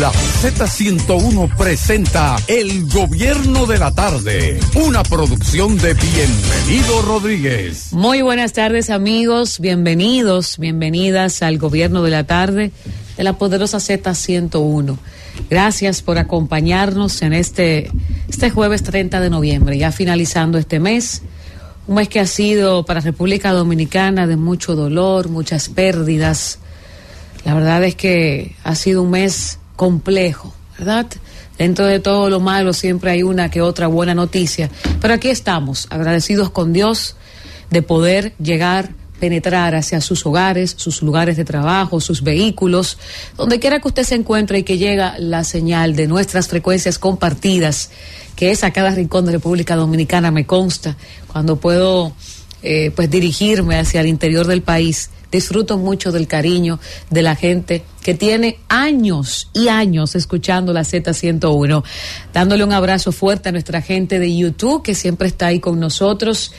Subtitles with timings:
[0.00, 7.92] La Z101 presenta El Gobierno de la Tarde, una producción de Bienvenido Rodríguez.
[7.92, 12.72] Muy buenas tardes amigos, bienvenidos, bienvenidas al Gobierno de la Tarde
[13.16, 14.96] de la poderosa Z101.
[15.50, 17.90] Gracias por acompañarnos en este,
[18.28, 21.22] este jueves 30 de noviembre, ya finalizando este mes.
[21.86, 26.60] Un mes que ha sido para República Dominicana de mucho dolor, muchas pérdidas.
[27.44, 31.06] La verdad es que ha sido un mes complejo, ¿verdad?
[31.58, 34.70] Dentro de todo lo malo siempre hay una que otra buena noticia.
[35.00, 37.16] Pero aquí estamos, agradecidos con Dios
[37.68, 42.96] de poder llegar penetrar hacia sus hogares, sus lugares de trabajo, sus vehículos,
[43.36, 47.90] donde quiera que usted se encuentre y que llega la señal de nuestras frecuencias compartidas,
[48.36, 50.96] que es a cada rincón de República Dominicana, me consta,
[51.26, 52.12] cuando puedo
[52.62, 55.10] eh, pues dirigirme hacia el interior del país.
[55.30, 61.82] Disfruto mucho del cariño de la gente que tiene años y años escuchando la Z101.
[62.34, 66.52] Dándole un abrazo fuerte a nuestra gente de YouTube que siempre está ahí con nosotros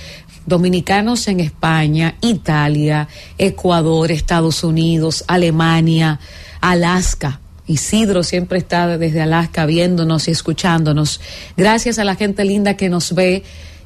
[0.45, 3.07] dominicanos en España, Italia,
[3.37, 6.19] Ecuador, Estados Unidos, Alemania,
[6.61, 7.39] Alaska.
[7.65, 11.21] Isidro siempre está desde Alaska viéndonos y escuchándonos.
[11.55, 13.43] Gracias a la gente linda que nos ve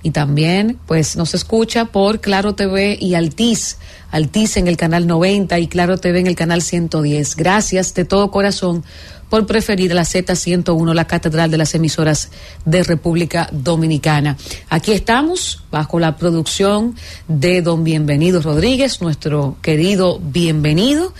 [0.08, 3.76] y también pues nos escucha por Claro TV y Altiz,
[4.10, 7.36] Altiz en el canal 90 y Claro TV en el canal 110.
[7.36, 8.86] Gracias de todo corazón
[9.30, 12.30] por preferir la Z101, la catedral de las emisoras
[12.64, 14.38] de República Dominicana.
[14.70, 16.96] Aquí estamos bajo la producción
[17.28, 21.14] de don Bienvenido Rodríguez, nuestro querido bienvenido.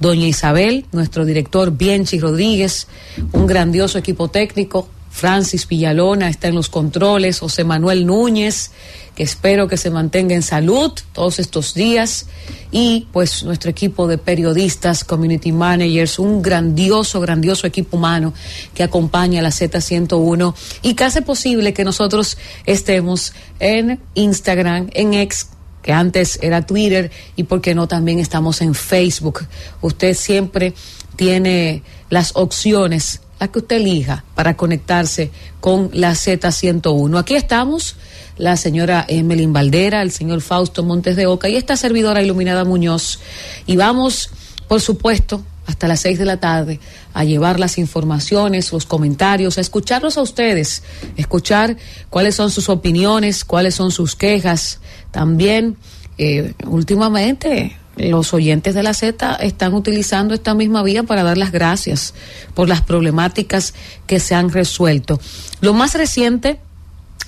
[0.00, 2.88] Doña Isabel, nuestro director Bienchi Rodríguez,
[3.32, 8.72] un grandioso equipo técnico, Francis Villalona está en los controles, José Manuel Núñez,
[9.14, 12.26] que espero que se mantenga en salud todos estos días,
[12.72, 18.34] y pues nuestro equipo de periodistas, community managers, un grandioso, grandioso equipo humano
[18.74, 25.14] que acompaña a la Z101 y que hace posible que nosotros estemos en Instagram, en
[25.14, 25.46] X,
[25.80, 29.46] que antes era Twitter, y por qué no también estamos en Facebook.
[29.80, 30.74] Usted siempre
[31.14, 37.18] tiene las opciones que usted elija para conectarse con la Z101.
[37.18, 37.96] Aquí estamos,
[38.36, 43.20] la señora Emelín Valdera, el señor Fausto Montes de Oca y esta servidora Iluminada Muñoz.
[43.66, 44.30] Y vamos,
[44.68, 46.80] por supuesto, hasta las seis de la tarde
[47.14, 50.82] a llevar las informaciones, los comentarios, a escucharlos a ustedes,
[51.16, 51.76] escuchar
[52.10, 54.80] cuáles son sus opiniones, cuáles son sus quejas.
[55.10, 55.76] También,
[56.18, 61.52] eh, últimamente, los oyentes de la Z están utilizando esta misma vía para dar las
[61.52, 62.14] gracias
[62.54, 63.74] por las problemáticas
[64.06, 65.20] que se han resuelto.
[65.60, 66.58] Lo más reciente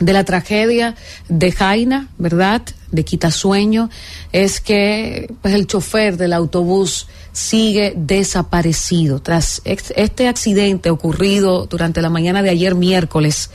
[0.01, 0.95] de la tragedia
[1.29, 2.63] de Jaina, ¿verdad?
[2.91, 3.91] De Quitasueño,
[4.33, 9.21] es que pues, el chofer del autobús sigue desaparecido.
[9.21, 13.51] Tras este accidente ocurrido durante la mañana de ayer miércoles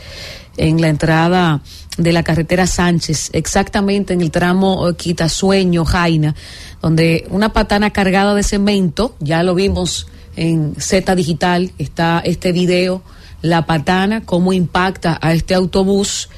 [0.58, 1.62] en la entrada
[1.98, 6.36] de la carretera Sánchez, exactamente en el tramo eh, Quitasueño, Jaina,
[6.82, 13.02] donde una patana cargada de cemento, ya lo vimos en Z Digital, está este video,
[13.42, 16.30] la patana, cómo impacta a este autobús,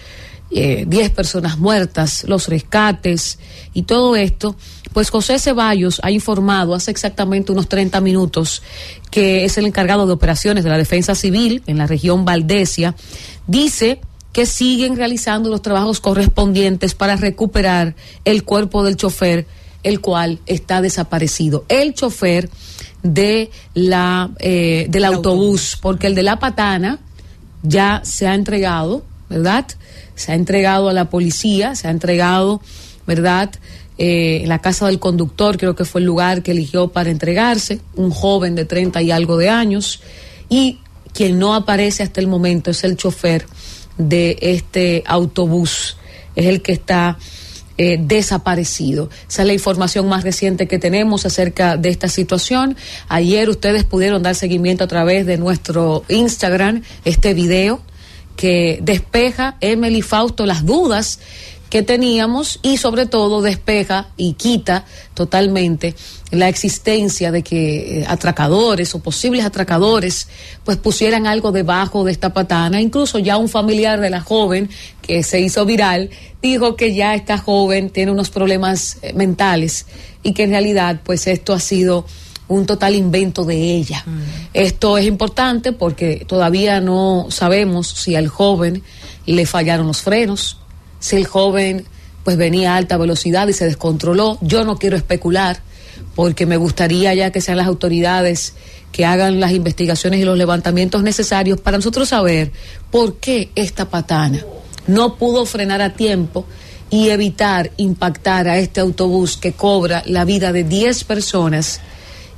[0.49, 3.39] 10 eh, personas muertas, los rescates
[3.73, 4.55] y todo esto.
[4.93, 8.61] Pues José Ceballos ha informado hace exactamente unos 30 minutos
[9.09, 12.95] que es el encargado de operaciones de la Defensa Civil en la región Valdesia.
[13.47, 13.99] Dice
[14.31, 17.95] que siguen realizando los trabajos correspondientes para recuperar
[18.25, 19.45] el cuerpo del chofer,
[19.83, 21.65] el cual está desaparecido.
[21.69, 22.49] El chofer
[23.03, 26.99] de la, eh, del autobús, porque el de la patana
[27.61, 29.67] ya se ha entregado, ¿verdad?
[30.15, 32.59] Se ha entregado a la policía, se ha entregado,
[33.05, 33.51] ¿verdad?
[34.05, 38.11] Eh, la casa del conductor, creo que fue el lugar que eligió para entregarse, un
[38.11, 40.01] joven de 30 y algo de años,
[40.49, 40.79] y
[41.13, 43.45] quien no aparece hasta el momento es el chofer
[43.97, 45.95] de este autobús,
[46.35, 47.17] es el que está
[47.77, 49.09] eh, desaparecido.
[49.29, 52.75] Esa es la información más reciente que tenemos acerca de esta situación.
[53.07, 57.81] Ayer ustedes pudieron dar seguimiento a través de nuestro Instagram, este video
[58.35, 61.19] que despeja Emily Fausto las dudas
[61.73, 64.85] que teníamos y sobre todo despeja y quita
[65.15, 65.95] totalmente
[66.29, 70.27] la existencia de que eh, atracadores o posibles atracadores
[70.63, 72.79] pues pusieran algo debajo de esta patana.
[72.79, 74.69] Incluso ya un familiar de la joven
[75.01, 76.11] que se hizo viral
[76.43, 79.87] dijo que ya esta joven tiene unos problemas eh, mentales
[80.21, 82.05] y que en realidad pues esto ha sido
[82.49, 84.03] un total invento de ella.
[84.05, 84.21] Mm.
[84.53, 88.83] Esto es importante porque todavía no sabemos si al joven
[89.25, 90.57] le fallaron los frenos,
[91.03, 91.85] si el joven
[92.23, 94.37] pues venía a alta velocidad y se descontroló.
[94.39, 95.59] Yo no quiero especular
[96.15, 98.53] porque me gustaría ya que sean las autoridades
[98.93, 102.53] que hagan las investigaciones y los levantamientos necesarios para nosotros saber
[102.89, 104.45] por qué esta patana
[104.87, 106.45] no pudo frenar a tiempo
[106.89, 111.81] y evitar impactar a este autobús que cobra la vida de 10 personas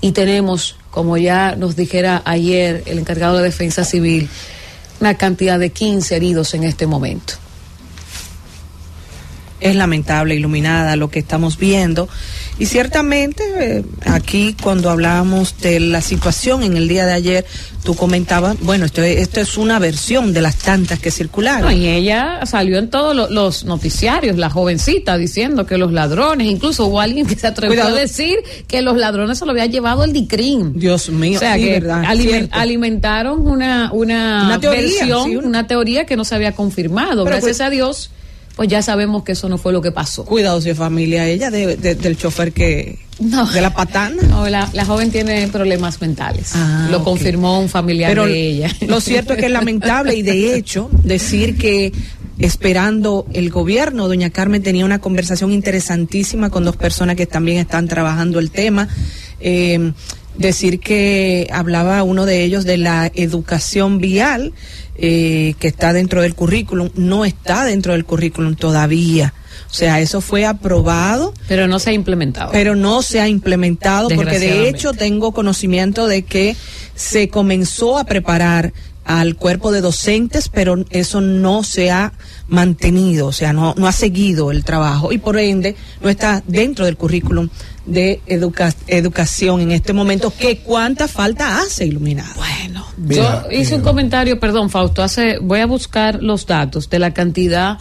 [0.01, 4.27] y tenemos, como ya nos dijera ayer el encargado de defensa civil,
[4.99, 7.44] una cantidad de 15 heridos en este momento
[9.65, 12.07] es lamentable, iluminada, lo que estamos viendo.
[12.57, 17.45] Y ciertamente, eh, aquí cuando hablábamos de la situación en el día de ayer,
[17.83, 21.71] tú comentabas, bueno, esto, esto es una versión de las tantas que circularon.
[21.71, 27.01] y ella salió en todos los noticiarios, la jovencita, diciendo que los ladrones, incluso hubo
[27.01, 30.73] alguien que se atrevió a decir que los ladrones se lo había llevado el DICRIM.
[30.79, 31.83] Dios mío, o sea, que
[32.51, 37.23] alimentaron una, una, versión, una teoría que no se había confirmado.
[37.25, 38.11] Gracias pues a Dios
[38.55, 40.23] pues ya sabemos que eso no fue lo que pasó.
[40.25, 44.21] Cuidado si es familia ella del chofer que no, de la patana.
[44.29, 46.51] No, la, joven tiene problemas mentales.
[46.53, 48.69] Ah, lo confirmó un familiar de ella.
[48.87, 51.93] Lo cierto es que es lamentable y de hecho decir que
[52.37, 57.87] esperando el gobierno, doña Carmen tenía una conversación interesantísima con dos personas que también están
[57.87, 58.89] trabajando el tema.
[59.39, 59.93] Eh,
[60.37, 64.53] decir que hablaba uno de ellos de la educación vial
[64.97, 69.33] eh, que está dentro del currículum, no está dentro del currículum todavía.
[69.69, 71.33] O sea, eso fue aprobado.
[71.47, 72.51] Pero no se ha implementado.
[72.51, 76.55] Pero no se ha implementado porque de hecho tengo conocimiento de que
[76.95, 78.73] se comenzó a preparar
[79.05, 82.13] al cuerpo de docentes, pero eso no se ha
[82.47, 86.85] mantenido, o sea, no, no ha seguido el trabajo y por ende no está dentro
[86.85, 87.49] del currículum
[87.85, 90.33] de educación en este momento.
[90.37, 92.33] ¿Qué cuánta falta hace iluminada?
[92.35, 97.13] Bueno, yo hice un comentario, perdón, Fausto, hace, voy a buscar los datos de la
[97.13, 97.77] cantidad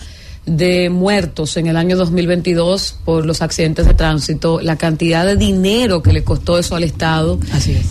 [0.46, 6.02] de muertos en el año 2022 por los accidentes de tránsito, la cantidad de dinero
[6.02, 7.38] que le costó eso al Estado,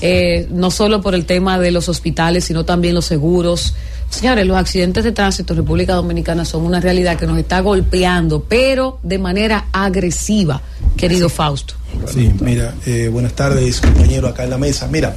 [0.01, 3.73] eh, no solo por el tema de los hospitales, sino también los seguros.
[4.13, 8.43] Señores, los accidentes de tránsito en República Dominicana son una realidad que nos está golpeando,
[8.47, 10.61] pero de manera agresiva,
[10.95, 11.73] querido Fausto.
[12.13, 14.87] Sí, mira, eh, buenas tardes, compañero, acá en la mesa.
[14.87, 15.15] Mira,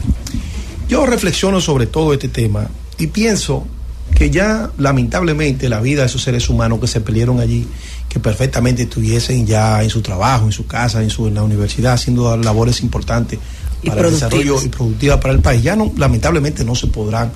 [0.89, 3.67] yo reflexiono sobre todo este tema y pienso
[4.15, 7.69] que ya lamentablemente la vida de esos seres humanos que se pelearon allí,
[8.09, 11.93] que perfectamente estuviesen ya en su trabajo, en su casa, en, su, en la universidad,
[11.93, 13.39] haciendo labores importantes
[13.85, 17.33] para el desarrollo y productiva para el país, ya no, lamentablemente no se podrán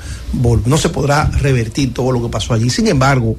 [0.65, 2.71] no se podrá revertir todo lo que pasó allí.
[2.71, 3.37] Sin embargo,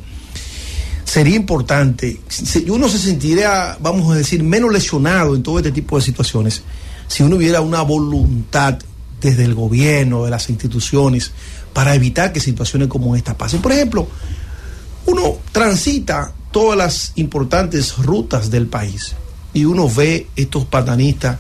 [1.04, 2.20] sería importante,
[2.68, 6.64] uno se sentiría, vamos a decir, menos lesionado en todo este tipo de situaciones
[7.08, 8.80] si uno hubiera una voluntad
[9.20, 11.32] desde el gobierno, de las instituciones,
[11.74, 13.62] para evitar que situaciones como esta pasen.
[13.62, 14.08] Por ejemplo,
[15.06, 19.14] uno transita todas las importantes rutas del país
[19.54, 21.38] y uno ve estos patanistas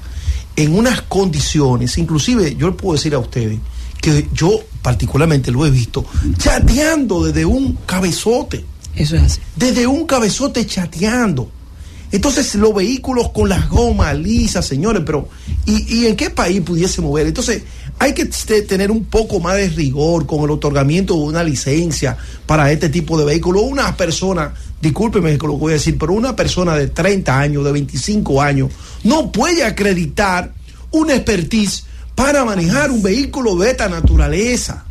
[0.55, 3.59] en unas condiciones, inclusive yo le puedo decir a ustedes
[4.01, 6.05] que yo particularmente lo he visto
[6.37, 8.65] chateando desde un cabezote.
[8.95, 9.41] Eso es así.
[9.55, 11.49] Desde un cabezote chateando.
[12.11, 15.29] Entonces los vehículos con las gomas lisas, señores, pero
[15.65, 17.27] ¿y, ¿y, en qué país pudiese mover?
[17.27, 17.63] Entonces
[17.99, 22.71] hay que tener un poco más de rigor con el otorgamiento de una licencia para
[22.71, 23.63] este tipo de vehículos.
[23.63, 27.71] Una persona, discúlpeme que lo voy a decir, pero una persona de 30 años, de
[27.71, 28.69] 25 años,
[29.03, 30.53] no puede acreditar
[30.91, 31.85] una expertise
[32.15, 34.85] para manejar un vehículo de esta naturaleza.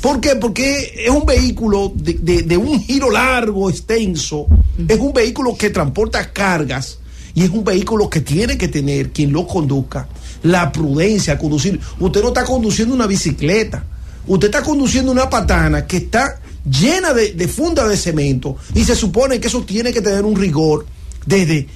[0.00, 0.36] ¿Por qué?
[0.36, 4.46] Porque es un vehículo de, un giro largo, extenso,
[4.88, 6.98] es un vehículo que transporta cargas
[7.34, 10.08] y es un vehículo que tiene que tener quien lo conduzca
[10.42, 11.78] la prudencia, conducir.
[11.98, 13.84] Usted no está conduciendo una bicicleta,
[14.26, 19.40] usted está conduciendo una patana que está llena de, funda de cemento y se supone
[19.40, 20.86] que eso tiene que tener un rigor
[21.24, 21.66] desde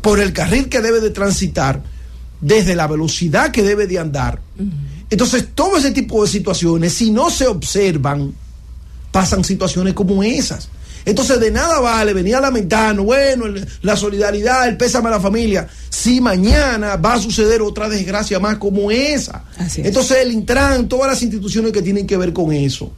[0.00, 1.82] por el carril que debe de transitar,
[2.40, 4.40] desde la velocidad que debe de andar.
[5.10, 8.34] Entonces, todo ese tipo de situaciones, si no se observan,
[9.12, 10.68] pasan situaciones como esas.
[11.04, 13.46] Entonces de nada vale venir a lamentarnos, bueno,
[13.82, 18.56] la solidaridad, el pésame a la familia, si mañana va a suceder otra desgracia más
[18.58, 19.44] como esa.
[19.76, 22.92] Entonces el Intran, todas las instituciones que tienen que ver con eso,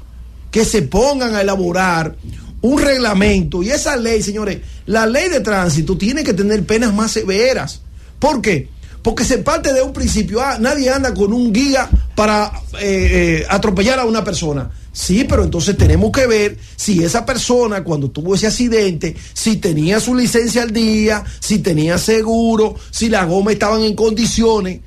[0.54, 2.14] que se pongan a elaborar
[2.60, 7.10] un reglamento y esa ley, señores, la ley de tránsito tiene que tener penas más
[7.10, 7.80] severas.
[8.20, 8.68] ¿Por qué?
[9.02, 13.46] Porque se parte de un principio, ah, nadie anda con un guía para eh, eh,
[13.50, 18.36] atropellar a una persona Sí, pero entonces tenemos que ver si esa persona cuando tuvo
[18.36, 23.82] ese accidente, si tenía su licencia al día, si tenía seguro, si las gomas estaban
[23.82, 24.82] en condiciones.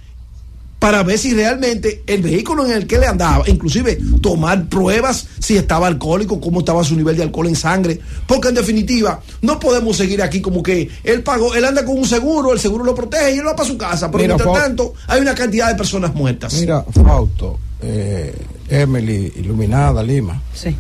[0.79, 5.57] Para ver si realmente el vehículo en el que le andaba, inclusive tomar pruebas si
[5.57, 9.97] estaba alcohólico, cómo estaba su nivel de alcohol en sangre, porque en definitiva no podemos
[9.97, 13.35] seguir aquí como que él pagó, él anda con un seguro, el seguro lo protege
[13.35, 16.53] y él va para su casa, pero mientras tanto hay una cantidad de personas muertas.
[16.53, 18.35] Mira, Fausto, eh,
[18.69, 20.41] Emily, Iluminada, Lima.
[20.53, 20.75] Sí.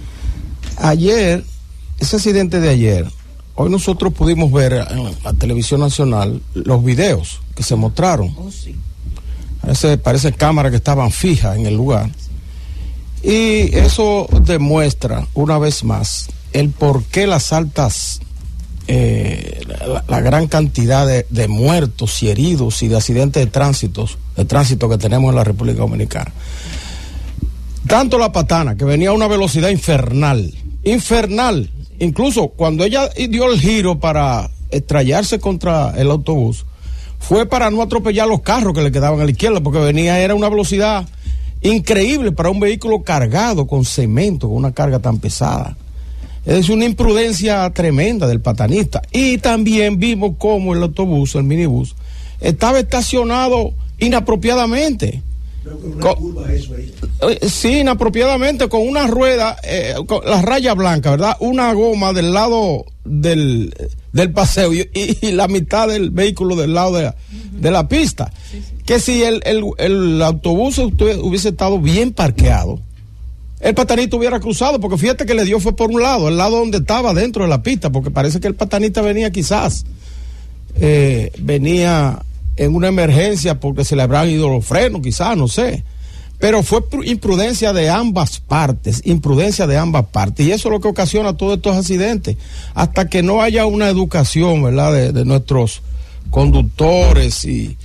[0.77, 1.43] Ayer,
[1.99, 3.07] ese accidente de ayer,
[3.55, 8.35] hoy nosotros pudimos ver en la televisión nacional los videos que se mostraron.
[8.37, 8.75] Oh, sí.
[9.67, 12.09] Parece, parece cámaras que estaban fijas en el lugar.
[13.21, 18.21] Y eso demuestra una vez más el por qué las altas,
[18.87, 19.59] eh,
[20.07, 24.07] la, gran cantidad de, de, muertos y heridos y de accidentes de tránsito,
[24.37, 26.31] de tránsito que tenemos en la República Dominicana.
[27.87, 30.49] Tanto la patana, que venía a una velocidad infernal,
[30.85, 31.69] infernal,
[31.99, 36.65] incluso cuando ella dio el giro para estrellarse contra el autobús,
[37.27, 40.33] fue para no atropellar los carros que le quedaban a la izquierda, porque venía, era
[40.33, 41.05] una velocidad
[41.61, 45.75] increíble para un vehículo cargado con cemento, con una carga tan pesada.
[46.45, 49.01] Es una imprudencia tremenda del patanista.
[49.11, 51.95] Y también vimos cómo el autobús, el minibús,
[52.39, 55.21] estaba estacionado inapropiadamente.
[55.99, 56.37] Con,
[57.29, 61.35] eh, sí, inapropiadamente, con una rueda, eh, con la raya blanca, ¿verdad?
[61.41, 63.73] Una goma del lado del,
[64.17, 64.87] del paseo y,
[65.31, 67.15] la mitad del vehículo del lado de la,
[67.53, 68.31] de la pista.
[68.85, 72.79] Que si el, el, el autobús hubiese estado bien parqueado,
[73.59, 76.57] el patanista hubiera cruzado, porque fíjate que le dio fue por un lado, el lado
[76.57, 79.85] donde estaba dentro de la pista, porque parece que el patanista venía quizás,
[80.79, 82.19] eh, venía
[82.55, 85.83] en una emergencia porque se le habrán ido los frenos, quizás, no sé.
[86.39, 90.45] Pero fue imprudencia de ambas partes, imprudencia de ambas partes.
[90.45, 92.37] Y eso es lo que ocasiona todos estos accidentes.
[92.75, 95.81] Hasta que no haya una educación, ¿verdad?, de, nuestros
[96.29, 97.75] conductores y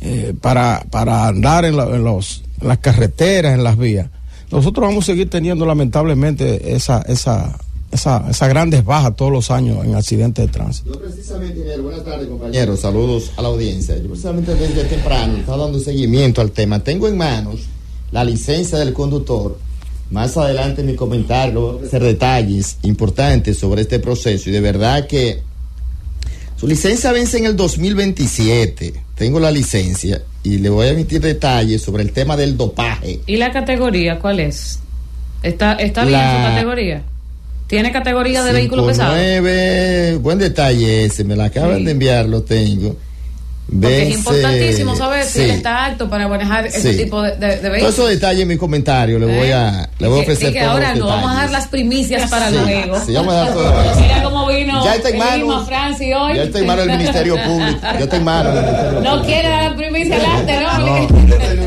[0.00, 4.08] eh, para, para andar en, los, las carreteras, en las vías.
[4.50, 7.58] Nosotros vamos a seguir teniendo lamentablemente esa, esa,
[7.90, 10.92] esa, esas grandes bajas todos los años en accidentes de tránsito.
[10.92, 13.96] Yo precisamente, buenas tardes compañeros, saludos a la audiencia.
[13.96, 16.80] Yo precisamente desde temprano estaba dando seguimiento al tema.
[16.80, 17.60] Tengo en manos
[18.12, 19.58] la licencia del conductor.
[20.10, 24.60] Más adelante en mi comentario voy a hacer detalles importantes sobre este proceso y de
[24.60, 25.42] verdad que
[26.56, 28.94] su licencia vence en el 2027.
[29.14, 33.20] Tengo la licencia y le voy a emitir detalles sobre el tema del dopaje.
[33.26, 34.80] ¿Y la categoría cuál es?
[35.42, 36.36] ¿Está, está bien la...
[36.36, 37.02] su categoría?
[37.68, 39.14] ¿Tiene categoría de vehículo pesado?
[40.20, 41.84] Buen detalle ese, me la acaban sí.
[41.84, 42.96] de enviar, lo tengo.
[43.70, 45.30] Porque es importantísimo saber sí.
[45.30, 46.96] si él está apto para manejar ese sí.
[46.96, 47.80] tipo de, de, de vehículos.
[47.80, 50.50] Todos esos detalles en mi comentario, le voy a, le voy a ofrecer.
[50.50, 52.98] Y que ahora no, vamos a dar las primicias para luego.
[53.04, 56.36] Sí, vamos a dar todo Mira cómo vino ya está en mano, Franci hoy.
[56.36, 57.80] Ya está en mano del Ministerio Público.
[57.82, 60.78] Ya está en mano del Ministerio No quiere dar primicia adelante, ¿no?
[60.78, 61.57] no.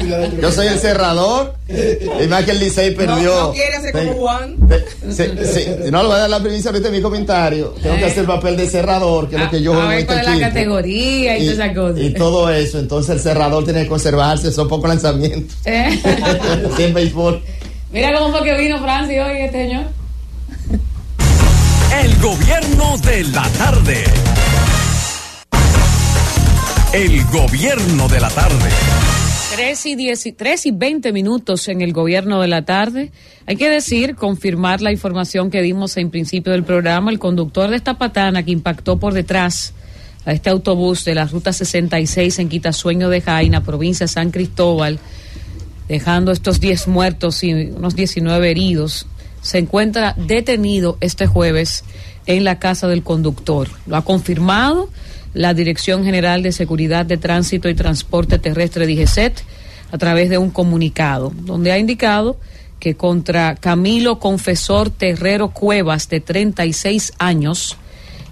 [0.41, 1.55] Yo soy el cerrador.
[1.67, 3.33] Y más que el Licey perdió.
[3.33, 4.55] No, no quiere hacer como Juan.
[5.09, 7.75] Sí, sí, no le voy a dar la primicia ahorita en mi comentario.
[7.81, 10.19] Tengo que hacer el papel de cerrador, que es lo que yo a ver cuál
[10.19, 11.99] es la categoría y, y toda esa cosa.
[11.99, 12.79] Y todo eso.
[12.79, 14.51] Entonces el cerrador tiene que conservarse.
[14.51, 15.57] Son pocos lanzamientos.
[15.65, 15.99] ¿Eh?
[16.77, 17.41] en béisbol.
[17.91, 19.85] Mira cómo fue que vino Francis hoy este señor.
[22.03, 24.03] El gobierno de la tarde.
[26.93, 28.69] El gobierno de la tarde.
[29.51, 33.11] 3 y, 10, 3 y 20 minutos en el gobierno de la tarde.
[33.45, 37.11] Hay que decir, confirmar la información que dimos en principio del programa.
[37.11, 39.73] El conductor de esta patana que impactó por detrás
[40.23, 44.99] a este autobús de la ruta 66 en Quitasueño de Jaina, provincia de San Cristóbal,
[45.89, 49.05] dejando estos 10 muertos y unos 19 heridos,
[49.41, 51.83] se encuentra detenido este jueves
[52.25, 53.67] en la casa del conductor.
[53.85, 54.89] Lo ha confirmado
[55.33, 59.43] la Dirección General de Seguridad de Tránsito y Transporte Terrestre DGCET
[59.91, 62.37] a través de un comunicado, donde ha indicado
[62.79, 67.77] que contra Camilo Confesor Terrero Cuevas, de 36 años,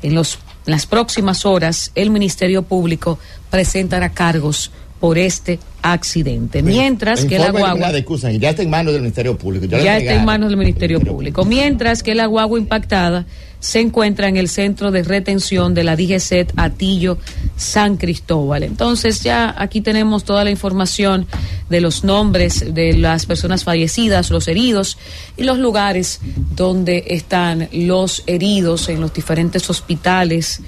[0.02, 6.62] en, los, en las próximas horas el Ministerio Público presentará cargos por este accidente.
[6.62, 7.92] Mientras que la guagua.
[8.40, 9.66] ya está en manos del Ministerio Público.
[9.66, 11.46] Ya, ya está en manos del Ministerio Público.
[11.46, 13.26] Mientras que la guagua impactada
[13.60, 17.18] se encuentra en el centro de retención de la DGCET Atillo
[17.58, 18.64] San Cristóbal.
[18.64, 21.28] Entonces ya aquí tenemos toda la información
[21.70, 24.98] de los nombres de las personas fallecidas, los heridos
[25.36, 26.20] y los lugares
[26.56, 30.62] donde están los heridos en los diferentes hospitales.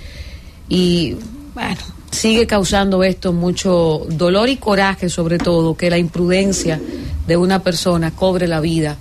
[0.67, 1.15] Y
[1.53, 1.79] bueno,
[2.11, 6.79] sigue causando esto mucho dolor y coraje, sobre todo, que la imprudencia
[7.27, 8.97] de una persona cobre la vida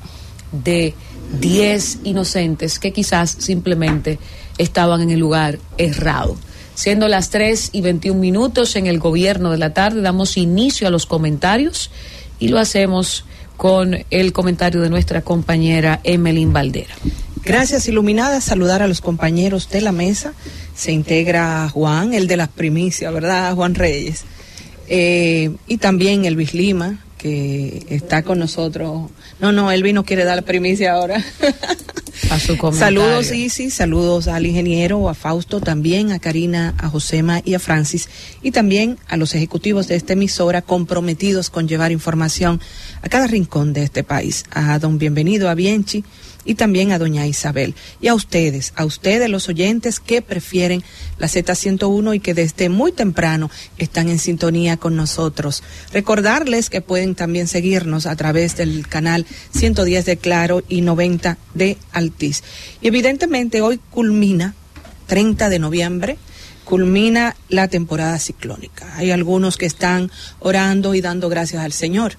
[0.52, 0.94] de
[1.38, 4.18] 10 inocentes que quizás simplemente
[4.58, 6.36] estaban en el lugar errado.
[6.74, 10.90] Siendo las 3 y 21 minutos en el gobierno de la tarde, damos inicio a
[10.90, 11.90] los comentarios
[12.38, 13.24] y lo hacemos
[13.56, 16.94] con el comentario de nuestra compañera Emeline Valdera.
[17.44, 18.40] Gracias, Iluminada.
[18.40, 20.32] Saludar a los compañeros de la mesa.
[20.80, 23.54] Se integra Juan, el de las primicias, ¿verdad?
[23.54, 24.24] Juan Reyes.
[24.88, 29.10] Eh, y también Elvis Lima, que está con nosotros.
[29.40, 31.22] No, no, Elvis no quiere dar la primicia ahora.
[32.30, 33.02] A su comentario.
[33.02, 38.08] Saludos, sí, saludos al ingeniero, a Fausto, también a Karina, a Josema y a Francis,
[38.40, 42.58] y también a los ejecutivos de esta emisora comprometidos con llevar información
[43.02, 44.46] a cada rincón de este país.
[44.50, 46.04] A don Bienvenido, a Bienchi,
[46.44, 47.74] y también a doña Isabel.
[48.00, 50.82] Y a ustedes, a ustedes los oyentes que prefieren
[51.18, 55.62] la Z101 y que desde muy temprano están en sintonía con nosotros.
[55.92, 61.76] Recordarles que pueden también seguirnos a través del canal 110 de Claro y 90 de
[61.92, 62.42] Altiz.
[62.80, 64.54] Y evidentemente hoy culmina,
[65.06, 66.18] 30 de noviembre,
[66.64, 68.94] culmina la temporada ciclónica.
[68.96, 72.16] Hay algunos que están orando y dando gracias al Señor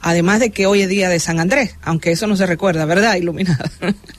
[0.00, 3.16] Además de que hoy es día de San Andrés, aunque eso no se recuerda, ¿verdad,
[3.16, 3.70] Iluminada?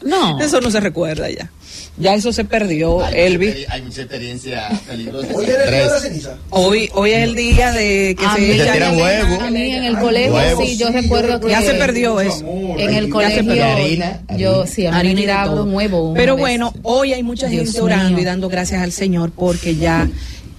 [0.04, 0.40] No.
[0.42, 1.50] eso no se recuerda ya.
[1.98, 3.48] Ya eso se perdió, hay Elvi.
[3.48, 5.28] Mucha, hay mucha experiencia peligrosa.
[5.34, 6.38] Hoy es el día de la ceniza.
[6.50, 9.40] Hoy, hoy es el día de que A se mí, Se tiran huevos.
[9.42, 10.66] a mí en el colegio, Huevos.
[10.66, 12.46] sí, yo recuerdo que Ya se perdió eso.
[12.78, 13.66] en el Ya se colegio, perdió.
[13.66, 14.68] Harina, yo harina.
[14.68, 16.14] sí, a mí Harina me un huevo.
[16.16, 16.42] Pero vez.
[16.42, 18.20] bueno, hoy hay mucha Dios gente orando mío.
[18.22, 20.08] y dando gracias al Señor porque ya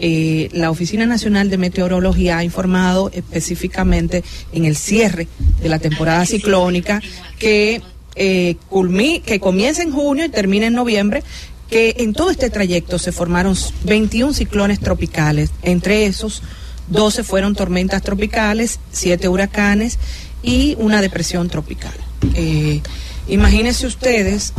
[0.02, 5.28] eh, la Oficina Nacional de Meteorología ha informado específicamente en el cierre
[5.62, 7.02] de la temporada ciclónica
[7.38, 7.82] que,
[8.16, 11.22] eh, culmi- que comienza en junio y termina en noviembre
[11.68, 13.54] que en todo este trayecto se formaron
[13.84, 16.42] 21 ciclones tropicales, entre esos
[16.88, 19.98] 12 fueron tormentas tropicales, 7 huracanes
[20.42, 21.92] y una depresión tropical.
[22.34, 22.80] Eh,
[23.28, 24.52] imagínense ustedes,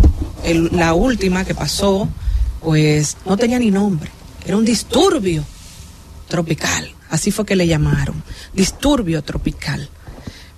[0.72, 2.08] la última que pasó,
[2.62, 4.10] pues no tenía ni nombre,
[4.46, 5.44] era un disturbio
[6.28, 9.90] tropical, así fue que le llamaron, disturbio tropical.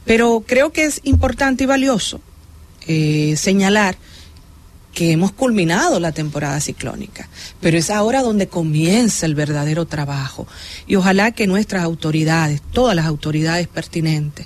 [0.06, 2.22] Pero creo que es importante y valioso
[2.88, 3.98] eh, señalar
[4.94, 7.28] que hemos culminado la temporada ciclónica,
[7.60, 10.48] pero es ahora donde comienza el verdadero trabajo.
[10.86, 14.46] Y ojalá que nuestras autoridades, todas las autoridades pertinentes,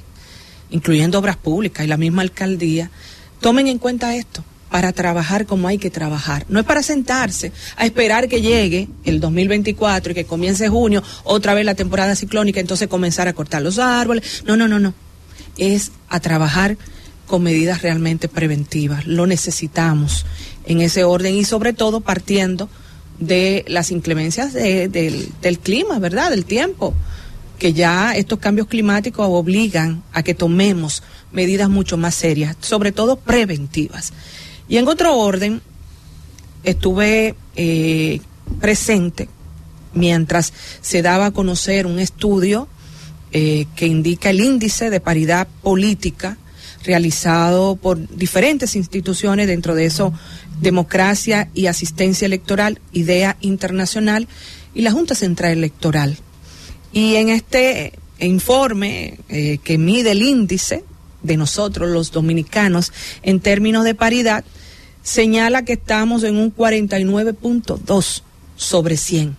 [0.70, 2.89] incluyendo obras públicas y la misma alcaldía,
[3.41, 6.46] tomen en cuenta esto para trabajar como hay que trabajar.
[6.50, 11.54] No es para sentarse a esperar que llegue el 2024 y que comience junio, otra
[11.54, 14.44] vez la temporada ciclónica, entonces comenzar a cortar los árboles.
[14.46, 14.94] No, no, no, no.
[15.58, 16.78] Es a trabajar
[17.26, 19.06] con medidas realmente preventivas.
[19.08, 20.26] Lo necesitamos
[20.65, 22.70] en ese orden y sobre todo partiendo
[23.20, 26.30] de las inclemencias de- del, del clima, ¿verdad?
[26.30, 26.94] Del tiempo,
[27.58, 33.15] que ya estos cambios climáticos obligan a que tomemos medidas mucho más serias, sobre todo
[33.18, 34.13] preventivas.
[34.67, 35.62] Y en otro orden,
[36.63, 38.19] estuve eh,
[38.60, 39.30] presente
[39.93, 42.67] mientras se daba a conocer un estudio
[43.32, 46.38] eh, que indica el índice de paridad política
[46.84, 50.13] realizado por diferentes instituciones, dentro de eso
[50.62, 54.27] Democracia y Asistencia Electoral, IDEA Internacional
[54.73, 56.17] y la Junta Central Electoral.
[56.93, 60.84] Y en este informe eh, que mide el índice
[61.23, 62.91] de nosotros los dominicanos
[63.23, 64.43] en términos de paridad,
[65.03, 68.21] señala que estamos en un 49.2
[68.56, 69.38] sobre 100.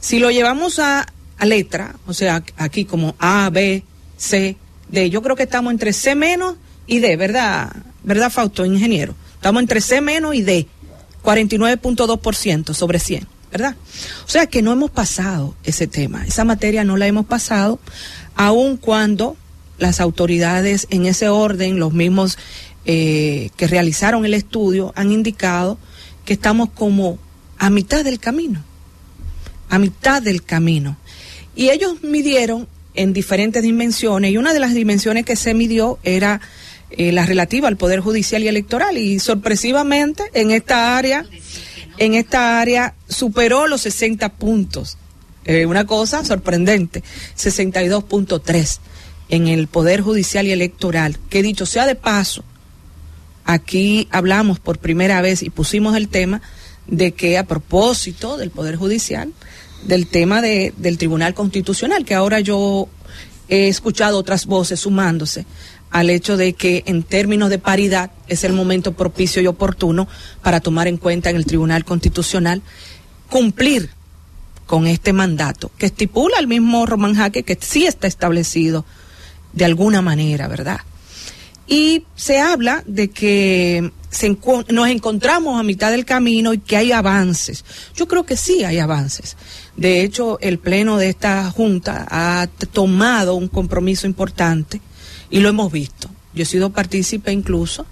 [0.00, 1.06] Si lo llevamos a,
[1.42, 3.82] letra, o sea, aquí como A, B,
[4.16, 4.56] C,
[4.88, 7.74] D, yo creo que estamos entre C menos y D, ¿verdad?
[8.02, 9.14] ¿Verdad, Fausto, ingeniero?
[9.34, 10.66] Estamos entre C menos y D,
[11.22, 13.76] 49.2% sobre 100, ¿verdad?
[14.26, 17.78] O sea que no hemos pasado ese tema, esa materia no la hemos pasado,
[18.34, 19.36] aun cuando
[19.80, 22.38] las autoridades en ese orden, los mismos
[22.84, 25.78] eh, que realizaron el estudio, han indicado
[26.24, 27.18] que estamos como
[27.58, 28.62] a mitad del camino,
[29.68, 30.96] a mitad del camino.
[31.56, 36.40] Y ellos midieron en diferentes dimensiones y una de las dimensiones que se midió era
[36.90, 41.24] eh, la relativa al Poder Judicial y Electoral y sorpresivamente en esta área,
[41.96, 44.98] en esta área superó los 60 puntos.
[45.46, 47.02] Eh, una cosa sorprendente,
[47.36, 48.78] 62.3
[49.30, 52.44] en el Poder Judicial y Electoral, que dicho sea de paso,
[53.44, 56.42] aquí hablamos por primera vez y pusimos el tema
[56.86, 59.32] de que a propósito del Poder Judicial,
[59.84, 62.88] del tema de, del Tribunal Constitucional, que ahora yo
[63.48, 65.46] he escuchado otras voces sumándose
[65.90, 70.06] al hecho de que en términos de paridad es el momento propicio y oportuno
[70.42, 72.62] para tomar en cuenta en el Tribunal Constitucional
[73.28, 73.90] cumplir
[74.66, 78.84] con este mandato que estipula el mismo Román Jaque que sí está establecido
[79.52, 80.80] de alguna manera, ¿verdad?
[81.66, 84.36] Y se habla de que se
[84.68, 87.64] nos encontramos a mitad del camino y que hay avances.
[87.94, 89.36] Yo creo que sí hay avances.
[89.76, 94.80] De hecho, el pleno de esta Junta ha tomado un compromiso importante
[95.30, 96.10] y lo hemos visto.
[96.34, 97.86] Yo he sido partícipe incluso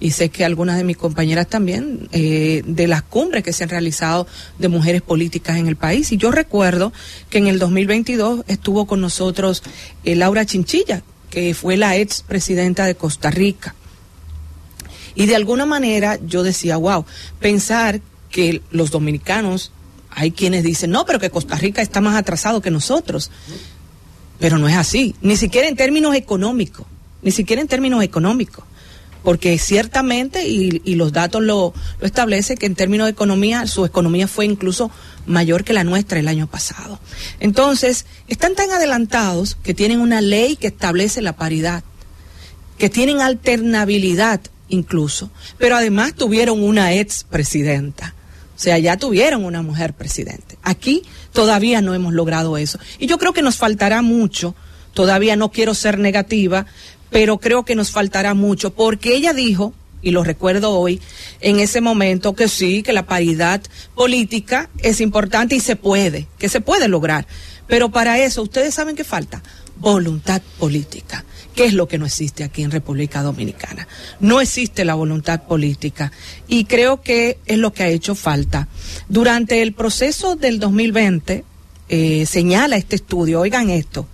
[0.00, 3.70] y sé que algunas de mis compañeras también, eh, de las cumbres que se han
[3.70, 4.26] realizado
[4.58, 6.10] de mujeres políticas en el país.
[6.10, 6.92] Y yo recuerdo
[7.28, 9.62] que en el 2022 estuvo con nosotros
[10.04, 13.74] eh, Laura Chinchilla, que fue la ex presidenta de Costa Rica.
[15.14, 17.04] Y de alguna manera yo decía, wow,
[17.38, 19.70] pensar que los dominicanos,
[20.10, 23.30] hay quienes dicen, no, pero que Costa Rica está más atrasado que nosotros.
[24.38, 26.86] Pero no es así, ni siquiera en términos económicos,
[27.20, 28.64] ni siquiera en términos económicos.
[29.22, 33.84] Porque ciertamente, y, y los datos lo, lo establecen, que en términos de economía, su
[33.84, 34.90] economía fue incluso
[35.26, 36.98] mayor que la nuestra el año pasado.
[37.38, 41.84] Entonces, están tan adelantados que tienen una ley que establece la paridad,
[42.78, 48.14] que tienen alternabilidad incluso, pero además tuvieron una ex presidenta.
[48.56, 50.58] O sea, ya tuvieron una mujer presidente.
[50.62, 51.02] Aquí
[51.32, 52.78] todavía no hemos logrado eso.
[52.98, 54.54] Y yo creo que nos faltará mucho.
[54.92, 56.66] Todavía no quiero ser negativa,
[57.10, 61.00] pero creo que nos faltará mucho, porque ella dijo, y lo recuerdo hoy,
[61.40, 63.60] en ese momento que sí, que la paridad
[63.94, 67.26] política es importante y se puede, que se puede lograr.
[67.66, 69.42] Pero para eso, ustedes saben qué falta
[69.80, 71.24] voluntad política.
[71.54, 73.88] ¿Qué es lo que no existe aquí en República Dominicana?
[74.20, 76.12] No existe la voluntad política
[76.46, 78.68] y creo que es lo que ha hecho falta.
[79.08, 81.44] Durante el proceso del 2020,
[81.88, 84.06] eh, señala este estudio, oigan esto,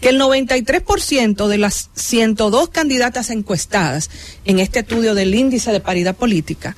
[0.00, 4.10] que el 93% de las 102 candidatas encuestadas
[4.44, 6.76] en este estudio del índice de paridad política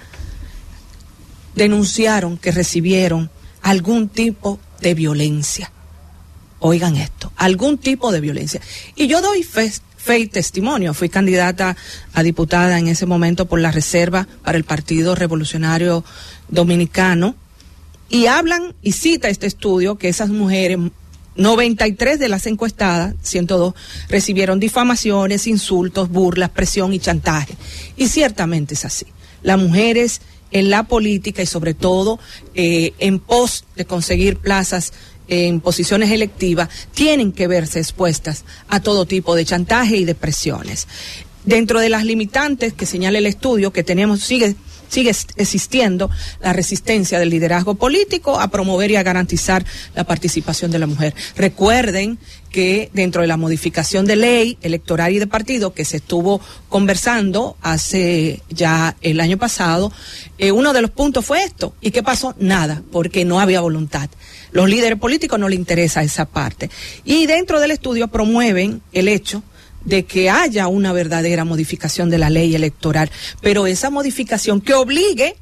[1.55, 3.31] denunciaron que recibieron
[3.63, 5.71] algún tipo de violencia.
[6.61, 8.61] Oigan esto, algún tipo de violencia.
[8.97, 9.71] Y yo doy fe,
[10.19, 11.77] y testimonio, fui candidata
[12.15, 16.05] a diputada en ese momento por la Reserva para el Partido Revolucionario
[16.49, 17.35] Dominicano,
[18.09, 20.79] y hablan y cita este estudio que esas mujeres
[21.37, 23.75] 93 de las encuestadas, 102,
[24.09, 27.57] recibieron difamaciones, insultos, burlas, presión y chantaje.
[27.97, 29.07] Y ciertamente es así.
[29.43, 32.19] Las mujeres en la política y sobre todo
[32.55, 34.93] eh, en pos de conseguir plazas
[35.29, 40.89] en posiciones electivas tienen que verse expuestas a todo tipo de chantaje y de presiones.
[41.45, 44.57] Dentro de las limitantes que señala el estudio que tenemos, sigue
[44.91, 46.11] sigue existiendo
[46.43, 51.15] la resistencia del liderazgo político a promover y a garantizar la participación de la mujer.
[51.37, 52.19] Recuerden
[52.51, 57.57] que dentro de la modificación de ley electoral y de partido que se estuvo conversando
[57.63, 59.93] hace ya el año pasado,
[60.37, 61.75] eh, uno de los puntos fue esto.
[61.81, 62.35] ¿Y qué pasó?
[62.39, 64.11] Nada, porque no había voluntad.
[64.53, 66.71] Los líderes políticos no les interesa esa parte.
[67.05, 69.45] Y dentro del estudio promueven el hecho
[69.85, 75.37] de que haya una verdadera modificación de la ley electoral, pero esa modificación que obligue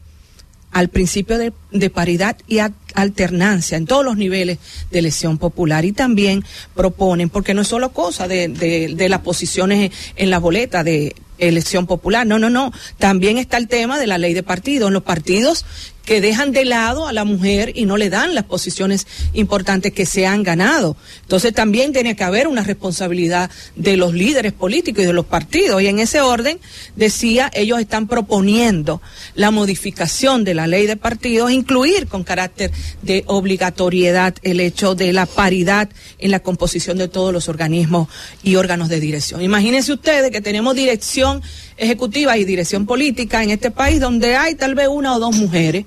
[0.70, 2.58] al principio de, paridad y
[2.94, 4.58] alternancia en todos los niveles
[4.90, 5.84] de elección popular.
[5.84, 10.84] Y también proponen, porque no es solo cosa de, de las posiciones en la boleta
[10.84, 14.90] de elección popular, no, no, no, también está el tema de la ley de partidos,
[14.90, 15.64] los partidos
[16.08, 20.06] que dejan de lado a la mujer y no le dan las posiciones importantes que
[20.06, 20.96] se han ganado.
[21.20, 25.82] Entonces también tiene que haber una responsabilidad de los líderes políticos y de los partidos.
[25.82, 26.60] Y en ese orden,
[26.96, 29.02] decía, ellos están proponiendo
[29.34, 32.70] la modificación de la ley de partidos, incluir con carácter
[33.02, 38.08] de obligatoriedad el hecho de la paridad en la composición de todos los organismos
[38.42, 39.42] y órganos de dirección.
[39.42, 41.42] Imagínense ustedes que tenemos dirección
[41.76, 45.84] ejecutiva y dirección política en este país donde hay tal vez una o dos mujeres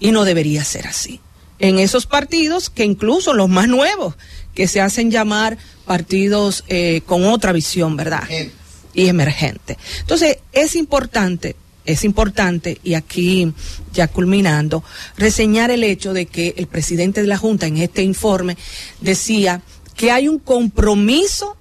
[0.00, 1.20] y no debería ser así.
[1.58, 4.14] En esos partidos, que incluso los más nuevos,
[4.54, 8.24] que se hacen llamar partidos eh, con otra visión, ¿verdad?
[8.92, 9.78] Y emergente.
[10.00, 13.52] Entonces, es importante, es importante, y aquí
[13.92, 14.82] ya culminando,
[15.16, 18.56] reseñar el hecho de que el presidente de la Junta en este informe
[19.00, 19.62] decía
[19.96, 21.56] que hay un compromiso,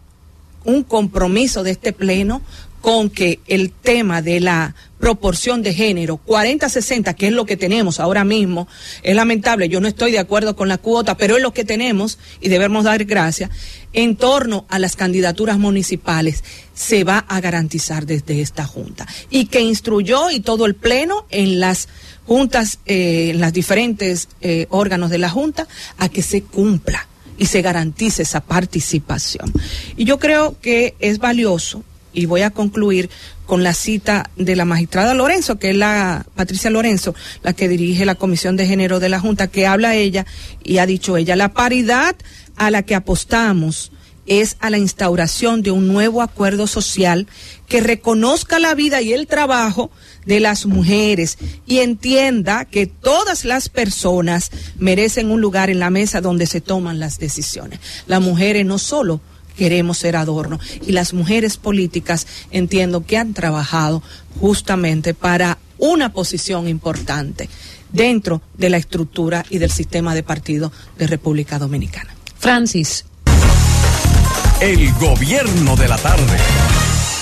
[0.63, 2.41] un compromiso de este Pleno
[2.84, 8.02] con que el tema de la proporción de género 40-60, que es lo que tenemos
[8.02, 8.67] ahora mismo,
[9.04, 12.19] es lamentable, yo no estoy de acuerdo con la cuota, pero es lo que tenemos
[12.41, 13.52] y debemos dar gracias,
[13.93, 16.43] en torno a las candidaturas municipales.
[16.74, 19.08] Se va a garantizar desde esta Junta.
[19.30, 21.88] Y que instruyó y todo el Pleno en las
[22.26, 25.69] juntas, eh, en los diferentes eh, órganos de la Junta,
[26.00, 29.54] a que se cumpla y se garantice esa participación.
[29.96, 31.82] Y yo creo que es valioso
[32.13, 33.10] y voy a concluir
[33.45, 38.06] con la cita de la magistrada Lorenzo, que es la Patricia Lorenzo, la que dirige
[38.06, 40.26] la Comisión de Género de la Junta, que habla ella
[40.63, 42.15] y ha dicho ella, la paridad
[42.56, 43.91] a la que apostamos
[44.26, 47.28] es a la instauración de un nuevo acuerdo social
[47.67, 49.91] que reconozca la vida y el trabajo
[50.26, 56.21] de las mujeres y entienda que todas las personas merecen un lugar en la mesa
[56.21, 57.80] donde se toman las decisiones.
[58.08, 59.19] Las mujeres no solo
[59.58, 64.04] queremos ser adorno y las mujeres políticas entiendo que han trabajado
[64.39, 67.50] justamente para una posición importante
[67.92, 72.16] dentro de la estructura y del sistema de partido de República Dominicana.
[72.39, 73.06] Francis.
[74.60, 76.38] El gobierno de la tarde.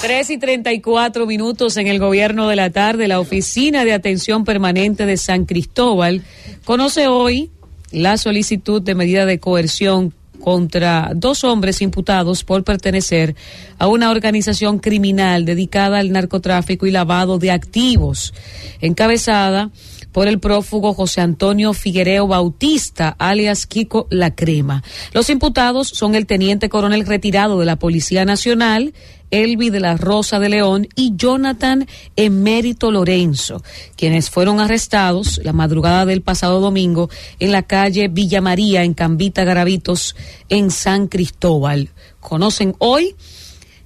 [0.01, 3.07] 3 y 34 minutos en el gobierno de la tarde.
[3.07, 6.23] La Oficina de Atención Permanente de San Cristóbal
[6.65, 7.51] conoce hoy
[7.91, 13.35] la solicitud de medida de coerción contra dos hombres imputados por pertenecer
[13.77, 18.33] a una organización criminal dedicada al narcotráfico y lavado de activos,
[18.81, 19.69] encabezada
[20.11, 24.83] por el prófugo José Antonio Figuereo Bautista, alias Kiko La Crema.
[25.13, 28.93] Los imputados son el teniente coronel retirado de la Policía Nacional,
[29.31, 33.63] Elvi de la Rosa de León y Jonathan Emérito Lorenzo,
[33.95, 39.45] quienes fueron arrestados la madrugada del pasado domingo en la calle Villa María, en Cambita
[39.45, 40.15] Garavitos,
[40.49, 41.89] en San Cristóbal.
[42.19, 43.15] Conocen hoy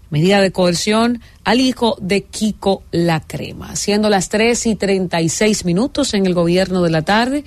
[0.10, 3.76] medida de coerción al hijo de Kiko La Crema.
[3.76, 7.44] Siendo las 3 y 36 minutos en el gobierno de la tarde,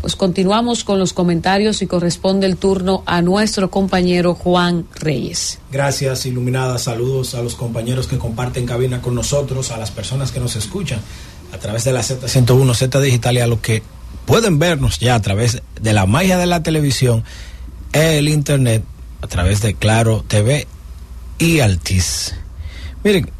[0.00, 5.58] pues continuamos con los comentarios y corresponde el turno a nuestro compañero Juan Reyes.
[5.72, 6.78] Gracias, Iluminada.
[6.78, 11.00] Saludos a los compañeros que comparten cabina con nosotros, a las personas que nos escuchan
[11.52, 13.82] a través de la Z101, Z Digital y a los que
[14.24, 17.24] pueden vernos ya a través de la magia de la televisión,
[17.92, 18.84] el Internet,
[19.20, 20.68] a través de Claro TV
[21.38, 22.34] y Altis.
[23.04, 23.30] Miren,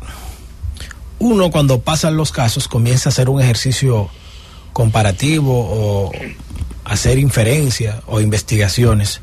[1.18, 4.08] uno cuando pasan los casos comienza a hacer un ejercicio
[4.72, 6.12] comparativo o
[6.84, 9.20] hacer inferencias o investigaciones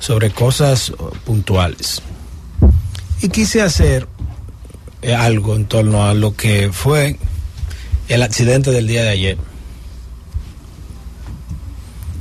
[0.00, 0.92] sobre cosas
[1.24, 2.02] puntuales.
[3.20, 4.08] Y quise hacer
[5.02, 7.18] eh, algo en torno a lo que fue
[8.08, 9.38] el accidente del día de ayer.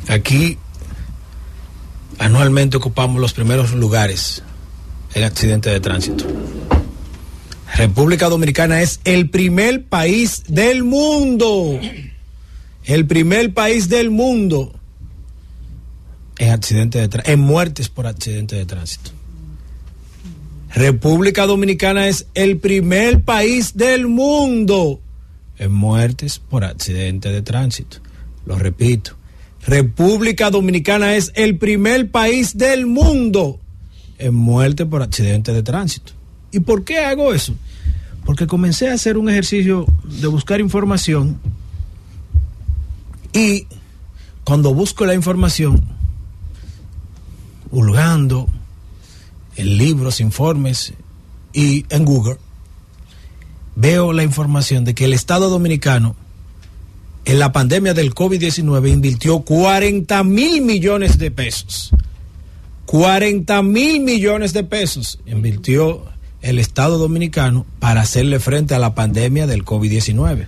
[0.10, 0.58] Aquí
[2.20, 4.44] anualmente ocupamos los primeros lugares
[5.14, 6.26] en accidente de tránsito.
[7.76, 11.80] República Dominicana es el primer país del mundo
[12.88, 14.74] el primer país del mundo
[16.40, 19.12] en accidentes de muertes por accidente de tránsito.
[20.74, 25.02] República Dominicana es el primer país del mundo
[25.58, 27.98] en muertes por accidente de tránsito.
[28.46, 29.18] Lo repito,
[29.66, 33.60] República Dominicana es el primer país del mundo
[34.18, 36.14] en muerte por accidente de tránsito.
[36.52, 37.54] ¿Y por qué hago eso?
[38.26, 41.40] Porque comencé a hacer un ejercicio de buscar información
[43.34, 43.68] y
[44.44, 45.84] cuando busco la información,
[47.70, 48.48] hurgando
[49.56, 50.94] en libros, informes
[51.54, 52.38] y en Google,
[53.76, 56.16] veo la información de que el Estado Dominicano
[57.26, 61.92] en la pandemia del COVID-19 invirtió 40 mil millones de pesos.
[62.88, 66.06] 40 mil millones de pesos invirtió
[66.42, 70.48] el Estado Dominicano para hacerle frente a la pandemia del COVID-19.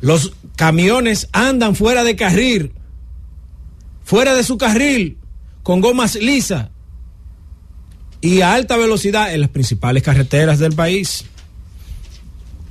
[0.00, 2.72] Los camiones andan fuera de carril,
[4.02, 5.18] fuera de su carril,
[5.62, 6.70] con gomas lisas.
[8.20, 11.26] y a alta velocidad en las principales carreteras del país.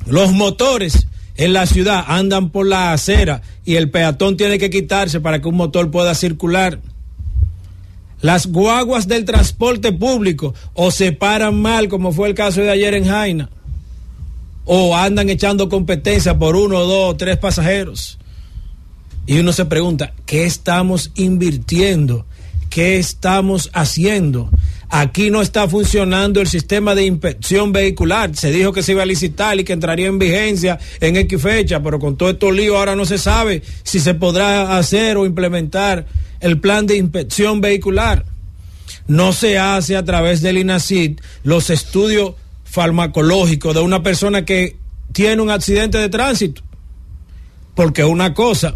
[0.06, 1.08] Los motores
[1.38, 5.48] en la ciudad andan por la acera y el peatón tiene que quitarse para que
[5.48, 6.82] un motor pueda circular.
[8.26, 12.96] Las guaguas del transporte público o se paran mal, como fue el caso de ayer
[12.96, 13.52] en Jaina,
[14.66, 18.18] o andan echando competencia por uno, dos, tres pasajeros.
[19.28, 22.26] Y uno se pregunta, ¿qué estamos invirtiendo?
[22.69, 24.49] ¿Qué estamos haciendo?
[24.89, 28.36] Aquí no está funcionando el sistema de inspección vehicular.
[28.36, 31.82] Se dijo que se iba a licitar y que entraría en vigencia en X fecha,
[31.82, 36.06] pero con todo esto lío ahora no se sabe si se podrá hacer o implementar
[36.39, 38.25] el plan de inspección vehicular.
[39.08, 44.78] No se hace a través del INACID los estudios farmacológicos de una persona que
[45.12, 46.62] tiene un accidente de tránsito.
[47.73, 48.75] Porque una cosa,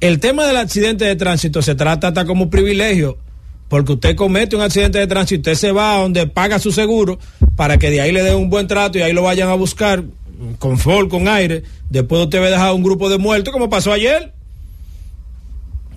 [0.00, 3.18] el tema del accidente de tránsito se trata hasta como privilegio
[3.68, 7.18] porque usted comete un accidente de tránsito, usted se va a donde paga su seguro
[7.56, 10.04] para que de ahí le den un buen trato y ahí lo vayan a buscar
[10.58, 11.64] con fol, con aire.
[11.90, 14.32] Después usted va a dejar un grupo de muertos, como pasó ayer.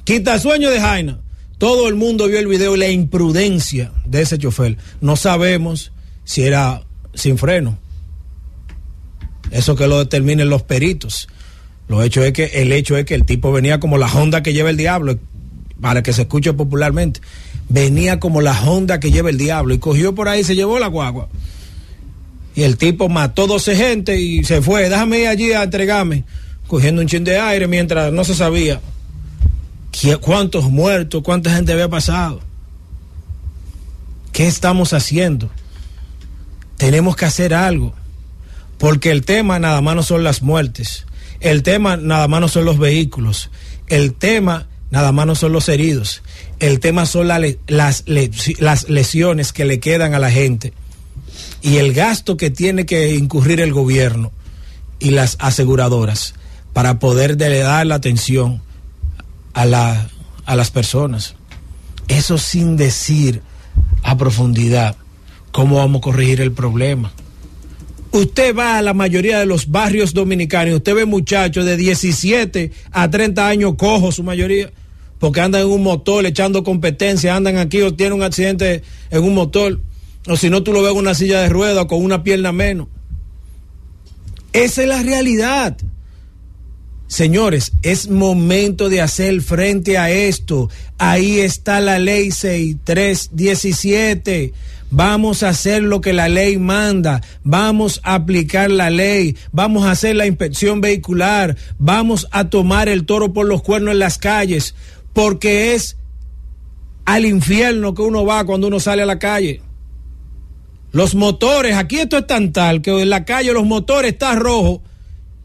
[0.04, 1.20] Quita sueño de Jaina.
[1.60, 4.78] Todo el mundo vio el video y la imprudencia de ese chofer.
[5.02, 5.92] No sabemos
[6.24, 6.84] si era
[7.14, 7.78] sin freno.
[9.52, 11.28] Eso que lo determinen los peritos.
[11.90, 14.54] Lo hecho es que, el hecho es que el tipo venía como la Honda que
[14.54, 15.20] lleva el diablo,
[15.82, 17.20] para que se escuche popularmente
[17.70, 20.88] venía como la Honda que lleva el diablo y cogió por ahí se llevó la
[20.88, 21.30] guagua.
[22.56, 24.90] Y el tipo mató 12 gente y se fue.
[24.90, 26.26] Déjame ir allí a entregarme,
[26.68, 28.82] cogiendo un chin de aire mientras no se sabía
[30.22, 32.42] cuántos muertos, cuánta gente había pasado.
[34.32, 35.50] ¿Qué estamos haciendo?
[36.78, 37.94] Tenemos que hacer algo.
[38.78, 41.06] Porque el tema nada más no son las muertes.
[41.40, 43.50] El tema nada más no son los vehículos.
[43.88, 46.22] El tema nada más no son los heridos.
[46.60, 48.04] El tema son las,
[48.88, 50.74] lesiones que le quedan a la gente
[51.62, 54.32] y el gasto que tiene que incurrir el gobierno
[55.00, 56.34] y las aseguradoras
[56.74, 58.62] para poder dar la atención
[59.54, 60.08] a,
[60.46, 61.36] a las personas.
[62.08, 63.42] Eso sin decir
[64.04, 64.96] a profundidad
[65.52, 67.12] cómo vamos a corregir el problema.
[68.12, 73.10] Usted va a la mayoría de los barrios dominicanos, usted ve muchachos de 17 a
[73.10, 74.72] 30 años cojos, su mayoría,
[75.20, 79.36] porque andan en un motor echando competencia, andan aquí o tienen un accidente en un
[79.36, 79.80] motor,
[80.28, 82.88] o si no tú lo ves en una silla de ruedas con una pierna menos.
[84.54, 85.78] Esa es la realidad.
[87.08, 90.70] Señores, es momento de hacer frente a esto.
[90.98, 94.54] Ahí está la ley 6317.
[94.92, 97.22] Vamos a hacer lo que la ley manda.
[97.44, 99.38] Vamos a aplicar la ley.
[99.52, 101.56] Vamos a hacer la inspección vehicular.
[101.78, 104.76] Vamos a tomar el toro por los cuernos en las calles
[105.14, 105.98] porque es
[107.06, 109.62] al infierno que uno va cuando uno sale a la calle.
[110.92, 114.82] Los motores, aquí esto es tan tal que en la calle los motores están rojos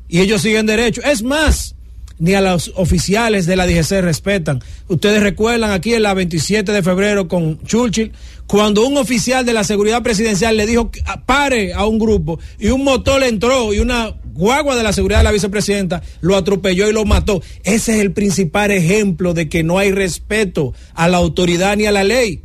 [0.08, 1.02] y ellos siguen derecho.
[1.02, 1.73] Es más,
[2.18, 4.62] ni a los oficiales de la DGC respetan.
[4.88, 8.12] Ustedes recuerdan aquí en la 27 de febrero con Churchill,
[8.46, 10.90] cuando un oficial de la seguridad presidencial le dijo
[11.26, 15.24] pare a un grupo y un motor entró y una guagua de la seguridad de
[15.24, 17.42] la vicepresidenta lo atropelló y lo mató.
[17.62, 21.92] Ese es el principal ejemplo de que no hay respeto a la autoridad ni a
[21.92, 22.42] la ley.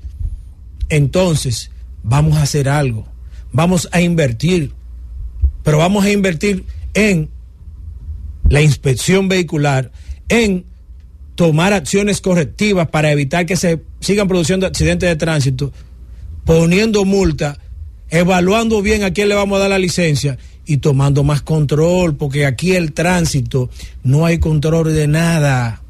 [0.90, 1.72] Entonces,
[2.04, 3.06] vamos a hacer algo.
[3.52, 4.72] Vamos a invertir.
[5.64, 7.30] Pero vamos a invertir en
[8.50, 9.92] la inspección vehicular,
[10.28, 10.66] en
[11.36, 15.72] tomar acciones correctivas para evitar que se sigan produciendo accidentes de tránsito,
[16.44, 17.58] poniendo multa,
[18.10, 22.46] evaluando bien a quién le vamos a dar la licencia y tomando más control, porque
[22.46, 23.70] aquí el tránsito
[24.04, 25.82] no hay control de nada.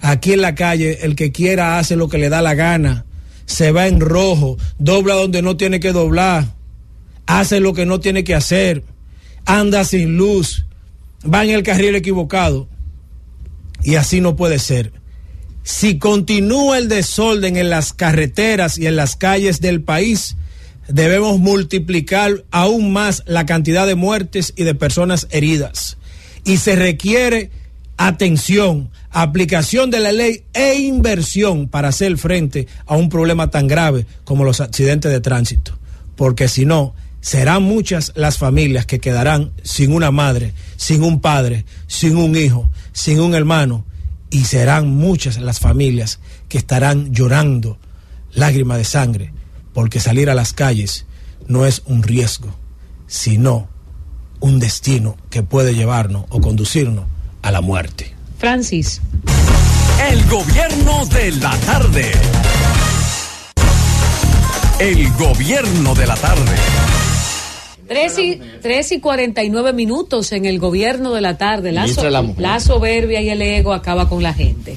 [0.00, 3.04] Aquí en la calle el que quiera hace lo que le da la gana,
[3.46, 6.54] se va en rojo, dobla donde no tiene que doblar,
[7.26, 8.84] hace lo que no tiene que hacer,
[9.44, 10.66] anda sin luz,
[11.24, 12.68] va en el carril equivocado.
[13.82, 14.92] Y así no puede ser.
[15.62, 20.36] Si continúa el desorden en las carreteras y en las calles del país,
[20.88, 25.98] debemos multiplicar aún más la cantidad de muertes y de personas heridas.
[26.44, 27.50] Y se requiere
[27.96, 34.06] atención, aplicación de la ley e inversión para hacer frente a un problema tan grave
[34.24, 35.78] como los accidentes de tránsito.
[36.16, 41.64] Porque si no, serán muchas las familias que quedarán sin una madre, sin un padre,
[41.86, 43.84] sin un hijo, sin un hermano,
[44.30, 47.78] y serán muchas las familias que estarán llorando
[48.32, 49.32] lágrimas de sangre,
[49.72, 51.06] porque salir a las calles
[51.48, 52.54] no es un riesgo,
[53.06, 53.68] sino
[54.40, 57.04] un destino que puede llevarnos o conducirnos
[57.42, 58.14] a la muerte.
[58.38, 59.00] Francis.
[60.10, 62.12] El gobierno de la tarde.
[64.80, 66.56] el gobierno de la tarde.
[67.90, 71.72] 3 y, 3 y 49 minutos en el gobierno de la tarde.
[71.72, 74.76] La, so- la la soberbia y el ego acaba con la gente.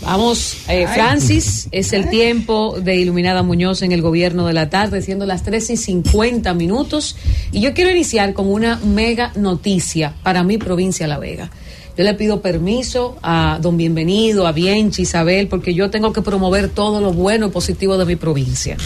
[0.00, 5.02] Vamos, eh, Francis, es el tiempo de Iluminada Muñoz en el gobierno de la tarde,
[5.02, 7.16] siendo las 3 y 50 minutos.
[7.50, 11.50] Y yo quiero iniciar con una mega noticia para mi provincia La Vega.
[11.98, 16.68] Yo le pido permiso a don Bienvenido, a Bienchi, Isabel, porque yo tengo que promover
[16.68, 18.76] todo lo bueno y positivo de mi provincia.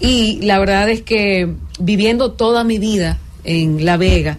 [0.00, 4.38] Y la verdad es que viviendo toda mi vida en La Vega,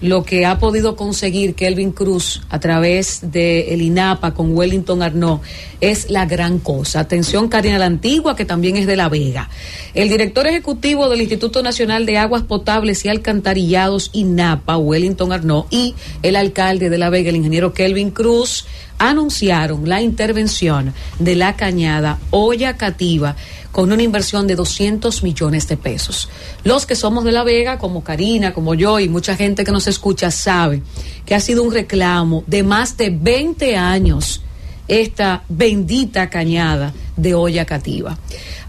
[0.00, 5.40] lo que ha podido conseguir Kelvin Cruz a través de el INAPA con Wellington Arnaud
[5.80, 7.00] es la gran cosa.
[7.00, 9.48] Atención Karina la Antigua, que también es de La Vega.
[9.94, 15.94] El director ejecutivo del Instituto Nacional de Aguas Potables y Alcantarillados INAPA, Wellington Arnaud, y
[16.22, 18.66] el alcalde de La Vega, el ingeniero Kelvin Cruz,
[18.98, 23.36] anunciaron la intervención de la cañada Olla Cativa
[23.76, 26.30] con una inversión de 200 millones de pesos.
[26.64, 29.86] Los que somos de La Vega, como Karina, como yo y mucha gente que nos
[29.86, 30.80] escucha, sabe
[31.26, 34.40] que ha sido un reclamo de más de 20 años
[34.88, 38.18] esta bendita cañada de olla cativa.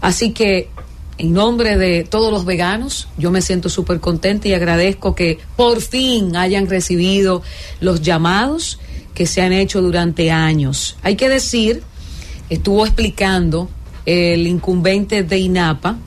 [0.02, 0.68] Así que
[1.16, 5.80] en nombre de todos los veganos, yo me siento súper contenta y agradezco que por
[5.80, 7.40] fin hayan recibido
[7.80, 8.78] los llamados
[9.14, 10.98] que se han hecho durante años.
[11.02, 11.82] Hay que decir,
[12.50, 13.70] estuvo explicando
[14.08, 15.98] el incumbente de INAPA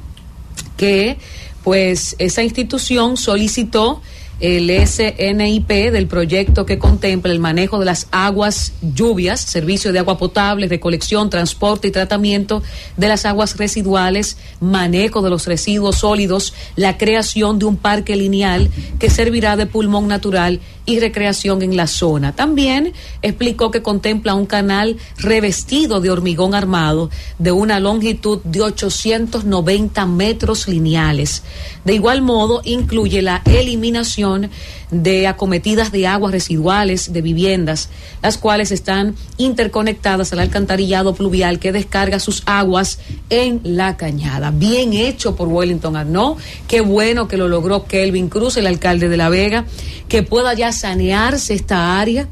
[0.76, 1.18] que
[1.64, 4.02] pues esa institución solicitó
[4.40, 10.18] el SNIP del proyecto que contempla el manejo de las aguas lluvias, servicio de agua
[10.18, 12.64] potable, recolección, transporte y tratamiento
[12.98, 18.72] de las aguas residuales, manejo de los residuos sólidos, la creación de un parque lineal
[18.98, 22.36] que servirá de pulmón natural y recreación en la zona.
[22.36, 27.10] También explicó que contempla un canal revestido de hormigón armado
[27.40, 31.44] de una longitud de 890 metros lineales.
[31.86, 34.50] De igual modo, incluye la eliminación
[34.92, 37.90] de acometidas de aguas residuales de viviendas,
[38.22, 44.52] las cuales están interconectadas al alcantarillado pluvial que descarga sus aguas en la cañada.
[44.52, 46.38] Bien hecho por Wellington Arnaud.
[46.68, 49.66] Qué bueno que lo logró Kelvin Cruz, el alcalde de La Vega,
[50.10, 52.28] que pueda ya sanearse esta área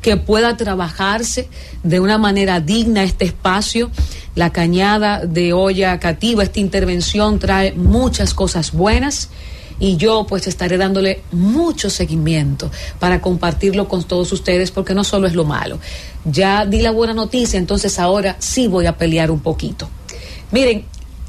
[0.00, 1.48] que pueda trabajarse
[1.82, 3.90] de una manera digna este espacio.
[4.34, 9.28] La cañada de olla cativa, esta intervención trae muchas cosas buenas
[9.78, 15.26] y yo pues estaré dándole mucho seguimiento para compartirlo con todos ustedes porque no solo
[15.26, 15.78] es lo malo.
[16.24, 19.88] Ya di la buena noticia, entonces ahora sí voy a pelear un poquito.
[20.50, 20.84] Miren,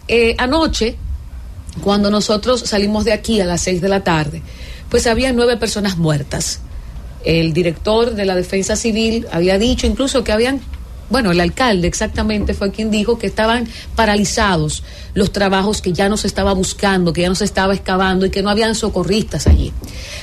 [0.07, 0.95] eh, anoche,
[1.81, 4.41] cuando nosotros salimos de aquí a las seis de la tarde,
[4.93, 6.59] pues había nueve personas muertas.
[7.25, 10.61] El director de la Defensa Civil había dicho incluso que habían,
[11.09, 14.83] bueno, el alcalde exactamente fue quien dijo que estaban paralizados
[15.15, 18.29] los trabajos que ya no se estaba buscando, que ya no se estaba excavando y
[18.29, 19.73] que no habían socorristas allí.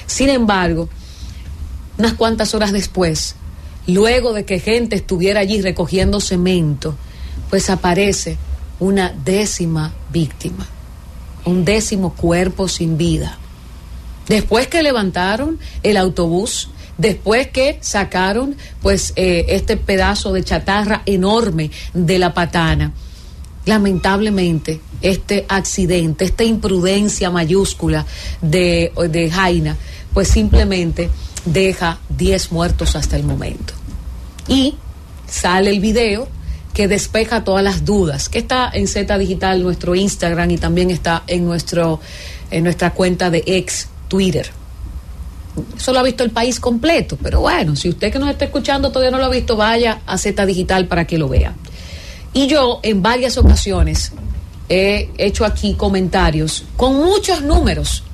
[0.06, 0.88] Sin embargo,
[1.98, 3.34] unas cuantas horas después,
[3.88, 6.94] luego de que gente estuviera allí recogiendo cemento,
[7.50, 8.38] pues aparece
[8.78, 10.64] una décima víctima,
[11.44, 13.36] un décimo cuerpo sin vida.
[14.30, 16.68] Después que levantaron el autobús,
[16.98, 22.92] después que sacaron pues eh, este pedazo de chatarra enorme de la patana,
[23.66, 28.06] lamentablemente este accidente, esta imprudencia mayúscula
[28.40, 29.76] de, de Jaina,
[30.14, 31.10] pues simplemente
[31.44, 33.74] deja 10 muertos hasta el momento.
[34.46, 34.76] Y
[35.26, 36.28] sale el video
[36.72, 41.24] que despeja todas las dudas, que está en Z Digital, nuestro Instagram y también está
[41.26, 41.98] en, nuestro,
[42.52, 44.50] en nuestra cuenta de ex Twitter.
[45.76, 48.90] Eso lo ha visto el país completo, pero bueno, si usted que nos está escuchando
[48.90, 51.54] todavía no lo ha visto, vaya a Z Digital para que lo vea.
[52.34, 54.12] Y yo en varias ocasiones
[54.68, 58.04] he hecho aquí comentarios con muchos números,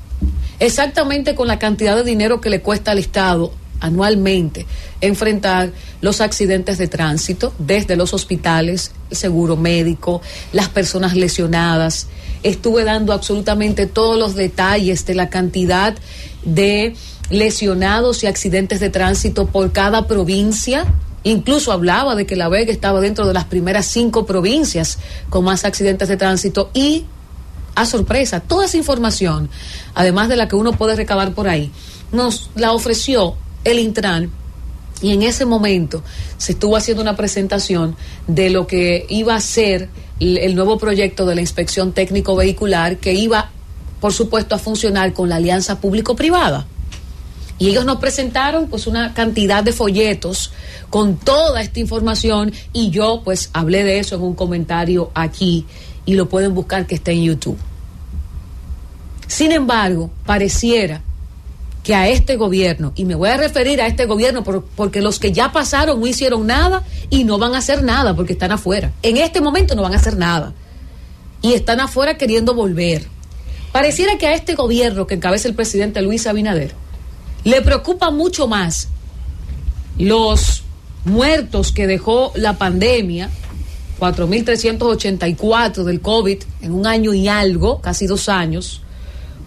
[0.58, 4.66] exactamente con la cantidad de dinero que le cuesta al Estado anualmente
[5.00, 10.22] enfrentar los accidentes de tránsito, desde los hospitales, el seguro médico,
[10.52, 12.06] las personas lesionadas.
[12.42, 15.94] Estuve dando absolutamente todos los detalles de la cantidad
[16.44, 16.94] de
[17.30, 20.86] lesionados y accidentes de tránsito por cada provincia.
[21.24, 25.64] Incluso hablaba de que La Vega estaba dentro de las primeras cinco provincias con más
[25.64, 27.04] accidentes de tránsito y,
[27.74, 29.50] a sorpresa, toda esa información,
[29.94, 31.72] además de la que uno puede recabar por ahí,
[32.12, 33.34] nos la ofreció
[33.64, 34.30] el Intran
[35.02, 36.02] y en ese momento
[36.38, 39.88] se estuvo haciendo una presentación de lo que iba a ser
[40.20, 43.50] el, nuevo proyecto de la inspección técnico vehicular que iba,
[44.00, 46.66] por supuesto, a funcionar con la alianza público-privada.
[47.58, 50.52] Y ellos nos presentaron pues una cantidad de folletos
[50.90, 55.64] con toda esta información y yo pues hablé de eso en un comentario aquí
[56.04, 57.58] y lo pueden buscar que está en YouTube.
[59.26, 61.02] Sin embargo, pareciera
[61.86, 65.20] que a este gobierno, y me voy a referir a este gobierno por, porque los
[65.20, 68.90] que ya pasaron no hicieron nada y no van a hacer nada porque están afuera.
[69.02, 70.52] En este momento no van a hacer nada.
[71.42, 73.06] Y están afuera queriendo volver.
[73.70, 76.74] Pareciera que a este gobierno que encabeza el presidente Luis Abinader
[77.44, 78.88] le preocupa mucho más
[79.96, 80.64] los
[81.04, 83.30] muertos que dejó la pandemia,
[84.00, 88.82] 4.384 del COVID en un año y algo, casi dos años,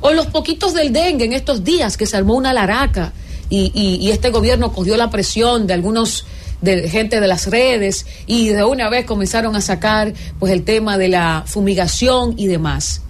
[0.01, 3.13] o los poquitos del dengue en estos días que se armó una laraca
[3.49, 6.25] y, este gobierno cogió la presión de algunos
[6.61, 10.97] de gente de las redes y de una vez comenzaron a sacar pues el tema
[10.97, 13.01] de la fumigación y demás.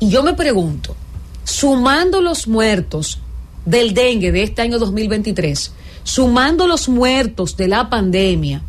[0.00, 0.96] Y yo me pregunto,
[1.44, 3.20] sumando los muertos
[3.64, 5.72] del dengue de este año 2023,
[6.02, 8.62] sumando los muertos de la pandemia,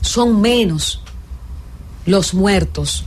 [0.00, 1.00] son menos
[2.04, 3.04] los muertos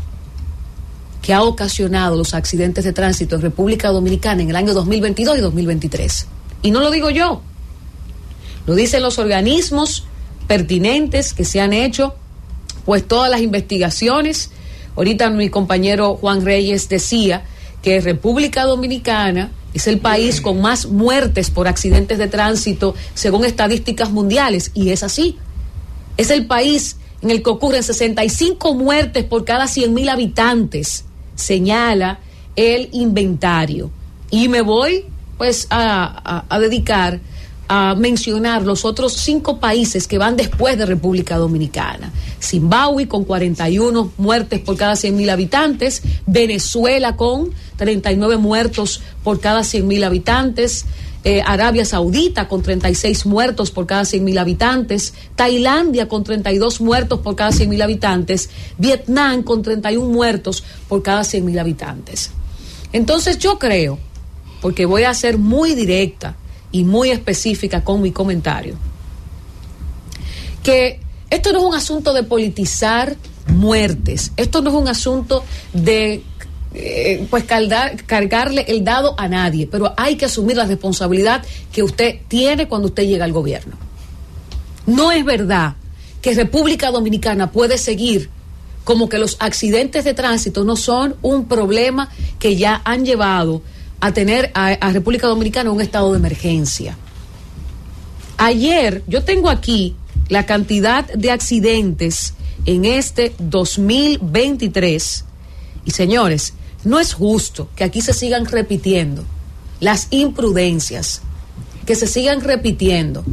[1.26, 5.42] que ha ocasionado los accidentes de tránsito en República Dominicana en el año 2022 y
[5.42, 6.28] 2023.
[6.62, 7.42] Y no lo digo yo,
[8.68, 10.06] lo dicen los organismos
[10.46, 12.14] pertinentes que se han hecho,
[12.86, 14.52] pues todas las investigaciones.
[14.96, 17.44] Ahorita mi compañero Juan Reyes decía
[17.82, 24.12] que República Dominicana es el país con más muertes por accidentes de tránsito según estadísticas
[24.12, 25.40] mundiales, y es así.
[26.18, 31.06] Es el país en el que ocurren 65 muertes por cada 100 mil habitantes
[31.36, 32.20] señala
[32.56, 33.92] el inventario.
[34.32, 35.06] Y me voy
[35.38, 37.20] pues a, dedicar
[37.68, 42.12] a mencionar los otros cinco países que van después de República Dominicana.
[42.42, 49.64] Zimbabue con 41 muertes por cada 100 mil habitantes, Venezuela con 39 muertos por cada
[49.64, 50.86] 100 mil habitantes,
[51.26, 57.20] eh, Arabia Saudita con 36 muertos por cada 100 mil habitantes, Tailandia con 32 muertos
[57.20, 62.30] por cada 100 mil habitantes, Vietnam con 31 muertos por cada 100 mil habitantes.
[62.94, 63.98] Entonces yo creo,
[64.62, 66.36] porque voy a ser muy directa
[66.72, 68.76] y muy específica con mi comentario,
[70.62, 71.00] que
[71.32, 73.16] esto no es un asunto de politizar
[73.48, 76.24] muertes, esto no es un asunto de
[76.78, 82.18] eh, pues cargarle el dado a nadie, pero hay que asumir la responsabilidad que usted
[82.28, 83.78] tiene cuando usted llega al gobierno.
[84.86, 85.76] No es verdad
[86.22, 88.30] que República Dominicana puede seguir
[88.84, 92.10] como que los accidentes de tránsito no son un problema
[92.40, 93.62] que ya han llevado
[94.02, 96.98] a tener a, a República Dominicana un estado de emergencia.
[98.36, 99.96] Ayer yo tengo aquí
[100.28, 102.34] la cantidad de accidentes
[102.66, 105.26] en este 2023
[105.86, 106.54] y señores,
[106.86, 109.24] no es justo que aquí se sigan repitiendo
[109.80, 111.22] las imprudencias,
[111.86, 113.24] que se sigan repitiendo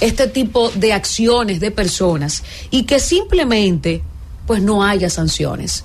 [0.00, 4.02] este tipo de acciones de personas y que simplemente
[4.46, 5.84] pues no haya sanciones.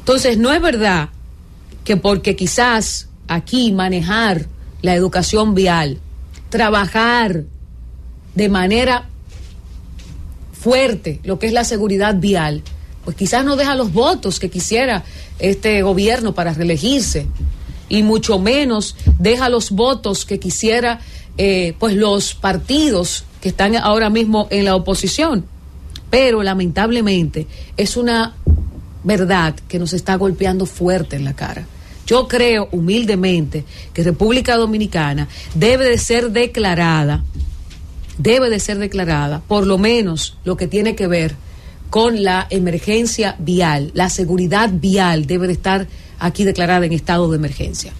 [0.00, 1.08] Entonces, no es verdad
[1.84, 4.46] que porque quizás aquí manejar
[4.82, 5.98] la educación vial,
[6.48, 7.44] trabajar
[8.34, 9.08] de manera
[10.52, 12.62] fuerte lo que es la seguridad vial,
[13.04, 15.04] pues quizás no deja los votos que quisiera
[15.42, 17.26] este gobierno para reelegirse
[17.88, 21.00] y mucho menos deja los votos que quisiera
[21.36, 25.44] eh, pues los partidos que están ahora mismo en la oposición.
[26.08, 28.34] Pero lamentablemente es una
[29.02, 31.66] verdad que nos está golpeando fuerte en la cara.
[32.06, 37.24] Yo creo humildemente que República Dominicana debe de ser declarada,
[38.16, 41.34] debe de ser declarada, por lo menos lo que tiene que ver
[41.92, 43.90] con la emergencia vial.
[43.92, 45.86] La seguridad vial debe de estar
[46.18, 47.92] aquí declarada en estado de emergencia.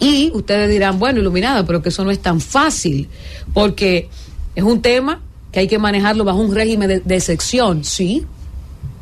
[0.00, 3.08] Y ustedes dirán, bueno, iluminada, pero que eso no es tan fácil,
[3.54, 4.08] porque
[4.56, 5.22] es un tema
[5.52, 8.26] que hay que manejarlo bajo un régimen de, excepción, sí.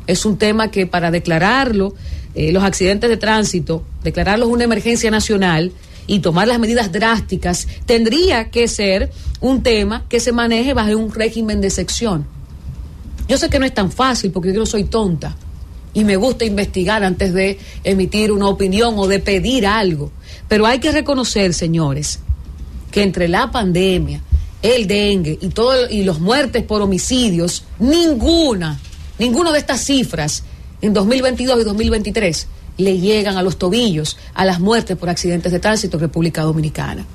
[0.05, 1.95] Es un tema que para declararlo,
[2.35, 5.71] eh, los accidentes de tránsito, declararlos una emergencia nacional
[6.05, 9.09] y tomar las medidas drásticas, tendría que ser
[9.41, 12.36] un tema que se maneje bajo un régimen de excepción.
[13.27, 15.35] Yo sé que no es tan fácil porque yo no soy tonta
[15.93, 20.11] y me gusta investigar antes de emitir una opinión o de pedir algo.
[20.47, 22.19] Pero hay que reconocer, señores,
[22.91, 24.21] que entre la pandemia,
[24.61, 28.79] el dengue y todo y los muertes por homicidios, ninguna,
[29.19, 30.43] ninguna de estas cifras
[30.81, 32.47] en 2022 y 2023
[32.77, 37.05] le llegan a los tobillos a las muertes por accidentes de tránsito en República Dominicana.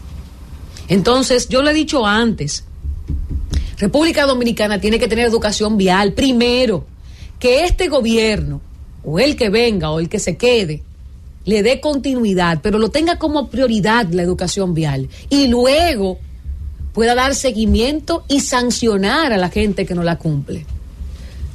[0.88, 2.64] Entonces, yo lo he dicho antes,
[3.82, 6.12] República Dominicana tiene que tener educación vial.
[6.12, 6.86] Primero,
[7.40, 8.60] que este gobierno,
[9.02, 10.84] o el que venga, o el que se quede,
[11.44, 15.08] le dé continuidad, pero lo tenga como prioridad la educación vial.
[15.30, 16.20] Y luego
[16.92, 20.64] pueda dar seguimiento y sancionar a la gente que no la cumple.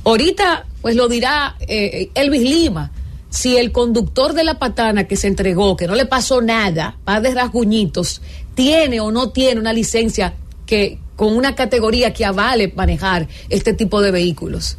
[0.04, 2.92] Ahorita, pues lo dirá eh, Elvis Lima,
[3.30, 7.22] si el conductor de la patana que se entregó, que no le pasó nada, par
[7.22, 8.22] de rasguñitos,
[8.54, 10.34] tiene o no tiene una licencia
[10.66, 14.78] que con una categoría que avale manejar este tipo de vehículos.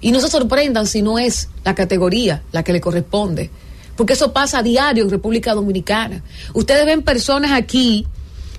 [0.00, 3.50] Y no se sorprendan si no es la categoría la que le corresponde,
[3.96, 6.22] porque eso pasa a diario en República Dominicana.
[6.54, 8.06] Ustedes ven personas aquí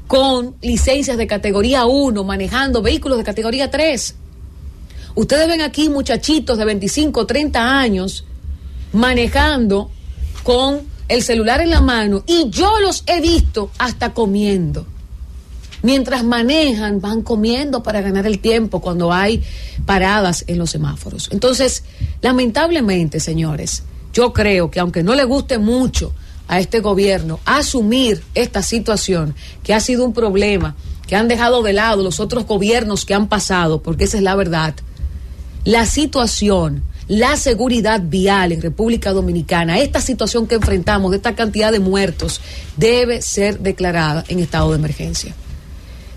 [0.05, 4.15] con licencias de categoría 1 manejando vehículos de categoría 3.
[5.15, 8.25] Ustedes ven aquí muchachitos de 25, 30 años
[8.91, 9.89] manejando
[10.43, 14.85] con el celular en la mano y yo los he visto hasta comiendo.
[15.83, 19.43] Mientras manejan, van comiendo para ganar el tiempo cuando hay
[19.85, 21.29] paradas en los semáforos.
[21.31, 21.83] Entonces,
[22.21, 26.13] lamentablemente, señores, yo creo que aunque no le guste mucho
[26.47, 30.75] a este gobierno asumir esta situación, que ha sido un problema,
[31.05, 34.35] que han dejado de lado los otros gobiernos que han pasado, porque esa es la
[34.35, 34.73] verdad,
[35.65, 41.71] la situación la seguridad vial en República Dominicana, esta situación que enfrentamos, de esta cantidad
[41.71, 42.39] de muertos,
[42.77, 45.35] debe ser declarada en estado de emergencia.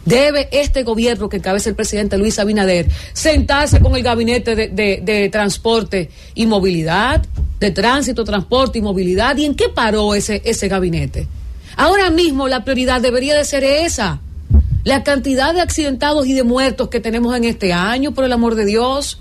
[0.07, 6.11] Debe este gobierno que encabeza el presidente Luis Abinader sentarse con el gabinete de, transporte
[6.35, 7.27] y movilidad,
[7.61, 9.37] de tránsito, transporte y movilidad.
[9.37, 11.27] ¿Y en qué paró ese, ese gabinete?
[11.77, 14.21] Ahora mismo la prioridad debería de ser esa.
[14.85, 18.55] La cantidad de accidentados y de muertos que tenemos en este año, por el amor
[18.55, 19.21] de Dios.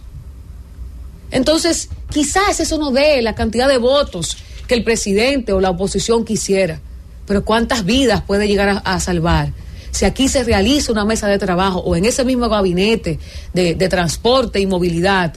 [1.31, 6.25] Entonces, quizás eso no dé la cantidad de votos que el presidente o la oposición
[6.25, 6.79] quisiera,
[7.27, 9.51] pero ¿cuántas vidas puede llegar a, salvar?
[9.95, 13.17] Si aquí se realiza una mesa de trabajo o en ese mismo gabinete
[13.53, 15.33] de, transporte y movilidad,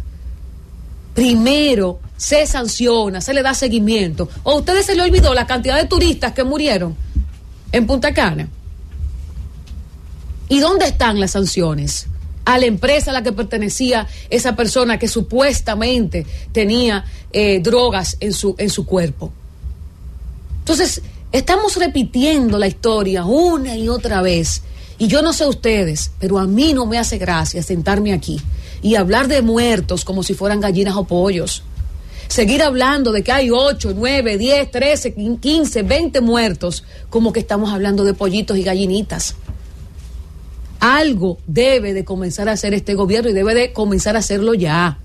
[1.14, 4.28] primero se sanciona, se le da seguimiento.
[4.42, 6.96] ¿O a ustedes se le olvidó la cantidad de turistas que murieron
[7.70, 8.48] en Punta Cana?
[10.48, 12.08] ¿Y dónde están las sanciones?
[12.44, 18.32] a la empresa a la que pertenecía esa persona que supuestamente tenía eh, drogas en
[18.32, 19.30] su, en su cuerpo.
[20.60, 21.02] Entonces,
[21.32, 24.62] estamos repitiendo la historia una y otra vez.
[24.98, 28.40] Y yo no sé ustedes, pero a mí no me hace gracia sentarme aquí
[28.82, 31.62] y hablar de muertos como si fueran gallinas o pollos.
[32.28, 37.72] Seguir hablando de que hay 8, 9, 10, 13, 15, 20 muertos, como que estamos
[37.72, 39.34] hablando de pollitos y gallinitas.
[40.80, 44.98] Algo debe de comenzar a hacer este gobierno y debe de comenzar a hacerlo ya.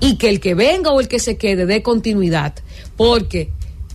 [0.00, 2.54] Y que el que venga o el que se quede dé continuidad.
[2.96, 3.50] Porque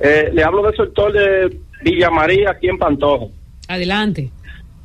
[0.00, 3.26] Eh, le hablo del sector de Villa María, aquí en Pantoja.
[3.68, 4.30] Adelante.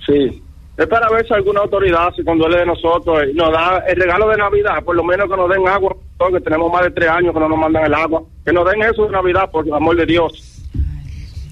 [0.05, 0.41] Sí.
[0.75, 4.27] Es para ver si alguna autoridad se conduele de nosotros y nos da el regalo
[4.29, 7.33] de Navidad, por lo menos que nos den agua, porque tenemos más de tres años
[7.33, 8.23] que no nos mandan el agua.
[8.43, 10.63] Que nos den eso de Navidad, por el amor de Dios.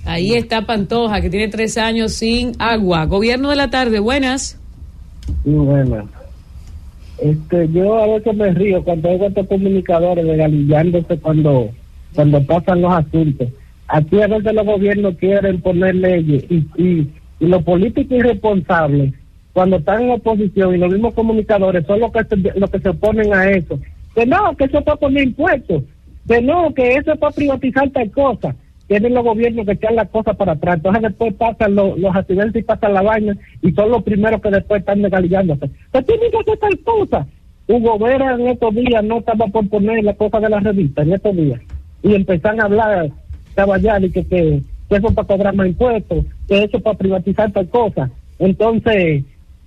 [0.05, 3.05] Ahí está Pantoja, que tiene tres años sin agua.
[3.05, 4.59] Gobierno de la tarde, buenas.
[5.45, 6.05] Buenas.
[7.19, 11.69] Este, yo a veces me río cuando hay estos comunicadores regalillándose cuando
[12.15, 13.47] cuando pasan los asuntos.
[13.93, 19.13] Aquí a veces los gobiernos quieren poner leyes y, y, los políticos irresponsables,
[19.51, 22.89] cuando están en oposición y los mismos comunicadores son los que se, los que se
[22.89, 23.79] oponen a eso.
[24.15, 25.83] Que no, que eso es para poner impuestos.
[26.25, 28.55] Que no, que eso es para privatizar tal cosa.
[28.87, 30.77] Tienen los gobiernos que echan las cosas para atrás.
[30.77, 34.79] Entonces después pasan los, accidentes y pasan la baña y son los primeros que después
[34.79, 35.69] están legalizándose.
[35.91, 37.27] Que tienen que hacer tal cosa.
[37.67, 41.13] Hugo Vera en estos días no estaba por poner la cosa de la revista, en
[41.13, 41.59] estos días
[42.03, 43.11] y empezar a hablar
[43.56, 48.10] caballar y que, que, eso para cobrar más impuestos, que eso para privatizar tal cosa.
[48.39, 49.24] Entonces,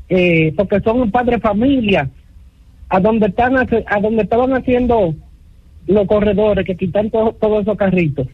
[0.09, 2.11] eh, porque son un padre familia,
[2.89, 5.15] a donde están a donde estaban haciendo
[5.87, 8.29] los corredores que quitan todos esos carritos.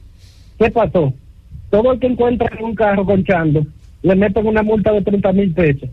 [0.59, 1.13] ¿Qué pasó?
[1.71, 3.65] Todo el que encuentra en un carro conchando,
[4.03, 5.89] le meten una multa de 30 mil pesos.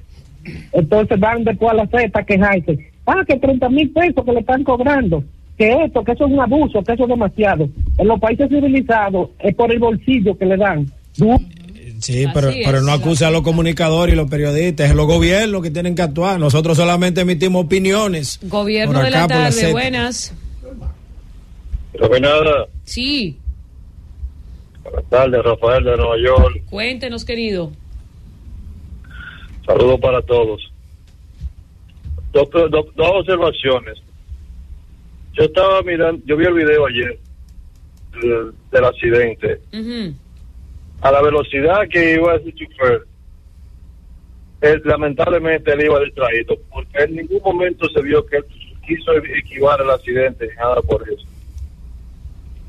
[0.72, 2.92] Entonces van después a la Z a quejarse.
[3.06, 5.24] Ah, que 30 mil pesos que le están cobrando
[5.58, 7.68] que esto, que eso es un abuso, que eso es demasiado.
[7.98, 10.86] En los países civilizados es por el bolsillo que le dan.
[11.14, 14.96] Sí, Así pero, es, pero no la acuse a los comunicadores y los periodistas, es
[14.96, 16.40] los gobiernos que tienen que actuar.
[16.40, 18.40] Nosotros solamente emitimos opiniones.
[18.44, 19.72] Gobierno de la la tarde, Z.
[19.72, 20.34] buenas.
[22.22, 23.38] nada, Sí,
[24.84, 26.62] buenas tardes, Rafael de Nueva York.
[26.70, 27.72] cuéntenos, querido.
[29.66, 30.62] Saludos para todos.
[32.32, 33.98] Dos, dos- dos observaciones.
[35.38, 37.20] Yo estaba mirando, yo vi el video ayer
[38.20, 39.60] del, del accidente.
[41.02, 43.04] A la velocidad que iba ese chofer,
[44.62, 48.46] él, lamentablemente él iba distraído, porque en ningún momento se vio que él
[48.88, 51.28] quiso esquivar el accidente, nada por eso.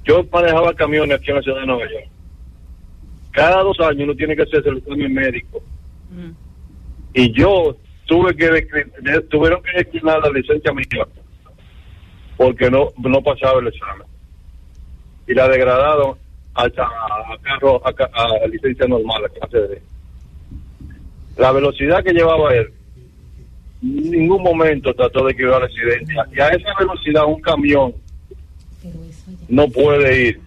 [0.04, 2.08] Yo manejaba camiones aquí en la ciudad de Nueva York.
[3.30, 5.62] Cada dos años uno tiene que hacerse el examen médico.
[7.14, 8.48] Y yo tuve que
[9.30, 11.06] tuvieron que declinar la licencia mía
[12.38, 14.06] porque no no pasaba el examen.
[15.26, 16.16] Y la degradaron
[16.54, 17.90] hasta a, carro a,
[18.44, 19.82] a licencia normal, a clase D.
[21.36, 22.72] La velocidad que llevaba él,
[23.82, 26.14] en ningún momento trató de esquivar el accidente.
[26.34, 27.92] Y a esa velocidad un camión
[29.48, 30.40] no puede ir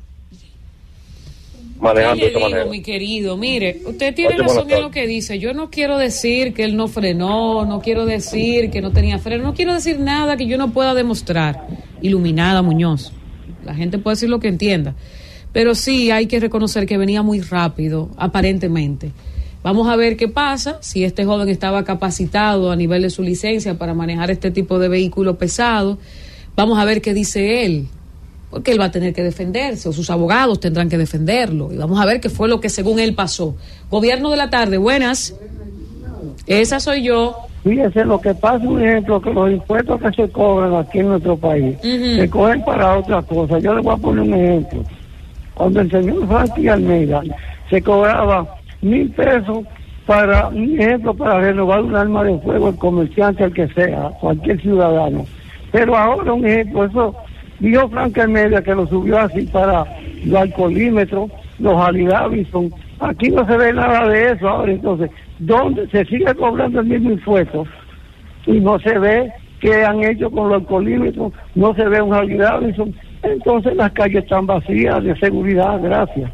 [1.81, 2.71] manejando ¿Qué de le esa digo, manera.
[2.71, 3.37] mi querido?
[3.37, 5.39] Mire, usted tiene razón en lo que dice.
[5.39, 9.43] Yo no quiero decir que él no frenó, no quiero decir que no tenía freno,
[9.43, 11.67] no quiero decir nada que yo no pueda demostrar.
[12.01, 13.11] Iluminada Muñoz.
[13.65, 14.95] La gente puede decir lo que entienda.
[15.51, 19.11] Pero sí hay que reconocer que venía muy rápido, aparentemente.
[19.63, 23.77] Vamos a ver qué pasa, si este joven estaba capacitado a nivel de su licencia
[23.77, 25.99] para manejar este tipo de vehículo pesado.
[26.55, 27.87] Vamos a ver qué dice él
[28.51, 31.99] porque él va a tener que defenderse o sus abogados tendrán que defenderlo y vamos
[31.99, 33.55] a ver qué fue lo que según él pasó.
[33.89, 35.33] Gobierno de la tarde, buenas.
[36.45, 37.35] Esa soy yo.
[37.63, 41.37] Fíjese, lo que pasa, un ejemplo, que los impuestos que se cobran aquí en nuestro
[41.37, 43.59] país se cogen para otra cosa.
[43.59, 44.83] Yo le voy a poner un ejemplo.
[45.53, 47.21] Cuando el señor Frankie Almeida
[47.69, 49.59] se cobraba mil pesos
[50.05, 54.59] para, un ejemplo, para renovar un arma de fuego, el comerciante, el que sea, cualquier
[54.59, 55.25] ciudadano.
[55.71, 57.15] Pero ahora, un ejemplo, eso
[57.61, 59.85] dijo Frank Almeida que lo subió así para
[60.25, 62.73] los alcoholímetros, los Harley Davidson.
[62.99, 65.09] Aquí no se ve nada de eso ahora, entonces,
[65.39, 67.65] ¿dónde se sigue cobrando el mismo impuesto?
[68.45, 72.37] y no se ve qué han hecho con los alcoholímetros, no se ve un Harley
[72.37, 72.93] Davidson.
[73.23, 76.31] Entonces las calles están vacías de seguridad, gracias.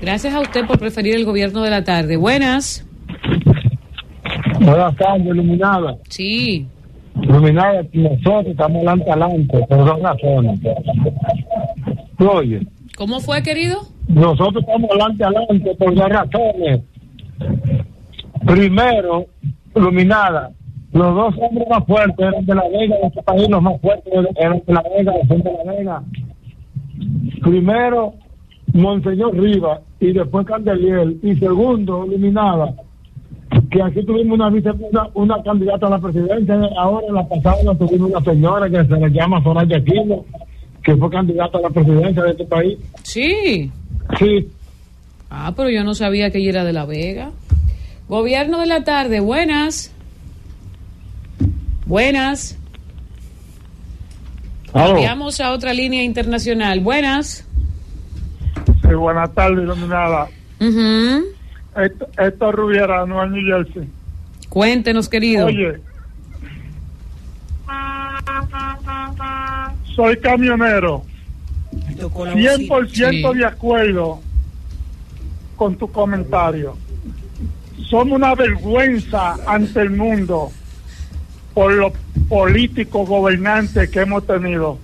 [0.00, 2.16] Gracias a usted por preferir el gobierno de la tarde.
[2.16, 2.86] Buenas.
[4.60, 5.96] Buenas tardes, Iluminada.
[6.08, 6.66] Sí.
[7.28, 10.60] Iluminada, nosotros estamos adelante, adelante, por dos razones.
[12.16, 12.62] ¿Tú oyes?
[12.96, 13.80] ¿Cómo fue, querido?
[14.08, 16.80] Nosotros estamos adelante, adelante, por dos razones.
[18.46, 19.26] Primero,
[19.76, 20.50] Iluminada,
[20.92, 24.12] los dos hombres más fuertes eran de La Vega, de este país, los más fuertes
[24.36, 26.02] eran de La Vega, de La Vega.
[27.42, 28.14] Primero,
[28.72, 31.14] Monseñor Rivas y después Candelier.
[31.22, 32.74] Y segundo, Iluminada,
[33.70, 37.74] que aquí tuvimos una, vice- una, una candidata a la presidencia, ahora en la pasada
[37.78, 40.24] tuvimos una señora que se le llama Soraya Aquino,
[40.82, 42.78] que fue candidata a la presidencia de este país.
[43.02, 43.70] Sí.
[44.18, 44.48] Sí,
[45.30, 47.32] Ah, pero yo no sabía que ella era de La Vega.
[48.08, 49.92] Gobierno de la tarde, buenas.
[51.84, 52.58] Buenas.
[54.72, 56.80] Cambiamos a otra línea internacional.
[56.80, 57.46] Buenas.
[58.82, 60.28] Sí, buenas tardes, iluminada.
[60.60, 61.37] Esto,
[61.84, 63.88] esto es Rubiera, Nueva New Jersey.
[64.48, 65.46] Cuéntenos, querido.
[65.46, 65.80] Oye,
[69.94, 71.02] soy camionero.
[71.96, 73.38] 100% Sí.
[73.38, 74.20] de acuerdo
[75.56, 76.76] con tu comentario.
[77.88, 80.50] Somos una vergüenza ante el mundo
[81.54, 81.92] por los
[82.28, 84.78] políticos gobernantes que hemos tenido.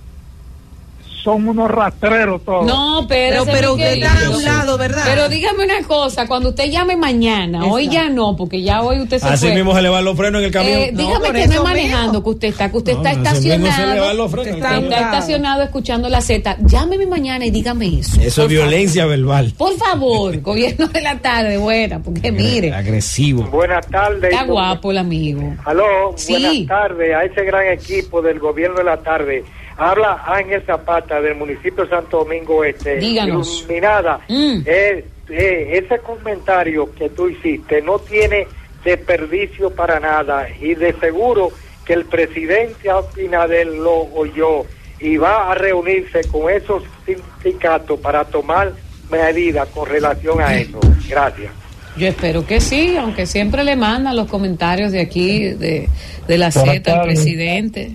[1.25, 2.65] Son unos rastreros todos.
[2.67, 5.01] No, pero, Pero- pero usted está a un lado, ¿verdad?
[5.05, 9.17] Pero dígame una cosa, cuando usted llame mañana, hoy ya no, porque ya hoy usted
[9.17, 9.55] se Así fue.
[9.55, 10.77] mismo se le van los frenos en el camión.
[10.79, 12.23] Eh, No, dígame que no es manejando mismo.
[12.23, 14.01] que usted está, que usted No, está estacionado.
[14.05, 16.57] van los frenos en el Está estacionado escuchando la Z.
[16.63, 18.21] Llámeme mañana y dígame eso.
[18.21, 19.51] Eso es violencia verbal.
[19.57, 23.41] Por favor, gobierno de la tarde, buena, porque mire, Agresivo.
[23.45, 24.31] Buenas tardes.
[24.31, 25.55] está guapo el amigo.
[25.65, 26.33] Aló, Sí.
[26.33, 29.43] buenas tardes a ese gran equipo del gobierno de la tarde.
[29.77, 32.97] Habla Ángel Zapata del municipio de Santo Domingo Este.
[32.97, 33.63] Díganos.
[33.65, 34.59] Iluminada, Mm.
[34.65, 38.47] eh, eh, ese comentario que tú hiciste no tiene
[38.83, 41.49] desperdicio para nada y de seguro
[41.85, 44.63] que el presidente Abinader lo oyó
[44.99, 48.71] y va a reunirse con esos sindicatos para tomar
[49.11, 50.79] medidas con relación a eso.
[51.09, 51.51] Gracias.
[51.97, 55.89] Yo espero que sí, aunque siempre le mandan los comentarios de aquí, de,
[56.27, 57.91] de la Z al presidente.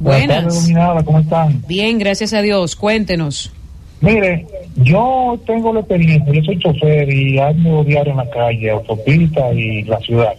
[0.00, 0.70] Buenas.
[1.04, 1.62] ¿cómo están?
[1.66, 2.76] Bien, gracias a Dios.
[2.76, 3.52] Cuéntenos.
[4.00, 4.46] Mire,
[4.76, 9.82] yo tengo la experiencia, yo soy chofer y ando diario en la calle, autopista y
[9.82, 10.34] la ciudad.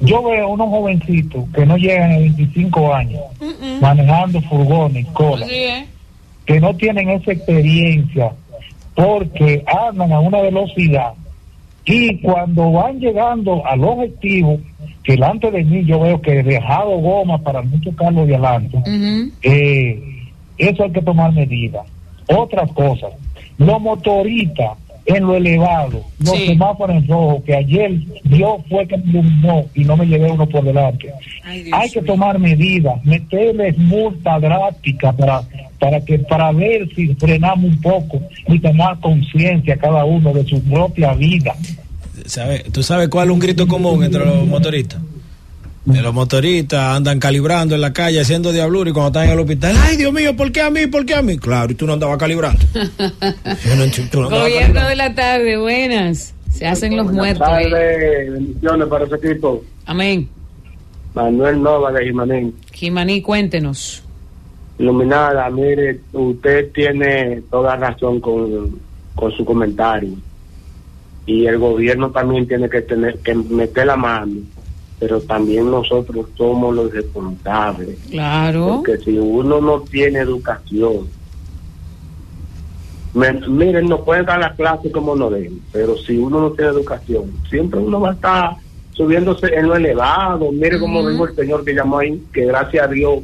[0.00, 3.22] Yo veo unos jovencitos que no llegan a 25 años
[3.80, 5.46] manejando furgones, cola,
[6.46, 8.32] que no tienen esa experiencia
[8.94, 11.14] porque andan a una velocidad
[11.88, 14.60] y cuando van llegando al objetivo,
[15.02, 18.78] que delante de mí yo veo que he dejado goma para no chocarlo de adelante,
[19.42, 19.98] eh,
[20.58, 21.86] eso hay que tomar medidas.
[22.28, 23.12] Otras cosas,
[23.56, 24.76] los motoristas
[25.08, 26.46] en lo elevado, los Sí.
[26.48, 27.92] semáforos en rojo, que ayer
[28.24, 31.10] Dios fue que me iluminó y no me llevé uno por delante.
[31.72, 35.42] Hay que tomar medidas, meterles multa drástica para
[35.80, 40.60] para que para ver si frenamos un poco y tomar conciencia cada uno de su
[40.64, 41.54] propia vida.
[42.26, 45.00] ¿Sabe- ¿Tú sabes cuál es un grito común entre los motoristas?
[45.92, 49.40] Que los motoristas andan calibrando en la calle haciendo diablura y cuando están en el
[49.40, 50.86] hospital, ay Dios mío, ¿por qué a mí?
[50.86, 51.38] ¿Por qué a mí?
[51.38, 52.60] Claro, y tú no andabas calibrando.
[52.74, 56.34] No tú no Gobierno de la tarde, buenas.
[56.50, 57.46] Se hacen los muertos.
[57.46, 57.70] ahí.
[57.70, 59.64] tardes, bendiciones para ese equipo.
[59.86, 60.28] Amén.
[61.14, 62.54] Manuel Nova de Jimanín.
[62.72, 64.02] Jimaní, cuéntenos.
[64.78, 68.78] Iluminada, mire, usted tiene toda razón con,
[69.14, 70.10] con su comentario.
[71.26, 74.40] Y el gobierno también tiene que tener que meter la mano.
[74.98, 77.98] Pero también nosotros somos los responsables.
[78.10, 78.82] Claro.
[78.82, 81.08] Porque si uno no tiene educación,
[83.14, 86.70] me- miren, nos pueden dar la clase como nos den, pero si uno no tiene
[86.72, 88.56] educación, siempre uno va a estar
[88.92, 90.50] subiéndose en lo elevado.
[90.52, 91.10] Mire cómo Ujú.
[91.10, 93.20] dijo el señor que llamó ahí, que gracias a Dios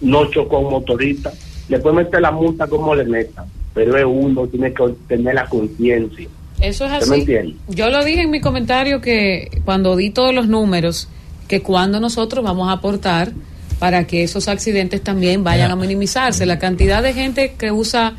[0.00, 1.32] no chocó un motorista.
[1.68, 3.44] Le puede meter la multa como le meta,
[3.74, 6.28] pero es uno, tiene que tener la conciencia.
[6.60, 7.24] Eso es ¿Usted me así.
[7.68, 11.08] Yo lo dije en mi comentario que cuando di todos los números,
[11.48, 13.32] que cuando nosotros vamos a aportar
[13.78, 16.44] para que esos accidentes también vayan a minimizarse.
[16.46, 18.14] La cantidad de gente que usa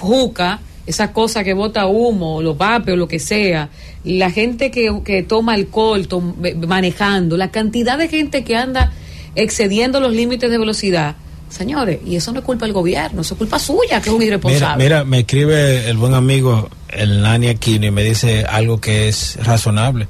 [0.00, 3.68] juca, esa cosa que bota humo, los vapes o lo que sea,
[4.04, 8.90] la gente que, que toma alcohol be- manejando, la cantidad de gente que anda
[9.34, 11.16] excediendo los límites de velocidad.
[11.52, 14.22] Señores, y eso no es culpa del gobierno, eso es culpa suya, que es un
[14.22, 14.82] irresponsable.
[14.82, 19.36] mira, me escribe el buen amigo el Nani Aquino y me dice algo que es
[19.42, 20.08] razonable,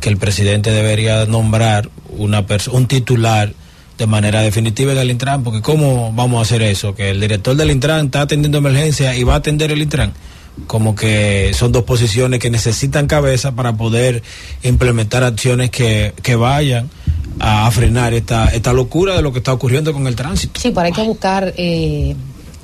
[0.00, 3.52] que el presidente debería nombrar una un titular
[3.98, 6.94] de manera definitiva en el Intran, porque ¿cómo vamos a hacer eso?
[6.94, 10.12] Que el director del Intran está atendiendo emergencia y va a atender el Intran.
[10.68, 14.22] Como que son dos posiciones que necesitan cabeza para poder
[14.62, 16.88] implementar acciones que, que vayan
[17.40, 20.60] a, frenar esta, esta locura de lo que está ocurriendo con el tránsito.
[20.60, 22.14] Sí, pero hay que buscar eh,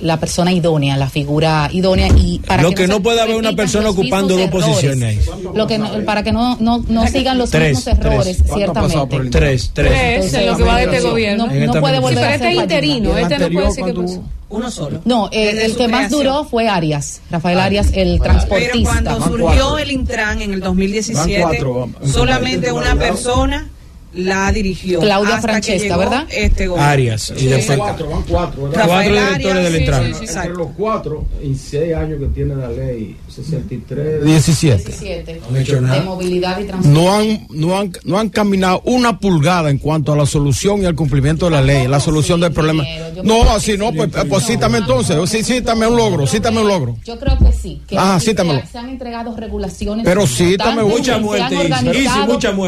[0.00, 3.90] la persona idónea, la figura idónea y para Lo que no puede haber una persona
[3.90, 4.66] ocupando dos errores.
[4.66, 5.20] posiciones ahí.
[5.54, 8.42] Lo que no- para que no, no, no sigan los Tres, mismos errores, tres.
[8.48, 9.38] ¿Cuánto ha pasado por ciertamente.
[9.38, 9.92] el Tres, tres.
[9.92, 11.46] Tres, en lo que va de este gobierno.
[11.48, 13.84] No, no puede volver Sí, pero a este ser es interino, este no puede decir
[13.84, 14.22] que pasó.
[14.48, 15.00] Uno solo.
[15.04, 18.90] No, eh, el que más duró fue Arias, Rafael Arias, el Pero transportista.
[18.90, 21.88] cuando surgió el Intran en el 2017, Van cuatro.
[22.04, 23.68] solamente una persona
[24.14, 25.00] la dirigió.
[25.00, 26.26] Claudia hasta que Francesca, llegó ¿verdad?
[26.30, 26.90] Este gobierno.
[26.90, 27.32] Arias.
[27.36, 27.46] Y Sí.
[27.46, 28.84] después Cuatro, van cuatro, ¿verdad?
[28.86, 30.04] Cuatro directores del sí, Intran.
[30.06, 34.24] sí, sí, Entre los cuatro, en seis años que tiene la ley, 63.
[34.24, 34.84] 17.
[34.84, 35.40] 17.
[35.40, 35.94] No han hecho nada.
[36.00, 36.98] De movilidad y transporte.
[37.00, 40.86] No han, no, han, no han caminado una pulgada en cuanto a la solución y
[40.86, 42.84] al cumplimiento de la ley, la solución del problema.
[43.22, 46.96] No, así no, pues, pues cítame entonces, sí, cítame un logro, cítame un logro.
[47.04, 47.80] Yo creo que sí.
[47.86, 48.62] Que Ah, se- cítamelo.
[48.70, 50.04] se han entregado regulaciones.
[50.04, 51.56] Pero cítame mucha muerte.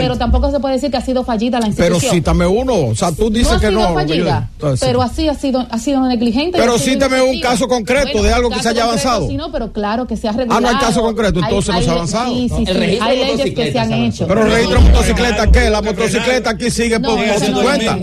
[0.00, 2.14] Pero tampoco se puede decir que ha sido fallida la Pero institución.
[2.14, 3.82] cítame uno, o sea, tú dices no ha que sido no.
[3.82, 6.58] lo yo- fallida, pero así ha sido, ha sido negligente.
[6.58, 9.28] Pero cítame un caso concreto de algo que se haya avanzado.
[9.28, 10.60] Sí, no, pero claro que se ha Ah, regulado.
[10.60, 12.34] no hay caso concreto, Hay- entonces no se ha avanzado.
[12.34, 14.26] Sí, sí, El sí, registro hay de leyes que se han hecho.
[14.26, 15.70] Pero el registro de motocicleta, ¿qué?
[15.70, 17.98] La motocicleta aquí sigue No, por, su cuenta.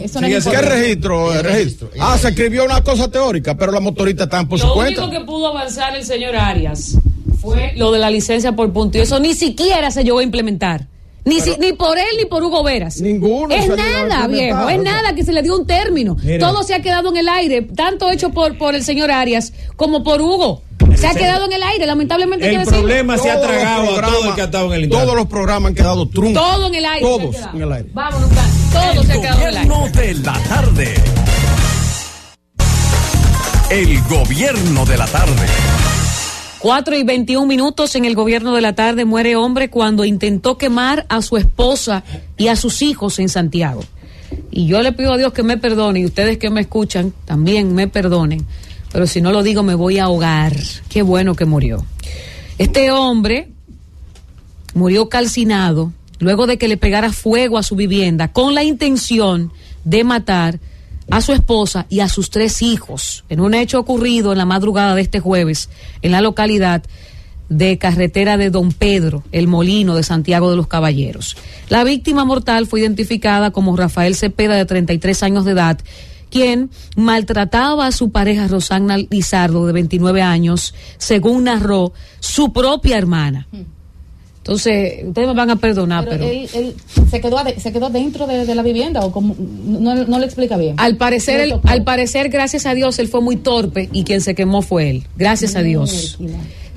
[0.52, 1.34] ¿Qué registro?
[1.34, 1.90] El registro.
[2.00, 5.04] Ah, se escribió una cosa teórica, pero las motoristas están por su Lo cuenta.
[5.06, 6.98] único que pudo avanzar el señor Arias
[7.42, 8.98] fue lo de la licencia por punto.
[8.98, 10.88] Y eso ni siquiera se llegó a implementar.
[11.30, 13.00] Ni, si- ni por él ni por Hugo Veras.
[13.00, 14.68] Ninguno Es nada, viejo.
[14.70, 16.16] Es nada que se le dio un término.
[16.22, 16.40] Mira.
[16.48, 20.04] Todo se ha quedado en el aire, tanto hecho por, por el señor Arias como
[20.04, 20.64] por Hugo.
[20.96, 22.50] Se ha quedado en el aire, lamentablemente.
[22.54, 24.90] El problema se ha tragado a todo el que ha estado en el.
[24.90, 26.42] Todos los programas han quedado truncos.
[26.44, 27.02] Todo en el aire.
[27.02, 27.90] Todos en el aire.
[27.94, 28.30] Vámonos.
[28.74, 29.70] Todo se ha quedado en el aire.
[29.70, 30.94] Gobierno de la tarde.
[33.70, 35.46] El gobierno de la tarde.
[36.60, 41.06] 4 y 21 minutos en el gobierno de la tarde muere hombre cuando intentó quemar
[41.08, 42.04] a su esposa
[42.38, 43.82] y a sus hijos en Santiago.
[44.52, 47.74] Y yo le pido a Dios que me perdone y ustedes que me escuchan también
[47.74, 48.46] me perdonen.
[48.92, 50.54] Pero si no lo digo me voy a ahogar.
[50.90, 51.86] Qué bueno que murió.
[52.58, 53.48] Este hombre
[54.74, 59.54] murió calcinado luego de que le pegara fuego a su vivienda con la intención
[59.86, 60.60] de matar
[61.12, 64.96] a su esposa y a sus tres hijos en un hecho ocurrido en la madrugada
[64.96, 65.70] de este jueves
[66.02, 66.84] en la localidad
[67.50, 71.36] de carretera de Don Pedro, el Molino de Santiago de los Caballeros.
[71.68, 75.80] La víctima mortal fue identificada como Rafael Cepeda, de 33 años de edad,
[76.30, 83.48] quien maltrataba a su pareja Rosana Lizardo, de 29 años, según narró su propia hermana.
[84.40, 86.24] Entonces, ustedes me van a perdonar, pero...
[86.26, 86.76] Él, él
[87.12, 90.58] se, quedó se quedó dentro de, de la vivienda o como, no, no le explica
[90.58, 90.76] bien.
[90.78, 94.34] Al parecer, él- al parecer, gracias a Dios, él fue muy torpe y quien se
[94.36, 95.04] quemó fue él.
[95.18, 96.18] Gracias a Dios.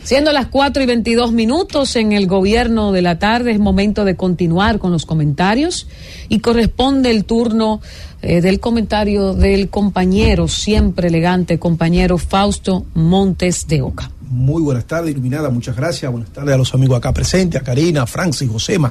[0.05, 4.17] Siendo las 4 y 22 minutos en el gobierno de la tarde, es momento de
[4.17, 5.87] continuar con los comentarios
[6.29, 7.81] y corresponde el turno
[8.21, 14.11] eh, del comentario del compañero, siempre elegante compañero Fausto Montes de Oca.
[14.33, 15.51] Muy buenas tardes, Iluminada.
[15.51, 16.11] Muchas gracias.
[16.11, 18.91] Buenas tardes a los amigos acá presentes, a Karina, a Francis, Josema.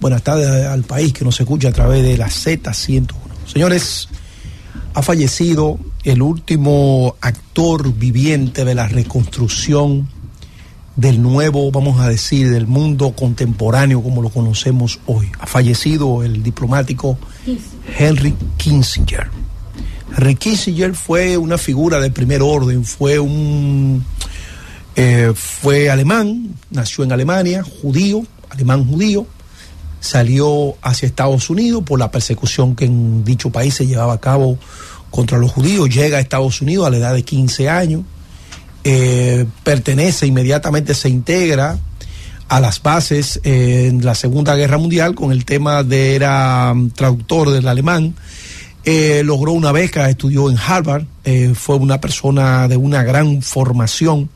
[0.00, 3.06] Buenas tardes al país que nos escucha a través de la Z101.
[3.46, 4.08] Señores,
[4.94, 10.08] ha fallecido el último actor viviente de la reconstrucción
[10.96, 15.30] del nuevo, vamos a decir, del mundo contemporáneo como lo conocemos hoy.
[15.40, 17.18] Ha fallecido el diplomático
[17.98, 19.28] Henry Kissinger.
[20.16, 24.02] Henry Kissinger fue una figura de primer orden, fue un
[24.96, 29.26] eh, fue alemán, nació en Alemania, judío, alemán judío,
[30.00, 34.58] salió hacia Estados Unidos por la persecución que en dicho país se llevaba a cabo
[35.10, 38.02] contra los judíos, llega a Estados Unidos a la edad de 15 años,
[38.82, 41.78] eh, pertenece inmediatamente, se integra
[42.48, 46.90] a las bases eh, en la Segunda Guerra Mundial con el tema de era mm,
[46.90, 48.14] traductor del alemán,
[49.22, 51.04] logró una beca, estudió en Harvard,
[51.54, 54.30] fue una persona de una gran formación,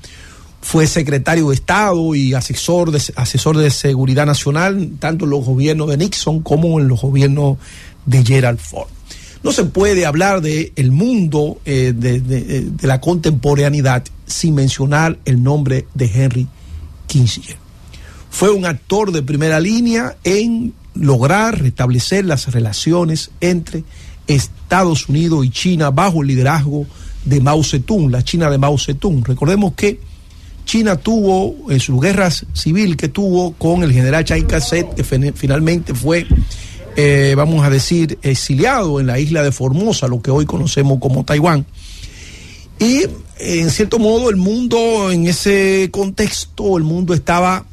[0.66, 5.90] fue secretario de Estado y asesor de, asesor de seguridad nacional, tanto en los gobiernos
[5.90, 7.58] de Nixon como en los gobiernos
[8.06, 8.88] de Gerald Ford.
[9.42, 15.18] No se puede hablar del el mundo eh, de, de- de la contemporaneidad sin mencionar
[15.26, 16.48] el nombre de Henry
[17.08, 17.58] Kissinger.
[18.30, 23.84] Fue un actor de primera línea en lograr restablecer las relaciones entre
[24.26, 26.86] Estados Unidos y China bajo el liderazgo
[27.26, 29.22] de Mao Zedong, la China de Mao Zedong.
[29.26, 30.00] Recordemos que
[30.64, 35.32] China tuvo en su guerra civil que tuvo con el general Chiang Kai-shek, que fin-
[35.34, 36.26] finalmente fue,
[36.96, 41.24] eh, vamos a decir, exiliado en la isla de Formosa, lo que hoy conocemos como
[41.24, 41.66] Taiwán.
[42.78, 43.02] Y
[43.38, 47.66] en cierto modo el mundo, en ese contexto, el mundo estaba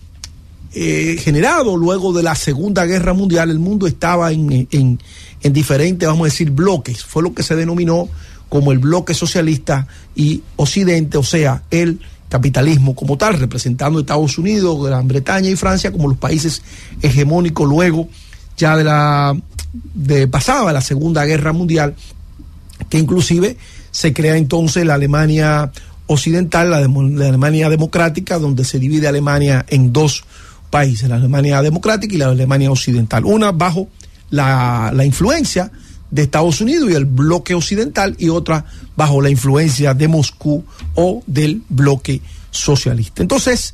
[0.74, 6.22] eh, generado luego de la Segunda Guerra Mundial, el mundo estaba en- en diferentes, vamos
[6.22, 7.04] a decir, bloques.
[7.04, 8.08] Fue lo que se denominó
[8.48, 12.00] como el bloque socialista y occidente, o sea, el
[12.32, 16.62] capitalismo como tal, representando Estados Unidos, Gran Bretaña y Francia como los países
[17.02, 18.08] hegemónicos luego
[18.56, 19.36] ya de la
[19.94, 21.94] de pasada la Segunda Guerra Mundial,
[22.90, 23.58] que inclusive
[23.92, 25.72] se crea entonces la Alemania
[26.08, 30.24] occidental, la, la Alemania democrática, donde se divide Alemania en dos
[30.70, 33.26] países, la Alemania democrática y la Alemania occidental.
[33.26, 33.90] Una bajo
[34.30, 35.70] la, la influencia
[36.12, 40.64] de Estados Unidos y el bloque occidental y otra bajo la influencia de Moscú
[40.96, 43.22] o del bloque socialista.
[43.22, 43.74] Entonces,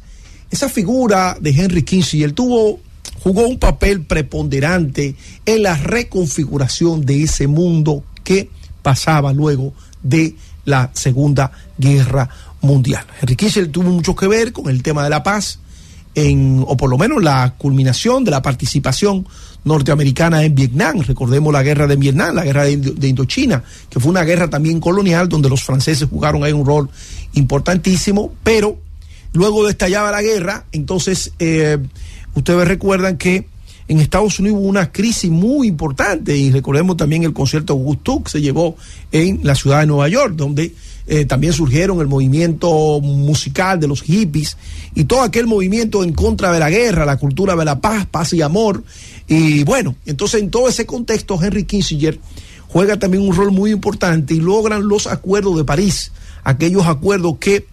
[0.50, 2.80] esa figura de Henry Kissinger tuvo
[3.20, 5.16] jugó un papel preponderante
[5.46, 8.50] en la reconfiguración de ese mundo que
[8.82, 9.74] pasaba luego
[10.04, 10.36] de
[10.66, 12.30] la Segunda Guerra
[12.62, 13.06] Mundial.
[13.22, 15.60] Henry Kissinger tuvo mucho que ver con el tema de la paz,
[16.18, 19.28] en, o por lo menos la culminación de la participación
[19.64, 21.02] norteamericana en Vietnam.
[21.02, 24.50] Recordemos la guerra de Vietnam, la guerra de, Indo- de Indochina, que fue una guerra
[24.50, 26.90] también colonial donde los franceses jugaron ahí un rol
[27.34, 28.78] importantísimo, pero
[29.34, 31.78] luego de estallaba la guerra, entonces eh,
[32.34, 33.46] ustedes recuerdan que
[33.88, 38.32] en Estados Unidos hubo una crisis muy importante y recordemos también el concierto Woodstock que
[38.32, 38.76] se llevó
[39.12, 40.74] en la ciudad de Nueva York, donde
[41.08, 44.58] eh, también surgieron el movimiento musical de los hippies
[44.94, 48.34] y todo aquel movimiento en contra de la guerra, la cultura de la paz, paz
[48.34, 48.84] y amor.
[49.26, 52.20] Y bueno, entonces en todo ese contexto Henry Kissinger
[52.68, 56.12] juega también un rol muy importante y logran los acuerdos de París,
[56.44, 57.66] aquellos acuerdos que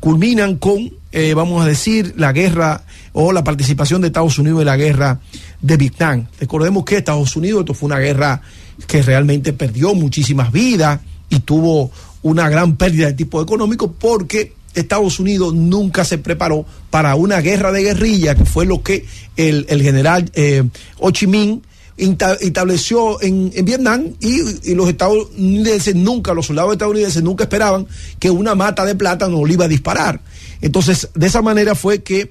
[0.00, 4.66] culminan con, eh, vamos a decir, la guerra o la participación de Estados Unidos en
[4.66, 5.20] la guerra
[5.60, 6.26] de Vietnam.
[6.38, 8.40] Recordemos que Estados Unidos, esto fue una guerra
[8.86, 11.90] que realmente perdió muchísimas vidas y tuvo
[12.22, 17.72] una gran pérdida de tipo económico porque Estados Unidos nunca se preparó para una guerra
[17.72, 19.06] de guerrilla, que fue lo que
[19.36, 20.64] el, el general eh,
[20.98, 21.62] Ho Chi Minh
[21.96, 27.88] estableció en, en Vietnam y, y los estadounidenses nunca, los soldados estadounidenses nunca esperaban
[28.20, 30.20] que una mata de plátano le iba a disparar.
[30.60, 32.30] Entonces, de esa manera fue que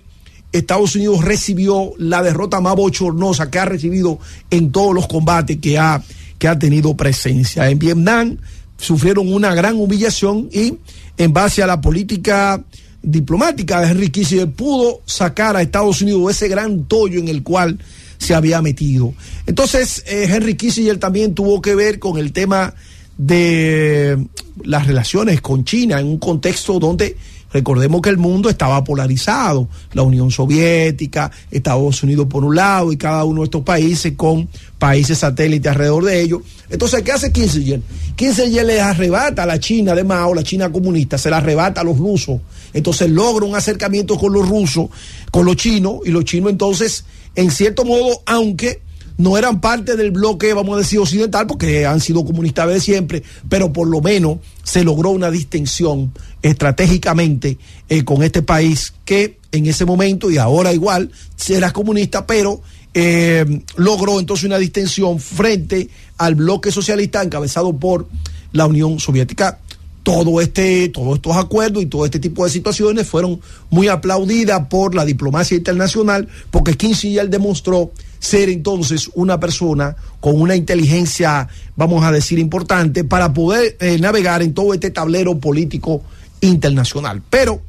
[0.52, 4.20] Estados Unidos recibió la derrota más bochornosa que ha recibido
[4.50, 6.02] en todos los combates que ha
[6.38, 7.70] que ha tenido presencia.
[7.70, 8.38] En Vietnam
[8.78, 10.76] sufrieron una gran humillación y
[11.18, 12.64] en base a la política
[13.02, 17.44] diplomática de Henry Kissinger pudo sacar a Estados Unidos de ese gran tollo en el
[17.44, 17.80] cual
[18.18, 19.14] se había metido.
[19.46, 22.74] Entonces, eh, Henry Kissinger también tuvo que ver con el tema
[23.18, 24.28] de
[24.64, 27.18] las relaciones con China en un contexto donde
[27.58, 32.98] recordemos que el mundo estaba polarizado, la Unión Soviética, Estados Unidos por un lado y
[32.98, 34.48] cada uno de estos países con
[34.78, 36.42] países satélites alrededor de ellos.
[36.70, 37.82] Entonces, ¿qué hace Kissinger?
[38.16, 41.84] Kissinger le arrebata a la China de Mao, la China comunista, se la arrebata a
[41.84, 42.40] los rusos.
[42.74, 44.90] Entonces logra un acercamiento con los rusos,
[45.32, 48.82] con los chinos, y los chinos entonces, en cierto modo, aunque
[49.18, 53.24] no eran parte del bloque, vamos a decir, occidental, porque han sido comunistas de siempre,
[53.50, 56.14] pero por lo menos se logró una distensión
[56.48, 57.58] estratégicamente
[57.90, 61.12] eh, con este país que en ese momento y ahora igual
[61.50, 62.62] era comunista, pero
[62.94, 63.46] eh,
[63.76, 68.08] logró entonces una distensión frente al bloque socialista encabezado por
[68.54, 69.60] la Unión Soviética.
[70.04, 74.96] Todo este, todos estos acuerdos y todo este tipo de situaciones fueron muy aplaudidas por
[74.96, 82.12] la diplomacia internacional, porque Kissinger demostró ser entonces una persona con una inteligencia, vamos a
[82.12, 86.02] decir, importante para poder eh, navegar en todo este tablero político
[86.42, 87.22] internacional.
[87.30, 87.62] Pero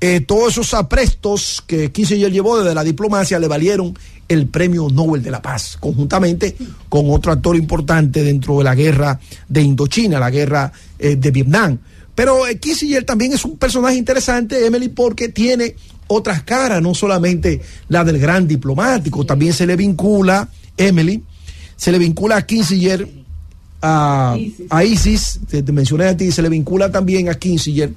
[0.00, 3.96] eh, todos esos aprestos que Kissinger llevó desde la diplomacia le valieron
[4.28, 6.56] el premio Nobel de la Paz, conjuntamente
[6.88, 11.78] con otro actor importante dentro de la guerra de Indochina, la guerra eh, de Vietnam.
[12.14, 15.76] Pero eh, Kissinger también es un personaje interesante, Emily, porque tiene
[16.08, 21.22] otras caras, no solamente la del gran diplomático, también se le vincula, Emily,
[21.76, 23.08] se le vincula a Kissinger,
[23.82, 24.36] a,
[24.70, 27.92] a ISIS, te, te mencioné a ti, se le vincula también a Kissinger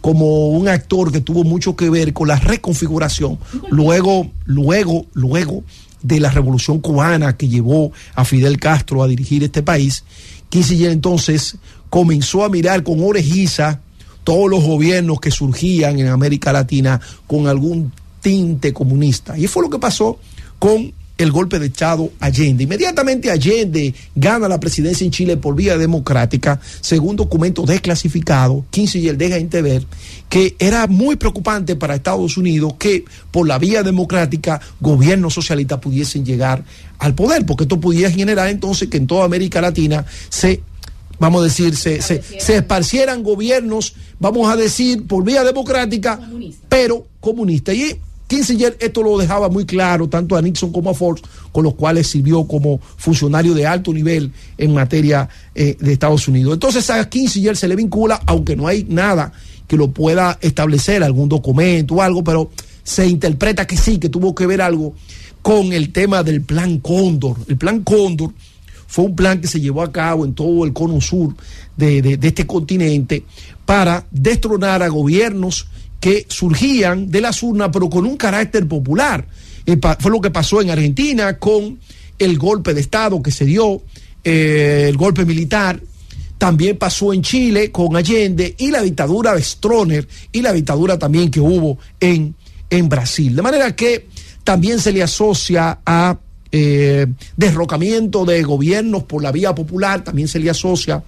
[0.00, 3.38] como un actor que tuvo mucho que ver con la reconfiguración,
[3.70, 5.64] luego, luego, luego
[6.02, 10.04] de la revolución cubana que llevó a Fidel Castro a dirigir este país,
[10.48, 11.56] Kissinger entonces
[11.88, 13.80] comenzó a mirar con orejiza
[14.24, 19.38] todos los gobiernos que surgían en América Latina con algún tinte comunista.
[19.38, 20.18] Y fue lo que pasó
[20.58, 22.64] con el golpe de Estado Allende.
[22.64, 29.36] Inmediatamente Allende gana la presidencia en Chile por vía democrática, según documento desclasificado, Kissinger deja
[29.36, 29.84] entrever
[30.30, 36.24] que era muy preocupante para Estados Unidos que por la vía democrática gobiernos socialistas pudiesen
[36.24, 36.64] llegar
[36.98, 40.62] al poder, porque esto pudiera generar entonces que en toda América Latina se
[41.18, 46.66] vamos a decir, se, se, se, esparcieran gobiernos, vamos a decir, por vía democrática, comunista.
[46.70, 47.74] pero comunista.
[47.74, 48.00] Y
[48.30, 51.18] Kissinger esto lo dejaba muy claro tanto a Nixon como a Ford,
[51.50, 56.54] con los cuales sirvió como funcionario de alto nivel en materia eh, de Estados Unidos.
[56.54, 59.32] Entonces a Kissinger se le vincula, aunque no hay nada
[59.66, 62.52] que lo pueda establecer, algún documento o algo, pero
[62.84, 64.94] se interpreta que sí, que tuvo que ver algo
[65.42, 67.36] con el tema del plan Cóndor.
[67.48, 68.32] El plan Cóndor
[68.86, 71.34] fue un plan que se llevó a cabo en todo el cono sur
[71.76, 73.24] de, de, de este continente
[73.66, 75.66] para destronar a gobiernos
[76.00, 79.26] que surgían de las urnas, pero con un carácter popular.
[79.66, 81.78] Eh, fue lo que pasó en Argentina con
[82.18, 83.82] el golpe de Estado que se dio,
[84.24, 85.80] eh, el golpe militar.
[86.38, 91.30] También pasó en Chile con Allende y la dictadura de Stroner y la dictadura también
[91.30, 92.34] que hubo en,
[92.70, 93.36] en Brasil.
[93.36, 94.08] De manera que
[94.42, 96.18] también se le asocia a
[96.50, 101.02] eh, derrocamiento de gobiernos por la vía popular, también se le asocia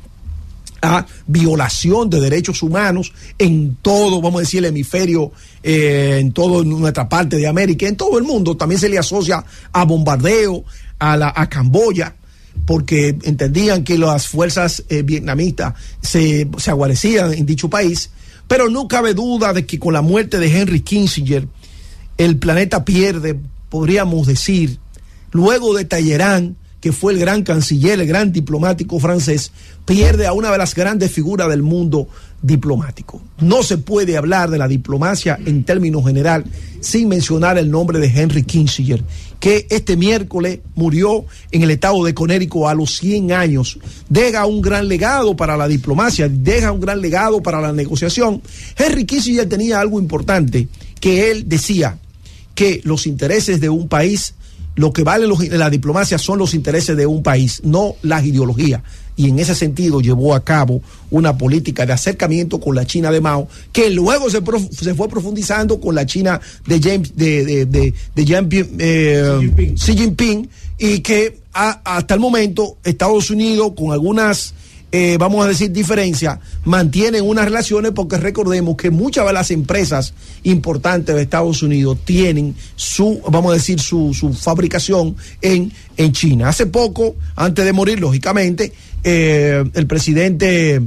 [0.83, 6.65] a violación de derechos humanos en todo, vamos a decir, el hemisferio, eh, en toda
[6.65, 8.57] nuestra parte de América, en todo el mundo.
[8.57, 10.65] También se le asocia a bombardeo,
[10.99, 12.15] a, la, a Camboya,
[12.67, 18.11] porque entendían que las fuerzas eh, vietnamitas se, se aguarecían en dicho país.
[18.49, 21.47] Pero no cabe duda de que con la muerte de Henry Kissinger,
[22.19, 23.39] el planeta pierde,
[23.71, 24.79] podríamos decir,
[25.31, 29.53] luego de Talleyrand, que fue el gran canciller, el gran diplomático francés,
[29.87, 32.09] pierde a una de las grandes figuras del mundo
[32.43, 33.23] diplomático.
[33.41, 36.45] No se puede hablar de la diplomacia en términos general
[36.81, 39.01] sin mencionar el nombre de Henry Kissinger,
[39.39, 43.79] que este miércoles murió en el estado de Conérico a los 100 años.
[44.09, 48.43] Deja un gran legado para la diplomacia, deja un gran legado para la negociación.
[48.77, 50.67] Henry Kissinger tenía algo importante,
[50.99, 51.97] que él decía
[52.57, 54.35] que los intereses de un país
[54.75, 58.83] lo que vale en la diplomacia son los intereses de un país, no las ideologías.
[59.15, 60.81] Y en ese sentido llevó a cabo
[61.11, 65.09] una política de acercamiento con la China de Mao, que luego se, prof, se fue
[65.09, 69.75] profundizando con la China de James de, de, de, de Jean, eh, Xi, Jinping.
[69.75, 70.49] Xi, Jinping.
[70.79, 74.55] y que a, hasta el momento Estados Unidos con algunas
[74.93, 80.13] eh, vamos a decir, diferencia, mantienen unas relaciones porque recordemos que muchas de las empresas
[80.43, 86.51] importantes de Estados Unidos tienen su, vamos a decir, su, su fabricación en, en China.
[86.51, 90.83] Hace poco, antes de morir, lógicamente, eh, el presidente,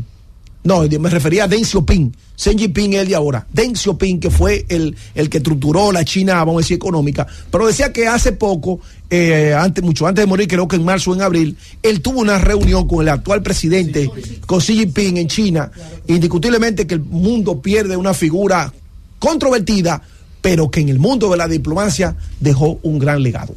[0.66, 3.46] no, me refería a Deng Xiaoping, Xi Jinping es el de ahora.
[3.54, 7.68] Deng Xiaoping, que fue el, el que estructuró la China, vamos a decir, económica, pero
[7.68, 8.80] decía que hace poco,
[9.12, 12.20] eh, antes, mucho antes de morir, creo que en marzo o en abril, él tuvo
[12.20, 14.10] una reunión con el actual presidente,
[14.48, 15.72] con Xi Jinping en China.
[16.08, 18.74] Indiscutiblemente que el mundo pierde una figura
[19.20, 20.02] controvertida,
[20.42, 23.54] pero que en el mundo de la diplomacia dejó un gran legado.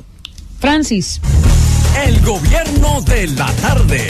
[0.61, 1.23] Francis.
[2.07, 4.09] El gobierno de la tarde.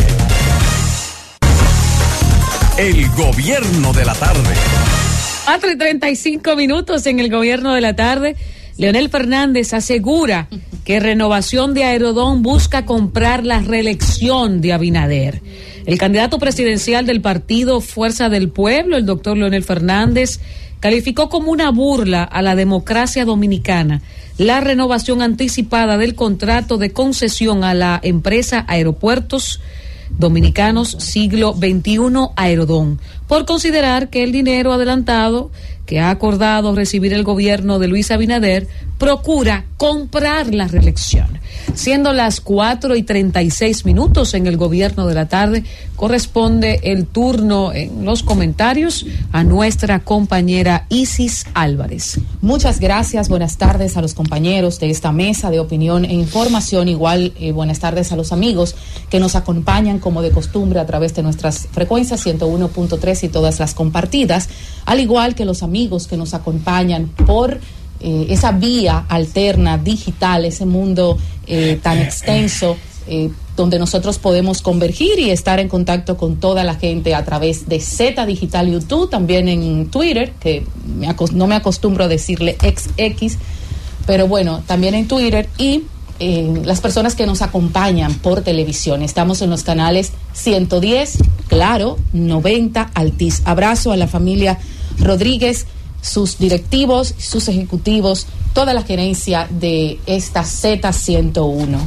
[2.78, 4.55] El gobierno de la tarde.
[5.46, 8.36] 4 y 35 minutos en el gobierno de la tarde.
[8.76, 10.46] Leonel Fernández asegura
[10.84, 15.42] que Renovación de Aerodón busca comprar la reelección de Abinader.
[15.86, 20.38] El candidato presidencial del partido Fuerza del Pueblo, el doctor Leonel Fernández,
[20.78, 24.02] calificó como una burla a la democracia dominicana
[24.36, 29.59] la renovación anticipada del contrato de concesión a la empresa Aeropuertos
[30.19, 35.51] Dominicanos Siglo XXI Aerodón, por considerar que el dinero adelantado
[35.89, 41.39] que ha acordado recibir el gobierno de Luis Abinader procura comprar la reelección.
[41.74, 45.65] Siendo las 4 y 36 minutos en el gobierno de la tarde,
[45.97, 52.20] corresponde el turno en los comentarios a nuestra compañera Isis Álvarez.
[52.43, 56.89] Muchas gracias, buenas tardes a los compañeros de esta mesa de opinión e información.
[56.89, 58.74] Igual, eh, buenas tardes a los amigos
[59.09, 63.74] que nos acompañan como de costumbre a través de nuestras frecuencias 101.3 y todas las
[63.74, 64.48] compartidas,
[64.89, 67.60] al igual que los amigos que nos acompañan por
[68.01, 72.77] eh, esa vía alterna, digital, ese mundo eh, tan extenso.
[73.06, 77.69] Eh, donde nosotros podemos convergir y estar en contacto con toda la gente a través
[77.69, 83.36] de Z Digital YouTube, también en Twitter, que me no me acostumbro a decirle XX,
[84.06, 85.85] pero bueno, también en Twitter y
[86.20, 89.02] eh, las personas que nos acompañan por televisión.
[89.02, 93.43] Estamos en los canales 110, claro, 90, Altiz.
[93.44, 94.59] Abrazo a la familia
[95.01, 95.66] Rodríguez,
[96.01, 101.79] sus directivos, sus ejecutivos, toda la gerencia de esta Z101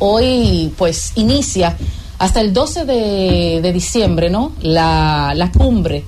[0.00, 1.76] hoy pues inicia
[2.18, 4.52] hasta el 12 de, diciembre, ¿no?
[4.60, 6.04] La, la cumbre,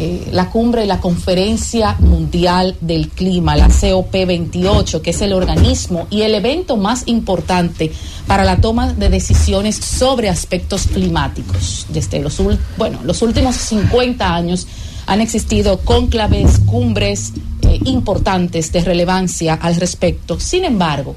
[0.00, 6.22] eh, la cumbre, la conferencia mundial del clima, la COP28, que es el organismo y
[6.22, 7.90] el evento más importante
[8.28, 11.86] para la toma de decisiones sobre aspectos climáticos.
[11.88, 12.40] Desde los,
[12.76, 14.68] bueno, los últimos 50 años
[15.06, 20.38] han existido cónclaves, cumbres eh, importantes de relevancia al respecto.
[20.38, 21.16] Sin embargo,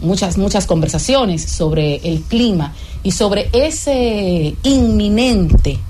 [0.00, 2.72] muchas, muchas conversaciones sobre el clima
[3.02, 5.80] y sobre ese inminente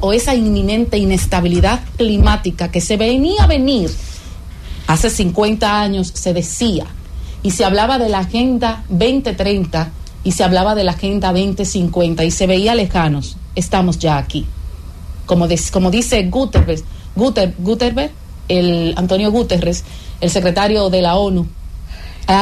[0.00, 3.90] o esa inminente inestabilidad climática que se venía a venir
[4.86, 6.86] hace 50 años, se decía,
[7.42, 9.90] y se hablaba de la Agenda 2030
[10.24, 14.46] y se hablaba de la Agenda 2050 y se veía lejanos, estamos ya aquí.
[15.26, 16.84] Como, como dice Guterres,
[17.14, 17.54] Guter,
[18.48, 19.84] el Antonio Guterres,
[20.20, 21.46] el secretario de la ONU,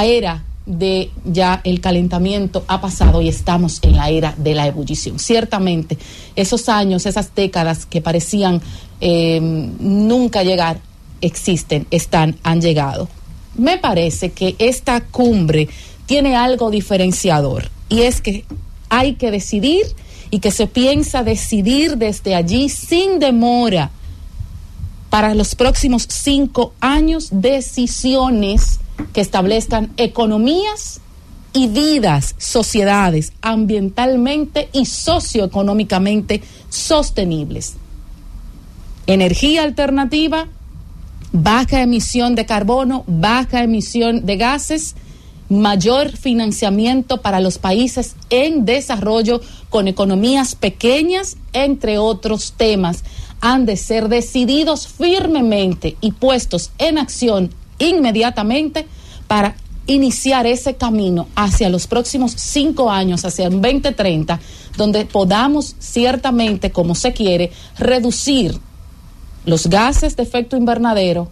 [0.05, 5.19] era de ya el calentamiento ha pasado y estamos en la era de la ebullición.
[5.19, 5.97] Ciertamente,
[6.37, 8.61] esos años, esas décadas que parecían
[9.01, 10.79] eh, nunca llegar,
[11.23, 13.09] existen, están, han llegado.
[13.57, 15.69] Me parece que esta cumbre
[16.07, 18.45] tiene algo diferenciador y es que
[18.91, 19.87] hay que decidir
[20.31, 23.91] y que se piensa decidir desde allí sin demora
[25.09, 28.81] para los próximos cinco años decisiones
[29.13, 31.01] que establezcan economías
[31.53, 37.75] y vidas, sociedades ambientalmente y socioeconómicamente sostenibles.
[39.07, 40.49] Energía alternativa,
[41.33, 44.95] baja emisión de carbono, baja emisión de gases,
[45.49, 53.03] mayor financiamiento para los países en desarrollo con economías pequeñas, entre otros temas,
[53.41, 58.87] han de ser decididos firmemente y puestos en acción inmediatamente
[59.27, 59.57] para
[59.87, 64.39] iniciar ese camino hacia los próximos cinco años, hacia el 2030,
[64.77, 68.59] donde podamos ciertamente, como se quiere, reducir
[69.47, 71.31] los gases de efecto invernadero,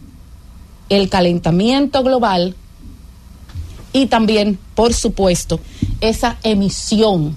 [0.88, 2.56] el calentamiento global
[3.92, 5.60] y también, por supuesto,
[6.00, 7.36] esa emisión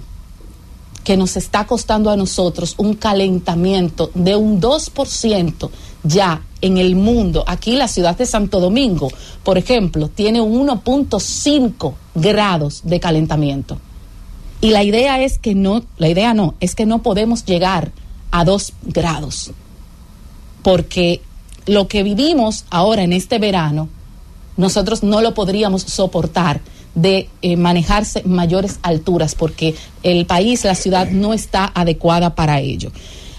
[1.04, 5.70] que nos está costando a nosotros un calentamiento de un 2%
[6.02, 7.44] ya en el mundo.
[7.46, 9.10] Aquí la ciudad de Santo Domingo,
[9.42, 13.78] por ejemplo, tiene un 1.5 grados de calentamiento.
[14.60, 17.92] Y la idea es que no, la idea no, es que no podemos llegar
[18.30, 19.52] a dos grados.
[20.62, 21.22] Porque
[21.66, 23.88] lo que vivimos ahora en este verano,
[24.56, 26.60] nosotros no lo podríamos soportar
[26.94, 32.90] de eh, manejarse mayores alturas porque el país, la ciudad no está adecuada para ello.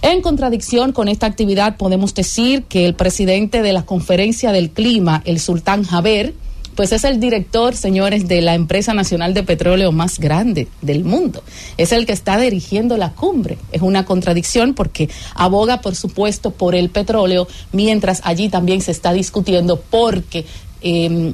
[0.01, 5.21] En contradicción con esta actividad podemos decir que el presidente de la Conferencia del Clima,
[5.25, 6.33] el sultán Jaber,
[6.75, 11.43] pues es el director, señores, de la empresa nacional de petróleo más grande del mundo.
[11.77, 13.59] Es el que está dirigiendo la cumbre.
[13.71, 19.13] Es una contradicción porque aboga, por supuesto, por el petróleo, mientras allí también se está
[19.13, 20.45] discutiendo porque
[20.81, 21.33] eh,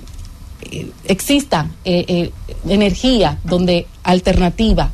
[1.05, 2.31] exista eh, eh,
[2.67, 4.91] energía donde alternativa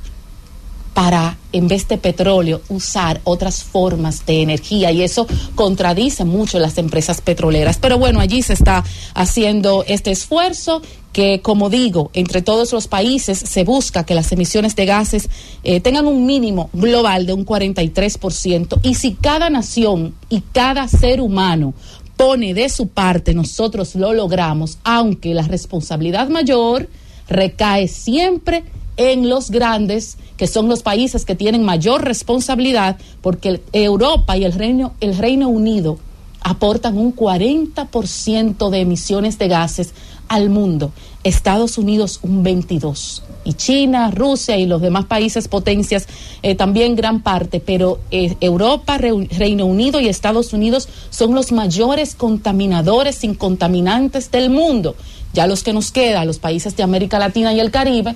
[0.93, 6.77] para, en vez de petróleo, usar otras formas de energía y eso contradice mucho las
[6.77, 7.77] empresas petroleras.
[7.79, 8.83] Pero bueno, allí se está
[9.15, 14.75] haciendo este esfuerzo que, como digo, entre todos los países se busca que las emisiones
[14.75, 15.29] de gases
[15.63, 21.21] eh, tengan un mínimo global de un 43% y si cada nación y cada ser
[21.21, 21.73] humano
[22.17, 26.89] pone de su parte, nosotros lo logramos, aunque la responsabilidad mayor
[27.27, 28.63] recae siempre
[28.97, 34.53] en los grandes, que son los países que tienen mayor responsabilidad, porque Europa y el
[34.53, 35.97] Reino, el Reino Unido
[36.41, 39.93] aportan un 40% de emisiones de gases
[40.27, 40.91] al mundo,
[41.23, 46.07] Estados Unidos un 22% y China, Rusia y los demás países potencias
[46.41, 51.51] eh, también gran parte, pero eh, Europa, Re Reino Unido y Estados Unidos son los
[51.51, 54.95] mayores contaminadores sin contaminantes del mundo.
[55.33, 58.15] Ya los que nos quedan, los países de América Latina y el Caribe,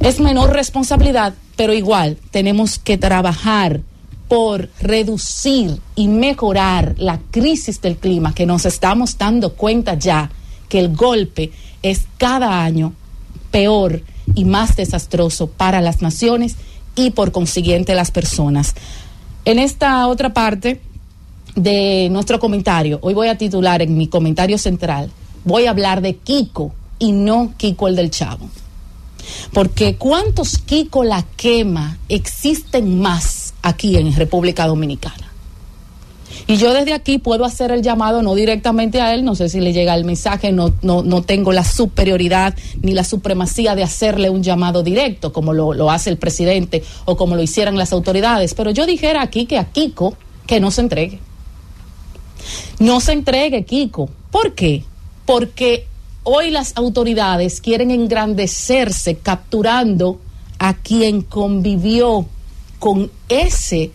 [0.00, 3.80] es menor responsabilidad, pero igual tenemos que trabajar
[4.28, 10.30] por reducir y mejorar la crisis del clima, que nos estamos dando cuenta ya
[10.68, 11.50] que el golpe
[11.82, 12.92] es cada año
[13.50, 14.02] peor
[14.34, 16.56] y más desastroso para las naciones
[16.94, 18.74] y por consiguiente las personas.
[19.44, 20.82] En esta otra parte
[21.56, 25.10] de nuestro comentario, hoy voy a titular en mi comentario central,
[25.44, 28.50] voy a hablar de Kiko y no Kiko el del Chavo.
[29.52, 35.28] Porque ¿cuántos Kiko la quema existen más aquí en República Dominicana?
[36.46, 39.60] Y yo desde aquí puedo hacer el llamado no directamente a él, no sé si
[39.60, 44.30] le llega el mensaje, no, no, no tengo la superioridad ni la supremacía de hacerle
[44.30, 48.54] un llamado directo como lo, lo hace el presidente o como lo hicieran las autoridades,
[48.54, 51.20] pero yo dijera aquí que a Kiko que no se entregue.
[52.78, 54.08] No se entregue, Kiko.
[54.30, 54.84] ¿Por qué?
[55.26, 55.86] Porque
[56.28, 60.20] hoy las autoridades quieren engrandecerse capturando
[60.58, 62.26] a quien convivió
[62.78, 63.92] con ese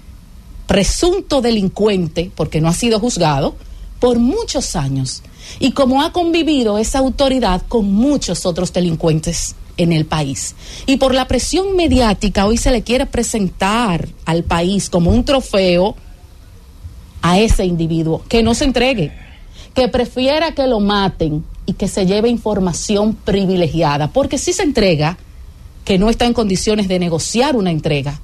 [0.66, 3.56] presunto delincuente, porque no ha sido juzgado,
[4.00, 5.22] por muchos años.
[5.60, 10.56] Y como ha convivido esa autoridad con muchos otros delincuentes en el país.
[10.88, 15.96] Y por la presión mediática hoy se le quiere presentar al país como un trofeo
[17.22, 19.14] a ese individuo, que no se entregue,
[19.74, 25.18] que prefiera que lo maten y que se lleve información privilegiada, porque si se entrega,
[25.86, 28.20] que no está en condiciones de negociar una entrega,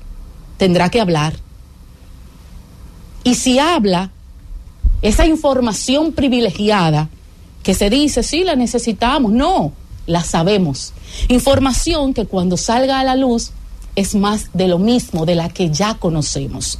[0.57, 1.33] tendrá que hablar
[3.23, 4.11] y si habla,
[5.01, 7.09] esa información privilegiada
[7.63, 9.73] que se dice, sí, la necesitamos, no,
[10.07, 10.93] la sabemos.
[11.27, 13.51] Información que cuando salga a la luz
[13.95, 16.79] es más de lo mismo, de la que ya conocemos.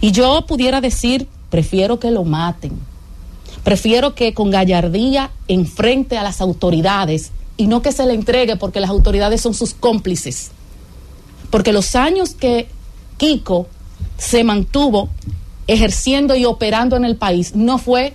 [0.00, 2.72] Y yo pudiera decir, prefiero que lo maten.
[3.64, 8.80] Prefiero que con gallardía enfrente a las autoridades y no que se le entregue porque
[8.80, 10.50] las autoridades son sus cómplices.
[11.50, 12.68] Porque los años que
[13.16, 13.66] Kiko
[14.18, 15.08] se mantuvo
[15.66, 18.14] ejerciendo y operando en el país no fue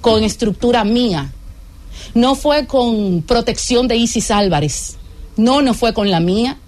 [0.00, 1.32] con estructura mía,
[2.14, 4.96] no fue con protección de Isis Álvarez,
[5.36, 6.58] no, no fue con la mía,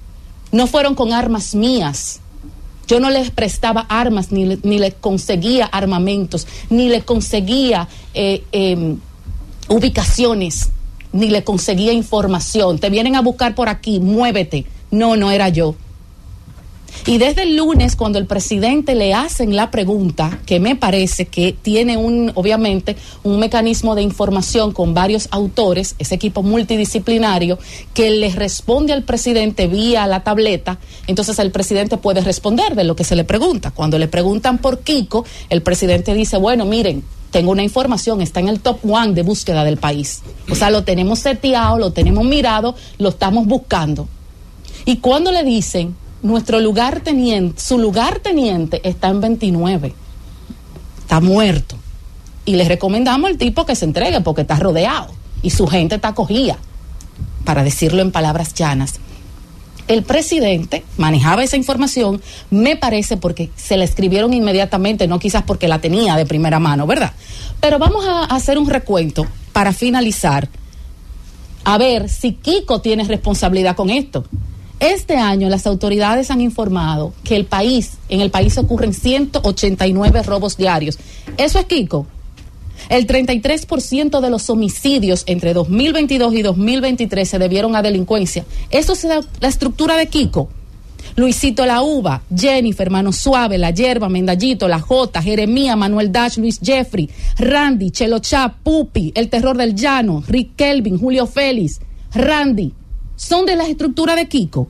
[0.52, 2.20] no fueron con armas mías.
[2.86, 8.44] Yo no les prestaba armas, ni le, ni le conseguía armamentos, ni le conseguía eh,
[8.52, 8.96] eh,
[9.68, 10.70] ubicaciones,
[11.12, 12.78] ni le conseguía información.
[12.78, 14.66] Te vienen a buscar por aquí, muévete.
[14.90, 15.74] No, no era yo.
[17.04, 21.52] Y desde el lunes, cuando el presidente le hacen la pregunta, que me parece que
[21.52, 27.58] tiene un, obviamente, un mecanismo de información con varios autores, ese equipo multidisciplinario,
[27.94, 32.96] que le responde al presidente vía la tableta, entonces el presidente puede responder de lo
[32.96, 33.70] que se le pregunta.
[33.70, 38.48] Cuando le preguntan por Kiko, el presidente dice, bueno, miren, tengo una información, está en
[38.48, 40.22] el top one de búsqueda del país.
[40.50, 44.08] O sea, lo tenemos seteado, lo tenemos mirado, lo estamos buscando.
[44.84, 45.94] Y cuando le dicen,
[46.26, 49.94] nuestro lugar teniente, su lugar teniente está en 29.
[50.98, 51.76] Está muerto.
[52.44, 55.12] Y le recomendamos al tipo que se entregue porque está rodeado
[55.42, 56.58] y su gente está acogida,
[57.44, 58.94] para decirlo en palabras llanas.
[59.88, 62.20] El presidente manejaba esa información,
[62.50, 66.86] me parece, porque se la escribieron inmediatamente, no quizás porque la tenía de primera mano,
[66.88, 67.12] ¿verdad?
[67.60, 70.48] Pero vamos a hacer un recuento para finalizar,
[71.62, 74.24] a ver si Kiko tiene responsabilidad con esto.
[74.78, 80.56] Este año las autoridades han informado que el país, en el país ocurren 189 robos
[80.56, 80.98] diarios.
[81.38, 82.06] ¿Eso es Kiko?
[82.90, 88.44] El 33% de los homicidios entre 2022 y 2023 se debieron a delincuencia.
[88.70, 90.48] Eso es la, estructura de Kiko.
[91.16, 96.60] Luisito La Uva, Jennifer, Mano Suave, La Yerba, Mendallito, La Jota, Jeremía, Manuel Dash, Luis
[96.62, 97.08] Jeffrey,
[97.38, 101.80] Randy, Chelo Chap, Pupi, El Terror del Llano, Rick Kelvin, Julio Félix,
[102.12, 102.74] Randy.
[103.16, 104.68] Son de la estructura de Kiko.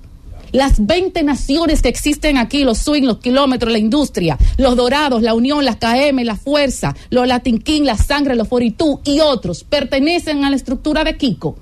[0.53, 5.35] Las 20 naciones que existen aquí, los swing, los kilómetros, la industria, los dorados, la
[5.35, 10.45] unión, las KM, la fuerza, los Latin King, la sangre, los 42 y otros, pertenecen
[10.45, 11.57] a la estructura de Kiko.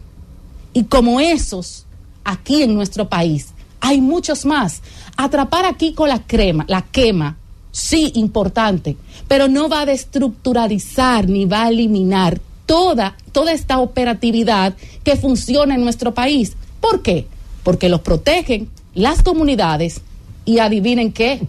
[0.75, 1.87] Y como esos,
[2.23, 3.49] aquí en nuestro país,
[3.81, 4.83] hay muchos más.
[5.17, 7.39] Atrapar a Kiko la crema, la quema,
[7.71, 8.97] sí, importante,
[9.27, 15.75] pero no va a destructuralizar ni va a eliminar toda, toda esta operatividad que funciona
[15.75, 16.57] en nuestro país.
[16.85, 17.27] ¿Por qué?
[17.63, 20.03] Porque los protegen las comunidades
[20.45, 21.41] y adivinen qué,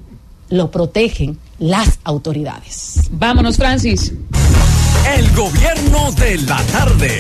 [0.50, 3.10] lo protegen las autoridades.
[3.12, 4.14] Vámonos, Francis.
[5.14, 7.18] El gobierno de la tarde.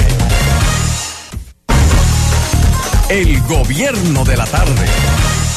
[3.09, 4.85] El gobierno de la tarde.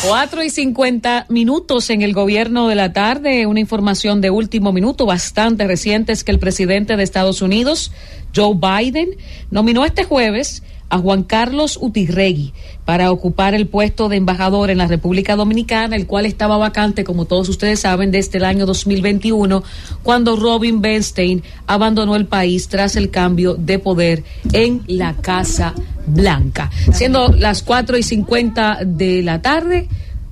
[0.05, 3.47] 4 y 50 minutos en el gobierno de la tarde.
[3.47, 7.93] Una información de último minuto bastante reciente es que el presidente de Estados Unidos,
[8.35, 9.11] Joe Biden,
[9.53, 12.53] nominó este jueves a Juan Carlos Utirregui
[12.85, 17.27] para ocupar el puesto de embajador en la República Dominicana, el cual estaba vacante, como
[17.27, 19.63] todos ustedes saben, desde el año 2021,
[20.03, 25.75] cuando Robin Bernstein abandonó el país tras el cambio de poder en la Casa
[26.07, 26.71] Blanca.
[26.93, 29.89] Siendo las 4 y 50 de la tarde,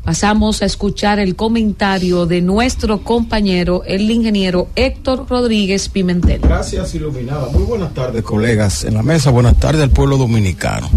[0.06, 6.42] pasamos a escuchar el comentario de nuestro compañero, el ingeniero Héctor Rodríguez Pimentel.
[6.42, 7.48] Gracias, Iluminada.
[7.48, 9.30] Muy buenas tardes, colegas en la mesa.
[9.30, 10.88] Buenas tardes al pueblo dominicano.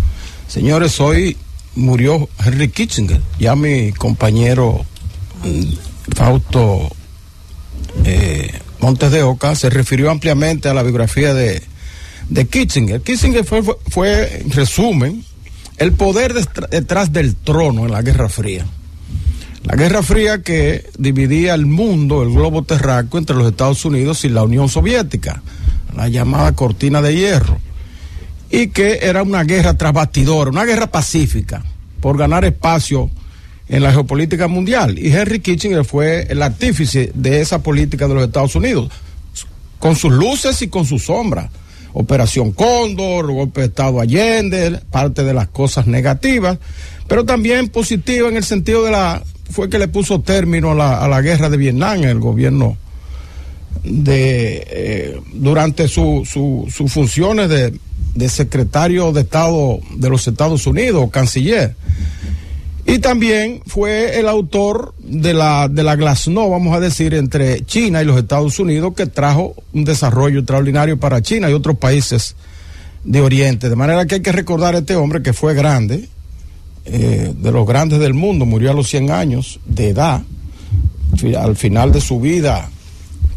[0.47, 1.35] Señores, hoy
[1.73, 3.19] murió Henry Kissinger.
[3.39, 4.85] Ya mi compañero
[5.43, 6.89] mm, Fausto
[8.05, 11.63] eh, Montes de Oca se refirió ampliamente a la biografía de,
[12.29, 13.01] de Kissinger.
[13.01, 15.25] Kissinger fue, fue, fue, en resumen,
[15.77, 16.35] el poder
[16.69, 18.67] detrás del trono en la Guerra Fría.
[19.63, 24.29] La Guerra Fría que dividía el mundo, el globo terráqueo, entre los Estados Unidos y
[24.29, 25.41] la Unión Soviética,
[25.95, 27.57] la llamada cortina de hierro,
[28.49, 31.63] y que era una guerra tras bastidores, una guerra pacífica,
[31.99, 33.09] por ganar espacio
[33.67, 34.97] en la geopolítica mundial.
[34.97, 38.89] Y Henry Kissinger fue el artífice de esa política de los Estados Unidos,
[39.77, 41.51] con sus luces y con sus sombras.
[41.91, 46.57] Operación Cóndor, golpe de Estado Allende, parte de las cosas negativas,
[47.07, 50.97] pero también positiva en el sentido de la fue que le puso término a la,
[50.99, 52.77] a la guerra de Vietnam el gobierno
[53.83, 57.73] de eh, durante sus su, su funciones de,
[58.15, 61.75] de, secretario de Estado de los Estados Unidos, canciller.
[62.85, 68.01] Y también fue el autor de la, de la Glasnost, vamos a decir, entre China
[68.01, 72.35] y los Estados Unidos, que trajo un desarrollo extraordinario para China y otros países
[73.03, 73.69] de Oriente.
[73.69, 76.09] De manera que hay que recordar a este hombre que fue grande,
[76.85, 80.23] eh, de los grandes del mundo, murió a los 100 años de edad,
[81.37, 82.69] al final de su vida,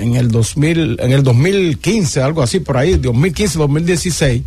[0.00, 4.42] en el 2000, en el 2015, algo así por ahí, 2015, 2016,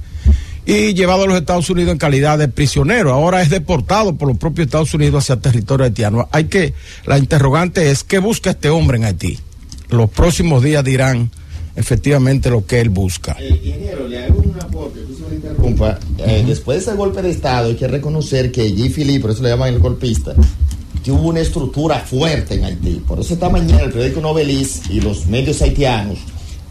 [0.65, 3.14] y llevado a los Estados Unidos en calidad de prisionero.
[3.14, 6.28] Ahora es deportado por los propios Estados Unidos hacia territorio haitiano.
[6.32, 6.74] Hay que,
[7.06, 9.40] la interrogante es, ¿qué busca este hombre en Haití?
[9.90, 11.30] Los próximos días dirán
[11.76, 13.36] efectivamente lo que él busca.
[13.40, 16.00] Eh, ingeniero, le hago un aporte, tú se me interrumpa.
[16.20, 18.91] Eh, Después de ese golpe de Estado, hay que reconocer que G.
[18.91, 20.34] Philippe, por eso le llaman el golpista,
[21.04, 23.02] que hubo una estructura fuerte en Haití.
[23.06, 26.20] Por eso esta mañana el periódico Novelis y los medios haitianos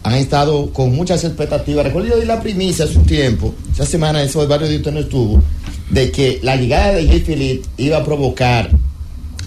[0.03, 1.85] han estado con muchas expectativas.
[1.85, 4.93] Recuerdo yo di la primicia hace un tiempo, esa semana eso de varios días usted
[4.93, 5.41] no estuvo,
[5.89, 7.23] de que la llegada de G.
[7.23, 8.69] Philippe iba a provocar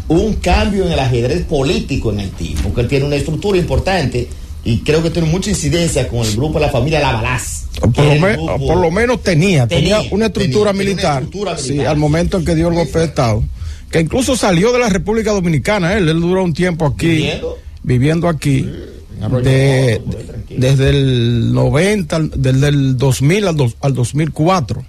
[0.08, 4.28] un cambio en el ajedrez político en Haití, porque él tiene una estructura importante
[4.66, 7.62] y creo que tiene mucha incidencia con el grupo de la familia Lavalaz.
[7.80, 8.36] Por, lo, me-
[8.66, 11.88] por lo menos tenía, tenía, Tenía, una estructura tenía, militar, una estructura sí, militar.
[11.88, 13.44] al momento en que dio el golpe de Estado,
[13.90, 17.58] que incluso salió de la República Dominicana, él, él duró un tiempo aquí, Viviendo.
[17.82, 20.60] viviendo aquí, de- de- tranquilo.
[20.60, 24.84] desde el 90, al- desde el 2000 al, dos- al 2004.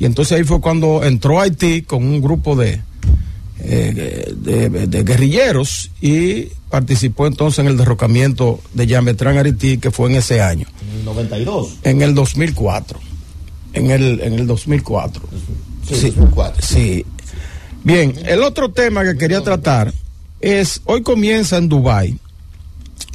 [0.00, 2.80] Y entonces ahí fue cuando entró a Haití con un grupo de,
[3.62, 9.90] eh, de, de guerrilleros y participó entonces en el derrocamiento de Jean Bertrand Haití, que
[9.90, 11.78] fue en ese año En el 92.
[11.82, 12.98] en el 2004.
[13.72, 15.22] En el, en el 2004.
[15.86, 16.66] Sí, 2004.
[16.66, 17.04] Sí.
[17.82, 19.92] Bien, el otro tema que quería tratar
[20.40, 22.16] es, hoy comienza en Dubái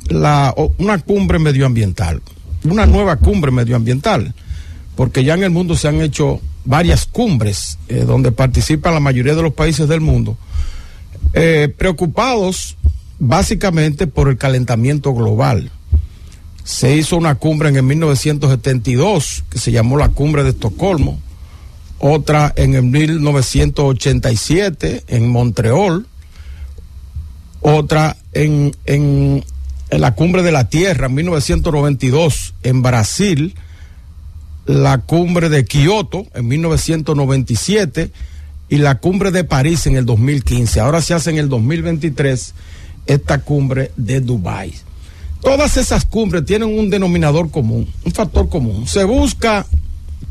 [0.09, 2.21] la, una cumbre medioambiental,
[2.63, 4.33] una nueva cumbre medioambiental,
[4.95, 9.35] porque ya en el mundo se han hecho varias cumbres eh, donde participan la mayoría
[9.35, 10.37] de los países del mundo,
[11.33, 12.75] eh, preocupados
[13.19, 15.69] básicamente por el calentamiento global.
[16.63, 21.19] Se hizo una cumbre en el 1972 que se llamó la Cumbre de Estocolmo,
[21.99, 26.07] otra en el 1987 en Montreal,
[27.61, 29.45] otra en, en,
[29.89, 33.55] en la Cumbre de la Tierra en 1992 en Brasil,
[34.65, 38.11] la Cumbre de Kioto en 1997
[38.69, 40.79] y la Cumbre de París en el 2015.
[40.79, 42.55] Ahora se hace en el 2023
[43.07, 44.73] esta Cumbre de Dubái.
[45.41, 48.87] Todas esas cumbres tienen un denominador común, un factor común.
[48.87, 49.65] Se busca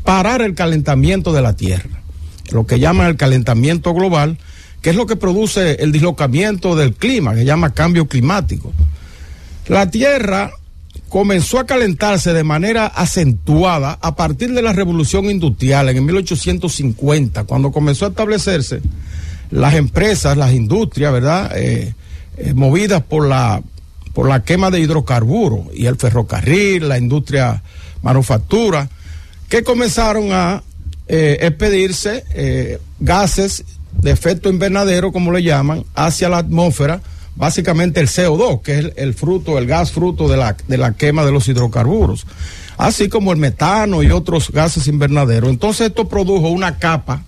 [0.03, 2.01] parar el calentamiento de la Tierra,
[2.51, 4.37] lo que llaman el calentamiento global,
[4.81, 8.73] que es lo que produce el dislocamiento del clima, que se llama cambio climático.
[9.67, 10.51] La Tierra
[11.09, 17.45] comenzó a calentarse de manera acentuada a partir de la revolución industrial en el 1850,
[17.45, 18.81] cuando comenzó a establecerse
[19.49, 21.51] las empresas, las industrias, ¿verdad?
[21.55, 21.93] Eh,
[22.37, 23.61] eh, movidas por la,
[24.13, 27.63] por la quema de hidrocarburos y el ferrocarril, la industria
[28.01, 28.89] manufactura,
[29.49, 30.63] que comenzaron a
[31.07, 33.63] eh, expedirse eh, gases
[34.01, 37.01] de efecto invernadero, como le llaman, hacia la atmósfera,
[37.35, 41.23] básicamente el CO2, que es el, fruto, el gas fruto de la, de la quema
[41.25, 42.25] de los hidrocarburos,
[42.77, 45.49] así como el metano y otros gases invernaderos.
[45.49, 47.23] Entonces esto produjo una capa,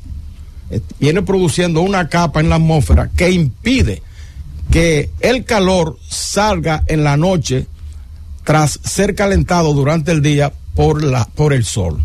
[0.99, 4.01] viene produciendo una capa en la atmósfera que impide
[4.71, 7.67] que el calor salga en la noche
[8.43, 12.03] tras ser calentado durante el día por, la, por el sol.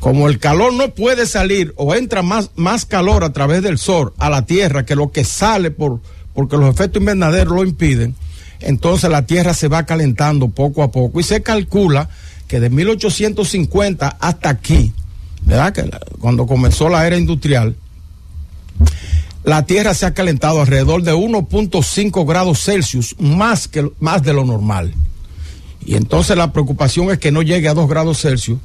[0.00, 4.12] Como el calor no puede salir o entra más, más calor a través del sol
[4.18, 6.00] a la tierra que lo que sale por,
[6.34, 8.14] porque los efectos invernaderos lo impiden,
[8.60, 12.08] entonces la tierra se va calentando poco a poco y se calcula
[12.46, 14.92] que de 1850 hasta aquí,
[15.42, 15.72] ¿verdad?
[15.72, 17.76] Que cuando comenzó la era industrial,
[19.44, 24.44] la Tierra se ha calentado alrededor de 1.5 grados Celsius, más, que, más de lo
[24.44, 24.94] normal.
[25.84, 28.58] Y entonces la preocupación es que no llegue a 2 grados Celsius,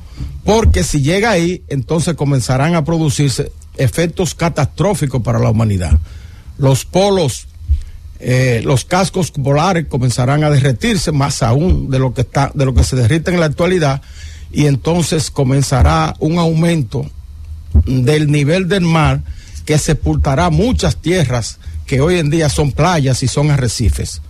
[0.44, 5.98] porque si llega ahí, entonces comenzarán a producirse efectos catastróficos para la humanidad.
[6.58, 7.48] Los polos,
[8.20, 12.74] eh, los cascos polares comenzarán a derretirse más aún de lo que está, de lo
[12.74, 14.02] que se derrite en la actualidad,
[14.52, 17.06] y entonces comenzará un aumento
[17.86, 19.22] del nivel del mar
[19.66, 24.22] que sepultará muchas tierras que hoy en día son playas y son arrecifes.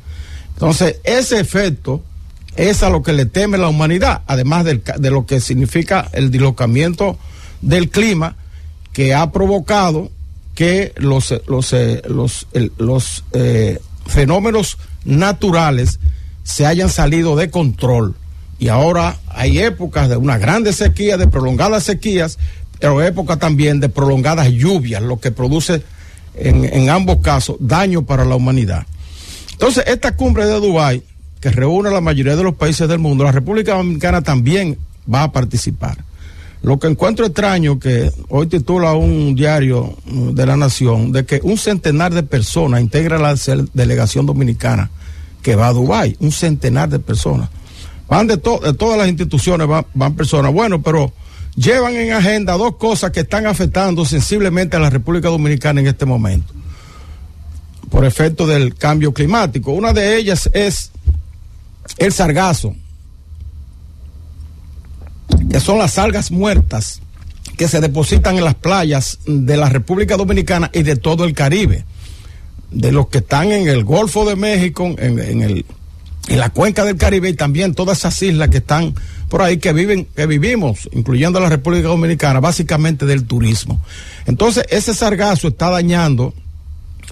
[0.53, 2.03] Entonces, ese efecto
[2.55, 7.17] es a lo que le teme la humanidad, además de lo que significa el dislocamiento
[7.61, 8.35] del clima
[8.91, 10.11] que ha provocado
[10.55, 12.01] que los, eh, los, eh,
[12.77, 15.99] los, eh, fenómenos naturales
[16.43, 18.15] se hayan salido de control.
[18.59, 22.37] Y ahora hay épocas de una grande sequía, de prolongadas sequías,
[22.83, 25.81] pero época también de prolongadas lluvias, lo que produce
[26.35, 28.85] en, ambos casos daño para la humanidad.
[29.53, 31.01] Entonces, esta cumbre de Dubái,
[31.39, 34.77] que reúne a la mayoría de los países del mundo, la República Dominicana también
[35.11, 36.03] va a participar.
[36.61, 41.39] Lo que encuentro extraño que hoy titula un diario mm, de la Nación de que
[41.41, 43.33] un centenar de personas integra la
[43.73, 44.91] delegación dominicana
[45.41, 47.47] que va a Dubái, un centenar de personas.
[48.09, 50.51] Van de, de todas las instituciones, van personas.
[50.51, 51.13] Bueno, pero
[51.55, 56.05] llevan en agenda dos cosas que están afectando sensiblemente a la República Dominicana en este
[56.05, 56.53] momento,
[57.89, 59.71] por efecto del cambio climático.
[59.71, 60.91] Una de ellas es
[61.97, 62.75] el sargazo,
[65.49, 67.01] que son las algas muertas
[67.57, 71.85] que se depositan en las playas de la República Dominicana y de todo el Caribe,
[72.71, 75.65] de los que están en el Golfo de México, en, en el,
[76.27, 78.95] en la cuenca del Caribe y también todas esas islas que están
[79.29, 83.81] por ahí que viven, que vivimos, incluyendo la República Dominicana, básicamente del turismo.
[84.25, 86.33] Entonces, ese sargazo está dañando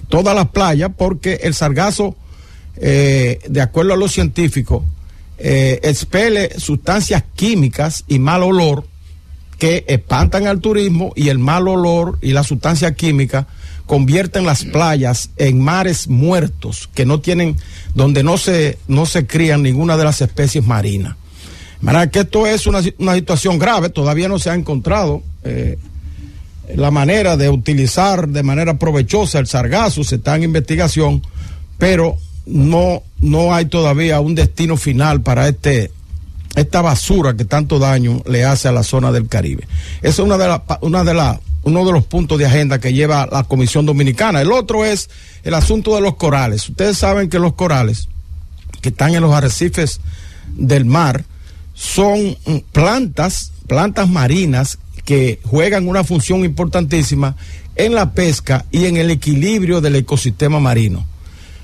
[0.08, 2.16] todas las playas porque el sargazo,
[2.76, 4.84] eh, de acuerdo a los científicos,
[5.38, 8.86] eh, expele sustancias químicas y mal olor
[9.58, 13.48] que espantan al turismo y el mal olor y la sustancia química
[13.86, 17.56] convierten las playas en mares muertos que no tienen,
[17.94, 21.16] donde no se, no se crían ninguna de las especies marinas.
[21.80, 25.78] Manera que esto es una, una situación grave, todavía no se ha encontrado eh,
[26.74, 31.22] la manera de utilizar de manera provechosa el sargazo, se está en investigación,
[31.78, 35.90] pero no, no hay todavía un destino final para este,
[36.54, 39.66] esta basura que tanto daño le hace a la zona del Caribe.
[40.02, 42.92] Esa es una de las una de la, uno de los puntos de agenda que
[42.92, 44.40] lleva la Comisión Dominicana.
[44.40, 45.10] El otro es
[45.44, 46.68] el asunto de los corales.
[46.68, 48.08] Ustedes saben que los corales
[48.80, 50.00] que están en los arrecifes
[50.56, 51.24] del mar
[51.74, 57.36] son mm, plantas, plantas marinas que juegan una función importantísima
[57.76, 61.06] en la pesca y en el equilibrio del ecosistema marino.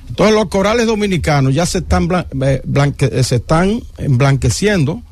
[0.09, 2.09] Entonces los corales dominicanos ya se están,
[2.43, 2.63] eh,
[3.23, 5.03] se están emblanqueciendo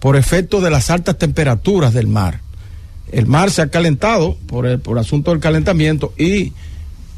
[0.00, 2.40] por efecto de las altas temperaturas del mar.
[3.12, 6.52] El mar se ha calentado por el, por asunto del calentamiento y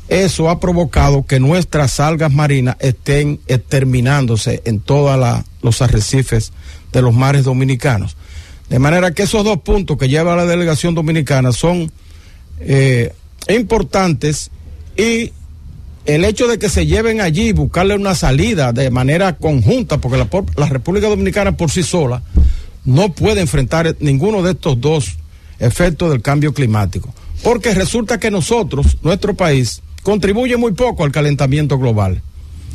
[0.09, 5.19] eso ha provocado que nuestras algas marinas estén exterminándose en todos
[5.63, 6.53] los arrecifes
[6.93, 8.17] de los mares dominicanos.
[8.69, 11.91] De manera que esos dos puntos que lleva la delegación dominicana son
[12.61, 13.13] eh,
[13.49, 14.51] importantes
[14.97, 15.33] y
[16.07, 20.67] el hecho de que se lleven allí, buscarle una salida de manera conjunta, porque la,
[20.67, 22.23] República Dominicana por sí sola
[22.85, 25.17] no puede enfrentar ninguno de estos dos
[25.65, 27.13] efectos del cambio climático.
[27.43, 32.23] Porque resulta que nosotros, nuestro país, contribuye muy poco al calentamiento global.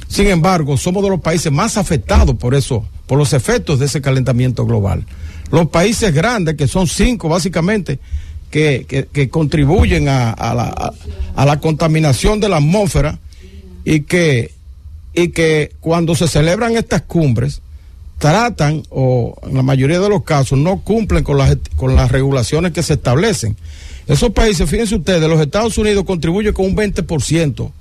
[0.07, 4.01] Sin embargo, somos de los países más afectados por eso, por los efectos de ese
[4.01, 5.05] calentamiento global.
[5.51, 7.99] Los países grandes, que son cinco básicamente,
[8.51, 10.93] que, que- contribuyen a, la,
[11.35, 13.19] a la contaminación de la atmósfera
[13.85, 14.51] y que,
[15.13, 17.61] y que cuando se celebran estas cumbres,
[18.19, 22.73] tratan, o en la mayoría de los casos, no cumplen con las, con las regulaciones
[22.73, 23.57] que se establecen.
[24.07, 27.71] Esos países, fíjense ustedes, los Estados Unidos contribuyen con un 20%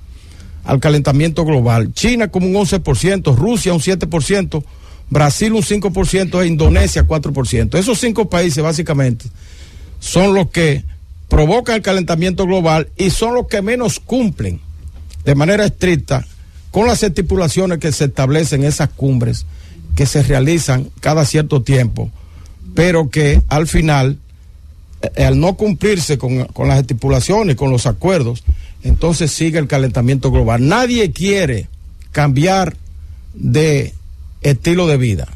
[0.63, 4.63] al calentamiento global, China como un 11%, Rusia un 7%,
[5.09, 7.77] Brasil un 5% e Indonesia 4%.
[7.77, 9.25] Esos cinco países básicamente
[9.99, 10.83] son los que
[11.27, 14.59] provocan el calentamiento global y son los que menos cumplen
[15.25, 16.25] de manera estricta
[16.71, 19.45] con las estipulaciones que se establecen en esas cumbres
[19.95, 22.09] que se realizan cada cierto tiempo,
[22.75, 24.17] pero que al final,
[25.15, 28.43] eh, al no cumplirse con, con las estipulaciones, con los acuerdos,
[28.83, 30.67] entonces sigue el calentamiento global.
[30.67, 31.67] Nadie quiere
[32.11, 32.77] cambiar
[33.33, 33.93] de
[34.41, 35.27] estilo de vida.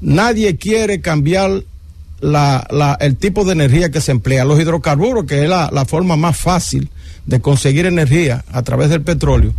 [0.00, 1.64] Nadie quiere cambiar
[2.20, 4.44] la, la- el tipo de energía que se emplea.
[4.44, 6.88] Los hidrocarburos, que es la, la forma más fácil
[7.26, 9.52] de conseguir energía a través del petróleo,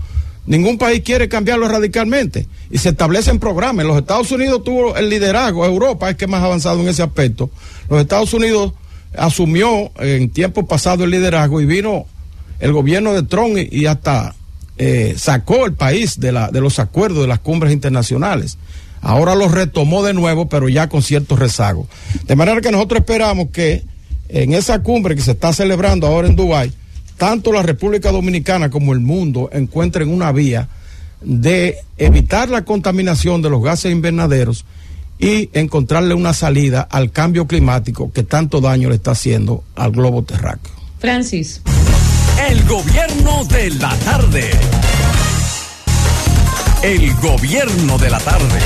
[0.49, 2.47] ningún país quiere cambiarlo radicalmente.
[2.71, 3.85] Y se establecen programas.
[3.85, 7.49] Los Estados Unidos tuvo el liderazgo, Europa es que más avanzado en ese aspecto.
[7.87, 8.73] Los Estados Unidos
[9.15, 12.05] asumió en tiempo pasado el liderazgo y vino
[12.59, 14.35] el gobierno de Trump y, hasta
[14.77, 18.57] eh, sacó el país de, la, de los acuerdos de las cumbres internacionales.
[19.01, 21.87] Ahora lo retomó de nuevo, pero ya con cierto rezago.
[22.25, 23.83] De manera que nosotros esperamos que
[24.29, 26.73] en esa cumbre que se está celebrando ahora en Dubái,
[27.19, 30.69] tanto la República Dominicana como el mundo encuentren una vía
[31.21, 34.65] de evitar la contaminación de los gases invernaderos
[35.19, 40.23] y encontrarle una salida al cambio climático que tanto daño le está haciendo al globo
[40.23, 40.71] terráqueo.
[40.99, 41.61] Francis.
[42.49, 44.49] El gobierno de la tarde.
[46.81, 48.59] El gobierno de la tarde.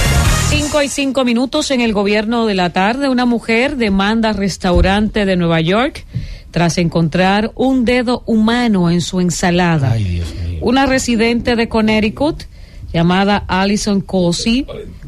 [0.50, 3.10] Cinco y cinco minutos en el gobierno de la tarde.
[3.10, 6.06] Una mujer demanda restaurante de Nueva York
[6.54, 9.98] tras encontrar un dedo humano en su ensalada.
[10.62, 12.44] Una residente de Connecticut
[12.94, 14.68] llamada Alison Cosi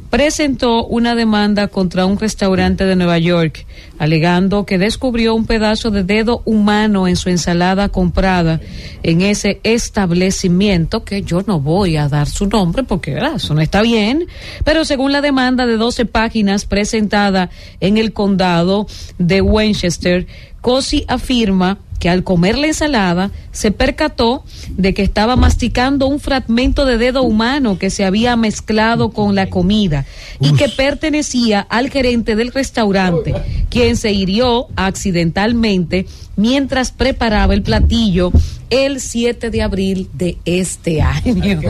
[0.09, 3.65] presentó una demanda contra un restaurante de Nueva York,
[3.99, 8.59] alegando que descubrió un pedazo de dedo humano en su ensalada comprada
[9.03, 13.35] en ese establecimiento, que yo no voy a dar su nombre porque ¿verdad?
[13.35, 14.25] eso no está bien,
[14.63, 17.51] pero según la demanda de 12 páginas presentada
[17.81, 18.87] en el condado
[19.19, 20.27] de Winchester,
[20.65, 26.87] Cosi afirma que al comer la ensalada se percató de que estaba masticando un fragmento
[26.87, 30.07] de dedo humano que se había mezclado con la comida
[30.39, 33.35] y que pertenecía al gerente del restaurante,
[33.69, 38.31] quien se hirió accidentalmente mientras preparaba el platillo
[38.71, 41.61] el 7 de abril de este año.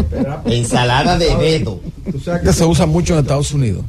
[0.45, 1.81] Ensalada de dedo.
[2.09, 3.83] Tú sabes que se usa mucho en Estados Unidos.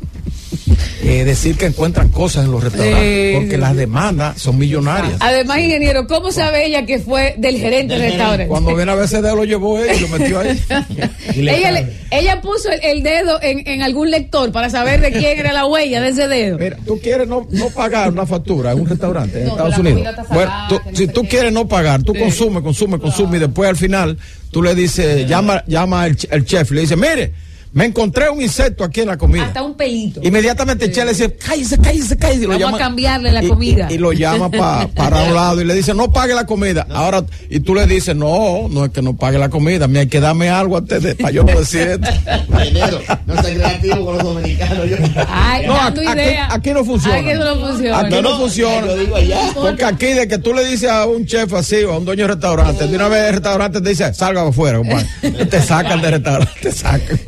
[1.03, 5.15] Eh, decir que encuentran cosas en los restaurantes, porque las demandas son millonarias.
[5.21, 8.47] Además, ingeniero, ¿cómo sabe ella que fue del gerente del restaurante?
[8.49, 10.61] Cuando viene a ver ese dedo lo llevó él y lo metió ahí.
[11.37, 15.13] Le ella, le- ella puso el, el dedo en, en algún lector para saber de
[15.13, 16.59] quién era la huella de ese dedo.
[16.59, 20.15] Mira, tú quieres no, no pagar una factura en un restaurante en No, Estados Unidos.
[20.31, 21.29] Bueno, tú- no si tú qué.
[21.29, 22.21] quieres no pagar, tú Sí.
[22.21, 24.17] consumes, consumes, consumes y después al final
[24.51, 27.33] tú le dices, llama, llama al, ch- el chef y le dice, mire,
[27.77, 29.45] me encontré un insecto aquí en la comida.
[29.45, 30.21] Hasta un pelito.
[30.23, 32.41] Inmediatamente el chef le dice, cállese, cállese, cállese.
[32.45, 33.87] y lo Vamos llama- a cambiarle la comida.
[33.91, 36.87] Y, y lo llama pa- para un lado y le dice, no pague la comida.
[36.91, 40.07] Ahora, y tú le dices, no, no es que no pague la comida, mí hay
[40.07, 42.09] que darme algo antes de, para yo no decir esto.
[42.49, 44.89] Ingeniero, no sea creativo con los dominicanos.
[44.89, 44.97] Yo.
[45.29, 46.49] Ay, No, dando aquí- idea.
[46.51, 47.17] aquí no funciona.
[47.19, 47.99] Aquí no funciona.
[48.01, 48.87] Aquí no, funciona.
[48.87, 49.41] yo digo allá.
[49.55, 52.23] Porque aquí de que tú le dices a un chef así o a un dueño
[52.27, 55.07] de restaurante, de una vez el restaurante te dice, salga afuera, compadre.
[55.51, 57.21] Te sacan del restaurante, te sacan.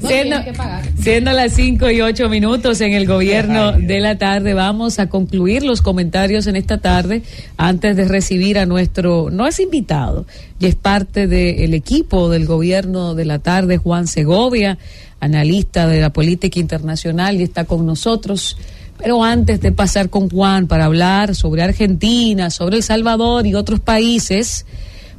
[0.43, 5.09] Siendo, siendo las 5 y 8 minutos en el gobierno de la tarde, vamos a
[5.09, 7.23] concluir los comentarios en esta tarde
[7.57, 10.27] antes de recibir a nuestro, no es invitado,
[10.61, 14.79] y es parte del equipo del gobierno de la tarde, Juan Segovia,
[15.21, 18.57] analista de la política internacional y está con nosotros.
[18.99, 23.81] Pero antes de pasar con Juan para hablar sobre Argentina, sobre El Salvador y otros
[23.81, 24.67] países,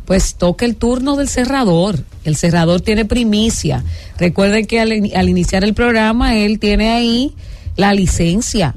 [0.10, 2.04] pues toca el turno del cerrador.
[2.24, 3.84] El cerrador tiene primicia.
[4.18, 7.36] Recuerden que al, al iniciar el programa, él tiene ahí
[7.76, 8.74] la licencia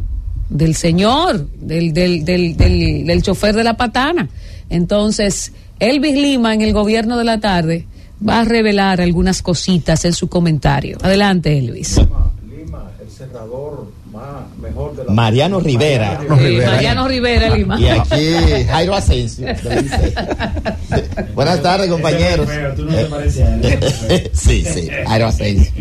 [0.51, 4.29] del señor, del, del, del, del, del chofer de la patana.
[4.69, 7.87] Entonces, Elvis Lima en el gobierno de la tarde
[8.29, 10.99] va a revelar algunas cositas en su comentario.
[11.01, 11.97] Adelante, Elvis.
[12.47, 13.91] Lima, el cerrador
[14.61, 16.21] mejor de Mariano Rivera.
[16.21, 17.81] Sí, Mariano Rivera Lima.
[17.81, 19.47] Y aquí Jairo Asensio.
[21.35, 22.49] Buenas tardes, compañeros.
[24.33, 25.73] sí, sí, Jairo Asensio.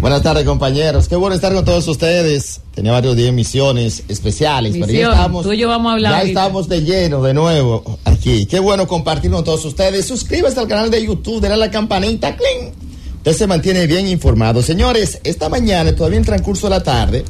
[0.00, 1.08] Buenas tardes, compañeros.
[1.08, 2.60] Qué bueno estar con todos ustedes.
[2.72, 5.12] Tenía varios días misiones especiales, pero ya Misión.
[5.12, 6.40] estamos, Tú y yo vamos a hablar ya ahorita.
[6.40, 8.46] estamos de lleno de nuevo aquí.
[8.46, 10.06] Qué bueno compartir con todos ustedes.
[10.06, 12.72] Suscríbase al canal de YouTube, denle a la campanita, ¡cling!
[13.16, 14.62] Usted se mantiene bien informado.
[14.62, 17.24] Señores, esta mañana, todavía en transcurso de la tarde,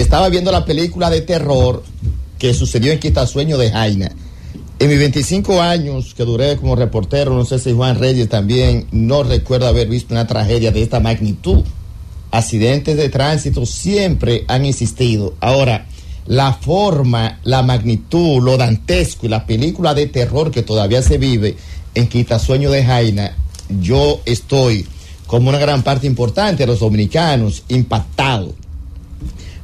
[0.00, 1.82] estaba viendo la película de terror
[2.38, 4.12] que sucedió en Quitasueño de Jaina.
[4.78, 9.24] En mis 25 años que duré como reportero, no sé si Juan Reyes también, no
[9.24, 11.64] recuerdo haber visto una tragedia de esta magnitud.
[12.30, 15.34] Accidentes de tránsito siempre han existido.
[15.40, 15.86] Ahora,
[16.26, 21.56] la forma, la magnitud, lo dantesco y la película de terror que todavía se vive
[21.94, 23.34] en Quitasueño de Jaina,
[23.80, 24.86] yo estoy,
[25.26, 28.54] como una gran parte importante de los dominicanos, impactado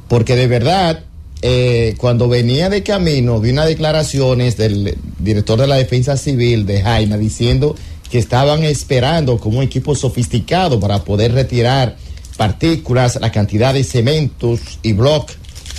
[0.07, 1.03] porque de verdad,
[1.41, 6.81] eh, cuando venía de camino, vi unas declaraciones del director de la Defensa Civil de
[6.81, 7.75] Jaina diciendo
[8.09, 11.97] que estaban esperando como un equipo sofisticado para poder retirar
[12.37, 15.31] partículas, la cantidad de cementos y block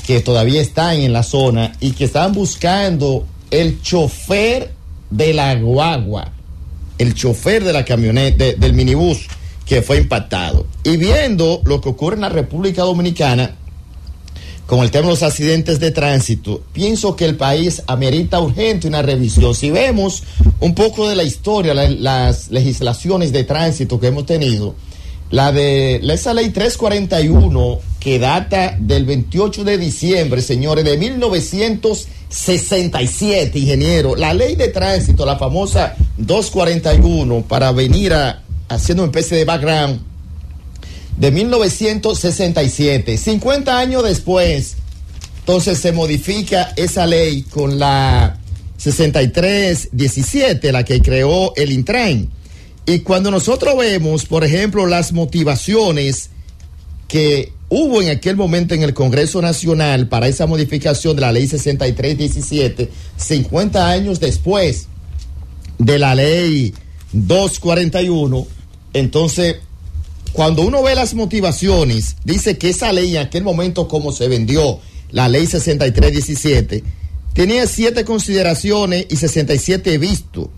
[0.06, 4.72] que todavía están en la zona y que estaban buscando el chofer
[5.10, 6.32] de la guagua,
[6.98, 9.26] el chofer de la camioneta, de- del minibús
[9.66, 10.66] que fue impactado.
[10.84, 13.54] Y viendo lo que ocurre en la República Dominicana,
[14.66, 19.00] con el tema de los accidentes de tránsito, pienso que el país amerita urgente una
[19.02, 19.54] revisión.
[19.54, 20.24] Si vemos
[20.60, 24.74] un poco de la historia, la- las legislaciones de tránsito que hemos tenido,
[25.30, 30.96] la de esa ley 341 que data del 28 de diciembre, señores, de
[32.30, 39.36] 1967, ingeniero, la ley de tránsito, la famosa 241, para venir a haciendo una especie
[39.38, 40.00] de background
[41.16, 43.16] de 1967.
[43.16, 44.76] 50 años después,
[45.40, 48.38] entonces se modifica esa ley con la
[48.76, 52.28] 6317, la que creó el Intran.
[52.84, 56.30] Y cuando nosotros vemos, por ejemplo, las motivaciones
[57.08, 61.48] que hubo en aquel momento en el Congreso Nacional para esa modificación de la ley
[61.48, 64.86] 6317, 50 años después
[65.78, 66.74] de la ley
[67.12, 68.46] 241,
[68.92, 69.56] entonces
[70.32, 74.80] cuando uno ve las motivaciones, dice que esa ley en aquel momento como se vendió,
[75.10, 76.82] la ley 6317,
[77.32, 80.48] tenía siete consideraciones y 67 vistos,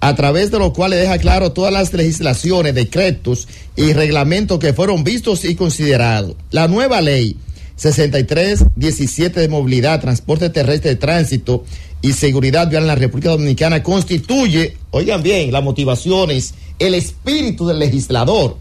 [0.00, 4.72] a través de lo cual le deja claro todas las legislaciones, decretos y reglamentos que
[4.72, 6.36] fueron vistos y considerados.
[6.50, 7.36] La nueva ley
[7.76, 11.64] 6317 de movilidad, transporte terrestre tránsito
[12.02, 17.78] y seguridad vial en la República Dominicana constituye, oigan bien, las motivaciones, el espíritu del
[17.78, 18.56] legislador.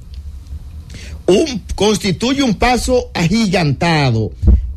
[1.28, 4.32] Un, constituye un paso agigantado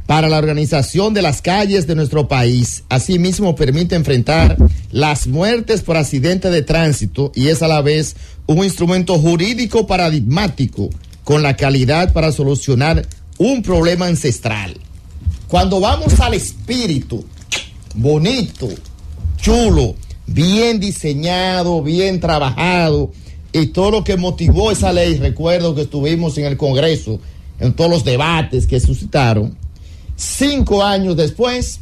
[0.07, 2.85] para la organización de las calles de nuestro país.
[2.89, 4.57] Asimismo, permite enfrentar
[4.91, 8.17] las muertes por accidente de tránsito y es a la vez
[8.47, 10.89] un instrumento jurídico paradigmático
[11.25, 13.07] con la calidad para solucionar
[13.37, 14.79] un problema ancestral.
[15.47, 17.25] Cuando vamos al espíritu,
[17.95, 18.69] bonito,
[19.37, 19.95] chulo,
[20.27, 23.13] bien diseñado, bien trabajado,
[23.53, 27.19] y todo lo que motivó esa ley, recuerdo que estuvimos en el Congreso,
[27.61, 29.57] en todos los debates que suscitaron,
[30.17, 31.81] cinco años después,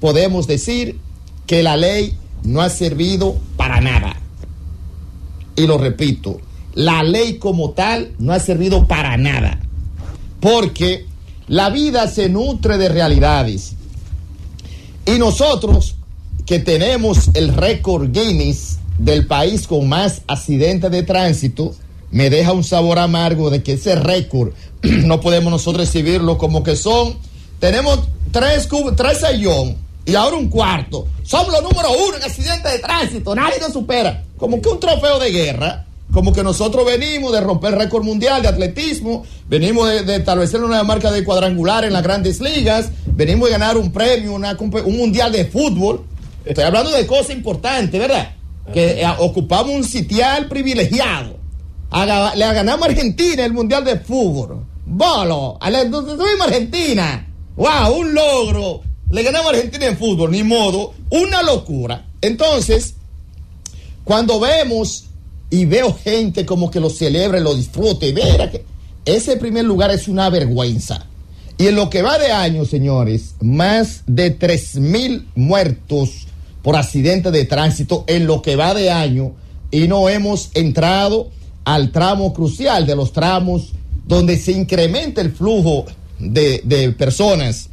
[0.00, 0.98] podemos decir
[1.46, 4.16] que la ley no ha servido para nada.
[5.56, 6.40] Y lo repito,
[6.74, 9.60] la ley como tal no ha servido para nada.
[10.40, 11.06] Porque
[11.48, 13.74] la vida se nutre de realidades.
[15.04, 15.96] Y nosotros
[16.46, 21.74] que tenemos el récord Guinness del país con más accidentes de tránsito,
[22.10, 24.52] me deja un sabor amargo de que ese récord
[24.82, 27.16] no podemos nosotros recibirlo como que son.
[27.58, 28.00] Tenemos
[28.30, 31.06] tres, tres sellón y ahora un cuarto.
[31.22, 33.34] Somos los número uno en accidentes de tránsito.
[33.34, 34.24] Nadie nos supera.
[34.36, 35.86] Como que un trofeo de guerra.
[36.12, 41.12] Como que nosotros venimos de romper récord mundial de atletismo, venimos de, establecer una marca
[41.12, 45.44] de cuadrangular en las grandes ligas, venimos de ganar un premio, una, un mundial de
[45.44, 46.04] fútbol.
[46.44, 48.34] Estoy hablando de cosas importantes, ¿verdad?
[48.72, 51.38] Que eh, ocupamos un sitial privilegiado.
[52.36, 54.64] Le ganamos a Argentina el mundial de fútbol.
[54.86, 57.26] Bolo, la, tuvimos Argentina.
[57.56, 57.98] ¡Wow!
[57.98, 58.82] Un logro.
[59.10, 60.94] Le ganamos a Argentina en fútbol, ni modo.
[61.10, 62.06] Una locura.
[62.20, 62.94] Entonces,
[64.04, 65.04] cuando vemos
[65.50, 68.64] y veo gente como que lo celebra lo disfruta y verá que
[69.04, 71.06] ese primer lugar es una vergüenza.
[71.58, 76.26] Y en lo que va de año, señores, más de tres mil muertos
[76.62, 79.32] por accidente de tránsito en lo que va de año
[79.70, 81.30] y no hemos entrado
[81.64, 83.72] al tramo crucial de los tramos
[84.06, 85.86] donde se incrementa el flujo
[86.18, 87.68] de, de personas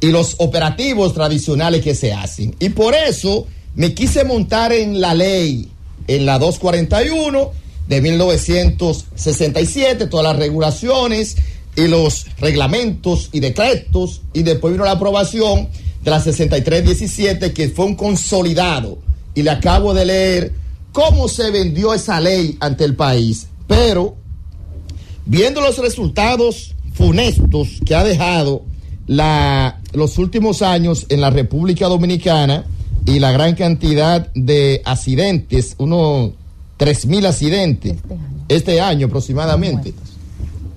[0.00, 2.54] y los operativos tradicionales que se hacen.
[2.58, 5.68] Y por eso me quise montar en la ley
[6.08, 7.52] en la 241
[7.86, 11.36] de 1967, todas las regulaciones
[11.76, 15.68] y los reglamentos y decretos, y después vino la aprobación
[16.02, 18.98] de la 6317, que fue un consolidado.
[19.34, 20.52] Y le acabo de leer
[20.92, 23.46] cómo se vendió esa ley ante el país.
[23.66, 24.16] Pero,
[25.26, 28.64] viendo los resultados funestos que ha dejado
[29.06, 32.64] la, los últimos años en la República Dominicana,
[33.06, 36.32] y la gran cantidad de accidentes, unos
[36.76, 39.94] tres mil accidentes este año, este año aproximadamente.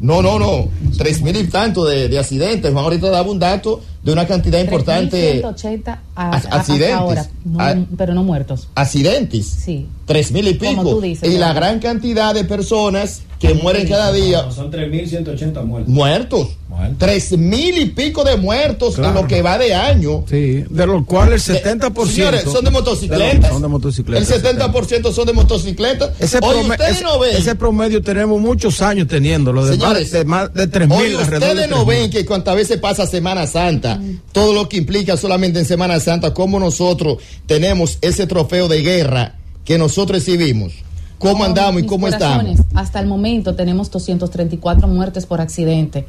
[0.04, 0.68] No, no, no,
[0.98, 2.74] tres mil y tanto de, de accidentes.
[2.74, 5.32] Juan ahorita daba un dato de una cantidad importante.
[5.40, 6.94] 180 a, accidentes.
[6.94, 8.68] Ahora, no, a, pero no muertos.
[8.76, 9.48] Accidentes.
[9.48, 9.88] Sí.
[10.06, 10.84] Tres mil y pico.
[10.84, 14.44] Tú dices, y la gran cantidad de personas que mueren cada día.
[14.44, 15.94] No, son 3.180 muertos.
[15.94, 16.50] Muertos.
[16.98, 19.10] Tres mil y pico de muertos claro.
[19.10, 20.24] en lo que va de año.
[20.30, 22.08] Sí, de los cuales el 70%.
[22.08, 23.42] Señores, son de motocicletas.
[23.42, 24.32] De son de motocicletas.
[24.32, 26.12] El 70% son de motocicletas.
[26.20, 27.38] Ese, Oye, promedio, ustedes ese, no ven.
[27.38, 29.66] ese promedio tenemos muchos años teniéndolo.
[29.66, 31.16] De Señores, más de, más de 3 mil.
[31.16, 34.00] Ustedes no ven que cuantas veces pasa Semana Santa,
[34.32, 39.36] todo lo que implica solamente en Semana Santa, como nosotros tenemos ese trofeo de guerra
[39.66, 40.74] que nosotros recibimos.
[41.18, 42.60] ¿Cómo andamos y cómo estamos?
[42.76, 46.06] Hasta el momento tenemos 234 muertes por accidente.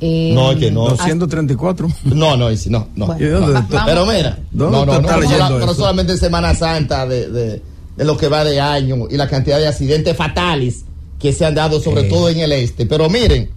[0.00, 0.88] Eh, No, es que no.
[0.90, 1.88] 234.
[2.04, 3.06] No, no, sí, no, no.
[3.06, 5.22] Bueno, vamos- Pero mira, ¿Dónde no, no, no, no,
[5.58, 7.62] sola- solamente en Semana Santa de, de,
[7.96, 10.84] de lo que va de año y la cantidad de accidentes fatales
[11.18, 12.08] que se han dado, sobre Eh.
[12.10, 12.84] todo en el este.
[12.84, 13.50] Pero miren,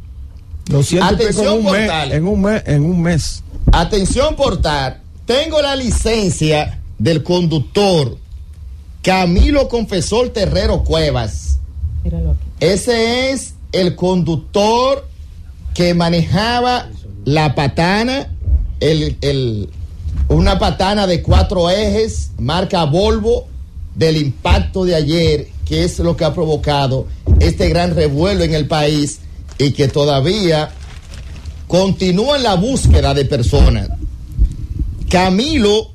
[0.70, 2.12] 200 y pico en Atención, un, mes, portal.
[2.14, 2.64] en un mes.
[2.66, 3.44] En un mes.
[3.74, 8.18] atención portar, tengo la licencia del conductor
[9.02, 11.60] Camilo Confesor Terrero Cuevas.
[12.04, 12.40] míralo aquí.
[12.62, 15.06] Ese es el conductor
[15.80, 16.90] que manejaba
[17.24, 18.28] la patana,
[18.82, 19.70] el, el-
[20.28, 23.48] una patana de cuatro ejes, marca Volvo,
[23.96, 27.08] del impacto de ayer, que es lo que ha provocado
[27.40, 29.20] este gran revuelo en el país
[29.58, 30.72] y que todavía
[31.70, 33.88] continúa en la búsqueda de personas.
[35.10, 35.92] Camilo,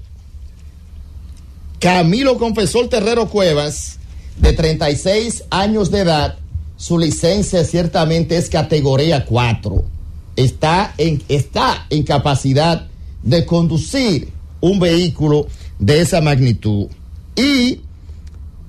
[1.78, 3.98] Camilo Confesor Terrero Cuevas,
[4.38, 6.38] de 36 años de edad,
[6.76, 9.84] su licencia ciertamente es categoría 4.
[10.36, 12.88] Está en, está en capacidad
[13.22, 14.28] de conducir
[14.60, 15.46] un vehículo
[15.78, 16.88] de esa magnitud.
[17.36, 17.80] Y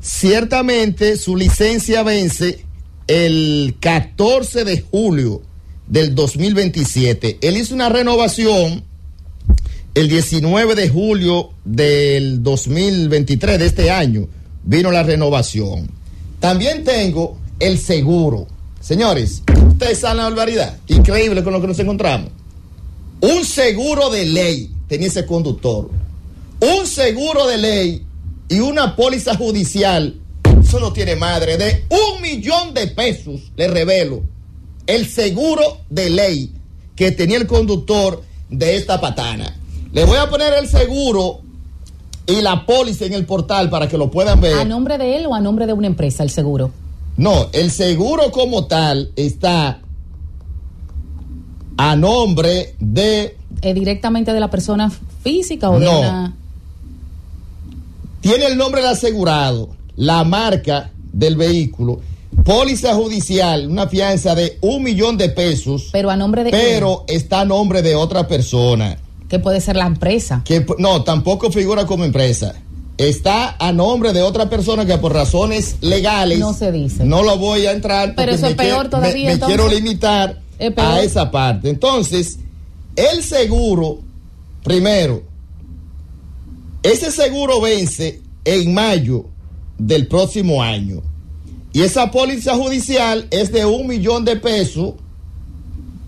[0.02, 2.64] ciertamente su licencia vence
[3.08, 5.42] el 14 de julio
[5.88, 7.40] del 2027.
[7.42, 8.84] Él hizo una renovación
[9.94, 14.28] el 19 de julio del 2023 de este año.
[14.64, 15.90] Vino la renovación.
[16.40, 18.48] También tengo el seguro.
[18.80, 20.78] Señores, ustedes saben la barbaridad.
[20.88, 22.30] Increíble con lo que nos encontramos.
[23.22, 25.90] Un seguro de ley tenía ese conductor.
[26.60, 28.06] Un seguro de ley
[28.50, 30.16] y una póliza judicial.
[30.62, 31.58] Eso no tiene madre.
[31.58, 34.22] De un millón de pesos, le revelo.
[34.88, 36.54] El seguro de ley
[36.96, 39.56] que tenía el conductor de esta patana.
[39.92, 41.42] Le voy a poner el seguro
[42.28, 44.56] y la póliza en el portal para que lo puedan ver.
[44.56, 46.72] ¿A nombre de él o a nombre de una empresa el seguro?
[47.18, 49.80] No, el seguro como tal está
[51.78, 53.38] a nombre de...
[53.62, 54.92] ¿Es directamente de la persona
[55.24, 56.00] física o de No.
[56.00, 56.36] una...?
[58.22, 62.00] Tiene el nombre del asegurado, la marca del vehículo,
[62.44, 66.50] póliza judicial, una fianza de un millón de pesos, Pero a nombre de...
[66.50, 68.98] pero está a nombre de otra persona.
[69.30, 70.42] Que puede ser la empresa.
[70.44, 72.56] Que no, tampoco figura como empresa.
[72.98, 77.04] Está a nombre de otra persona que por razones legales No se dice.
[77.04, 79.58] no lo voy a entrar Pero eso es peor todavía, me- me entonces.
[79.58, 81.70] quiero limitar Es a esa parte.
[81.70, 82.40] Entonces,
[82.96, 84.00] el seguro,
[84.64, 85.24] primero,
[86.84, 89.26] ese seguro vence en mayo
[89.78, 91.02] del próximo año.
[91.74, 94.94] Y esa póliza judicial es de un millón de pesos,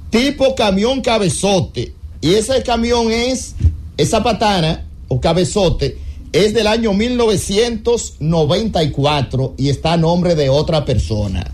[0.10, 1.94] tipo camión cabezote.
[2.22, 3.56] Y ese camión es,
[3.98, 5.98] esa patana o cabezote,
[6.32, 11.52] es del año 1994 y está a nombre de otra persona.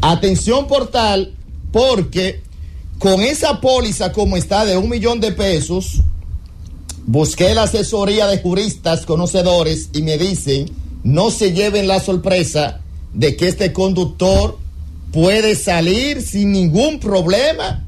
[0.00, 1.34] Atención portal,
[1.70, 2.42] porque
[2.98, 6.00] con esa póliza como está de un millón de pesos,
[7.06, 10.70] busqué la asesoría de juristas conocedores y me dicen,
[11.04, 12.80] no se lleven la sorpresa
[13.12, 14.58] de que este conductor
[15.12, 17.84] puede salir sin ningún problema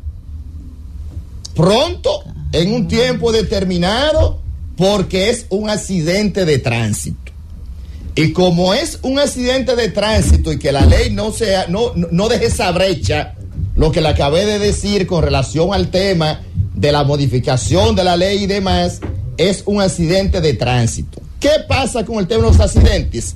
[1.55, 4.41] pronto, en un tiempo determinado,
[4.77, 7.33] porque es un accidente de tránsito.
[8.17, 12.29] Y como es un accidente de tránsito y que la ley no sea, no, no,
[12.29, 13.35] deje esa brecha,
[13.75, 16.43] lo que le acabé de decir con relación al tema
[16.75, 19.01] de la modificación de la ley y demás,
[19.37, 21.21] es un accidente de tránsito.
[21.41, 23.35] ¿Qué pasa con el tema de los accidentes?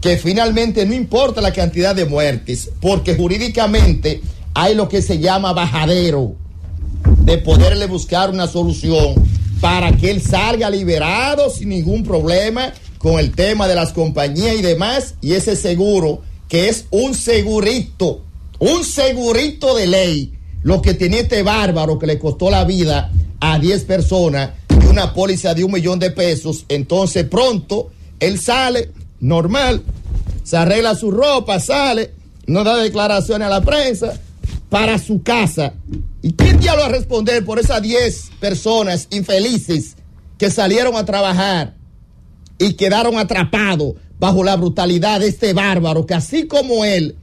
[0.00, 4.22] Que finalmente no importa la cantidad de muertes, porque jurídicamente
[4.54, 6.34] hay lo que se llama bajadero
[7.20, 9.14] de poderle buscar una solución
[9.60, 14.62] para que él salga liberado sin ningún problema con el tema de las compañías y
[14.62, 18.22] demás, y ese seguro, que es un segurito,
[18.58, 23.58] un segurito de ley, lo que tenía este bárbaro que le costó la vida a
[23.58, 24.50] 10 personas
[24.82, 29.82] y una póliza de un millón de pesos, entonces pronto él sale normal,
[30.42, 32.12] se arregla su ropa, sale,
[32.46, 34.18] no da declaraciones a la prensa,
[34.68, 35.74] para su casa.
[36.26, 39.94] ¿Y quién ya lo va a responder por esas 10 personas infelices
[40.38, 41.76] que salieron a trabajar
[42.58, 47.14] y quedaron atrapados bajo la brutalidad de este bárbaro que así como él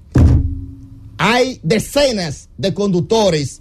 [1.17, 3.59] hay decenas de conductores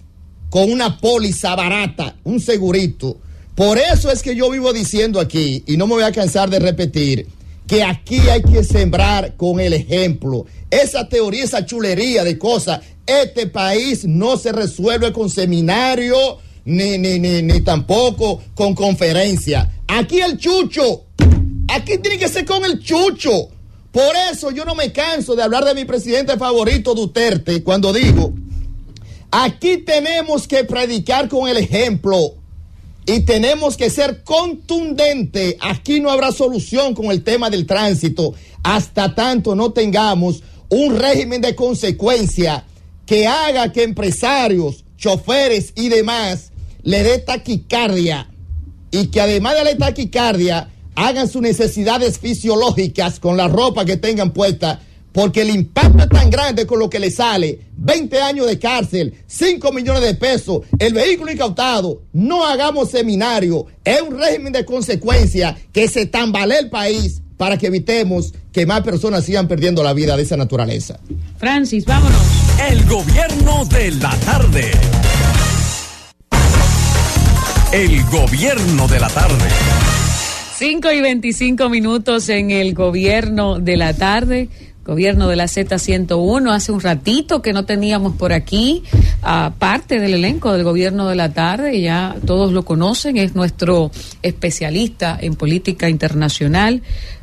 [0.49, 3.19] con una póliza barata, un segurito.
[3.57, 6.61] Por eso es que yo vivo diciendo aquí, y no me voy a cansar de
[6.61, 7.27] repetir,
[7.67, 10.47] que aquí hay que sembrar con el ejemplo.
[10.71, 17.19] Esa teoría, esa chulería de cosas, este país no se resuelve con seminario, ni, ni,
[17.19, 19.71] ni, ni tampoco con conferencia.
[19.89, 21.05] Aquí el chucho,
[21.69, 23.49] aquí tiene que ser con el chucho.
[23.91, 28.33] Por eso yo no me canso de hablar de mi presidente favorito, Duterte, cuando digo,
[29.31, 32.37] aquí tenemos que predicar con el ejemplo
[33.07, 35.57] y tenemos que ser contundente.
[35.61, 41.41] Aquí no habrá solución con el tema del tránsito hasta tanto no tengamos un régimen
[41.41, 42.65] de consecuencia
[43.07, 46.53] que haga que empresarios, choferes y demás
[46.83, 48.29] le dé taquicardia
[48.91, 54.33] y que además de la taquicardia hagan sus necesidades fisiológicas con la ropa que tengan
[54.33, 54.81] puesta,
[55.13, 57.61] porque el impacto es tan grande con lo que le sale.
[57.77, 62.03] 20 años de cárcel, 5 millones de pesos, el vehículo incautado.
[62.13, 67.67] No hagamos seminario, es un régimen de consecuencia que se tambalee el país para que
[67.67, 71.01] evitemos que más personas sigan perdiendo la vida de esa naturaleza.
[71.39, 72.21] Francis, vámonos.
[72.71, 74.71] El gobierno de la tarde.
[77.73, 79.49] El gobierno de la tarde.
[80.59, 84.49] 5 y 25 minutos en el gobierno de la tarde.
[84.85, 86.53] Gobierno de la Z101.
[86.53, 88.83] Hace un ratito que no teníamos por aquí
[89.23, 93.91] a parte del elenco del gobierno de la tarde, ya todos lo conocen, es nuestro
[94.23, 96.83] especialista en política internacional,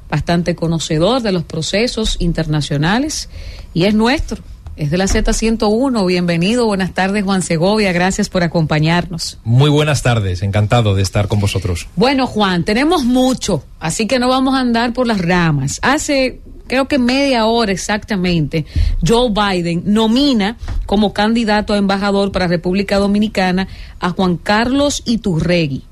[0.09, 3.29] bastante conocedor de los procesos internacionales
[3.73, 4.41] y es nuestro.
[4.79, 6.07] Es de la Z101.
[6.07, 6.65] Bienvenido.
[6.65, 7.91] Buenas tardes, Juan Segovia.
[7.91, 9.37] Gracias por acompañarnos.
[9.43, 10.41] Muy buenas tardes.
[10.41, 11.87] Encantado de estar con vosotros.
[11.97, 15.79] Bueno, Juan, tenemos mucho, así que no vamos a andar por las ramas.
[15.83, 18.65] Hace creo que media hora exactamente,
[19.05, 20.55] Joe Biden nomina
[20.85, 23.67] como candidato a embajador para República Dominicana
[23.99, 25.88] a Juan Carlos Iturregui.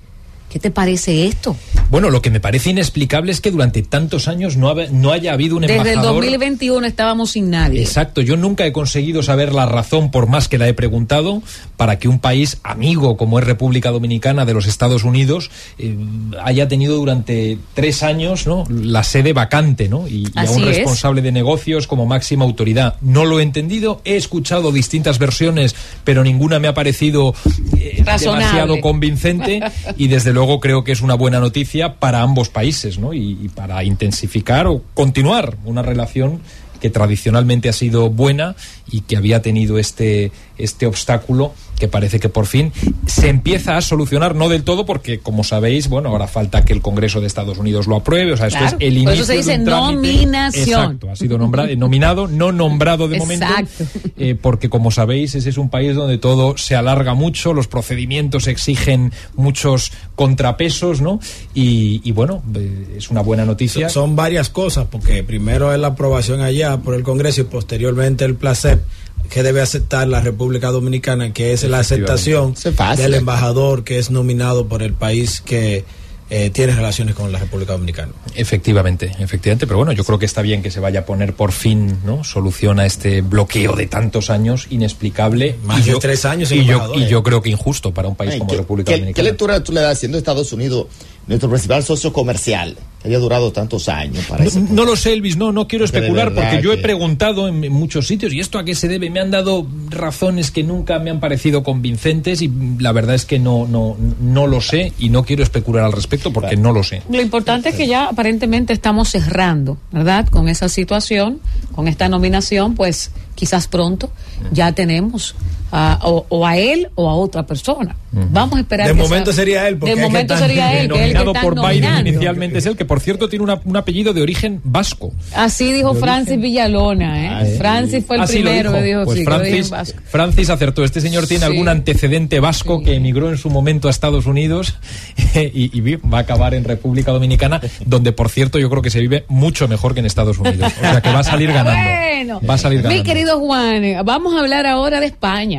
[0.58, 1.56] ¿Qué te parece esto?
[1.92, 4.72] Bueno, lo que me parece inexplicable es que durante tantos años no,
[5.12, 6.16] haya habido un Desde el embajador.
[6.16, 7.80] 2021 estábamos sin nadie.
[7.80, 11.44] Exacto, yo nunca he conseguido saber la razón, por más que la he preguntado,
[11.76, 15.96] para que un país amigo como es República Dominicana de los Estados Unidos eh,
[16.44, 18.64] haya tenido durante tres años ¿no?
[18.68, 20.08] la sede vacante ¿no?
[20.08, 20.78] y, y a un es.
[20.78, 22.96] responsable de negocios como máxima autoridad.
[23.02, 27.36] No lo he entendido, he escuchado distintas versiones, pero ninguna me ha parecido
[27.78, 29.62] eh, demasiado convincente
[29.98, 33.14] y desde luego creo que es una buena noticia para ambos países ¿no?
[33.14, 36.42] y, y para intensificar o continuar una relación
[36.80, 38.56] que tradicionalmente ha sido buena
[38.90, 42.72] y que había tenido este, este obstáculo que parece que por fin
[43.06, 46.82] se empieza a solucionar, no del todo, porque como sabéis, bueno, ahora falta que el
[46.82, 49.26] Congreso de Estados Unidos lo apruebe, o sea, esto Claro, es el por inicio eso
[49.26, 50.82] se de dice un nominación.
[50.82, 53.86] Exacto, ha sido nombrado, nominado, no nombrado de momento, Exacto.
[54.18, 58.48] eh, porque como sabéis, ese es un país donde todo se alarga mucho, los procedimientos
[58.48, 61.20] exigen muchos contrapesos, ¿no?
[61.54, 63.90] Y, y bueno, eh, es una buena noticia.
[63.90, 68.36] Son varias cosas, porque primero es la aprobación allá por el Congreso y posteriormente el
[68.36, 68.82] placer
[69.30, 72.56] que debe aceptar la República Dominicana, que es la aceptación
[72.98, 75.84] del embajador que es nominado por el país que
[76.30, 78.12] eh, tiene relaciones con la República Dominicana.
[78.36, 81.54] Efectivamente, efectivamente, pero bueno, yo creo que está bien que se vaya a poner por
[81.54, 82.24] fin, ¿no?
[82.26, 85.56] Solución a este bloqueo de tantos años inexplicable.
[85.64, 87.08] Más Y de tres años y yo, y eh.
[87.08, 89.16] yo creo que injusto para un país Ay, como ¿qué- República qué, Dominicana.
[89.16, 90.88] ¿Qué lectura tú le das siendo Estados Unidos
[91.28, 95.38] nuestro principal socio comercial que haya durado tantos años para No, no lo sé, Elvis,
[95.38, 98.40] no, no quiero Porque especular porque yo he que- preguntado en, en muchos sitios y
[98.40, 99.10] esto a qué se debe.
[99.10, 103.38] Me han dado razones que nunca me han parecido convincentes y la verdad es que
[103.40, 107.04] no, no, no lo sé y no quiero especular al respecto porque no lo sé.
[107.10, 110.28] Lo importante es que ya aparentemente estamos cerrando, ¿verdad?
[110.30, 111.40] Con esa situación,
[111.76, 114.12] con esta nominación, pues quizás pronto
[114.52, 115.36] ya tenemos
[115.72, 117.96] a- o, o a él o a otra persona.
[118.12, 118.88] Vamos a esperar.
[118.88, 121.14] De que momento sea- sería él, porque De que momento están- sería él, que el
[121.14, 122.10] que por Biden nominando.
[122.10, 125.14] inicialmente es él, que por cierto tiene una- un apellido de origen vasco.
[125.36, 127.30] Así dijo Francis Villalona, ¿eh?
[127.32, 127.56] Ah, ¿eh?
[127.58, 130.00] Francis fue el Así primero que dijo Pues sí, que Francis, vasco.
[130.06, 130.84] Francis acertó.
[130.84, 131.52] Este señor tiene Sí.
[131.52, 134.76] algún antecedente vasco que emigró en su momento a Estados Unidos
[135.36, 139.00] y, y va a acabar en República Dominicana, donde por cierto yo creo que se
[139.00, 140.72] vive mucho mejor que en Estados Unidos.
[140.78, 141.78] O sea que va a salir ganando.
[142.08, 143.04] Bueno, Va a salir mi ganando.
[143.04, 145.57] querido Juan, vamos a hablar ahora de España,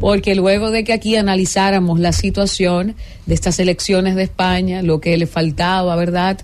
[0.00, 2.94] Porque luego de que aquí analizáramos la situación
[3.26, 6.40] de estas elecciones de España, lo que le faltaba, ¿verdad?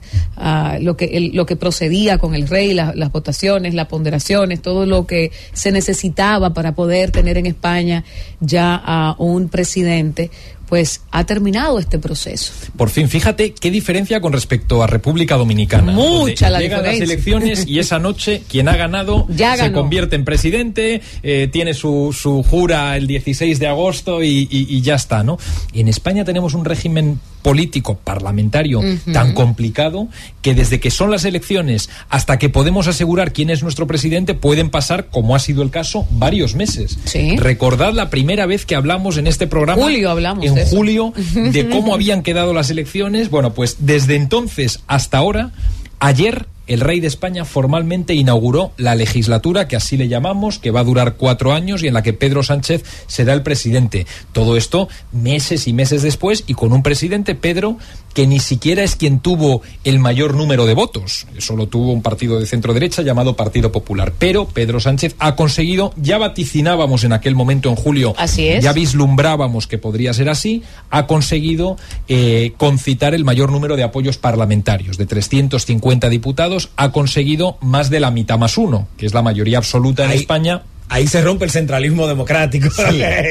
[0.80, 4.86] Lo, que, el- lo que procedía con el rey, la- las votaciones, las ponderaciones, todo
[4.86, 8.04] lo que se necesitaba para poder tener en España
[8.40, 10.30] ya a un presidente,
[10.68, 12.52] pues ha terminado este proceso.
[12.76, 15.92] Por fin, fíjate qué diferencia con respecto a República Dominicana.
[15.92, 20.24] Mucha la Llegan las elecciones y esa noche quien ha ganado Ya se convierte en
[20.24, 25.22] presidente, eh, tiene su, su jura el 16 de agosto y, y- y ya está,
[25.22, 25.38] ¿no?
[25.72, 28.80] En España tenemos un régimen político parlamentario
[29.12, 30.08] tan complicado
[30.42, 34.70] que desde que son las elecciones hasta que podemos asegurar quién es nuestro presidente pueden
[34.70, 36.98] pasar, como ha sido el caso, varios meses.
[37.04, 37.36] Sí.
[37.36, 39.80] Recordad la primera vez que hablamos en este programa.
[39.80, 43.30] Julio hablamos En julio de cómo habían quedado las elecciones.
[43.30, 45.52] Bueno, pues desde entonces hasta ahora,
[46.00, 50.80] ayer el rey de España formalmente inauguró la legislatura, que así le llamamos, que va
[50.80, 54.06] a durar cuatro años y en la que Pedro Sánchez será el presidente.
[54.32, 57.78] Todo esto meses y meses después y con un presidente, Pedro,
[58.14, 61.26] que ni siquiera es quien tuvo el mayor número de votos.
[61.38, 64.12] Solo tuvo un partido de centro derecha llamado Partido Popular.
[64.18, 68.62] Pero Pedro Sánchez ha conseguido, ya vaticinábamos en aquel momento en julio, Así es.
[68.64, 71.76] ya vislumbrábamos que podría ser así, ha conseguido
[72.08, 74.98] eh, concitar el mayor número de apoyos parlamentarios.
[74.98, 79.58] De 350 diputados, ha conseguido más de la mitad más uno, que es la mayoría
[79.58, 80.62] absoluta en Ahí- España.
[80.90, 82.68] Ahí se rompe el centralismo democrático.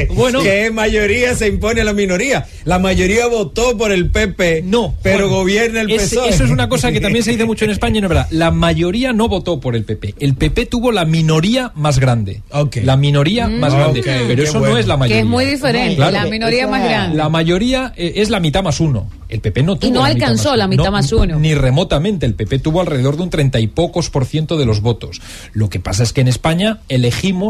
[0.09, 0.41] Bueno.
[0.41, 2.45] que mayoría se impone a la minoría.
[2.65, 4.63] La mayoría votó por el PP.
[4.65, 6.29] No, pero Juan, gobierna el es- PSOE.
[6.29, 8.27] eso es una cosa que también se dice mucho en España y no es verdad.
[8.31, 10.15] La mayoría no votó por el PP.
[10.19, 12.41] El PP tuvo la minoría más grande.
[12.83, 14.01] La minoría más grande.
[14.03, 14.77] Pero eso no bueno.
[14.77, 15.21] es la Que mayoría.
[15.21, 16.11] es muy diferente, Claro.
[16.11, 17.17] la minoría más grande.
[17.17, 19.09] La mayoría eh, es la mitad más uno.
[19.29, 21.37] El PP no tuvo no la mitad alcanzó más la mitad No, más uno.
[21.39, 22.25] Ni remotamente.
[22.25, 25.21] El PP tuvo alrededor de un treinta y pocos por ciento de los votos.
[25.53, 27.46] Lo que pasa es que en España elegimos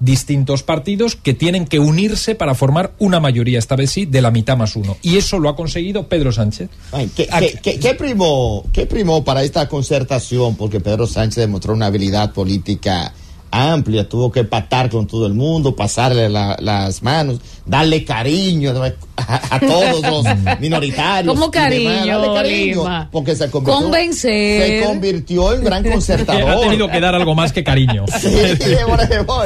[0.00, 4.30] distintos partidos que tienen que unirse para formar una mayoría, esta vez sí, de la
[4.30, 4.96] mitad más uno.
[5.02, 6.70] Y eso lo ha conseguido Pedro Sánchez.
[6.92, 10.56] Ay, ¿qué, qué, qué- qué primó, qué primó para esta concertación?
[10.56, 13.12] Porque Pedro Sánchez demostró una habilidad política
[13.50, 18.72] amplia, tuvo que pactar con todo el mundo, pasarle la- las manos, darle cariño
[19.16, 20.24] a, a todos los
[20.60, 21.34] minoritarios.
[21.34, 23.08] ¿Cómo y demás, cariño, darle cariño, Lima?
[23.10, 24.80] porque se convirtió, Convencer.
[24.80, 26.48] se convirtió en gran concertador.
[26.50, 28.04] Ha tenido que dar algo más que cariño.
[28.20, 28.28] Sí.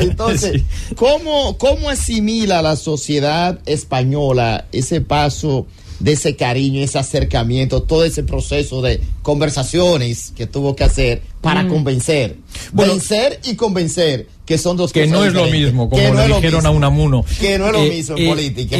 [0.01, 0.63] Entonces,
[0.97, 5.67] ¿cómo, ¿cómo asimila la sociedad española ese paso
[6.01, 11.63] de ese cariño, ese acercamiento, todo ese proceso de conversaciones que tuvo que hacer para
[11.63, 11.69] Mm.
[11.69, 12.37] convencer?
[12.75, 16.43] Vencer y convencer, que son dos que cosas no es lo mismo, como le dijeron
[16.43, 16.69] mismo.
[16.69, 17.25] a Unamuno.
[17.41, 18.77] Que no es lo Eh, mismo en eh, política.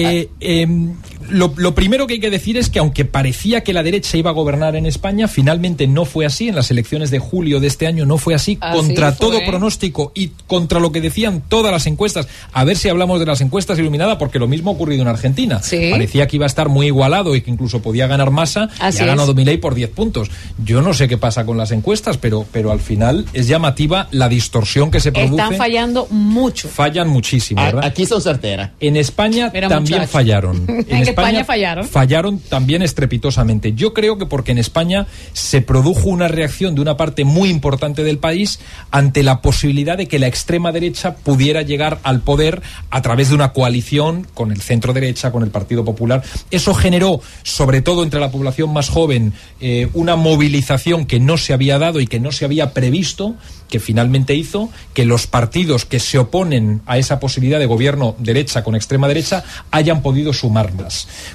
[1.31, 4.31] Lo, lo primero que hay que decir es que aunque parecía que la derecha iba
[4.31, 6.49] a gobernar en España, finalmente no fue así.
[6.49, 8.59] En las elecciones de julio de este año no fue así.
[8.61, 9.27] Así contra fue.
[9.27, 12.29] todo pronóstico y contra lo que decían todas las encuestas.
[12.53, 15.63] A ver si hablamos de las encuestas iluminadas, porque lo mismo ha ocurrido en Argentina.
[15.63, 15.91] Sí.
[15.91, 19.03] Parecía que iba a estar muy igualado y que incluso podía ganar masa Así y
[19.03, 20.31] ha ganado Milei por 10 puntos.
[20.63, 24.29] Yo no sé qué pasa con las encuestas, pero, pero al final es llamativa la
[24.29, 25.43] distorsión que se produce.
[25.43, 26.69] Están fallando mucho.
[26.69, 27.85] Fallan muchísimo, ¿verdad?
[27.85, 28.71] Aquí son certeras.
[28.81, 30.13] En España Mira, también muchacho.
[30.13, 30.67] fallaron.
[30.95, 31.89] En España fallaron.
[31.89, 33.73] Fallaron también estrepitosamente.
[33.73, 38.05] Yo creo que porque en España se produjo una reacción de una parte muy importante
[38.05, 38.61] del país
[38.91, 43.35] ante la posibilidad de que la extrema derecha pudiera llegar al poder a través de
[43.35, 46.23] una coalición con el centro derecha, con el Partido Popular.
[46.51, 51.53] Eso generó, sobre todo entre la población más joven, eh, una movilización que no se
[51.53, 53.35] había dado y que no se había previsto,
[53.69, 58.63] que finalmente hizo que los partidos que se oponen a esa posibilidad de gobierno derecha
[58.63, 60.77] con extrema derecha hayan podido sumar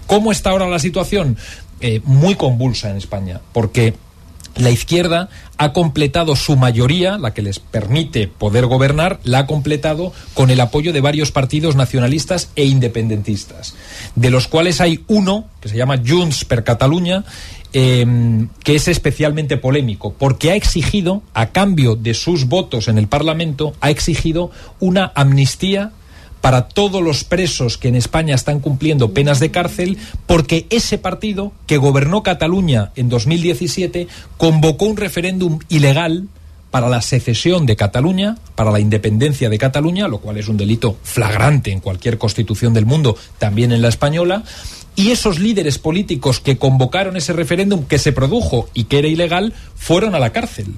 [0.07, 1.37] ¿Cómo está ahora la situación?
[1.81, 3.93] Eh, muy convulsa en España, porque
[4.55, 10.11] la izquierda ha completado su mayoría, la que les permite poder gobernar, la ha completado
[10.33, 13.75] con el apoyo de varios partidos nacionalistas e independentistas,
[14.15, 17.23] de los cuales hay uno que se llama Junts per Catalunya,
[17.71, 18.05] eh,
[18.63, 23.73] que es especialmente polémico, porque ha exigido, a cambio de sus votos en el Parlamento,
[23.79, 25.91] ha exigido una amnistía
[26.49, 31.51] para todos los presos que en España están cumpliendo penas de cárcel, porque ese partido
[31.67, 36.27] que gobernó Cataluña en 2017 convocó un referéndum ilegal
[36.71, 40.97] para la secesión de Cataluña, para la independencia de Cataluña, lo cual es un delito
[41.03, 44.41] flagrante en cualquier constitución del mundo, también en la española,
[44.95, 49.53] y esos líderes políticos que convocaron ese referéndum que se produjo y que era ilegal,
[49.75, 50.73] fueron a la cárcel.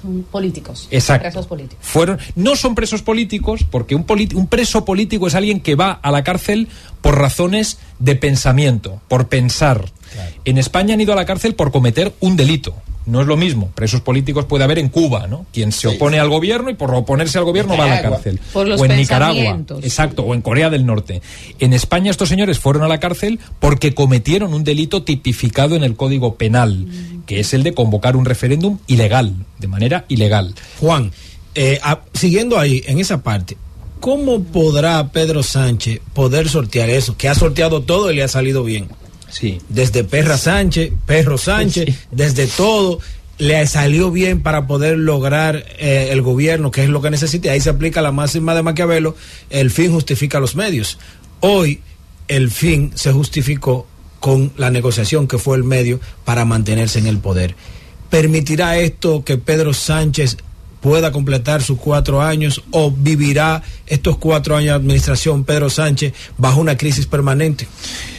[0.00, 0.88] Son políticos.
[0.90, 1.22] Exacto.
[1.24, 1.84] Presos políticos.
[1.86, 5.92] Fueron, no son presos políticos, porque un, politi- un preso político es alguien que va
[5.92, 6.68] a la cárcel
[7.00, 9.90] por razones de pensamiento, por pensar.
[10.44, 12.74] En España han ido a la cárcel por cometer un delito.
[13.06, 13.70] No es lo mismo.
[13.74, 15.44] Presos políticos puede haber en Cuba, ¿no?
[15.52, 18.40] Quien se opone al gobierno y por oponerse al gobierno va a la cárcel.
[18.52, 19.42] Por los o en Nicaragua.
[19.82, 20.22] Exacto.
[20.22, 21.20] O en Corea del Norte.
[21.58, 25.96] En España estos señores fueron a la cárcel porque cometieron un delito tipificado en el
[25.96, 26.86] Código Penal,
[27.26, 30.54] que es el de convocar un referéndum ilegal, de manera ilegal.
[30.80, 31.12] Juan,
[31.54, 33.56] eh, a- siguiendo ahí, en esa parte,
[34.00, 37.16] ¿cómo podrá Pedro Sánchez poder sortear eso?
[37.16, 38.88] Que ha sorteado todo y le ha salido bien.
[39.34, 39.60] Sí.
[39.68, 43.00] Desde Perra Sánchez, Perro Sánchez, desde todo,
[43.36, 47.50] le salió bien para poder lograr eh, el gobierno, que es lo que necesita.
[47.50, 49.16] Ahí se aplica la máxima de Maquiavelo,
[49.50, 50.98] el fin justifica los medios.
[51.40, 51.80] Hoy
[52.28, 53.88] el fin se justificó
[54.20, 57.56] con la negociación que fue el medio para mantenerse en el poder.
[58.10, 60.36] ¿Permitirá esto que Pedro Sánchez
[60.80, 66.60] pueda completar sus cuatro años o vivirá estos cuatro años de administración Pedro Sánchez bajo
[66.60, 67.66] una crisis permanente?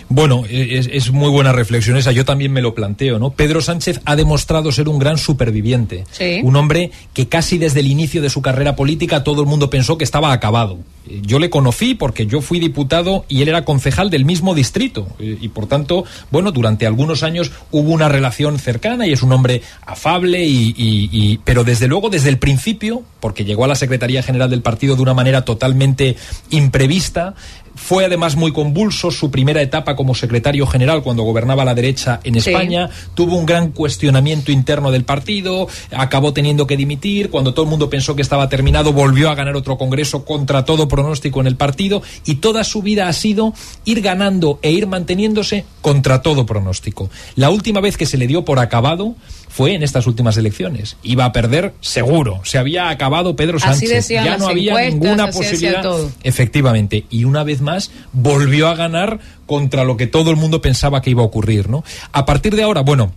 [0.07, 2.11] Bueno, es, es muy buena reflexión esa.
[2.11, 3.31] Yo también me lo planteo, ¿no?
[3.31, 6.03] Pedro Sánchez ha demostrado ser un gran superviviente.
[6.11, 6.41] Sí.
[6.43, 9.97] Un hombre que casi desde el inicio de su carrera política todo el mundo pensó
[9.97, 10.77] que estaba acabado.
[11.09, 15.07] Eh, Yo le conocí porque yo fui diputado y él era concejal del mismo distrito.
[15.19, 19.31] Eh, Y por tanto, bueno, durante algunos años hubo una relación cercana y es un
[19.31, 23.75] hombre afable y, y- y- pero desde luego desde el principio, porque llegó a la
[23.75, 26.15] Secretaría General del partido de una manera totalmente
[26.51, 27.33] imprevista,
[27.75, 32.39] fue además muy convulso su primera etapa como secretario general cuando gobernaba la derecha en
[32.41, 32.49] Sí.
[32.49, 32.89] España.
[33.13, 37.29] Tuvo un gran cuestionamiento interno del partido, acabó teniendo que dimitir.
[37.29, 40.87] Cuando todo el mundo pensó que estaba terminado, volvió a ganar otro congreso contra todo
[40.87, 42.01] pronóstico en el partido.
[42.25, 43.53] Y toda su vida ha sido
[43.83, 47.09] ir ganando e ir manteniéndose contra todo pronóstico.
[47.35, 49.15] La última vez que se le dio por acabado
[49.55, 50.97] fue en estas últimas elecciones.
[51.01, 52.41] Iba a perder seguro.
[52.43, 54.09] Se había acabado Pedro Sánchez.
[54.09, 55.81] Ya no había ninguna posibilidad.
[55.81, 56.11] todo.
[56.23, 57.05] Efectivamente.
[57.09, 61.11] Y una vez más volvió a ganar contra lo que todo el mundo pensaba que
[61.11, 61.85] iba a ocurrir, ¿no?
[62.11, 63.13] A partir de ahora, bueno,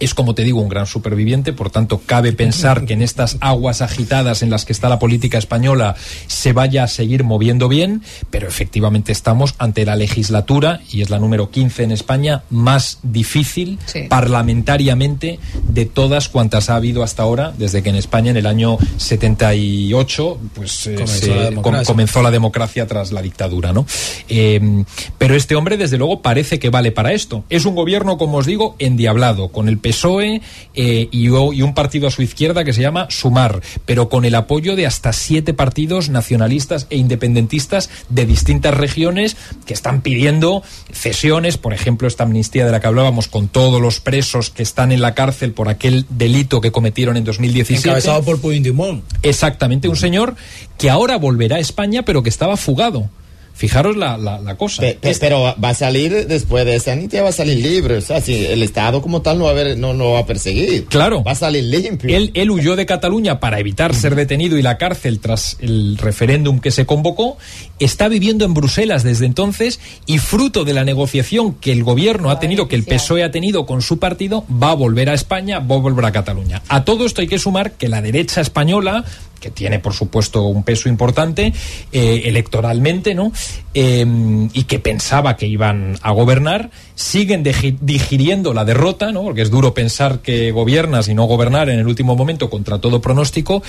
[0.00, 3.82] es como te digo un gran superviviente, por tanto cabe pensar que en estas aguas
[3.82, 5.94] agitadas en las que está la política española
[6.26, 11.18] se vaya a seguir moviendo bien, pero efectivamente estamos ante la legislatura, y es la
[11.18, 14.02] número 15 en España, más difícil Sí.
[14.08, 15.38] parlamentariamente
[15.68, 20.38] de todas cuantas ha habido hasta ahora, desde que en España en el año 78
[20.54, 23.72] pues, eh, Comenzó se- la com- comenzó la democracia tras la dictadura.
[23.72, 23.86] ¿no?
[24.28, 24.84] Eh,
[25.18, 27.44] pero este hombre, desde luego, parece que vale para esto.
[27.50, 30.40] Es un gobierno, como os digo, endiablado, con el PSOE
[30.74, 34.76] eh, y, un partido a su izquierda que se llama Sumar, pero con el apoyo
[34.76, 39.36] de hasta siete partidos nacionalistas e independentistas de distintas regiones
[39.66, 44.00] que están pidiendo cesiones, por ejemplo, esta amnistía de la que hablábamos con todos los
[44.00, 47.88] presos que están en la cárcel por aquel delito que cometieron en 2017.
[47.88, 49.04] Encabezado por Puigdemont.
[49.22, 50.36] Exactamente, un señor
[50.78, 53.10] que ahora volverá a España, pero que estaba fugado.
[53.54, 54.80] Fijaros la, la, la cosa.
[54.82, 57.96] Pe- pe- pero va a salir después de esa amnistía va a salir libre.
[57.98, 60.26] O sea, si el Estado como tal no va a, ver, no, no va a
[60.26, 60.86] perseguir.
[60.86, 61.22] Claro.
[61.22, 62.16] Va a salir limpio.
[62.16, 66.58] Él, él huyó de Cataluña para evitar ser detenido y la cárcel tras el referéndum
[66.60, 67.36] que se convocó.
[67.78, 72.40] Está viviendo en Bruselas desde entonces y fruto de la negociación que el gobierno ha
[72.40, 75.76] tenido, que el PSOE ha tenido con su partido, va a volver a España, va
[75.76, 76.62] a volver a Cataluña.
[76.68, 79.04] A todo esto hay que sumar que la derecha española
[79.42, 81.52] que tiene por supuesto un peso importante
[81.92, 83.32] eh, electoralmente, ¿no?
[83.74, 84.06] Eh,
[84.54, 89.22] y que pensaba que iban a gobernar, siguen digi- digiriendo la derrota, ¿no?
[89.22, 93.02] Porque es duro pensar que gobiernas y no gobernar en el último momento contra todo
[93.02, 93.62] pronóstico,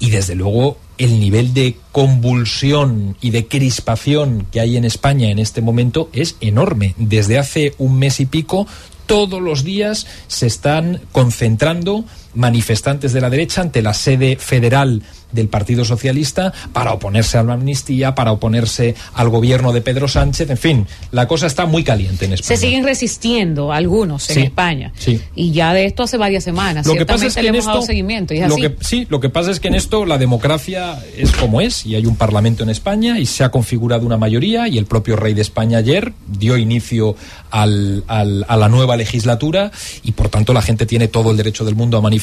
[0.00, 5.38] y desde luego el nivel de convulsión y de crispación que hay en España en
[5.38, 6.94] este momento es enorme.
[6.98, 8.66] Desde hace un mes y pico
[9.06, 12.04] todos los días se están concentrando
[12.34, 15.02] manifestantes de la derecha ante la sede federal
[15.32, 20.50] del Partido Socialista para oponerse a la amnistía, para oponerse al gobierno de Pedro Sánchez.
[20.50, 22.58] En fin, la cosa está muy caliente en Se España.
[22.60, 24.92] siguen resistiendo algunos en Sí, España.
[24.98, 25.20] sí.
[25.36, 26.84] Y ya de esto hace varias semanas.
[26.84, 28.34] Lo que pasa es que le dado seguimiento.
[28.34, 28.62] Y es lo así.
[28.62, 31.94] que, sí, lo que pasa es que en esto la democracia es como es y
[31.94, 35.34] hay un parlamento en España y se ha configurado una mayoría y el propio rey
[35.34, 37.14] de España ayer dio inicio
[37.50, 39.70] al- al- a la nueva legislatura
[40.02, 42.19] y por tanto la gente tiene todo el derecho del mundo a manifestarse,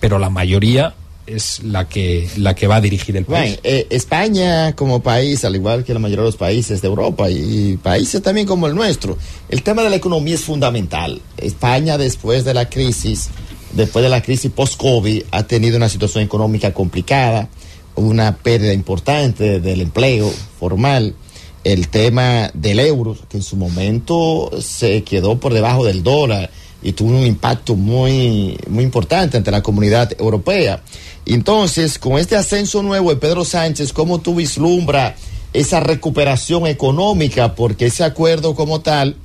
[0.00, 0.94] pero la mayoría
[1.26, 3.58] es la que la que va a dirigir el país.
[3.58, 7.30] Bueno, eh, España como país, al igual que la mayoría de los países de Europa
[7.30, 9.16] y, y países también como el nuestro,
[9.48, 11.20] el tema de la economía es fundamental.
[11.36, 13.28] España después de la crisis,
[13.72, 17.48] después de la crisis post-COVID, ha tenido una situación económica complicada,
[17.94, 21.14] una pérdida importante del empleo formal,
[21.62, 26.50] el tema del euro, que en su momento se quedó por debajo del dólar
[26.82, 30.82] y tuvo un impacto muy, muy importante ante la comunidad europea.
[31.26, 35.14] Entonces, con este ascenso nuevo de Pedro Sánchez, ¿cómo tú vislumbras
[35.52, 37.54] esa recuperación económica?
[37.54, 39.16] Porque ese acuerdo como tal,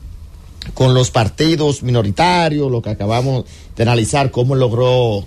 [0.73, 3.45] con los partidos minoritarios, lo que acabamos
[3.75, 5.25] de analizar, cómo logró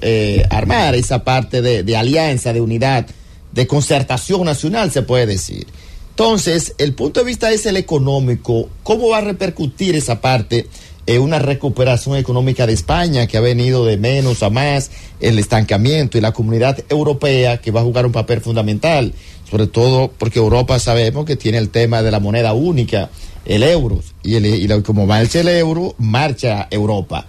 [0.00, 3.06] eh, armar esa parte de, de alianza, de unidad,
[3.52, 5.66] de concertación nacional, se puede decir.
[6.10, 8.68] Entonces, el punto de vista es el económico.
[8.82, 10.66] ¿Cómo va a repercutir esa parte
[11.08, 14.90] en una recuperación económica de España que ha venido de menos a más,
[15.20, 19.14] el estancamiento y la comunidad europea que va a jugar un papel fundamental,
[19.50, 23.08] sobre todo porque Europa sabemos que tiene el tema de la moneda única,
[23.46, 27.24] el euro, y, el, y como marcha el euro, marcha Europa.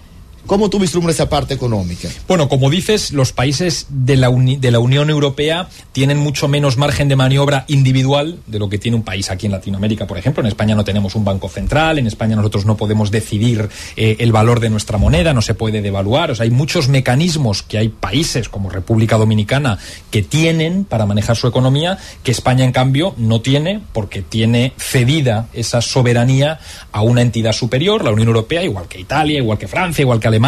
[0.50, 2.10] ¿Cómo tú vislumbras esa parte económica?
[2.28, 6.76] Bueno, como dices, los países de la, uni- de la Unión Europea tienen mucho menos
[6.76, 10.42] margen de maniobra individual de lo que tiene un país aquí en Latinoamérica, por ejemplo.
[10.42, 14.32] En España no tenemos un banco central, en España nosotros no podemos decidir eh, el
[14.32, 16.32] valor de nuestra moneda, no se puede devaluar.
[16.32, 19.78] O sea, hay muchos mecanismos que hay países como República Dominicana
[20.10, 25.46] que tienen para manejar su economía, que España, en cambio, no tiene porque tiene cedida
[25.54, 26.60] esa soberanía
[26.92, 30.28] a una entidad superior, la Unión Europea, igual que Italia, igual que Francia, igual que
[30.28, 30.39] Alemania.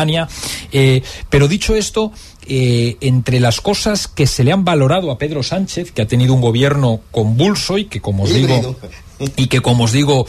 [0.72, 2.12] Eh, pero dicho esto,
[2.48, 6.34] eh, entre las cosas que se le han valorado a Pedro Sánchez, que ha tenido
[6.34, 8.76] un gobierno convulso y que, como os digo.
[9.36, 10.26] Y que como os digo,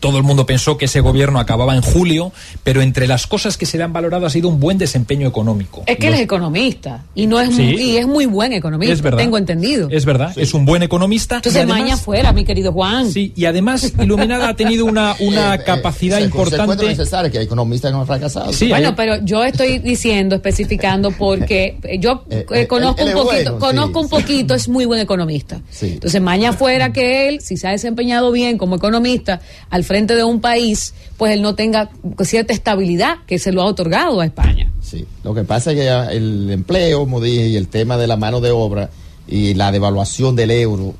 [0.00, 2.32] todo el mundo pensó que ese gobierno acababa en julio,
[2.64, 5.82] pero entre las cosas que se le han valorado ha sido un buen desempeño económico.
[5.86, 7.62] Es que él Los- es economista y no es Sí.
[7.62, 9.18] muy, y es muy buen economista, Es verdad.
[9.18, 9.88] tengo entendido.
[9.90, 11.36] Es verdad, es un buen economista.
[11.36, 13.10] Entonces además- maña fuera, mi querido Juan.
[13.10, 16.86] Sí, y además Iluminada ha tenido una, una capacidad Se- se encuentra importante.
[16.96, 18.52] necesario que hay economistas que han fracasado.
[18.52, 23.08] Sí, bueno, hay- pero yo estoy diciendo, especificando, porque yo Eh, eh, eh, conozco él-
[23.10, 25.60] él un poquito, bueno, conozco sí, un poquito, es muy buen economista.
[25.70, 25.92] Sí.
[25.94, 29.40] Entonces, mañana fuera que él, si se ha desempeñado bien como economista
[29.70, 31.90] al frente de un país, pues él no tenga
[32.22, 34.70] cierta estabilidad que se lo ha otorgado a España.
[34.80, 38.16] Sí, lo que pasa es que el empleo, como dije, y el tema de la
[38.16, 38.88] mano de obra
[39.26, 40.94] y la devaluación del euro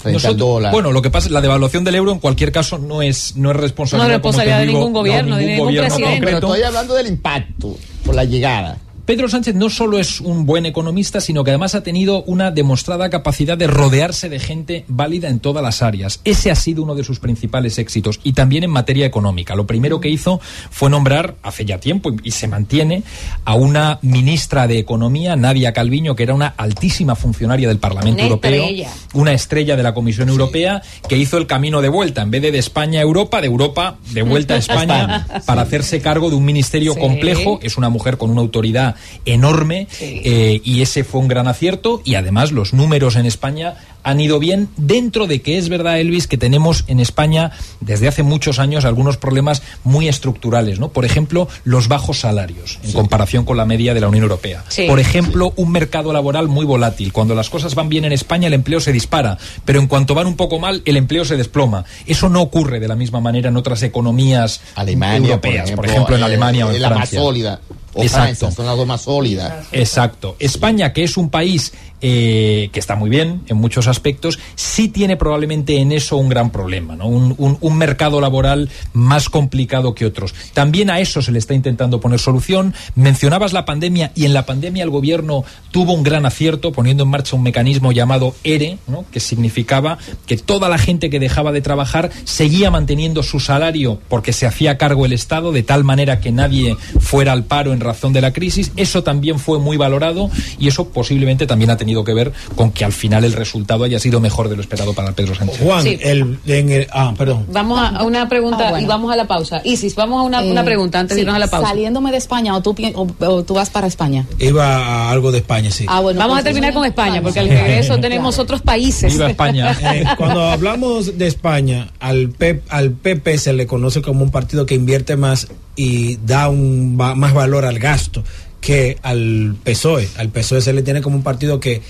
[0.00, 0.72] frente al Nosotros- dólar.
[0.72, 3.50] Bueno, lo que pasa es la devaluación del euro en cualquier caso no es no
[3.52, 6.26] es responsabilidad, No es responsabilidad como te de ningún gobierno, de ningún gobierno presidente.
[6.26, 8.76] pero estoy hablando del impacto por la llegada.
[9.06, 13.08] Pedro Sánchez no solo es un buen economista, sino que además ha tenido una demostrada
[13.08, 16.20] capacidad de rodearse de gente válida en todas las áreas.
[16.24, 19.54] Ese ha sido uno de sus principales éxitos y también en materia económica.
[19.54, 23.04] Lo primero que hizo fue nombrar hace ya tiempo y se mantiene
[23.44, 28.24] a una ministra de Economía, Nadia Calviño, que era una altísima funcionaria del Parlamento Una
[28.24, 28.90] Europeo, estrella.
[29.14, 32.50] una estrella de la Comisión Europea que hizo el camino de vuelta, en vez de
[32.50, 36.44] de España a Europa, de Europa de vuelta a España para hacerse cargo de un
[36.44, 36.98] ministerio Sí.
[37.00, 37.60] complejo.
[37.62, 42.14] Es una mujer con una autoridad enorme eh, y ese fue un gran acierto y
[42.14, 43.74] además los números en España
[44.06, 47.50] han ido bien dentro de que es verdad, Elvis, que tenemos en España
[47.80, 50.90] desde hace muchos años algunos problemas muy estructurales, ¿no?
[50.90, 54.64] Por ejemplo, los bajos salarios en comparación con la media de la Unión Europea.
[54.68, 54.86] Sí.
[54.86, 57.12] Por ejemplo, un mercado laboral muy volátil.
[57.12, 60.28] Cuando las cosas van bien en España, el empleo se dispara, pero en cuanto van
[60.28, 61.84] un poco mal, el empleo se desploma.
[62.06, 66.22] Eso no ocurre de la misma manera en otras economías Alemania, europeas, por ejemplo, en
[66.22, 67.20] eh, Alemania o en la más Francia.
[67.20, 67.60] sólida.
[67.96, 68.26] O Exacto.
[68.26, 69.66] Francia, son las dos más sólidas.
[69.72, 70.36] Exacto.
[70.38, 75.16] España, que es un país eh, que está muy bien en muchos aspectos, sí tiene
[75.16, 77.06] probablemente en eso un gran problema, ¿no?
[77.06, 80.34] Un, un- un mercado laboral más complicado que otros.
[80.52, 82.74] También a eso se le está intentando poner solución.
[82.94, 87.10] Mencionabas la pandemia y en la pandemia el gobierno tuvo un gran acierto poniendo en
[87.10, 89.04] marcha un mecanismo llamado ERE, ¿no?
[89.10, 94.32] que significaba que toda la gente que dejaba de trabajar seguía manteniendo su salario porque
[94.32, 98.12] se hacía cargo el Estado de tal manera que nadie fuera al paro en razón
[98.12, 98.72] de la crisis.
[98.76, 102.84] Eso también fue muy valorado y eso posiblemente también ha tenido que ver con que
[102.84, 105.60] al final el resultado haya sido mejor de lo esperado para Pedro Sánchez.
[105.62, 105.98] Juan, Sí.
[106.02, 107.46] el, en el- ah, perdón.
[107.52, 108.84] Vamos a a una pregunta Ah, bueno.
[108.84, 109.60] y vamos a la pausa.
[109.64, 111.68] Isis, vamos a una, una Eh, pregunta antes de sí, irnos a la pausa.
[111.68, 114.26] Saliéndome de España o tú, o, o tú vas para España.
[114.38, 115.86] Iba a algo de España, sí.
[115.88, 119.12] Ah, bueno, Vamos a pues, terminar con España, porque al regreso tenemos otros países.
[119.12, 119.76] Viva España.
[119.96, 124.66] Eh, cuando hablamos de España, al, P- al PP se le conoce como un partido
[124.66, 128.24] que invierte más y da un va- más valor al gasto
[128.60, 130.08] que al PSOE.
[130.16, 131.82] Al PSOE se le tiene como un partido que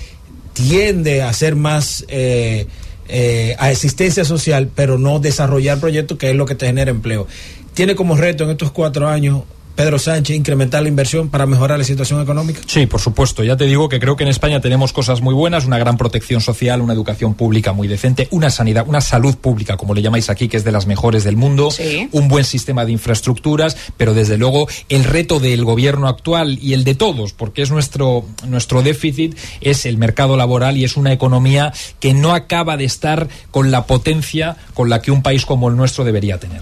[0.53, 2.67] tiende a ser más eh,
[3.07, 7.27] eh, a existencia social, pero no desarrollar proyectos que es lo que te genera empleo.
[7.73, 9.43] Tiene como reto en estos cuatro años
[9.77, 12.61] Pedro Sánchez incrementar la inversión para mejorar la situación económica.
[12.65, 13.43] Sí, por supuesto.
[13.43, 16.41] Ya te digo que creo que en España tenemos cosas muy buenas, una gran protección
[16.41, 20.47] social, una educación pública muy decente, una sanidad, una salud pública, como le llamáis aquí,
[20.47, 22.09] que es de las mejores del mundo, Sí.
[22.11, 26.83] un buen sistema de infraestructuras, pero desde luego el reto del gobierno actual y el
[26.83, 31.71] de todos, porque es nuestro, nuestro déficit, es el mercado laboral y es una economía
[31.99, 35.75] que no acaba de estar con la potencia con la que un país como el
[35.75, 36.61] nuestro debería tener.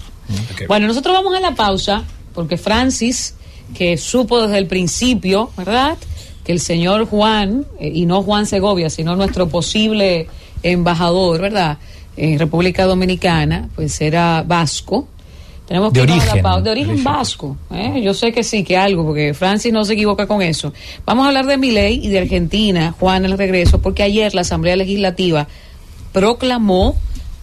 [0.68, 2.04] Bueno, nosotros vamos a la pausa
[2.36, 3.34] porque Francis,
[3.76, 5.98] que supo desde el principio, ¿verdad?
[6.44, 10.28] Que el señor Juan, eh, y no Juan Segovia, sino nuestro posible
[10.62, 11.78] embajador, ¿verdad?
[12.18, 15.08] En República Dominicana, pues era vasco.
[15.68, 16.62] Tenemos que De la origen, pausa.
[16.62, 17.04] de origen de origen.
[17.04, 17.58] vasco.
[17.74, 18.00] ¿eh?
[18.04, 20.72] Yo sé que sí, que algo, porque Francis no se equivoca con eso.
[21.06, 24.76] Vamos a hablar de Milei y de Argentina, Juan, el regreso, porque ayer la Asamblea
[24.76, 25.48] Legislativa
[26.12, 26.96] proclamó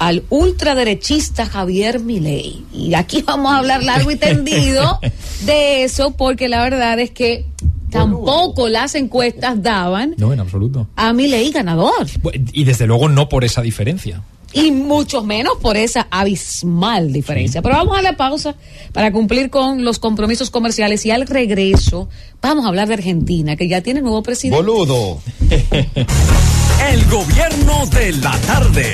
[0.03, 2.65] al ultraderechista Javier Milei.
[2.73, 4.99] Y aquí vamos a hablar largo y tendido
[5.47, 7.47] de eso, porque la verdad es que
[7.89, 10.89] tampoco las encuestas daban No, en absoluto.
[10.97, 12.07] a Milei ganador.
[12.53, 14.23] Y desde luego no por esa diferencia.
[14.53, 17.63] Y mucho menos por esa abismal diferencia.
[17.63, 18.57] Pero vamos a la pausa
[18.93, 22.09] para cumplir con los compromisos comerciales y al regreso
[22.43, 24.61] vamos a hablar de Argentina, que ya tiene nuevo presidente.
[24.61, 25.21] Boludo.
[26.93, 28.93] El gobierno de la tarde.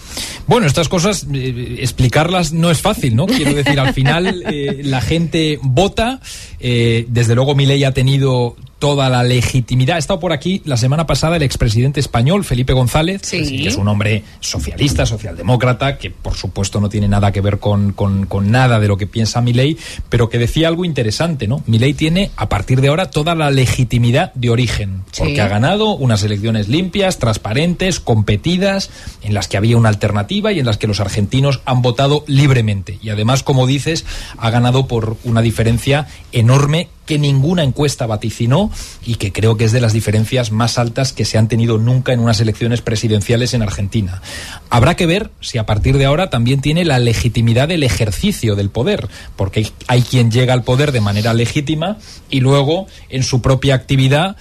[0.47, 3.25] Bueno, estas cosas, eh, explicarlas no es fácil, ¿no?
[3.25, 6.19] Quiero decir, al final eh, la gente vota.
[6.59, 9.97] eh, desde luego, mi ley ha tenido toda la legitimidad.
[9.97, 13.61] Ha estado por aquí la semana pasada el expresidente español, Felipe González, Sí.
[13.63, 17.91] que es un hombre socialista, socialdemócrata, que por supuesto no tiene nada que ver con,
[17.91, 19.75] con- con nada de lo que piensa Milei,
[20.07, 21.61] pero que decía algo interesante, ¿no?
[21.67, 25.23] Milei tiene, a partir de ahora, toda la legitimidad de origen, Sí.
[25.23, 28.89] porque ha ganado unas elecciones limpias, transparentes, competidas,
[29.23, 30.08] en las que había una alternativa
[30.51, 32.99] y en las que los argentinos han votado libremente.
[33.01, 34.05] Y además, como dices,
[34.37, 38.69] ha ganado por una diferencia enorme que ninguna encuesta vaticinó
[39.03, 42.13] y que creo que es de las diferencias más altas que se han tenido nunca
[42.13, 44.21] en unas elecciones presidenciales en Argentina.
[44.69, 48.69] Habrá que ver si a partir de ahora también tiene la legitimidad del ejercicio del
[48.69, 51.97] poder, porque hay- quien llega al poder de manera legítima
[52.29, 54.35] y luego en su propia actividad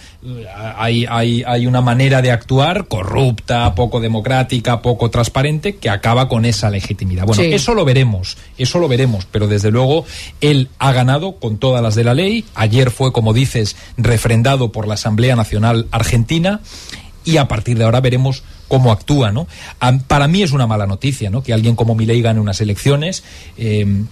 [0.77, 6.45] hay, hay, hay una manera de actuar corrupta, poco democrática, poco transparente, que acaba con
[6.45, 7.25] esa legitimidad.
[7.27, 7.53] Bueno, Sí.
[7.53, 10.05] eso lo veremos, eso lo veremos, pero desde luego
[10.41, 12.45] él ha ganado con todas las de la ley.
[12.59, 16.61] Ayer fue, como dices, refrendado por la Asamblea Nacional Argentina
[17.25, 19.47] y a partir de ahora veremos cómo actúa, ¿no?
[20.07, 21.43] Para mí es una mala noticia, ¿no?
[21.43, 23.23] Que alguien como Milei gane unas elecciones.
[23.57, 24.05] eh,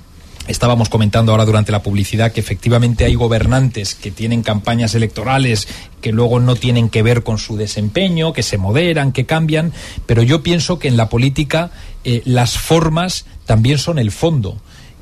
[0.49, 5.67] Estábamos comentando ahora durante la publicidad que efectivamente hay gobernantes que tienen campañas electorales
[6.01, 9.73] que luego no tienen que ver con su desempeño, que se moderan, que cambian,
[10.07, 11.73] pero yo pienso que en la política
[12.05, 14.57] eh, las formas también son el fondo.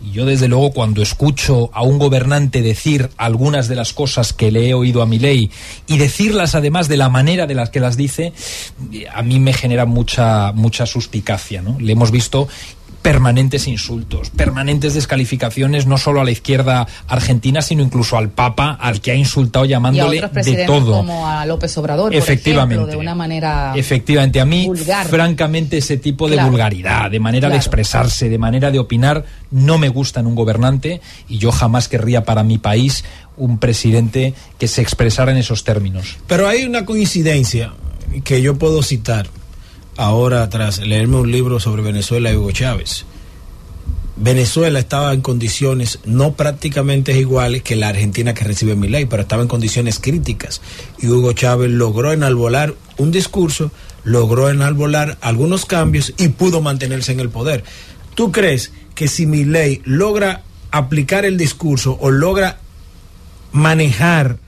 [0.05, 4.51] Y yo desde luego cuando escucho a un gobernante decir algunas de las cosas que
[4.51, 5.51] le he oído a mi ley
[5.87, 8.33] y decirlas además de la manera de las que las dice,
[9.13, 11.79] a mí me genera mucha mucha suspicacia, ¿no?
[11.81, 12.49] Le hemos visto
[13.05, 19.03] permanentes insultos, permanentes descalificaciones no solo a la izquierda argentina, sino incluso al Papa, al
[19.03, 20.93] que ha insultado y a llamándole otros de todo.
[20.97, 22.77] como a López Obrador, por Efectivamente.
[22.77, 25.07] ejemplo, de una manera Efectivamente, a mí, vulgar.
[25.07, 26.49] francamente, ese tipo de Claro.
[26.51, 31.03] vulgaridad, de manera de expresarse, de manera de opinar, no me gusta en un gobernante
[31.29, 33.05] y yo jamás querría para mi país
[33.37, 36.17] un presidente que se expresara en esos términos.
[36.27, 37.75] Pero hay una coincidencia
[38.25, 39.27] que yo puedo citar
[39.97, 43.05] ahora tras leerme un libro sobre Venezuela y Hugo Chávez.
[44.17, 49.23] Venezuela estaba en condiciones no prácticamente iguales que la Argentina que recibe mi ley, pero
[49.23, 50.61] estaba en condiciones críticas.
[50.99, 53.73] Y Hugo Chávez logró enalbolar un discurso,
[54.05, 57.65] logró enalbolar algunos cambios y pudo mantenerse en el poder.
[58.15, 62.61] ¿Tú crees que si mi ley logra aplicar el discurso o logra
[63.51, 64.39] manejar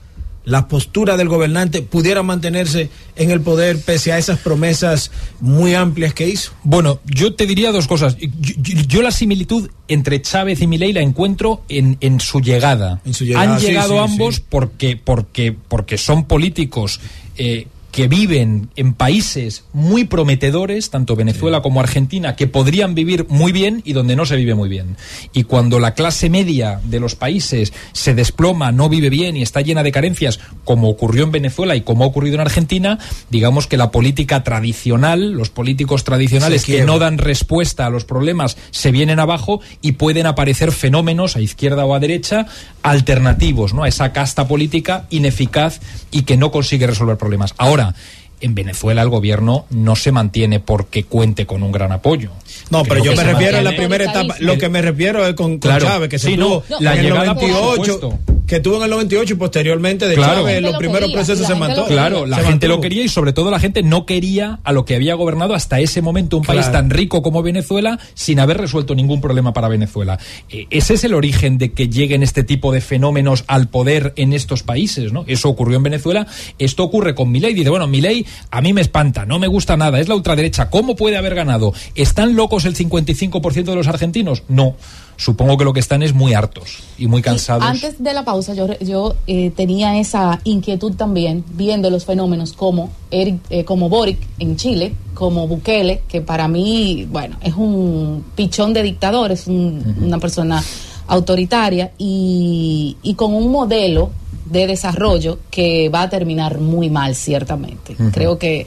[0.47, 5.11] la postura del gobernante pudiera mantenerse en el poder pese a esas promesas
[5.41, 6.53] muy amplias que hizo?
[6.63, 8.15] Bueno, yo te diría dos cosas.
[8.17, 13.01] Yo, yo- yo la similitud entre Chávez y Milei la encuentro en, en su llegada.
[13.05, 14.43] En su llegada, Han sí, llegado sí, ambos sí.
[14.49, 17.01] porque porque porque son políticos
[17.37, 17.67] eh,
[17.97, 23.81] que viven en países muy prometedores, tanto Venezuela como Argentina, que podrían vivir muy bien
[23.85, 24.97] y donde no se vive muy bien.
[25.33, 29.61] Y cuando la clase media de los países se desploma, no vive bien y está
[29.61, 32.99] llena de carencias, como ocurrió en Venezuela y como ha ocurrido en Argentina,
[33.31, 38.57] digamos que la política tradicional, los políticos tradicionales que no dan respuesta a los problemas
[38.69, 42.45] se vienen abajo y pueden aparecer fenómenos a izquierda o a derecha
[42.89, 43.83] alternativos ¿no?
[43.83, 45.79] a esa casta política ineficaz
[46.11, 47.53] y que no consigue resolver problemas.
[47.57, 47.95] Ahora,
[48.39, 52.29] en Venezuela el gobierno no se mantiene porque cuente con un gran apoyo.
[52.69, 54.35] No, pero yo me refiero a la primera etapa.
[54.39, 55.85] Lo que me refiero es con, con Claro.
[55.85, 58.19] Chávez, que se Sí, tuvo no, la en el llegada, por 98, supuesto.
[58.47, 60.41] Que tuvo en el 98 y posteriormente de Claro.
[60.41, 61.85] Chávez, los primeros procesos se mantuvo.
[61.87, 64.85] Claro, la se gente lo quería y sobre todo la gente no quería a lo
[64.85, 68.95] que había gobernado hasta ese momento un país tan rico como Venezuela sin haber resuelto
[68.95, 70.17] ningún problema para Venezuela.
[70.49, 74.31] Eh, ese es el origen de que lleguen este tipo de fenómenos al poder en
[74.31, 75.25] estos países, ¿no?
[75.27, 76.25] Eso ocurrió en Venezuela,
[76.57, 77.53] esto ocurre con Milei.
[77.53, 80.95] Dice, bueno, Milei a mí me espanta, no me gusta nada, es la ultraderecha, ¿cómo
[80.95, 81.73] puede haber ganado?
[81.95, 84.43] ¿Están locos el 55% de los argentinos?
[84.47, 84.75] No.
[85.17, 87.63] Supongo que lo que están es muy hartos y muy cansados.
[87.63, 92.91] Antes de la pausa, yo, yo eh, tenía esa inquietud también, viendo los fenómenos como,
[93.11, 98.73] Eric, eh, como Boric en Chile, como Bukele, que para mí, bueno, es un pichón
[98.73, 100.63] de dictador, es un- una persona
[101.07, 104.11] autoritaria y, y con un modelo
[104.45, 107.95] de desarrollo que va a terminar muy mal, ciertamente.
[108.13, 108.65] Creo que,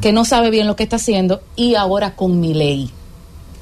[0.00, 2.90] que no sabe bien lo que está haciendo y ahora con mi ley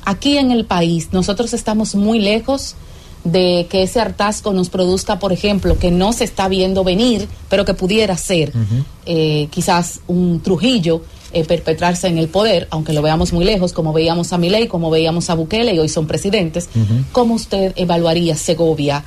[0.05, 2.77] aquí en el país nosotros estamos muy lejos
[3.25, 7.65] de que ese hartazgo nos produzca, por ejemplo, que no se está viendo venir, pero
[7.65, 8.53] que pudiera ser
[9.07, 11.03] eh, quizás un Trujillo
[11.33, 14.91] eh, perpetrarse en el poder, aunque lo veamos muy lejos, como veíamos a Milei, como
[14.91, 16.69] veíamos a Bukele y hoy son presidentes.
[17.13, 19.05] ¿Cómo usted evaluaría Segovia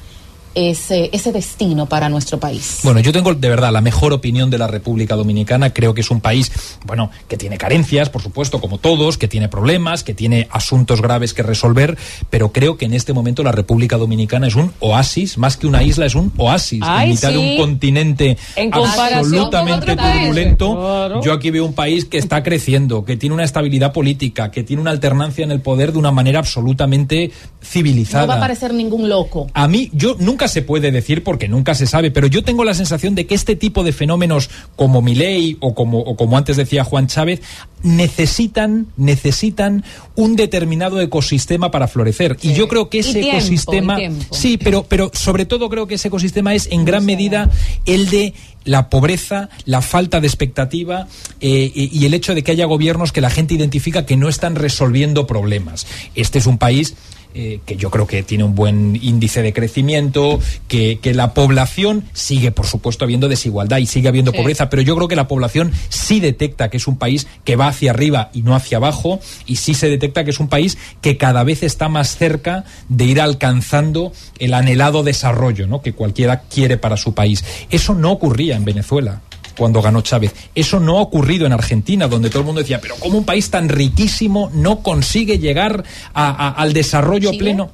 [0.57, 2.79] ese, ese destino para nuestro país.
[2.83, 5.71] Bueno, yo tengo de verdad la mejor opinión de la República Dominicana.
[5.71, 6.51] Creo que es un país,
[6.83, 11.35] bueno, que tiene carencias, por supuesto, como todos, que tiene problemas, que tiene asuntos graves
[11.35, 11.95] que resolver,
[12.31, 15.83] pero creo que en este momento la República Dominicana es un oasis, más que una
[15.83, 20.75] isla, es un oasis Ay, en mitad de un continente En absolutamente turbulento.
[20.75, 21.21] Claro.
[21.21, 24.81] Yo aquí veo un país que está creciendo, que tiene una estabilidad política, que tiene
[24.81, 27.31] una alternancia en el poder de una manera absolutamente
[27.61, 28.23] civilizada.
[28.23, 29.47] No va a aparecer ningún loco.
[29.53, 32.73] A mí, yo nunca se puede decir porque nunca se sabe, pero yo tengo la
[32.73, 36.83] sensación de que este tipo de fenómenos como Milei o como, o como antes decía
[36.83, 37.41] Juan Chávez
[37.83, 39.83] necesitan, necesitan
[40.15, 42.37] un determinado ecosistema para florecer.
[42.41, 43.97] Y yo creo que ese tiempo, ecosistema,
[44.31, 47.49] sí, pero, pero sobre todo creo que ese ecosistema es en gran medida
[47.85, 48.33] el de
[48.63, 51.07] la pobreza, la falta de expectativa
[51.39, 54.55] eh, y el hecho de que haya gobiernos que la gente identifica que no están
[54.55, 55.87] resolviendo problemas.
[56.15, 56.95] Este es un país
[57.37, 62.03] eh, que yo creo que tiene un buen índice de crecimiento, que, que la población
[62.13, 64.37] sigue, por supuesto, habiendo desigualdad y sigue habiendo Sí.
[64.37, 67.67] pobreza, pero yo creo que la población sí detecta que es un país que va
[67.67, 71.17] hacia arriba y no hacia abajo, y sí se detecta que es un país que
[71.17, 75.81] cada vez está más cerca de ir alcanzando el anhelado desarrollo ¿no?
[75.81, 77.43] que cualquiera quiere para su país.
[77.69, 79.21] Eso no ocurría en Venezuela
[79.57, 80.33] cuando ganó Chávez.
[80.55, 83.49] Eso no ha ocurrido en Argentina, donde todo el mundo decía, pero ¿cómo un país
[83.49, 87.39] tan riquísimo no consigue llegar a- a- al desarrollo Chile.
[87.43, 87.71] pleno?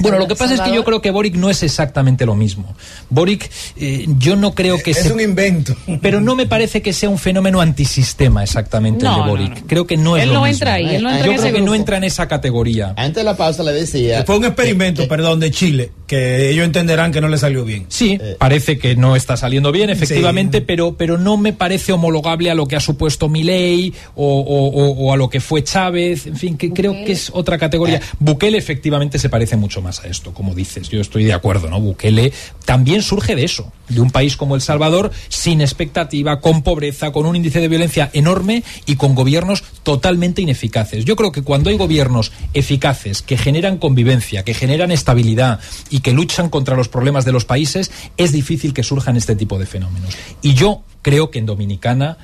[0.00, 2.74] Bueno, lo que pasa es que yo creo que Boric no es exactamente lo mismo.
[3.10, 5.74] Boric, eh, yo no creo que Es se- un invento.
[6.00, 9.60] Pero no me parece que sea un fenómeno antisistema exactamente el No, de no, Boric.
[9.62, 9.66] no.
[9.66, 10.52] Creo que no es Él lo no mismo.
[10.54, 12.94] entra ahí, él no entra yo en creo ese que no entra en esa categoría.
[12.96, 14.24] Antes de la pausa le decía.
[14.24, 17.86] Fue un experimento, perdón, de Chile, que ellos entenderán que no le salió bien.
[17.88, 18.36] Sí, Eh.
[18.38, 20.64] parece que no está saliendo bien, efectivamente, Sí.
[20.66, 25.06] pero, pero no me parece homologable a lo que ha supuesto Milei o, o- o-
[25.08, 26.26] o a lo que fue Chávez.
[26.26, 28.00] En fin, que creo que es otra categoría.
[28.18, 30.88] Bukele efectivamente se parece mucho más a esto, como dices.
[30.88, 31.80] Yo estoy de acuerdo, ¿no?
[31.80, 32.32] Bukele
[32.64, 37.26] también surge de eso, de un país como El Salvador, sin expectativa, con pobreza, con
[37.26, 41.04] un índice de violencia enorme y con gobiernos totalmente ineficaces.
[41.04, 45.60] Yo creo que cuando hay gobiernos eficaces que generan convivencia, que generan estabilidad
[45.90, 49.58] y que luchan contra los problemas de los países, es difícil que surjan este tipo
[49.58, 50.14] de fenómenos.
[50.42, 52.18] Y yo creo que en Dominicana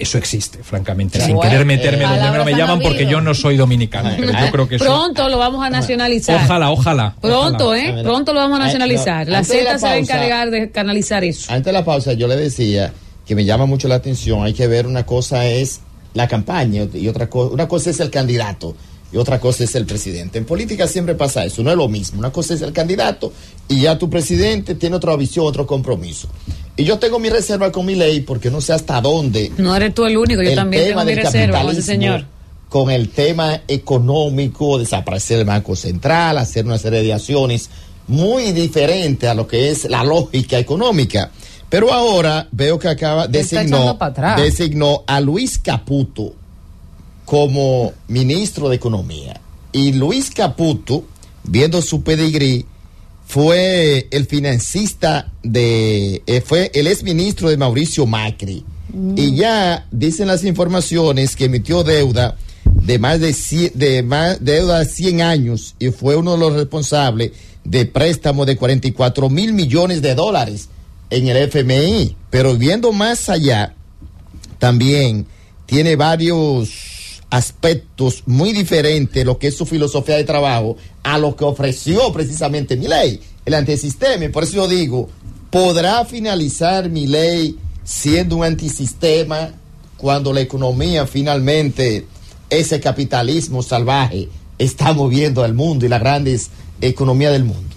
[0.00, 3.34] eso existe, francamente, sin Bueno, querer meterme eh, donde no me llaman porque yo no
[3.34, 4.84] soy dominicano, pero yo creo que eso...
[4.84, 6.42] Pronto lo vamos a nacionalizar.
[6.44, 7.14] Ojalá, ojalá.
[7.20, 8.00] Pronto, ojalá.
[8.00, 8.02] ¿eh?
[8.02, 9.26] Pronto lo vamos a nacionalizar.
[9.26, 11.52] no, la Z se va a encargar de canalizar eso.
[11.52, 12.92] Antes de la pausa yo le decía
[13.26, 15.80] que me llama mucho la atención, hay que ver una cosa es
[16.14, 18.74] la campaña y otra cosa, una cosa es el candidato
[19.12, 20.38] y otra cosa es el presidente.
[20.38, 22.18] En política siempre pasa eso, no es lo mismo.
[22.20, 23.32] Una cosa es el candidato
[23.68, 26.28] y ya tu presidente tiene otra visión, otro compromiso.
[26.76, 29.94] Y yo tengo mi reserva con mi ley porque no sé hasta dónde No eres
[29.94, 32.24] tú el único, yo el también tengo tema mi del reserva señor.
[32.68, 37.68] con el tema económico, desaparecer el Banco Central, hacer una serie de acciones
[38.06, 41.30] muy diferentes a lo que es la lógica económica.
[41.68, 44.40] Pero ahora veo que acaba, designó, echando para atrás.
[44.40, 46.34] designó a Luis Caputo
[47.30, 49.40] como ministro de Economía.
[49.70, 51.04] Y Luis Caputo,
[51.44, 52.66] viendo su pedigrí,
[53.24, 58.64] fue el financista de, eh, fue el exministro de Mauricio Macri.
[59.14, 64.80] Y ya dicen las informaciones que emitió deuda de más de, cien- de más deuda
[64.80, 67.30] de 100 años y fue uno de los responsables
[67.62, 70.68] de préstamo de 44 mil millones de dólares
[71.10, 72.16] en el FMI.
[72.30, 73.76] Pero viendo más allá,
[74.58, 75.26] también
[75.66, 76.98] tiene varios
[77.30, 82.76] aspectos muy diferentes lo que es su filosofía de trabajo a lo que ofreció precisamente
[82.76, 84.24] mi ley, el antisistema.
[84.24, 85.08] Y por eso yo digo,
[85.50, 89.52] ¿podrá finalizar mi ley siendo un antisistema
[89.96, 92.06] cuando la economía finalmente,
[92.50, 94.28] ese capitalismo salvaje,
[94.58, 96.50] está moviendo al mundo y las grandes
[96.80, 97.69] economías del mundo?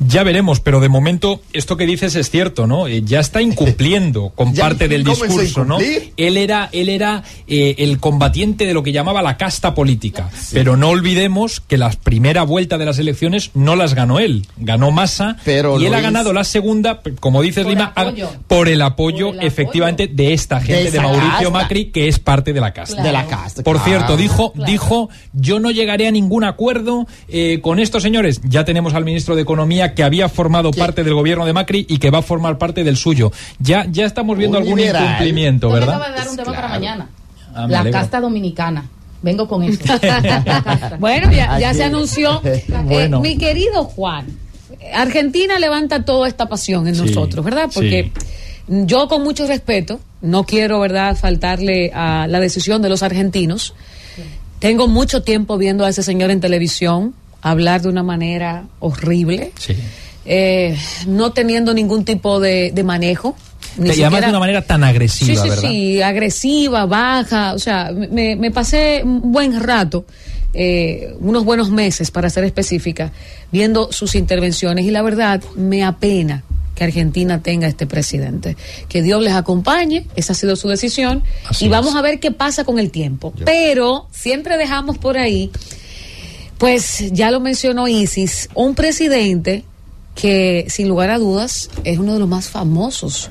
[0.00, 2.86] Ya veremos, pero de momento esto que dices es cierto, ¿no?
[2.86, 5.78] Eh, ya está incumpliendo con parte del discurso, ¿no?
[6.16, 10.30] Él era, él era eh, el combatiente de lo que llamaba la casta política.
[10.52, 14.90] Pero no olvidemos que la primera vuelta de las elecciones no las ganó él, ganó
[14.90, 18.38] Massa Pero y él ha ganado la segunda, como dices Por Lima, por el apoyo
[18.46, 19.40] Por el apoyo.
[19.40, 21.50] efectivamente de esta gente, de, Mauricio casta.
[21.50, 22.94] Macri, que es parte de la casta.
[22.96, 23.06] Claro.
[23.06, 23.62] De la casta.
[23.62, 23.90] Por claro.
[23.90, 24.70] cierto, dijo, Claro.
[24.70, 28.40] dijo, yo no llegaré a ningún acuerdo eh, con estos señores.
[28.44, 30.78] Ya tenemos al ministro de Economía que había formado ¿Qué?
[30.80, 33.32] parte del gobierno de Macri y que va a formar parte del suyo.
[33.58, 35.02] Ya, ya estamos viendo Un algún liberal.
[35.04, 35.96] incumplimiento, me ¿verdad?
[35.96, 37.08] acabas de dar un tema para mañana.
[37.54, 37.98] Ah, la alegro.
[37.98, 38.86] casta dominicana.
[39.22, 39.80] Vengo con eso.
[40.98, 42.40] Bueno, ya, se anunció.
[42.90, 44.26] Eh, mi querido Juan,
[44.94, 47.68] Argentina levanta toda esta pasión en Sí, nosotros, ¿verdad?
[47.72, 48.12] Porque
[48.68, 53.74] yo con mucho respeto, no quiero, ¿verdad?, faltarle a la decisión de los argentinos.
[54.58, 59.52] Tengo mucho tiempo viendo a ese señor en televisión hablar de una manera horrible.
[59.58, 59.74] Sí.
[60.26, 63.36] eh, no teniendo ningún tipo de, de manejo.
[63.76, 65.68] Ni y además siquiera- de una manera tan agresiva, sí, sí, ¿verdad?
[65.70, 70.04] sí, agresiva, baja, o sea, me, me pasé un buen rato,
[70.52, 73.12] eh, unos buenos meses para ser específica,
[73.52, 76.42] viendo sus intervenciones y la verdad me apena
[76.74, 78.56] que Argentina tenga este presidente.
[78.88, 81.96] Que Dios les acompañe, esa ha sido su decisión Así y vamos es.
[81.96, 83.32] a ver qué pasa con el tiempo.
[83.44, 85.50] Pero siempre dejamos por ahí,
[86.60, 89.64] pues ya lo mencionó Isis, un presidente
[90.14, 93.30] que sin lugar a dudas es uno de los más famosos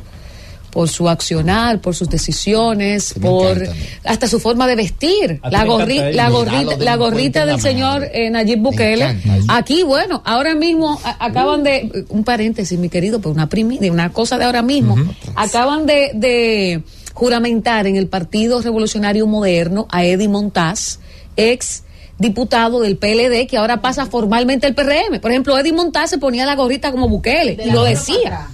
[0.71, 3.57] por su accionar, por sus decisiones, por
[4.03, 8.59] hasta su forma de vestir, la, gorri- la gorrita, la gorrita del señor eh, Nayib
[8.59, 9.03] Bukele.
[9.47, 13.89] Aquí, bueno, ahora mismo a- acaban de, un paréntesis, mi querido, pero una primi, de
[13.91, 14.95] una cosa de ahora mismo,
[15.35, 16.83] acaban de, de
[17.13, 20.99] juramentar en el Partido Revolucionario Moderno a Eddie Montaz,
[21.35, 21.83] ex
[22.19, 25.19] diputado del PLD que ahora pasa formalmente al PRM.
[25.19, 28.49] Por ejemplo, Eddie Montaz se ponía la gorrita como Bukele y lo decía.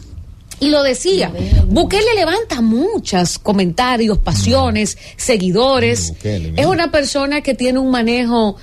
[0.59, 1.33] Y lo decía.
[1.67, 6.13] Bukele levanta muchos comentarios, pasiones, seguidores.
[6.23, 8.55] Es una persona que tiene un manejo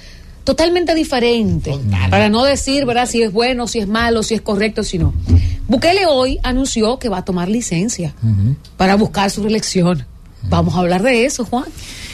[0.44, 1.78] totalmente diferente.
[2.08, 3.06] Para no decir, ¿verdad?
[3.06, 5.12] Si es bueno, si es malo, si es correcto, si no.
[5.68, 8.14] Bukele hoy anunció que va a tomar licencia
[8.76, 10.06] para buscar su reelección.
[10.44, 11.64] Vamos a hablar de eso, Juan.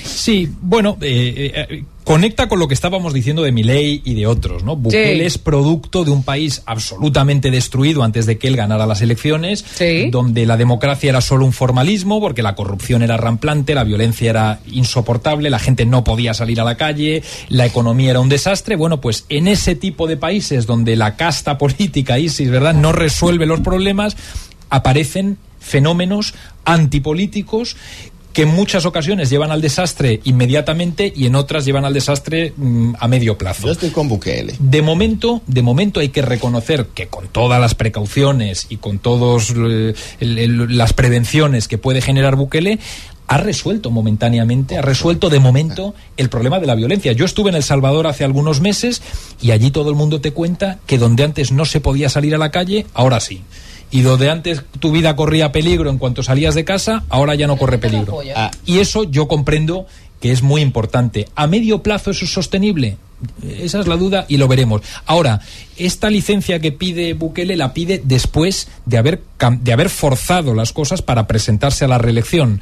[0.05, 4.65] Sí, bueno, eh, eh, conecta con lo que estábamos diciendo de Milei y de otros,
[4.65, 4.75] ¿no?
[4.75, 5.27] Bukele Sí.
[5.27, 9.67] es producto de un país absolutamente destruido antes de que él ganara las elecciones,
[10.11, 14.61] donde la democracia era solo un formalismo, porque la corrupción era ramplante, la violencia era
[14.73, 18.77] insoportable, la gente no podía salir a la calle, la economía era un desastre.
[18.77, 23.45] Bueno, pues en ese tipo de países donde la casta política, ISIS, ¿verdad?, no resuelve
[23.45, 24.17] los problemas,
[24.71, 26.35] aparecen fenómenos
[26.65, 27.77] antipolíticos
[28.33, 32.95] que en muchas ocasiones llevan al desastre inmediatamente y en otras llevan al desastre mm,
[32.99, 33.67] a medio plazo.
[33.67, 34.55] Yo estoy con Bukele.
[34.59, 39.53] De momento, de momento hay que reconocer que con todas las precauciones y con todas
[40.21, 42.79] las prevenciones que puede generar Bukele,
[43.29, 47.13] ha resuelto momentáneamente, ha resuelto de momento el problema de la violencia.
[47.13, 49.03] Yo estuve en El Salvador hace algunos meses
[49.41, 52.39] y allí todo el mundo te cuenta que donde antes no se podía salir a
[52.39, 53.43] la calle, ahora sí.
[53.91, 57.57] Y donde antes tu vida corría peligro en cuanto salías de casa, ahora ya no
[57.57, 58.13] corre peligro.
[58.37, 59.87] Ah, y eso yo comprendo
[60.21, 61.27] que es muy importante.
[61.35, 62.97] ¿A medio plazo eso es sostenible?
[63.61, 64.83] Esa es la duda y lo veremos.
[65.07, 65.41] Ahora,
[65.77, 70.73] esta licencia que pide Bukele la pide después de haber, cam- de haber forzado las
[70.73, 72.61] cosas para presentarse a la reelección.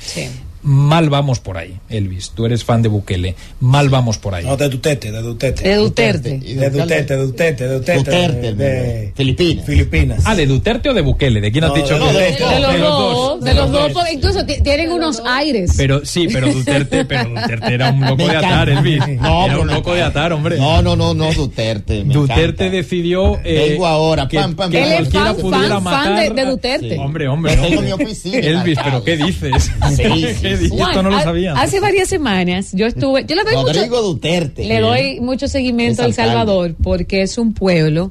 [0.69, 2.31] Mal vamos por ahí, Elvis.
[2.35, 3.37] Tú eres fan de Bukele.
[3.61, 4.45] Mal vamos por ahí.
[4.45, 5.63] No, de Duterte, de Duterte.
[5.69, 6.39] De Duterte.
[6.41, 7.95] De Duterte, de Duterte, de Duterte.
[8.11, 9.65] Duterte, de, Filipinas.
[9.65, 10.23] Filipinas.
[10.25, 11.41] Ah, ¿de Duterte o de Bukele?
[11.41, 11.95] ¿De quién has No, dicho?
[11.99, 15.73] de- que- de- De los dos, de los dos, incluso ti- tienen unos aires.
[15.77, 18.99] Pero sí, pero Duterte, pero Duterte era un loco de atar, Elvis.
[19.21, 20.57] No, era pero un loco de atar, hombre.
[20.59, 22.03] No, no, no, no, Duterte.
[22.05, 22.71] me Duterte encanta.
[22.71, 24.75] decidió eh, Vengo ahora, que, pam, pam.
[24.75, 26.91] Él es fan, fan, fan de, Duterte.
[26.91, 29.71] Sí, Hombre, hombre, Elvis, pero ¿qué dices?
[29.95, 30.03] Sí,
[30.65, 31.53] Esto no lo sabía.
[31.55, 34.65] ha- Hace varias semanas yo estuve, yo le doy Rodrigo mucho, Duterte.
[34.65, 36.15] le doy mucho seguimiento a El.
[36.15, 38.11] Salvador porque es un pueblo,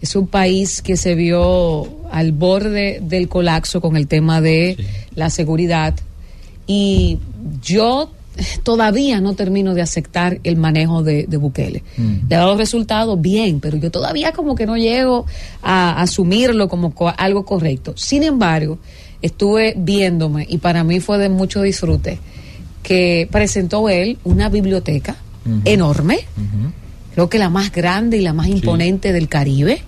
[0.00, 4.76] es un país que se vio al borde del colapso con el tema de
[5.14, 5.94] la seguridad
[6.66, 7.18] y
[7.62, 8.10] yo
[8.62, 11.82] todavía no termino de aceptar el manejo de, de Bukele.
[12.28, 15.26] Le ha dado resultados bien, pero yo todavía como que no llego
[15.62, 17.92] a asumirlo como co- algo correcto.
[17.96, 18.78] Sin embargo,
[19.22, 22.18] estuve viéndome y para mí fue de mucho disfrute
[22.82, 25.16] que presentó él una biblioteca
[25.64, 26.20] enorme,
[27.14, 29.82] creo que la más grande y la más imponente del Caribe.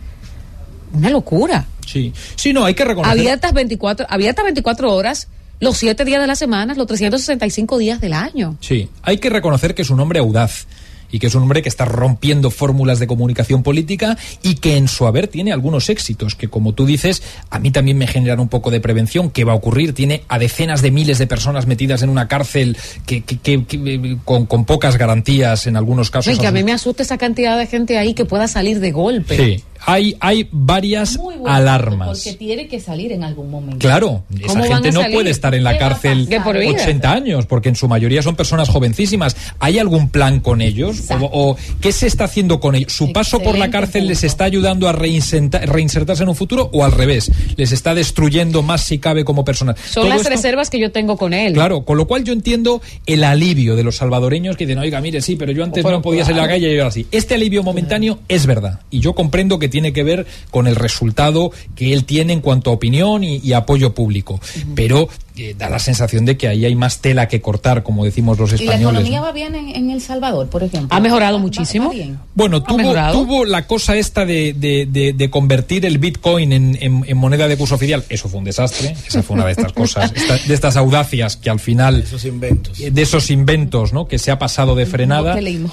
[0.92, 1.66] Una locura.
[1.86, 2.12] Sí.
[2.36, 3.18] sí, no, hay que reconocer.
[3.18, 5.28] Abiertas 24, abiertas 24 horas,
[5.60, 8.56] los 7 días de la semana, los 365 días del año.
[8.60, 10.66] Sí, hay que reconocer que es un hombre audaz
[11.10, 14.88] y que es un hombre que está rompiendo fórmulas de comunicación política y que en
[14.88, 18.48] su haber tiene algunos éxitos que como tú dices a mí también me generan un
[18.48, 19.30] poco de prevención.
[19.30, 22.76] Qué va a ocurrir tiene a decenas de miles de personas metidas en una cárcel
[23.06, 26.32] que, que- que- que, eh, con, con pocas garantías en algunos casos.
[26.32, 28.80] No, y que a mí me asusta esa cantidad de gente ahí que pueda salir
[28.80, 29.36] de golpe.
[29.36, 33.78] sí hay hay varias Muy bueno, alarmas Porque tiene que salir en algún momento.
[33.78, 35.16] Claro, esa ¿Cómo van gente no salir?
[35.16, 36.30] puede estar en la ¿Qué va a cárcel pasar?
[36.38, 36.70] De por vida.
[36.82, 39.36] 80 años, porque en su mayoría son personas jovencísimas.
[39.58, 41.02] ¿Hay algún plan con ellos?
[41.10, 42.92] O, o qué se está haciendo con ellos?
[42.92, 44.26] ¿Su paso por la Excelente cárcel les punto.
[44.26, 47.30] está ayudando a reinsertarse en un futuro o al revés?
[47.56, 49.76] ¿Les está destruyendo más si cabe como personas?
[49.80, 51.52] Son Todo las esto- reservas que yo tengo con él.
[51.54, 55.20] Claro, con lo cual yo entiendo el alivio de los salvadoreños que dicen, oiga, mire,
[55.20, 57.06] sí, pero yo antes no podía salir a la calle y ahora sí.
[57.10, 58.80] Este alivio momentáneo es verdad.
[58.90, 62.70] Y yo comprendo que tiene que ver con el resultado que él tiene en cuanto
[62.70, 64.38] a opinión y, y apoyo público.
[64.76, 68.38] Pero eh, da la sensación de que ahí hay más tela que cortar, como decimos
[68.38, 69.00] los ¿Y la españoles.
[69.00, 69.24] economía ¿no?
[69.26, 70.96] va bien en, en El Salvador, por ejemplo?
[70.96, 71.88] Ha mejorado ¿Va- va- muchísimo.
[71.88, 72.20] va bien?
[72.36, 77.04] Bueno, tuvo, tuvo la cosa esta de, de- de- de convertir el Bitcoin en, en-
[77.04, 78.04] en moneda de curso oficial.
[78.08, 78.94] Eso fue un desastre.
[79.08, 82.78] Esa fue una de estas cosas, esta- de estas audacias que al final, Esos inventos.
[82.78, 84.06] eh, de esos inventos, ¿no?
[84.06, 85.34] Que se ha pasado de frenada.
[85.34, 85.72] ¿Qué leímos?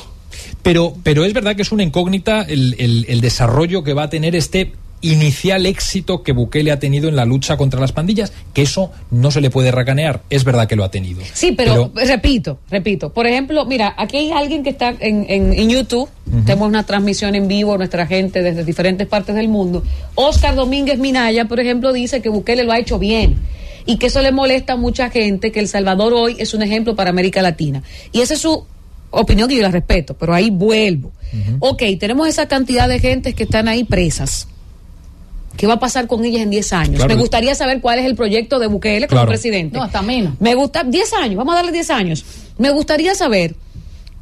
[0.63, 4.09] Pero, pero es verdad que es una incógnita el, el- el desarrollo que va a
[4.09, 4.73] tener este
[5.03, 9.31] inicial éxito que Bukele ha tenido en la lucha contra las pandillas, que eso no
[9.31, 10.21] se le puede racanear.
[10.30, 11.21] Es verdad que lo ha tenido.
[11.33, 13.11] Sí, pero, repito, repito.
[13.11, 16.07] Por ejemplo, mira, aquí hay alguien que está en, en, en YouTube.
[16.45, 19.83] Tenemos una transmisión en vivo, nuestra gente desde diferentes partes del mundo.
[20.13, 23.38] Oscar Domínguez Minaya, por ejemplo, dice que Bukele lo ha hecho bien
[23.88, 26.95] y que eso le molesta a mucha gente, que El Salvador hoy es un ejemplo
[26.95, 27.81] para América Latina.
[28.11, 28.65] Y esa es su
[29.11, 31.11] opinión que yo la respeto, pero ahí vuelvo.
[31.59, 34.48] Ok, tenemos esa cantidad de gentes que están ahí presas.
[35.56, 36.95] ¿Qué va a pasar con ellas en 10 años?
[36.95, 37.14] Claro.
[37.14, 39.30] Me gustaría saber cuál es el proyecto de Bukele como Claro.
[39.30, 39.77] presidente.
[39.77, 40.33] No, hasta menos.
[40.40, 42.25] Me gusta 10 años, vamos a darle 10 años.
[42.57, 43.56] Me gustaría saber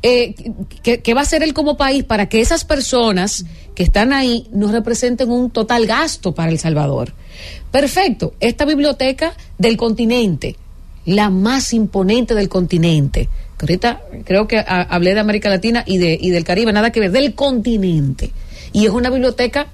[0.02, 0.34] eh,
[0.82, 3.46] qué, va a hacer él como país para que esas personas
[3.76, 7.14] que están ahí no representen un total gasto para El Salvador.
[7.72, 10.56] Perfecto, esta biblioteca del continente,
[11.06, 13.30] la más imponente del continente,
[13.66, 17.12] ahorita creo que hablé de América Latina y, de, y del Caribe, nada que ver,
[17.12, 18.32] del continente.
[18.72, 19.68] Y es una biblioteca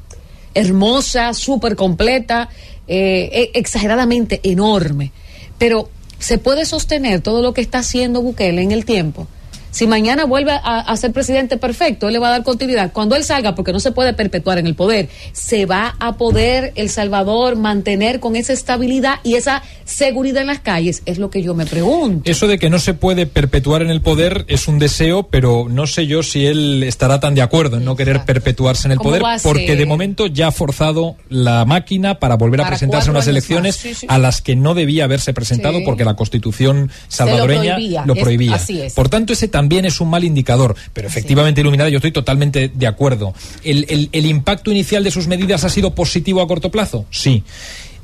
[0.53, 2.49] hermosa, súper completa,
[2.88, 5.11] eh, e- exageradamente enorme.
[5.57, 5.89] Pero
[6.19, 9.27] ¿se puede sostener todo lo que está haciendo Bukele en el tiempo?
[9.76, 12.94] Si mañana vuelve a, a ser presidente perfecto, él le va a dar continuidad.
[12.94, 16.72] Cuando él salga, porque no se puede perpetuar en el poder, se va a poder
[16.78, 21.04] El Salvador mantener con esa estabilidad y esa seguridad en las calles.
[21.06, 22.32] Es lo que yo me pregunto.
[22.32, 25.88] Eso de que no se puede perpetuar en el poder es un deseo, pero no
[25.88, 29.10] sé yo si él estará tan de acuerdo en no querer perpetuarse en el ¿Cómo
[29.10, 33.28] poder, porque de momento ya ha forzado la máquina para volver a presentarse a unas
[33.28, 33.82] elecciones más.
[33.82, 34.08] Sí, sí.
[34.10, 35.84] a las que no debía haberse presentado Sí.
[35.86, 38.56] porque la constitución lo salvadoreña prohibía, lo es- prohibía.
[38.56, 38.94] así es.
[38.94, 42.88] Por tanto, ese también es un mal indicador, pero efectivamente, Iluminada, yo estoy totalmente de
[42.88, 43.34] acuerdo.
[43.64, 47.06] ¿El, el- el impacto inicial de sus medidas ha sido positivo a corto plazo?
[47.11, 47.44] Sí.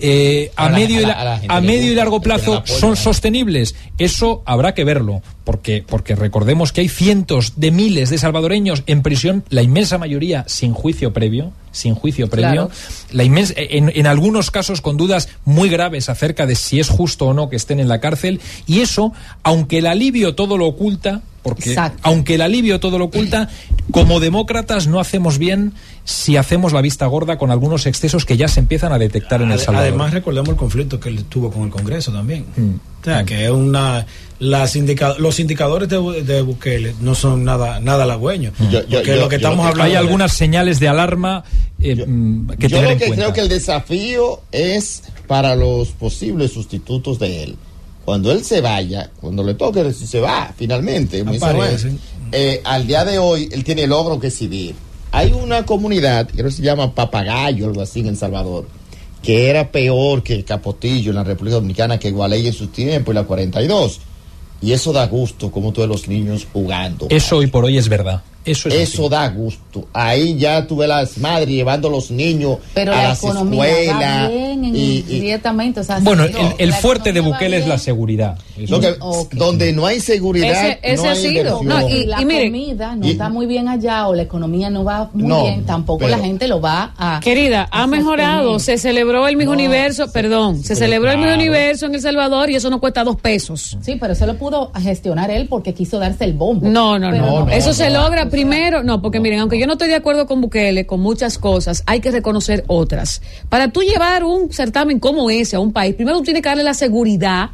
[0.02, 2.22] Eh, a, medio y a la- la- a la gente a le medio y largo
[2.22, 2.96] plazo apoyo, son ¿no?
[2.96, 3.76] sostenibles.
[3.98, 9.02] Eso habrá que verlo, porque, porque recordemos que hay cientos de miles de salvadoreños en
[9.04, 12.72] prisión, la inmensa mayoría sin juicio previo, sin juicio previo, Claro.
[13.12, 17.28] la inmensa, en, en algunos casos con dudas muy graves acerca de si es justo
[17.28, 19.14] o no que estén en la cárcel, y eso,
[19.44, 22.00] aunque el alivio todo lo oculta, porque Exacto.
[22.04, 23.50] aunque el alivio todo lo oculta,
[23.92, 25.74] como demócratas no hacemos bien
[26.04, 29.52] si hacemos la vista gorda con algunos excesos que ya se empiezan a detectar en
[29.52, 29.88] El Salvador.
[29.90, 32.46] Además, recordemos el conflicto que él tuvo con el Congreso también.
[32.56, 32.70] Mm.
[33.02, 34.06] O sea, que es una.
[34.40, 38.54] Las indica- los indicadores de, de Bukele no son nada nada halagüeños.
[38.72, 39.84] Yo- yo- porque yo- lo que yo estamos hablando.
[39.84, 41.44] Hay algunas señales de alarma
[41.80, 43.24] eh, mm, que Yo tener lo en que cuenta.
[43.26, 47.56] creo que el desafío es para los posibles sustitutos de él.
[48.06, 51.24] Cuando él se vaya, cuando le toque, si se va finalmente,
[52.32, 54.74] eh, al día de hoy él tiene logro que exhibir.
[55.12, 58.68] Hay una comunidad, creo que se llama Papagayo, algo así en El Salvador,
[59.22, 63.16] que era peor que Capotillo en la República Dominicana, que Gualey en su tiempo y
[63.16, 64.00] la 42.
[64.62, 67.08] Y eso da gusto, como todos los niños jugando.
[67.10, 68.22] Eso hoy por hoy es verdad.
[68.44, 69.88] Eso es Eso da gusto.
[69.94, 74.30] Ahí ya tuve las madres llevando a los niños Pero a la las escuelas.
[74.30, 75.80] bien y- y- directamente.
[75.80, 76.26] O sea, Bueno,
[76.58, 78.38] el, fuerte de Bukele es la seguridad.
[78.58, 79.36] Eso lo que-.
[79.38, 81.32] Donde no hay seguridad, Ese- ese no ha hay sido.
[81.32, 81.68] inversión.
[81.68, 85.10] No, y- la comida no y- está muy bien allá o la economía no va
[85.14, 87.20] muy No, bien, tampoco pero- la gente lo va a.
[87.24, 88.60] Querida, ha mejorado.
[88.60, 91.36] Se celebró el Miss No, Universo, perdón, se celebró el claro.
[91.36, 93.78] Universo en El Salvador y eso no cuesta dos pesos.
[93.82, 96.68] Sí, pero eso lo pudo gestionar él porque quiso darse el bombo.
[96.68, 97.50] No, no, no.
[97.50, 98.84] Eso se logra primero.
[98.84, 102.00] No, porque miren, aunque yo no estoy de acuerdo con Bukele, con muchas cosas, hay
[102.00, 103.22] que reconocer otras.
[103.50, 106.64] Para tú llevar un certamen como ese a un país, primero tú tienes que darle
[106.64, 107.52] la seguridad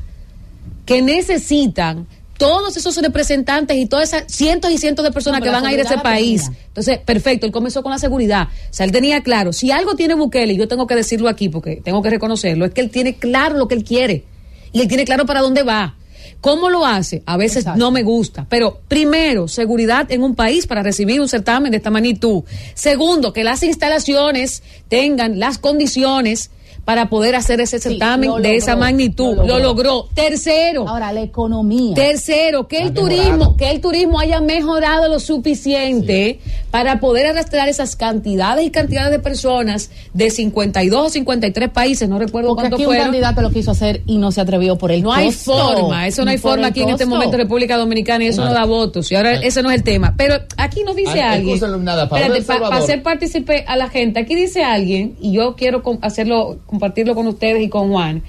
[0.85, 2.07] que necesitan
[2.37, 5.73] todos esos representantes y todas esas cientos y cientos de personas No, que van a
[5.73, 6.43] ir a ese país.
[6.45, 6.59] tenía.
[6.67, 8.47] Entonces, perfecto, él comenzó con la seguridad.
[8.47, 11.49] O sea, él tenía claro, si algo tiene Bukele, y yo tengo que decirlo aquí
[11.49, 14.23] porque tengo que reconocerlo, es que él tiene claro lo que él quiere.
[14.71, 15.95] Y él tiene claro para dónde va.
[16.41, 17.23] ¿Cómo lo hace?
[17.25, 17.79] A veces Exacto.
[17.79, 18.45] no me gusta.
[18.49, 22.43] Pero primero, seguridad en un país para recibir un certamen de esta magnitud.
[22.73, 26.51] Segundo, que las instalaciones tengan las condiciones
[26.87, 29.35] para poder hacer ese certamen lo de esa magnitud.
[29.35, 30.07] lo Lo logró.
[30.13, 30.87] Tercero.
[30.87, 31.93] Ahora, la economía.
[31.95, 36.39] Tercero, que el turismo, que el turismo haya mejorado lo suficiente
[36.71, 42.19] para poder arrastrar esas cantidades y cantidades de personas de 52 o 53 países, no
[42.19, 43.05] recuerdo Porque cuánto aquí un fueron.
[43.07, 46.31] candidato lo quiso hacer y no se atrevió por el No hay forma, eso no
[46.31, 49.11] hay forma aquí en este momento en República Dominicana y eso no da votos.
[49.11, 50.13] Y ahora ese no es el tema.
[50.15, 51.57] Pero aquí nos dice Ah, alguien.
[51.57, 55.81] iluminada, Pablo Espérate, para hacer partícipe a la gente, aquí dice alguien, y yo quiero
[56.01, 58.21] hacerlo, compartirlo con ustedes y con Juan.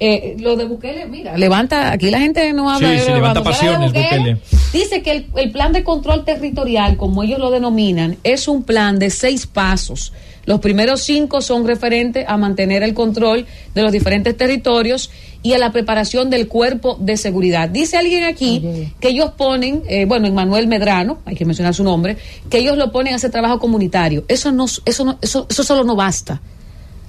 [0.00, 3.38] Eh, lo de Bukele, mira, levanta, aquí la gente no habla Sí, de sí, levanta
[3.38, 4.36] habla de pasiones, Bukele.
[4.72, 8.98] Dice que el, el plan de control territorial, como ellos lo denominan, es un plan
[8.98, 10.12] de seis pasos.
[10.46, 15.10] Los primeros cinco son referentes a mantener el control de los diferentes territorios
[15.42, 17.68] y a la preparación del cuerpo de seguridad.
[17.68, 22.16] Dice alguien aquí que ellos ponen, eh, bueno, Manuel Medrano, hay que mencionar su nombre,
[22.50, 24.24] que ellos lo ponen a hacer trabajo comunitario.
[24.26, 26.40] Eso no, eso no, eso, eso solo no basta.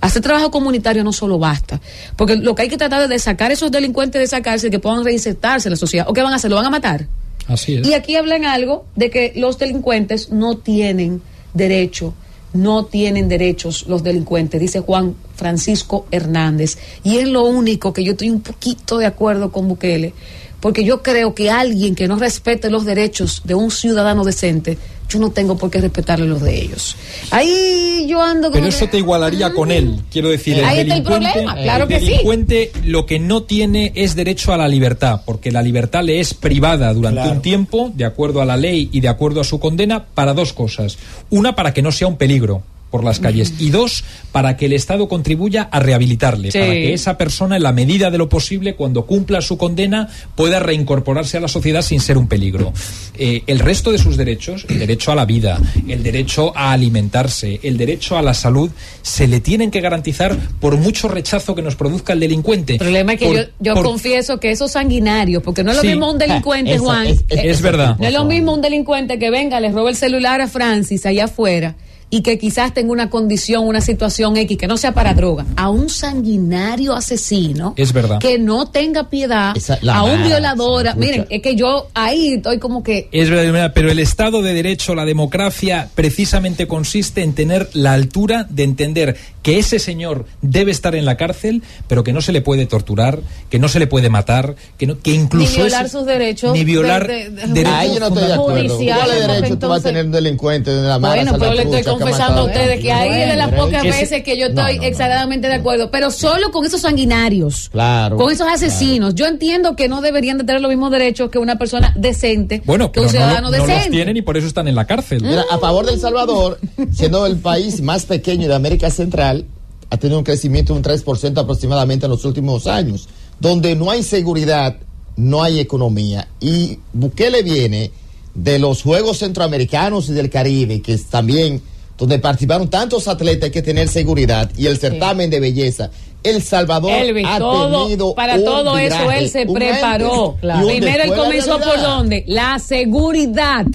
[0.01, 1.82] Hacer trabajo comunitario no solo basta,
[2.15, 4.80] porque lo que hay que tratar es de sacar esos delincuentes de esa cárcel que
[4.80, 6.06] puedan reinsertarse en la sociedad.
[6.07, 6.49] ¿O qué van a hacer?
[6.49, 7.07] ¿Lo van a matar?
[7.48, 7.88] Así es.
[7.88, 11.22] Y aquí hablan algo de que los delincuentes no tienen
[11.53, 12.14] derecho,
[12.53, 16.77] no tienen derechos los delincuentes, dice Juan Francisco Hernández.
[17.03, 20.14] Y es lo único que yo estoy un poquito de acuerdo con Bukele,
[20.59, 24.77] porque yo creo que alguien que no respete los derechos de un ciudadano decente,
[25.09, 26.95] yo no tengo por qué respetarle los de ellos.
[27.32, 30.56] Ahí yo ando Pero como eso te igualaría con él, quiero decir.
[30.64, 32.06] Ahí está el delincuente- problema, claro el que sí.
[32.08, 36.34] delincuente lo que no tiene es derecho a la libertad, porque la libertad le es
[36.34, 37.35] privada durante Claro.
[37.35, 40.53] un tiempo, de acuerdo a la ley y de acuerdo a su condena, para dos
[40.53, 40.98] cosas.
[41.30, 42.64] Una, para que no sea un peligro
[42.95, 46.59] por las calles y dos, para que el Estado contribuya a rehabilitarle, Sí.
[46.59, 50.61] para que esa persona, en la medida de lo posible, cuando cumpla su condena, pueda
[50.61, 52.72] reincorporarse a la sociedad sin ser un peligro.
[53.17, 55.59] Eh, el resto de sus derechos, el derecho a la vida,
[55.90, 58.69] el derecho a alimentarse, el derecho a la salud,
[59.01, 62.74] se le tienen que garantizar por mucho rechazo que nos produzca el delincuente.
[62.74, 65.75] El problema es que Por- yo, yo por- confieso que esos sanguinarios, porque no es
[65.75, 65.90] lo Sí.
[65.90, 67.07] mismo un delincuente, Esa- Juan.
[67.07, 67.98] es- es- eh, es verdad.
[67.99, 71.25] No es lo mismo un delincuente que venga, le roba el celular a Francis allá
[71.25, 71.75] afuera
[72.09, 75.69] y que quizás tenga una condición, una situación X, que no sea para droga, a
[75.69, 78.19] un sanguinario asesino Es verdad.
[78.19, 80.95] que no tenga piedad, Esa- a un violador.
[80.98, 84.95] Miren, es que yo ahí estoy como que Es verdad, pero el Estado de Derecho,
[84.95, 90.95] la democracia, precisamente consiste en tener la altura de entender que ese señor debe estar
[90.95, 93.19] en la cárcel, pero que no se le puede torturar,
[93.50, 96.53] que no se le puede matar, que, no, que incluso ni violar sus derechos.
[96.53, 98.77] ni violar de- de- derechos Ahí yo no estoy de acuerdo.
[98.77, 101.14] ¿Cuál derecho tú vas a entonces- tener un delincuente de la mano?
[101.16, 104.38] Bueno, pero le estoy confesando a ustedes que ahí es de las pocas veces que
[104.38, 104.88] yo No, estoy no, no.
[104.88, 108.17] exageradamente de acuerdo, pero solo con esos sanguinarios, Claro.
[108.17, 109.15] con esos asesinos.
[109.15, 112.91] Yo entiendo que no deberían de tener los mismos derechos que una persona decente, Bueno,
[112.91, 113.90] que un no, ciudadano no los decente.
[113.91, 115.22] tienen y por eso están en la cárcel.
[115.24, 116.59] Mira, a favor del Salvador,
[116.93, 119.45] siendo el país más pequeño de América Central,
[119.90, 123.07] ha tenido un crecimiento de un 3% aproximadamente en los últimos años.
[123.40, 124.77] Donde no hay seguridad,
[125.15, 126.27] no hay economía.
[126.40, 127.91] Y Bukele viene
[128.33, 131.61] de los Juegos Centroamericanos y del Caribe, que es también
[131.98, 134.49] donde participaron tantos atletas, hay que tener seguridad.
[134.57, 135.90] Y el certamen de belleza.
[136.24, 140.35] El Salvador Elvis, ha todo, tenido para un todo eso viraje, él se un preparó.
[140.41, 142.24] Primero él comenzó por dónde?
[142.27, 143.65] La seguridad.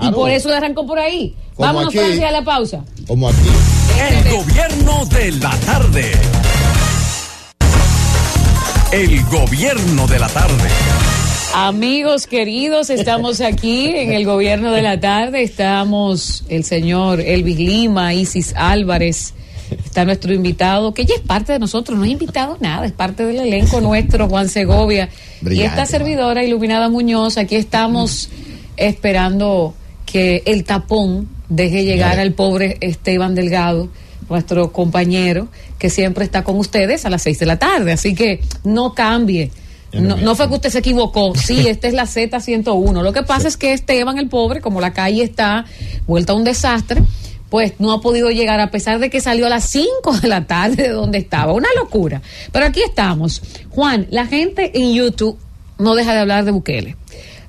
[0.00, 1.34] Y por eso le arrancó por ahí.
[1.54, 1.98] Como Vámonos, aquí.
[1.98, 2.84] Francia, a la pausa.
[3.06, 3.48] Como aquí.
[3.98, 6.12] El gobierno de la tarde.
[8.92, 10.68] El gobierno de la tarde.
[11.60, 15.42] Amigos queridos, estamos aquí en el gobierno de la tarde.
[15.42, 19.34] Estamos el señor Elvis Lima, Isis Álvarez.
[19.84, 23.26] Está nuestro invitado, que ya es parte de nosotros, no es invitado nada, es parte
[23.26, 25.08] del elenco nuestro, Juan Segovia.
[25.42, 28.30] y esta servidora, Iluminada Muñoz, aquí estamos
[28.76, 29.74] esperando
[30.06, 33.88] que el tapón deje llegar al pobre Esteban Delgado,
[34.30, 37.90] nuestro compañero, que siempre está con ustedes a las seis de la tarde.
[37.90, 39.50] Así que no cambie.
[39.92, 41.34] No, no fue que usted se equivocó.
[41.34, 43.02] Sí, esta es la Z101.
[43.02, 45.64] Lo que pasa es que Esteban, el pobre, como la calle está
[46.06, 47.02] vuelta a un desastre,
[47.50, 50.46] pues no ha podido llegar a pesar de que salió a las 5 de la
[50.46, 51.52] tarde de donde estaba.
[51.52, 52.20] Una locura.
[52.52, 53.42] Pero aquí estamos.
[53.70, 55.38] Juan, la gente en YouTube
[55.78, 56.96] no deja de hablar de Bukele.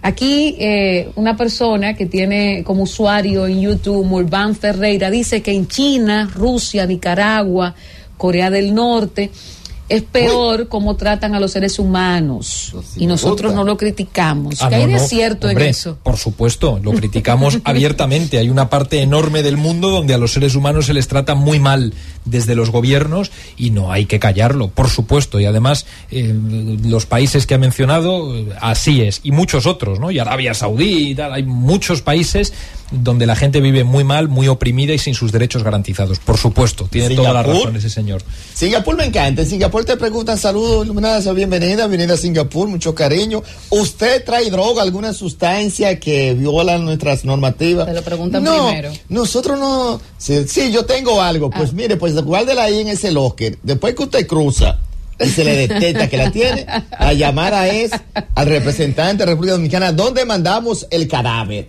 [0.01, 5.67] Aquí eh, una persona que tiene como usuario en YouTube, Murban Ferreira, dice que en
[5.67, 7.75] China, Rusia, Nicaragua,
[8.17, 9.29] Corea del Norte,
[9.89, 12.75] es peor cómo tratan a los seres humanos.
[12.95, 14.61] y nosotros no lo criticamos.
[14.61, 15.97] Ah, ¿Qué hay no, de no, cierto hombre, en eso?
[16.03, 18.37] Por supuesto, lo criticamos abiertamente.
[18.37, 21.59] Hay una parte enorme del mundo donde a los seres humanos se les trata muy
[21.59, 21.93] mal
[22.25, 25.39] desde los gobiernos y no hay que callarlo, por supuesto.
[25.39, 26.33] Y además, eh,
[26.83, 29.21] los países que ha mencionado, eh, así es.
[29.23, 30.11] Y muchos otros, ¿no?
[30.11, 32.53] Y Arabia Saudí y tal, hay muchos países
[32.91, 36.19] donde la gente vive muy mal, muy oprimida y sin sus derechos garantizados.
[36.19, 37.63] Por supuesto, tiene toda la Singapur.
[37.65, 38.21] razón ese señor.
[38.53, 39.41] Singapur me encanta.
[39.43, 43.43] En Singapur te preguntan saludos, iluminadas, bienvenida, bienvenida a Singapur, mucho cariño.
[43.69, 47.85] ¿Usted trae droga, alguna sustancia que viola nuestras normativas?
[47.87, 48.91] Te lo preguntan no, primero.
[49.09, 50.01] Nosotros no.
[50.17, 51.49] Sí, sí, yo tengo algo.
[51.49, 51.73] Pues Ah.
[51.75, 53.57] mire, pues guárdela ahí en ese locker.
[53.63, 54.79] Después que usted cruza
[55.19, 56.65] y se le detecta que la tiene,
[56.99, 57.91] la llamada es
[58.35, 61.67] al representante de la República Dominicana, ¿dónde mandamos el cadáver?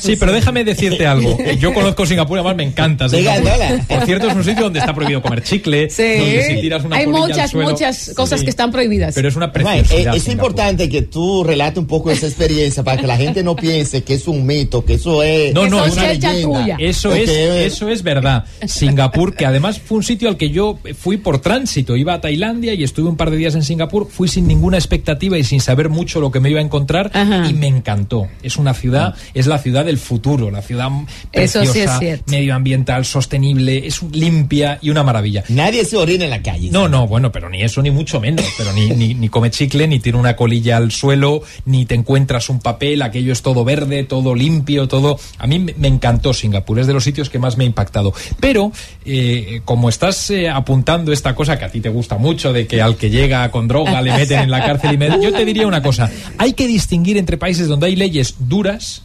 [0.00, 1.36] Sí, pero déjame decirte algo.
[1.58, 3.08] Yo conozco Singapur, además me encanta.
[3.08, 3.50] Singapur.
[3.88, 7.06] Por cierto, es un sitio donde está prohibido comer chicle, donde si tiras una Hay
[7.06, 8.44] muchas, suelo- muchas cosas Sí.
[8.44, 9.14] que están prohibidas.
[9.14, 10.14] Pero es una preciosidad.
[10.14, 13.56] eh, es importante que tú relates un poco esa experiencia para que la gente no
[13.56, 16.60] piense que es un mito, que eso es No, no, es es una leyenda.
[16.60, 16.76] tuya.
[16.78, 18.44] Eso es, eso es verdad.
[18.66, 21.96] Singapur, que además fue un sitio al que yo fui por tránsito.
[21.96, 24.08] Iba a Tailandia y estuve un par de días en Singapur.
[24.10, 27.48] Fui sin ninguna expectativa y sin saber mucho lo que me iba a encontrar Ajá.
[27.48, 28.28] y me encantó.
[28.42, 30.88] Es una ciudad, es la ciudad del futuro, la ciudad
[31.32, 32.24] Eso preciosa, sí es cierto.
[32.30, 35.44] medioambiental, sostenible, es limpia y una maravilla.
[35.48, 36.70] Nadie se orina en la calle.
[36.70, 38.44] No, no, bueno, pero ni eso ni mucho menos.
[38.56, 42.48] Pero ni, ni, ni come chicle, ni tiene una colilla al suelo, ni te encuentras
[42.48, 45.18] un papel, aquello es todo verde, todo limpio, todo.
[45.38, 48.12] A mí me me encantó Singapur, es de los sitios que más me ha impactado.
[48.40, 48.70] Pero,
[49.04, 52.82] eh, como estás eh, apuntando esta cosa que a ti te gusta mucho, de que
[52.82, 55.66] al que llega con droga le meten en la cárcel y me- yo te diría
[55.66, 59.02] una cosa: hay que distinguir entre países donde hay leyes duras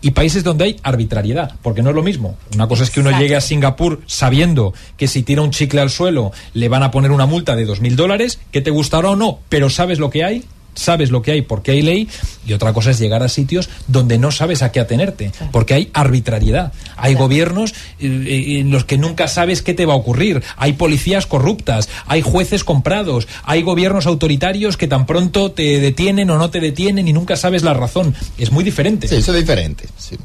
[0.00, 2.36] y países donde hay arbitrariedad, porque no es lo mismo.
[2.54, 3.22] Una cosa es que uno Exacto.
[3.22, 7.10] llegue a Singapur sabiendo que si tira un chicle al suelo le van a poner
[7.10, 10.24] una multa de dos mil dólares, que te gustará o no, pero sabes lo que
[10.24, 12.08] hay, sabes lo que hay porque hay ley,
[12.46, 15.90] y otra cosa es llegar a sitios donde no sabes a qué atenerte, porque hay
[15.92, 16.72] arbitrariedad.
[16.96, 20.74] Hay gobiernos eh, eh, en los que nunca sabes qué te va a ocurrir, hay
[20.74, 26.50] policías corruptas, hay jueces comprados, hay gobiernos autoritarios que tan pronto te detienen o no
[26.50, 28.14] te detienen y nunca sabes la razón.
[28.38, 29.08] Es muy diferente.
[29.08, 29.84] Sí, eso es diferente.
[29.98, 30.16] sí.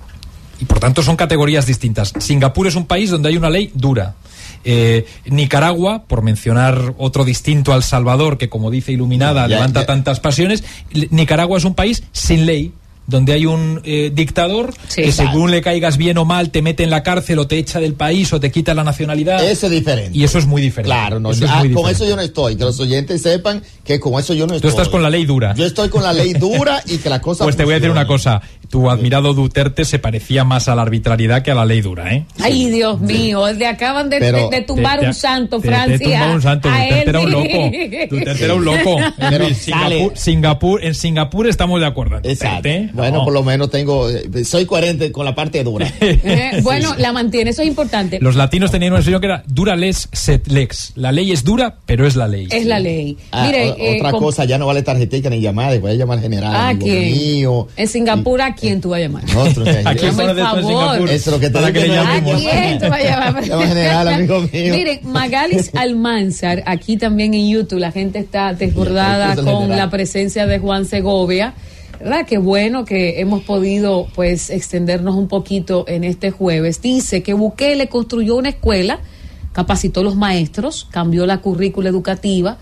[0.61, 2.13] Y por tanto son categorías distintas.
[2.19, 4.15] Singapur es un país donde hay una ley dura.
[4.63, 9.85] Eh, Nicaragua, por mencionar otro distinto al Salvador, que como dice Iluminada, Ya, levanta ya.
[9.85, 10.63] tantas pasiones,
[11.11, 12.73] Nicaragua es un país sin ley
[13.07, 15.01] donde hay un eh, dictador Sí.
[15.01, 17.79] que según le caigas bien o mal te mete en la cárcel o te echa
[17.79, 19.43] del país o te quita la nacionalidad.
[19.49, 20.15] Eso es diferente.
[20.15, 20.89] Y eso es muy diferente.
[20.89, 22.55] Claro, no, Eso yo- es ah, muy con eso yo no estoy.
[22.55, 24.69] Que los oyentes sepan que con eso yo no Tú estoy.
[24.69, 25.55] estás con la ley dura.
[25.55, 27.45] Yo estoy con la ley dura y que la cosa.
[27.45, 28.43] Pues te voy a decir una cosa.
[28.69, 32.25] Tu admirado Duterte se parecía más a la arbitrariedad que a la ley dura, ¿eh?
[32.39, 35.67] Ay, Dios mío, le acaban de, Pero- de- de tumbar Te- te- un santo, te-
[35.67, 36.25] Francia.
[36.27, 36.69] Te un santo.
[36.69, 37.09] Duterte él.
[37.09, 37.71] era un loco.
[38.09, 38.97] Duterte era un loco.
[39.29, 42.17] Pero En sale- Singapur, Singapur- en Singapur estamos de acuerdo.
[42.23, 42.57] Exacto.
[42.57, 43.23] Duterte, Bueno, no.
[43.25, 44.09] por lo menos tengo.
[44.09, 45.91] eh, Soy coherente con la parte dura.
[46.01, 48.19] Eh, bueno, la mantiene, eso es importante.
[48.21, 50.93] Los latinos tenían una expresión que era dura les set lex.
[50.95, 52.47] La ley es dura, pero es la ley.
[52.51, 53.17] Es la ley.
[53.31, 55.77] Ah, Mire, o- eh, otra cosa, ya no vale tarjetica ni llamada.
[55.79, 56.55] Voy a llamar al general.
[56.55, 57.11] ¿A amigo quién?
[57.11, 57.67] mío.
[57.77, 59.23] En Singapur, ¿a quién tú vas a llamar?
[59.35, 61.09] Otro, que- ¿A quién en favor.
[61.09, 62.41] Eso es lo que te que le no ¿A llamemos.
[62.41, 63.43] quién tú vas a llamar?
[63.47, 64.73] Llama general, amigo mío.
[64.75, 69.77] Miren, Magalis Almanzar, aquí también en YouTube, la gente está desbordada con general.
[69.77, 71.53] la presencia de Juan Segovia.
[71.99, 72.25] ¿Verdad?
[72.25, 76.81] Qué bueno que hemos podido pues extendernos un poquito en este jueves.
[76.81, 78.99] Dice que Bukele construyó una escuela,
[79.51, 82.57] capacitó a los maestros, cambió la currícula educativa.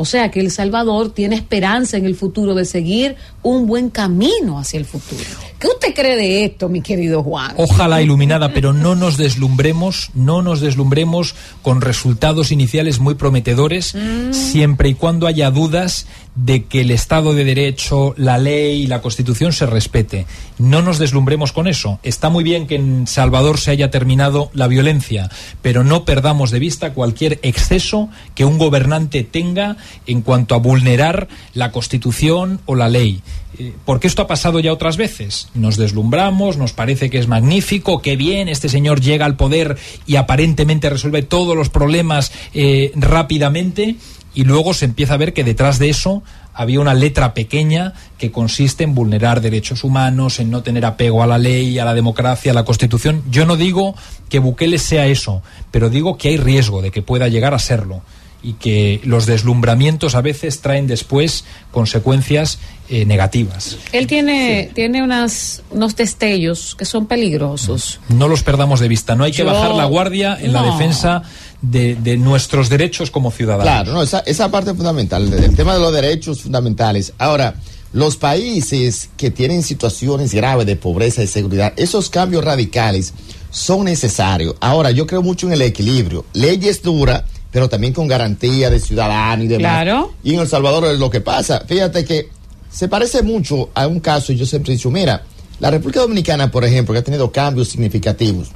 [0.00, 4.58] O sea que El Salvador tiene esperanza en el futuro de seguir un buen camino
[4.58, 5.20] hacia el futuro.
[5.58, 7.52] ¿Qué usted cree de esto, mi querido Juan?
[7.58, 14.32] Ojalá iluminada, pero no nos deslumbremos, no nos deslumbremos con resultados iniciales muy prometedores, Mm.
[14.32, 16.06] siempre y cuando haya dudas
[16.44, 20.26] de que el Estado de Derecho, la ley y la Constitución se respete.
[20.58, 22.00] No nos deslumbremos con eso.
[22.02, 26.58] Está muy bien que en Salvador se haya terminado la violencia, pero no perdamos de
[26.58, 32.88] vista cualquier exceso que un gobernante tenga en cuanto a vulnerar la Constitución o la
[32.88, 33.20] ley.
[33.58, 35.48] Eh, Porque esto ha pasado ya otras veces.
[35.54, 40.16] Nos deslumbramos, nos parece que es magnífico, que bien, este señor llega al poder y
[40.16, 43.96] aparentemente resuelve todos los problemas eh, rápidamente
[44.34, 46.22] y luego se empieza a ver que detrás de eso
[46.54, 51.26] había una letra pequeña que consiste en vulnerar derechos humanos, en no tener apego a
[51.26, 53.22] la ley, a la democracia, a la Constitución.
[53.30, 53.94] Yo no digo
[54.28, 58.02] que Bukele sea eso, pero digo que hay riesgo de que pueda llegar a serlo
[58.42, 63.76] y que los deslumbramientos a veces traen después consecuencias eh, negativas.
[63.92, 68.00] Él tiene, tiene unas, unos destellos que son peligrosos.
[68.08, 69.14] No los perdamos de vista.
[69.14, 70.72] No hay que bajar la guardia en la no.
[70.72, 71.22] defensa
[71.62, 73.64] de, de nuestros derechos como ciudadanos.
[73.64, 77.12] Claro, no, esa, esa parte es fundamental, el tema de los derechos fundamentales.
[77.18, 77.54] Ahora,
[77.92, 83.12] los países que tienen situaciones graves de pobreza y seguridad, esos cambios radicales
[83.50, 84.54] son necesarios.
[84.60, 86.24] Ahora, yo creo mucho en el equilibrio.
[86.32, 89.82] Leyes duras, pero también con garantía de ciudadano y demás.
[89.82, 90.14] Claro.
[90.22, 91.64] Y en El Salvador es lo que pasa.
[91.66, 92.28] Fíjate que
[92.70, 95.24] se parece mucho a un caso, y yo siempre he dicho, mira,
[95.58, 98.48] La República Dominicana, por ejemplo, que ha tenido cambios significativos.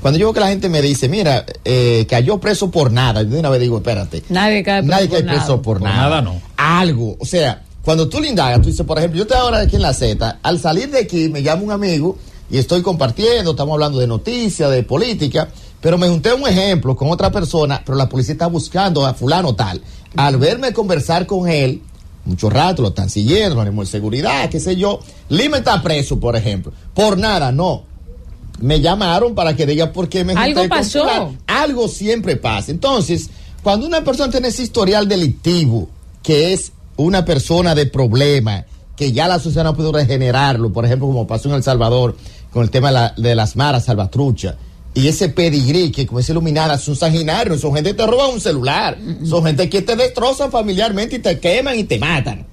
[0.00, 3.28] Cuando yo veo que la gente me dice, mira, eh, cayó preso por nada, yo
[3.30, 4.22] de una vez digo, espérate.
[4.28, 5.38] Nadie cae preso Nadie por cae nada.
[5.38, 6.02] preso por, Por nada.
[6.02, 6.40] nada no.
[6.56, 7.16] Algo.
[7.18, 9.82] O sea, cuando tú le indagas, tú dices, por ejemplo, yo estoy ahora aquí en
[9.82, 12.16] la Z, al salir de aquí me llama un amigo
[12.50, 15.48] y estoy compartiendo, estamos hablando de noticias, de política,
[15.80, 19.54] pero me junté un ejemplo con otra persona, pero la policía está buscando a fulano
[19.54, 19.80] tal.
[20.16, 21.82] Al verme conversar con él,
[22.24, 26.36] mucho rato lo están siguiendo, lo de seguridad, qué sé yo, Lima está preso, por
[26.36, 26.72] ejemplo.
[26.94, 27.84] Por nada, no.
[28.60, 30.98] Me llamaron para que diga por qué me Algo pasó.
[31.46, 32.70] Algo siempre pasa.
[32.70, 33.30] Entonces,
[33.62, 35.88] cuando una persona tiene ese historial delictivo,
[36.22, 38.64] que es una persona de problema,
[38.96, 42.16] que ya la sociedad no pudo regenerarlo, por ejemplo, como pasó en El Salvador
[42.52, 44.56] con el tema de, la- de las maras salvatrucha,
[44.92, 48.40] y ese pedigrí que como es iluminada, son sanguinarios, son gente que te roba un
[48.40, 52.44] celular, son gente que te destrozan familiarmente y te queman y te matan.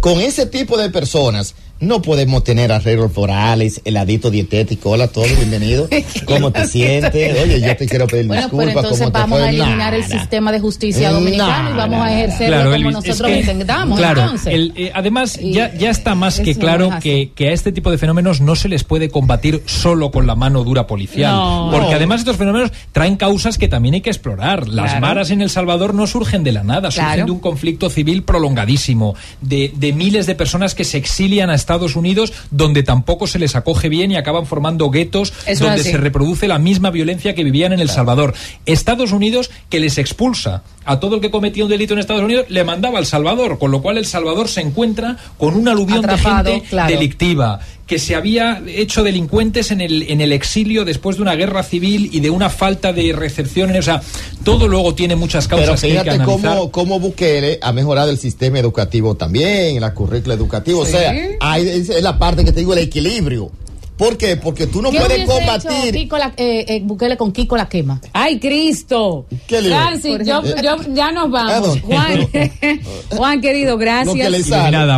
[0.00, 4.90] Con ese tipo de personas no podemos tener arreglos florales, heladito dietético.
[4.90, 5.88] Hola a todos, bienvenido.
[6.24, 7.40] ¿Cómo te sientes?
[7.40, 8.66] Oye, yo te quiero pedir Bueno, disculpas.
[8.74, 9.46] pero entonces ¿cómo te vamos fue?
[9.46, 12.92] a eliminar el sistema de justicia Nada, dominicano y vamos a ejercerlo Claro, como Elvis,
[12.94, 13.98] nosotros es que- entendamos.
[13.98, 14.54] Claro, entonces.
[14.54, 17.98] el, eh, además ya, ya está más que claro que, que a este tipo de
[17.98, 21.32] fenómenos no se les puede combatir solo con la mano dura policial.
[21.32, 21.68] No.
[21.70, 21.96] Porque No.
[21.96, 24.66] además estos fenómenos traen causas que también hay que explorar.
[24.66, 25.00] Las Claro.
[25.00, 27.26] maras en El Salvador no surgen de la nada, surgen Claro.
[27.26, 31.96] de un conflicto civil prolongadísimo, de, de miles de personas que se exilian a Estados
[31.96, 36.48] Unidos donde tampoco se les acoge bien y acaban formando guetos Eso donde se reproduce
[36.48, 38.34] la misma violencia que vivían en El Salvador.
[38.64, 42.46] Estados Unidos que les expulsa a todo el que cometía un delito en Estados Unidos,
[42.48, 46.44] le mandaba al Salvador, con lo cual El Salvador se encuentra con un aluvión Atrapado,
[46.44, 46.90] de gente claro.
[46.90, 51.62] delictiva que se había hecho delincuentes en el, en el exilio después de una guerra
[51.62, 53.74] civil y de una falta de recepción.
[53.74, 54.02] O sea,
[54.44, 58.10] todo luego tiene muchas Pero causas que hay que fíjate cómo, cómo Bukele ha mejorado
[58.10, 60.84] el sistema educativo también, la currícula educativa.
[60.84, 60.94] Sí.
[60.94, 63.50] O sea, hay, es la parte que te digo, el equilibrio.
[63.98, 64.36] ¿Por qué?
[64.36, 65.92] Porque tú no ¿Qué puedes combatir.
[65.92, 68.00] Kiko la- eh, eh, Bukele con Kiko la quema?
[68.12, 69.26] ¡Ay, Cristo!
[69.46, 71.80] ¿Qué le- Francis, yo, yo- ya nos ¿A vamos.
[71.82, 72.28] Juan,
[73.10, 74.14] Juan, querido, gracias.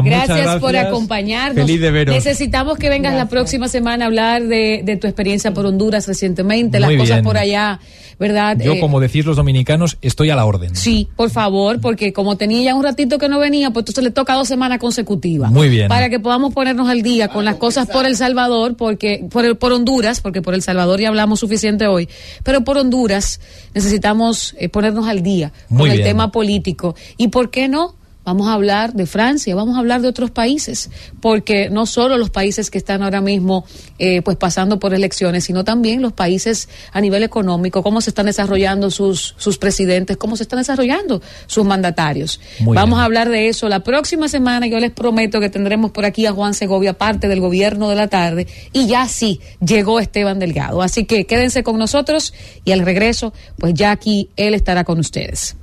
[0.04, 1.64] Gracias por acompañarnos.
[1.64, 2.14] Feliz de veros.
[2.14, 6.78] Necesitamos que vengas la próxima semana a hablar de, de tu experiencia por Honduras recientemente,
[6.78, 7.80] las cosas por allá,
[8.20, 8.58] ¿verdad?
[8.58, 10.76] Yo, Eh, como decís los dominicanos, estoy a la orden.
[10.76, 14.10] Sí, por favor, porque como tenía ya un ratito que no venía, pues entonces le
[14.10, 15.50] toca dos semanas consecutivas.
[15.50, 15.88] Muy bien.
[15.88, 19.56] Para que podamos ponernos al día con las cosas por El Salvador, porque por, el,
[19.56, 22.10] por Honduras, porque por El Salvador ya hablamos suficiente hoy,
[22.44, 23.40] pero por Honduras
[23.72, 26.94] necesitamos eh, ponernos al día Muy con el tema político.
[27.16, 27.94] ¿Y por qué no?
[28.30, 30.88] Vamos a hablar de Francia, vamos a hablar de otros países,
[31.20, 33.64] porque no solo los países que están ahora mismo
[33.98, 38.26] eh, pues pasando por elecciones, sino también los países a nivel económico, cómo se están
[38.26, 42.38] desarrollando sus, sus presidentes, cómo se están desarrollando sus mandatarios.
[42.60, 43.00] Muy vamos bien.
[43.00, 44.68] a hablar de eso la próxima semana.
[44.68, 48.06] Yo les prometo que tendremos por aquí a Juan Segovia, parte del gobierno de la
[48.06, 50.82] tarde, y ya sí llegó Esteban Delgado.
[50.82, 52.32] Así que quédense con nosotros
[52.64, 55.56] y al regreso, pues ya aquí él estará con ustedes.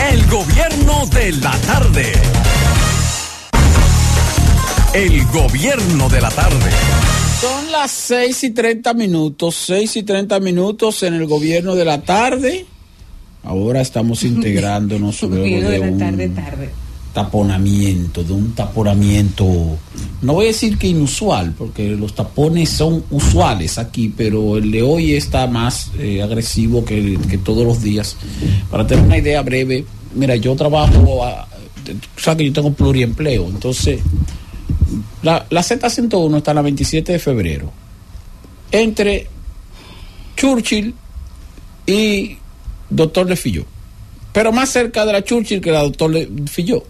[0.00, 2.12] El gobierno de la tarde.
[4.94, 6.70] El gobierno de la tarde.
[7.40, 12.00] Son las 6 y 30 minutos, 6 y 30 minutos en el gobierno de la
[12.00, 12.64] tarde.
[13.42, 16.70] Ahora estamos integrándonos luego de un tarde.
[17.18, 19.44] Taponamiento, de un taponamiento,
[20.22, 24.82] no voy a decir que inusual, porque los tapones son usuales aquí, pero el de
[24.82, 28.16] hoy está más eh, agresivo que, todos los días.
[28.70, 31.48] Para tener una idea breve, mira, yo trabajo, a,
[31.84, 33.98] tú sabes que yo tengo pluriempleo, entonces
[35.24, 37.72] la, la Z101 está la 27 de febrero,
[38.70, 39.26] entre
[40.36, 40.94] Churchill
[41.84, 42.38] y
[42.88, 43.64] Doctor Le Filló,
[44.32, 46.12] pero más cerca de la Churchill que la Doctor
[46.46, 46.84] Filló.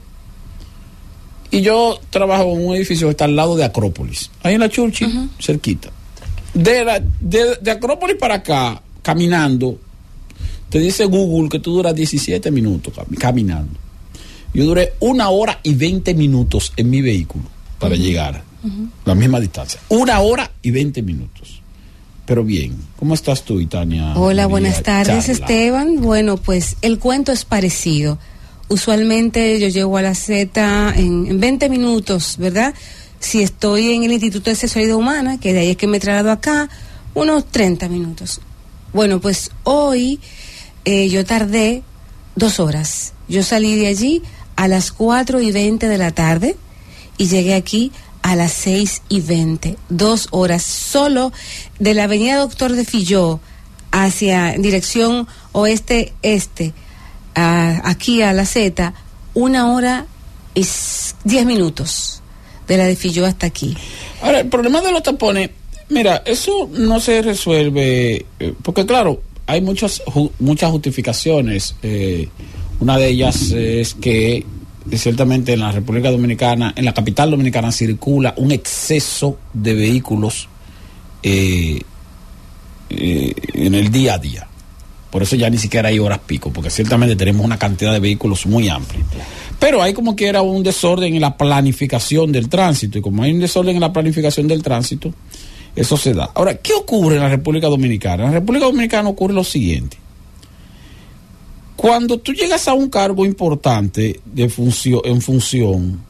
[1.51, 4.68] Y yo trabajo en un edificio que está al lado de Acrópolis, ahí en la
[4.68, 5.91] Churchill, cerquita.
[6.55, 9.78] De, la, de, de Acrópolis para acá, caminando,
[10.68, 13.73] te dice Google que tú duras 17 minutos cam- caminando.
[14.52, 17.44] Yo duré una hora y 20 minutos en mi vehículo
[17.78, 18.43] para llegar
[19.05, 19.81] la misma distancia.
[19.89, 21.60] Una hora y 20 minutos.
[22.27, 24.12] Pero bien, ¿cómo estás tú, Tania?
[24.17, 25.33] Hola, María buenas tardes, Charla?
[25.47, 26.01] Esteban.
[26.02, 28.18] Bueno, pues el cuento es parecido.
[28.68, 32.74] Usualmente yo llego a la Z en, en 20 minutos, ¿verdad?
[33.18, 36.30] Si estoy en el Instituto de Sexualidad Humana, que de ahí es que me traslado
[36.30, 36.68] acá,
[37.14, 38.40] unos 30 minutos.
[38.92, 40.20] Bueno, pues hoy
[40.84, 41.82] eh, yo tardé
[42.36, 43.12] dos horas.
[43.28, 44.22] Yo salí de allí
[44.56, 46.56] a las 4 y 20 de la tarde
[47.18, 49.76] y llegué aquí a las 6 y 20.
[49.88, 51.32] Dos horas solo
[51.78, 53.40] de la avenida Doctor de Filló
[53.90, 56.72] hacia dirección oeste-este,
[57.39, 58.92] aquí a la Z,
[59.34, 60.07] una hora
[60.55, 60.67] y
[61.25, 62.23] diez minutos
[62.67, 63.76] de la de Filló hasta aquí.
[64.23, 65.50] Ahora, el problema de los tapones,
[65.89, 71.75] mira, eso no se resuelve, eh, porque claro, hay muchas, ju- muchas justificaciones.
[71.83, 72.28] eh,
[72.81, 74.44] una de ellas es que
[74.91, 80.49] eh, ciertamente en la República Dominicana, en la capital dominicana, circula un exceso de vehículos
[81.23, 81.81] eh,
[82.91, 84.47] eh, en el día a día.
[85.11, 88.45] Por eso ya ni siquiera hay horas pico, porque ciertamente tenemos una cantidad de vehículos
[88.47, 89.05] muy amplia.
[89.59, 93.33] Pero hay como que era un desorden en la planificación del tránsito, y como hay
[93.33, 95.12] un desorden en la planificación del tránsito,
[95.75, 96.31] eso se da.
[96.35, 98.25] Ahora, ¿qué ocurre en la República Dominicana?
[98.25, 99.97] En la República Dominicana ocurre lo siguiente.
[101.77, 106.01] Cuando tú llegas a un cargo importante de función, en función,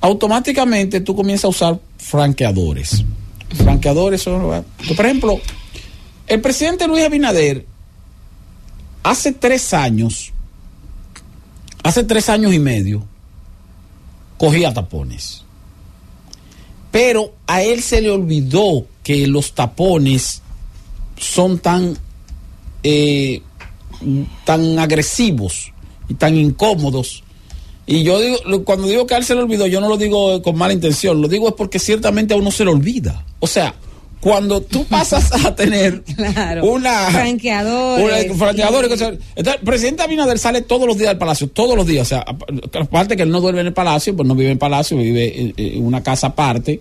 [0.00, 3.02] automáticamente tú comienzas a usar franqueadores.
[3.54, 4.64] Franqueadores son,
[4.96, 5.40] por ejemplo,
[6.26, 7.64] el presidente Luis Abinader
[9.06, 10.32] hace tres años,
[11.84, 13.04] hace tres años y medio,
[14.36, 15.42] cogía tapones.
[16.90, 20.42] Pero a él se le olvidó que los tapones
[21.16, 21.96] son tan,
[22.82, 23.42] eh,
[24.44, 25.72] tan agresivos
[26.08, 27.22] y tan incómodos.
[27.86, 30.42] Y yo digo, cuando digo que a él se le olvidó, yo no lo digo
[30.42, 33.24] con mala intención, lo digo es porque ciertamente a uno se le olvida.
[33.38, 33.76] O sea,
[34.20, 36.02] cuando tú pasas a tener
[36.62, 38.26] una Franqueadores.
[38.30, 39.18] una- franqueadores, Entonces,
[39.60, 42.06] el presidente Abinader sale todos los días del palacio, todos los días.
[42.06, 42.42] O sea, ap-
[42.80, 45.84] aparte que él no duerme en el palacio, pues no vive en palacio, vive en,
[45.84, 46.80] una casa aparte.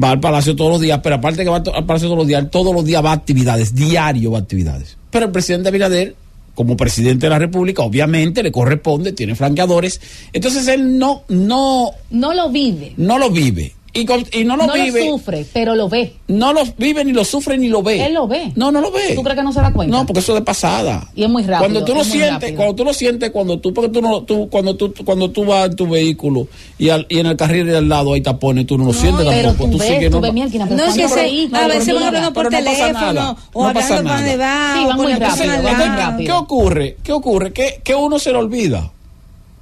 [0.00, 2.50] Va al palacio todos los días, pero aparte que va al palacio todos los días,
[2.50, 4.96] todos los días va a actividades, diario va a actividades.
[5.10, 6.14] Pero el presidente Abinader,
[6.54, 9.98] como presidente de la República, obviamente le corresponde, tiene franqueadores.
[10.34, 12.92] Entonces él no, no, No lo vive.
[12.98, 13.72] no lo vive.
[13.94, 15.04] Y, con- y no lo no vive.
[15.06, 16.14] lo sufre, pero lo ve.
[16.28, 18.04] No lo vive, ni lo sufre, ni lo ve.
[18.04, 18.52] Él lo ve.
[18.54, 19.14] No, no lo ve.
[19.14, 19.96] ¿Tú crees que no se da cuenta?
[19.96, 21.08] No, porque eso es de pasada.
[21.16, 21.58] Y es muy rápido.
[21.60, 22.56] Cuando tú lo sientes, rápido.
[22.56, 25.70] cuando tú lo sientes, cuando tú, porque tú no, tú, cuando tú, cuando tú vas
[25.70, 26.46] en tu vehículo
[26.78, 29.26] y, al- y en el carril de al lado hay tapones, tú no lo sientes
[29.26, 29.70] pero tampoco.
[29.70, 30.32] tú ves, sigues tú normal.
[30.32, 33.36] ves, No, es que cuando se- ahí, a veces van hablando por no teléfono nada,
[33.54, 36.16] o no pasa hablando para va Sí, con muy rápido.
[36.26, 36.96] ¿Qué ocurre?
[37.02, 37.52] ¿Qué ocurre?
[37.54, 38.90] Que, que uno se le olvida.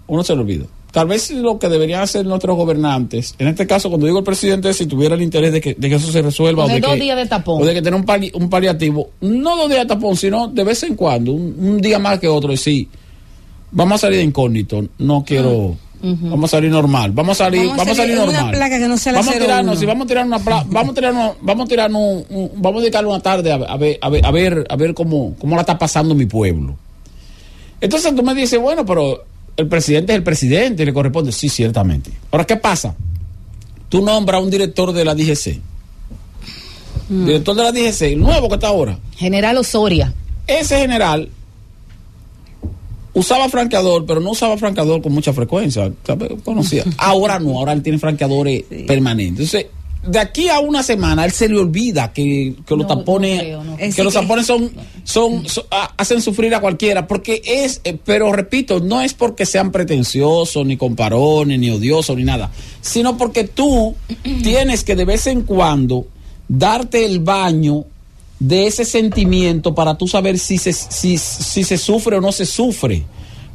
[0.08, 0.64] Uno se le olvida.
[0.96, 4.72] Tal vez lo que deberían hacer nuestros gobernantes, en este caso, cuando digo el presidente,
[4.72, 6.94] si tuviera el interés de que, de que eso se resuelva, o Coge de dos
[6.94, 7.60] que, días de tapón.
[7.62, 10.64] o de que tener un, pali- un paliativo, no dos días de tapón, sino de
[10.64, 12.88] vez en cuando, un, un día más que otro, y sí,
[13.72, 17.74] vamos a salir de incógnito, no quiero, vamos a salir normal, vamos a salir, Vamos
[17.74, 18.54] a vamos, a salir en una normal.
[18.54, 19.44] placa que no sea la vamos a 01.
[19.44, 22.50] tirarnos, si vamos a tirar una pla- vamos a tirarnos, vamos a tirarnos, un- un-
[22.56, 25.34] vamos a dedicarle una tarde a, a ver, a ver, a ver, a ver cómo,
[25.38, 26.74] cómo la está pasando mi pueblo.
[27.82, 29.22] Entonces tú me dices, bueno, pero
[29.56, 31.32] el presidente es el presidente y le corresponde.
[31.32, 32.10] Sí, ciertamente.
[32.30, 32.94] Ahora, ¿qué pasa?
[33.88, 35.60] Tú nombras a un director de la DGC.
[37.08, 38.98] Director de la DGC, el nuevo que está ahora.
[39.16, 40.12] General Osoria.
[40.46, 41.30] Ese general
[43.16, 45.90] usaba franqueador, pero no usaba franqueador con mucha frecuencia.
[46.98, 49.54] Ahora no, ahora él tiene franqueadores permanentes.
[49.54, 49.66] Entonces,
[50.08, 53.98] de aquí a una semana, él se le olvida que, que los tapones, que Es
[53.98, 54.70] los que- tapones son,
[55.04, 59.46] son, son- ha- hacen sufrir a cualquiera, porque es, eh, pero repito, no es porque
[59.46, 63.94] sean pretenciosos, ni comparones, ni odiosos, ni nada, sino porque tú
[64.42, 66.06] tienes que de vez en cuando
[66.48, 67.84] darte el baño
[68.38, 72.44] de ese sentimiento para tú saber si se, si, si se sufre o no se
[72.46, 73.02] sufre.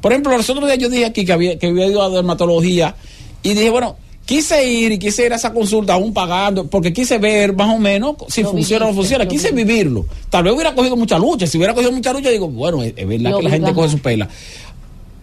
[0.02, 2.96] Por ejemplo, los otros días yo dije aquí que había, que había ido a dermatología
[3.44, 3.96] y dije, bueno,
[4.35, 7.77] quise ir y quise ir a esa consulta aún pagando, porque quise ver más o
[7.80, 10.06] menos si Lo funciona o no funciona, quise vivirlo.
[10.30, 13.08] Tal vez hubiera cogido mucha lucha, si hubiera cogido mucha lucha, digo, bueno, es, es
[13.08, 14.30] verdad Lo que la gente coge su pela.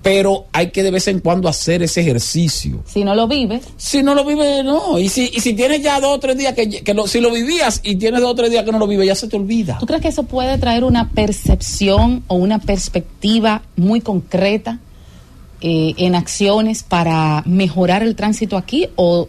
[0.00, 2.82] Pero hay que de vez en cuando hacer ese ejercicio.
[2.86, 4.98] Si no lo vive, Si no lo vive, no.
[4.98, 7.30] Y si, y si tienes ya dos o tres días que, que lo- si lo
[7.32, 9.76] vivías y tienes dos o tres días que no lo vives, ya se te olvida.
[9.80, 14.78] ¿tú crees que eso puede traer una percepción o una perspectiva muy concreta
[15.60, 19.28] eh, en acciones para mejorar el tránsito aquí o,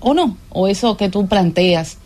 [0.00, 0.36] o no?
[0.50, 1.98] ¿O eso que tú planteas?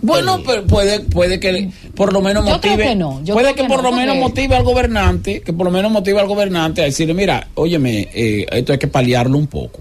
[0.00, 2.88] Bueno, pero puede, puede que por lo menos Yo creo motive.
[2.90, 5.52] que no, yo puede creo que, que por no, lo menos motive al gobernante, que
[5.52, 9.38] por lo menos motive al gobernante a decirle, mira, óyeme, eh, esto hay que paliarlo
[9.38, 9.80] un poco.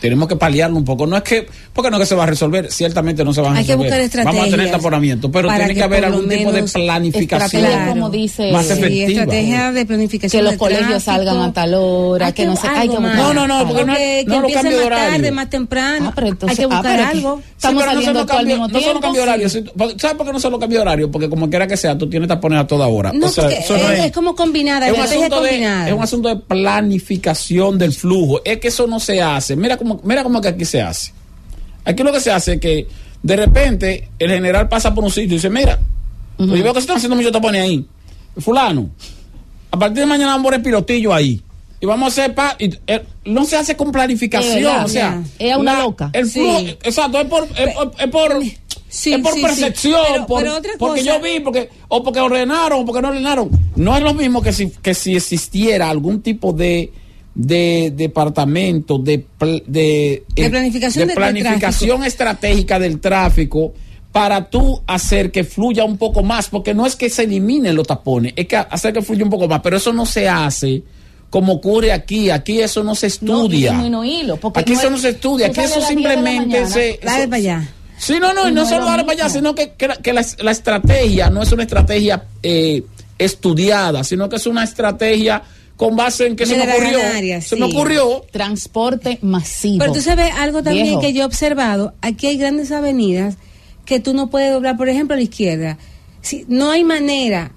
[0.00, 1.06] Tenemos que paliarlo un poco.
[1.06, 3.48] No es que, porque no es que se va a resolver, ciertamente no se va
[3.48, 4.02] a Hay que resolver.
[4.08, 6.62] buscar Vamos a tener estrategias taponamiento, pero tiene que, que haber lo algún tipo de
[6.62, 9.08] planificación como dice- más Sí, efectiva.
[9.08, 11.04] estrategia de planificación Que los colegios tráfico.
[11.26, 13.84] salgan a tal hora, Hay que no se- hay que buscar- No, no, no, porque
[13.84, 15.32] no- que, no, que los empiecen cambios de más tarde, horario.
[15.34, 16.06] más temprano.
[16.08, 17.36] Ah, pero entonces- Hay que ah, buscar pero que- algo.
[17.38, 19.48] Sí, Estamos no saliendo solo todo al cambio- no solo cambio de horario.
[19.48, 19.64] sí.
[19.98, 21.10] ¿Sabes por qué no solo cambio de horario?
[21.10, 23.12] Porque como quiera que sea, tú tienes que poner a toda hora.
[23.12, 25.88] No, O sea, no es, es como combinada, es un, estrategia asunto de, combinada.
[25.88, 28.40] es un asunto de planificación del flujo.
[28.44, 29.56] Es que eso no se hace.
[29.58, 31.12] Mira cómo, mira cómo que aquí se hace.
[31.84, 32.86] Aquí lo que se hace es que
[33.22, 35.78] de repente el general pasa por un sitio y dice, mira,
[36.36, 37.84] pues yo veo que se están haciendo muchos tapones ahí.
[38.38, 38.90] Fulano,
[39.70, 41.42] a partir de mañana vamos a poner pilotillo ahí.
[41.80, 45.56] y vamos a hacer pa- y, eh, no se hace con planificación, o sea, es
[45.56, 46.10] una la- loca.
[46.12, 46.40] El Sí.
[46.40, 48.42] flujo, exacto, es por es, por- es por
[48.88, 49.40] Sí, es por sí.
[49.42, 53.00] percepción, Pero- por- pero otra porque cosa- yo vi, porque o porque ordenaron, o porque
[53.00, 53.50] no ordenaron.
[53.76, 56.90] No es lo mismo que si que si existiera algún tipo de
[57.40, 60.50] de departamento de de, De eh,
[61.14, 63.72] planificación estratégica del tráfico
[64.10, 67.86] para tú hacer que fluya un poco más, porque no es que se eliminen los
[67.86, 70.82] tapones, es que hacer que fluya un poco más, pero eso no se hace
[71.30, 73.72] como ocurre aquí, aquí eso no se estudia.
[73.74, 76.02] No, hilo, aquí no eso es- no se estudia, aquí eso a las 10 de
[76.08, 76.98] la simplemente se...
[77.04, 77.68] Dale eso- para allá.
[77.98, 80.26] Sí, no, no, y no no solo para allá, sino que, que la, que la-
[80.42, 82.82] la estrategia no es una estrategia eh,
[83.18, 85.42] estudiada, sino que es una estrategia
[85.78, 87.40] con base en que se me ocurrió.
[87.40, 88.24] Se me ocurrió.
[88.32, 89.78] Transporte masivo.
[89.78, 91.00] Pero tú sabes algo también Viejo.
[91.00, 93.36] que yo he observado, aquí hay grandes avenidas
[93.84, 95.78] que tú no puedes doblar, por ejemplo, a la izquierda.
[96.20, 97.52] Si, no hay manera.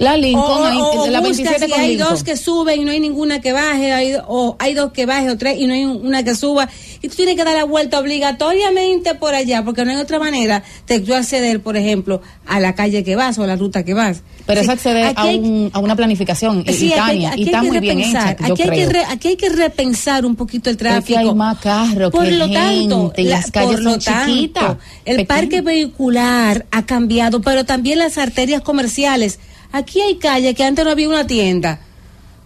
[0.00, 2.08] La Lincoln, o, ahí, o- de la buscas 27 y con hay Lincoln.
[2.10, 5.28] dos que suben y no hay ninguna que baje, hay- o hay dos que baje
[5.30, 6.68] o tres y no hay una que suba.
[7.02, 10.62] Y tú tienes que dar la vuelta obligatoriamente por allá, porque no hay otra manera
[10.86, 13.92] de tú acceder, por ejemplo, a la calle que vas o a la ruta que
[13.94, 14.22] vas.
[14.46, 17.18] Pero Sí, eso accede aquí a, hay- un- a una planificación Sí, y aquí, aquí
[17.22, 19.36] y hay está que muy bien repensar, hecha, yo aquí, hay que re- aquí hay
[19.36, 21.18] que repensar un poquito el Porque tráfico.
[21.18, 24.78] hay más carros por que lo tanto, gente las calles por lo son chiquitas, tanto,
[25.04, 29.38] el parque vehicular ha cambiado, pero también las arterias comerciales.
[29.72, 31.80] Aquí hay calles que antes no había una tienda.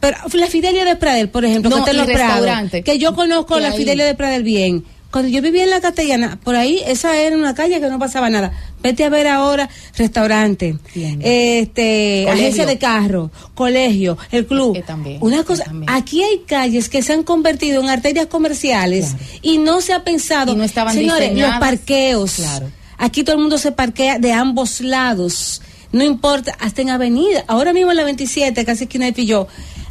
[0.01, 2.83] Pero la Fidelia de Pradel, por ejemplo, No, que está en y los Prados, restaurante.
[2.83, 4.85] que yo conozco Que la ahí- Fidelia de Pradel bien.
[5.11, 8.29] Cuando yo vivía en la Castellana, por ahí, esa era una calle que no pasaba
[8.31, 8.53] nada.
[8.83, 10.77] Vete a ver ahora restaurante,
[11.21, 12.33] este, Colegio.
[12.33, 14.77] agencia de carro, colegio, el club.
[14.77, 19.59] Eh, también, una cosa, aquí hay calles que se han convertido en arterias comerciales y
[19.59, 20.55] no se ha pensado.
[20.57, 22.35] No estaban Señores, los parqueos.
[22.35, 22.71] Claro.
[22.99, 25.63] Aquí todo el mundo se parquea de ambos lados.
[25.95, 27.45] No importa, hasta en avenida.
[27.47, 29.47] Ahora mismo en la 27, casi esquina de Pilló,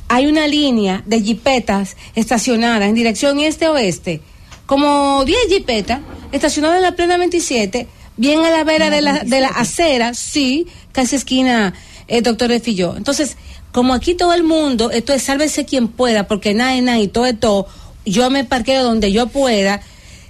[0.09, 4.19] hay una línea de jipetas estacionadas en dirección este-oeste.
[4.65, 6.01] Como 10 jipetas
[6.33, 10.67] estacionadas en la plena 27, bien a la vera de la, de la acera, sí,
[10.91, 11.73] casi esquina
[12.09, 12.98] eh, Doctor de Filló.
[12.98, 13.38] Entonces,
[13.72, 17.33] como aquí todo el mundo, esto es sálvese quien pueda, porque nada nada y todo
[17.33, 17.67] todo,
[18.06, 19.80] yo me parqueo donde yo pueda.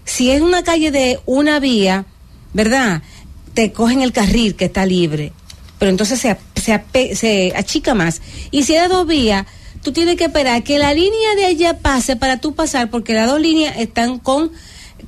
[0.06, 2.06] Si es una calle de una vía,
[2.54, 3.02] ¿verdad?
[3.56, 5.34] Te cogen el carril que está libre,
[5.84, 8.22] pero entonces se, se, se achica más.
[8.52, 9.46] Y si de dos vías,
[9.82, 13.28] tú tienes que esperar que la línea de allá pase para tú pasar, porque las
[13.28, 14.50] dos líneas están con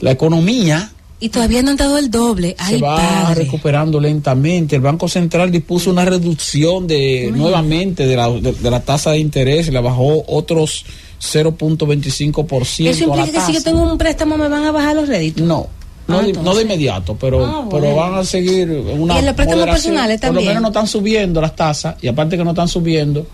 [0.00, 0.92] La economía
[1.24, 2.56] Y todavía no han dado el doble.
[2.58, 3.44] Ay, se va padre.
[3.44, 4.74] recuperando lentamente.
[4.76, 9.18] El Banco Central dispuso una reducción de nuevamente de la, de, de la tasa de
[9.20, 10.84] interés, la bajó otros
[11.20, 15.44] 0.25% Eso implica que si yo tengo un préstamo me van a bajar los réditos.
[15.46, 15.68] No.
[16.08, 16.44] No, Ah, de, entonces.
[16.44, 20.18] no de inmediato, pero, Ah, pero van a seguir una Y en los préstamos personales
[20.20, 20.48] Por lo también.
[20.48, 23.24] menos no están subiendo las tasas y aparte que no están subiendo,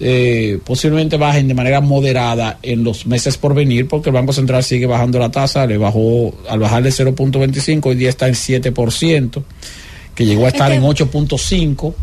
[0.00, 4.64] eh, posiblemente bajen de manera moderada en los meses por venir porque el Banco Central
[4.64, 9.42] sigue bajando la tasa, le bajó al bajarle 0.25, hoy día está en 7%,
[10.14, 11.94] que llegó a estar Es que- en 8.5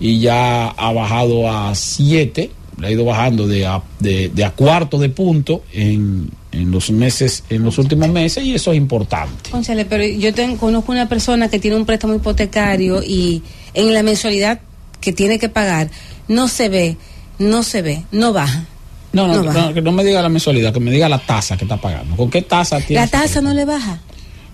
[0.00, 4.50] y ya ha bajado a 7, le ha ido bajando de a, de, de a
[4.50, 9.50] cuarto de punto en, en los meses, en los últimos meses y eso es importante.
[9.50, 13.42] Cónchale, pero yo conozco una persona que tiene un préstamo hipotecario y
[13.74, 14.60] en la mensualidad
[15.00, 15.90] que tiene que pagar
[16.26, 16.96] no se ve,
[17.38, 18.64] no se ve, no baja.
[19.12, 21.64] No, no, No que no me diga la mensualidad, que me diga la tasa que
[21.64, 22.16] está pagando.
[22.16, 23.00] ¿Con qué tasa tiene?
[23.02, 24.00] La tasa no le baja.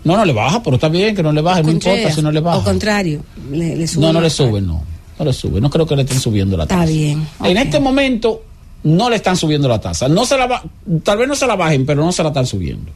[0.05, 2.31] No, no le baja, pero está bien que no le baje, no importa si no
[2.31, 2.63] le baja.
[2.65, 4.33] contrario, le, le sube No, no le más.
[4.35, 4.83] suben, no.
[5.19, 5.63] No le suben.
[5.63, 6.83] No creo que le estén subiendo la tasa.
[6.85, 7.27] Está bien.
[7.45, 8.43] En este momento
[8.85, 10.09] no le están subiendo la tasa.
[10.09, 10.63] No se la va-
[11.03, 12.91] tal vez no se la bajen, pero no se la están subiendo.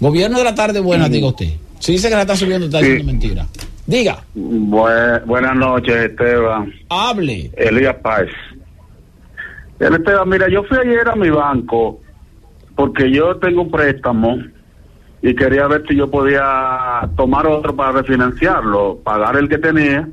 [0.00, 1.50] Gobierno de la tarde buena, diga usted.
[1.78, 3.46] Si dice que la está subiendo, está diciendo mentira.
[3.86, 4.24] Diga.
[4.34, 6.72] Bue- buenas noches, Esteban.
[6.88, 7.50] Hable.
[7.56, 8.28] Elías Páez.
[9.78, 12.00] Esteban, mira, yo fui ayer a mi banco
[12.74, 14.38] porque yo tengo un préstamo
[15.22, 20.08] y quería ver si yo podía tomar otro para refinanciarlo, pagar el que tenía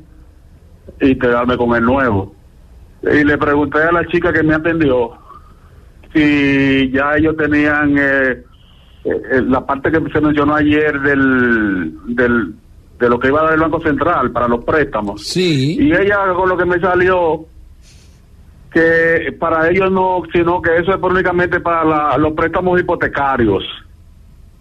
[1.00, 2.34] y quedarme con el nuevo.
[3.02, 5.12] Y le pregunté a la chica que me atendió
[6.12, 8.42] si ya ellos tenían eh,
[9.04, 12.54] eh, la parte que se mencionó ayer del, del
[12.98, 15.22] de lo que iba a dar el Banco Central para los préstamos.
[15.26, 15.76] Sí.
[15.78, 17.46] Y ella con lo que me salió
[18.74, 23.62] que para ellos no, sino que eso es únicamente para la- los préstamos hipotecarios.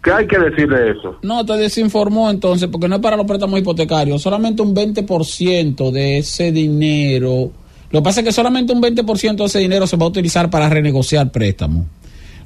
[0.03, 1.15] ¿Qué hay que decir de eso?
[1.23, 4.21] No, te desinformó entonces, porque no es para los préstamos hipotecarios.
[4.21, 7.51] Solamente un 20% de ese dinero.
[7.89, 10.49] Lo que pasa es que solamente un 20% de ese dinero se va a utilizar
[10.49, 11.85] para renegociar préstamos.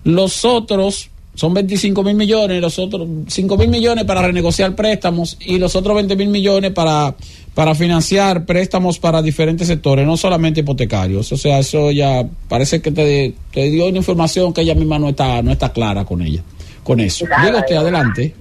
[0.03, 5.57] Los otros son 25 mil millones, los otros 5 mil millones para renegociar préstamos y
[5.57, 7.15] los otros 20 mil millones para,
[7.57, 11.31] para financiar préstamos para diferentes sectores, no solamente hipotecarios.
[11.31, 15.09] O sea, eso ya parece que te, te dio una información que ella misma no
[15.09, 16.43] está, no está clara con ella,
[16.83, 17.25] con eso.
[17.25, 18.35] Diga usted, adelante.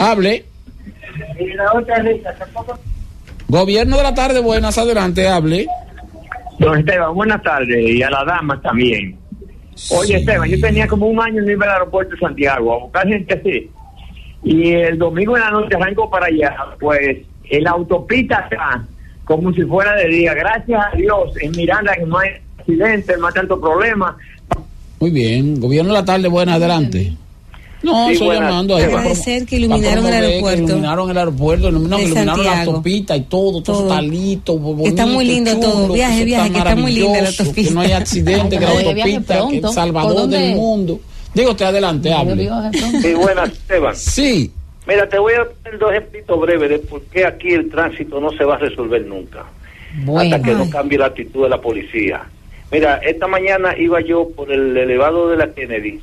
[0.00, 0.44] Hable.
[3.46, 5.68] Gobierno de la tarde, buenas, adelante, hable.
[6.58, 9.16] Don Esteban, buenas tardes y a la dama también.
[9.92, 13.34] Oye, Esteban, yo tenía como un año en al aeropuerto de Santiago a buscar gente
[13.34, 13.70] así.
[14.42, 16.56] Y el domingo en la noche arranco para allá.
[16.78, 17.18] Pues
[17.50, 18.84] en la autopista acá,
[19.24, 20.34] como si fuera de día.
[20.34, 24.16] Gracias a Dios, en Miranda que no hay accidentes, no hay tanto problema.
[25.00, 27.12] Muy bien, gobierno de la tarde, buenas, adelante.
[27.82, 28.48] No, Sí, estoy buenas.
[28.50, 28.84] llamando ahí.
[28.86, 30.62] para Agradecer que iluminaron el promover, que aeropuerto.
[30.64, 32.70] Iluminaron el aeropuerto, iluminaron, De iluminaron la Santiago.
[32.72, 35.92] autopista y todo, todo, listo, bonito, Está muy lindo chulo, todo.
[35.92, 37.62] Viaje, viaje, que está muy linda la autopista.
[37.62, 41.00] Que no hay accidente, que la autopista, que el salvador del mundo.
[41.34, 42.50] Digo usted, adelante, hable.
[43.02, 43.94] Sí, buenas, Esteban.
[43.94, 44.50] Sí.
[44.86, 48.30] Mira, te voy a poner dos ejemplitos breves de por qué aquí el tránsito no
[48.30, 49.44] se va a resolver nunca.
[50.18, 52.22] Hasta que no cambie la actitud de la policía.
[52.70, 56.00] Mira, esta mañana iba yo por el elevado de la Kennedy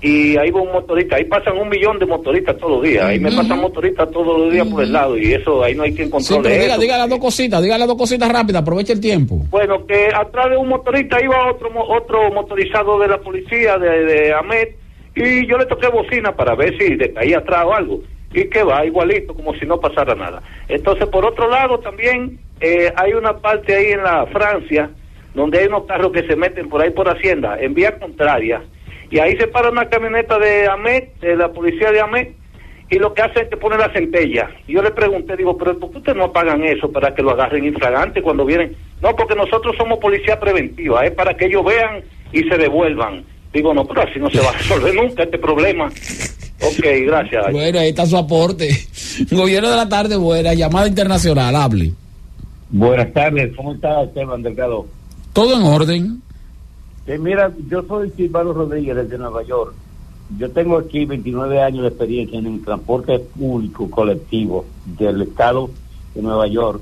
[0.00, 1.16] y ahí va un motorista.
[1.16, 3.04] Ahí pasan un millón de motoristas todos los días.
[3.04, 5.94] Ahí me pasan motoristas todos los días por el lado y eso ahí no hay
[5.94, 6.80] quien Sí, controle pero diga, eso.
[6.82, 9.44] diga las dos cositas, diga las dos cositas rápidas, aproveche el tiempo.
[9.50, 14.32] Bueno, que atrás de un motorista iba otro otro motorizado de la policía de, de
[14.34, 14.68] Ahmed
[15.14, 18.00] y yo le toqué bocina para ver si le caía atrás o algo.
[18.32, 20.42] Y que va igualito, como si no pasara nada.
[20.68, 24.90] Entonces, por otro lado, también eh, hay una parte ahí en la Francia
[25.34, 28.62] donde hay unos carros que se meten por ahí por Hacienda en vía contraria.
[29.10, 32.28] Y ahí se para una camioneta de Ahmed, de la policía de Ahmed,
[32.90, 34.50] y lo que hacen es que ponen la centella.
[34.66, 37.30] Y yo le pregunté, digo, pero ¿por qué ustedes no pagan eso para que lo
[37.30, 38.76] agarren infragante cuando vienen?
[39.00, 42.02] No, porque nosotros somos policía preventiva, es para que ellos vean
[42.32, 43.24] y se devuelvan.
[43.54, 45.86] Digo, no, pero así no se va a resolver nunca este problema.
[45.86, 47.52] Ok, gracias.
[47.52, 48.68] Bueno, ahí está su aporte.
[49.30, 51.92] Gobierno de la tarde, buena, llamada internacional, hable.
[52.70, 54.86] Buenas tardes, ¿cómo está Esteban Delgado?
[55.32, 56.22] Todo en orden.
[57.06, 59.74] Eh, mira, yo soy Silvano Rodríguez desde Nueva York.
[60.36, 64.64] Yo tengo aquí 29 años de experiencia en el transporte público colectivo
[64.98, 65.70] del estado
[66.14, 66.80] de Nueva York,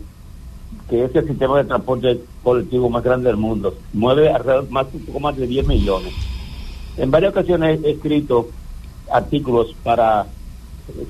[0.88, 3.74] que es el sistema de transporte colectivo más grande del mundo.
[3.92, 6.14] Mueve alrededor más un poco más de 10 millones.
[6.96, 8.48] En varias ocasiones he escrito
[9.10, 10.26] artículos para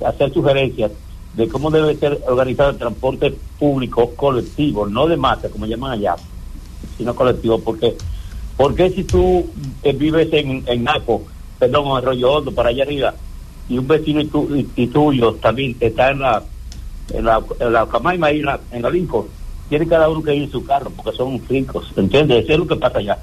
[0.05, 0.91] hacer sugerencias
[1.33, 6.15] de cómo debe ser organizado el transporte público colectivo, no de masa, como llaman allá,
[6.97, 7.95] sino colectivo, porque
[8.55, 9.45] porque si tú
[9.81, 11.23] eh, vives en, en Naco,
[11.57, 13.15] perdón, en Arroyo Hondo, para allá arriba,
[13.67, 16.43] y un vecino y, tu- y- tuyo también está en la
[17.09, 18.91] en la, en la Camaima y en la, en la
[19.69, 22.43] tiene cada uno que ir en su carro, porque son ricos, ¿entiendes?
[22.43, 23.17] Eso es lo que pasa allá.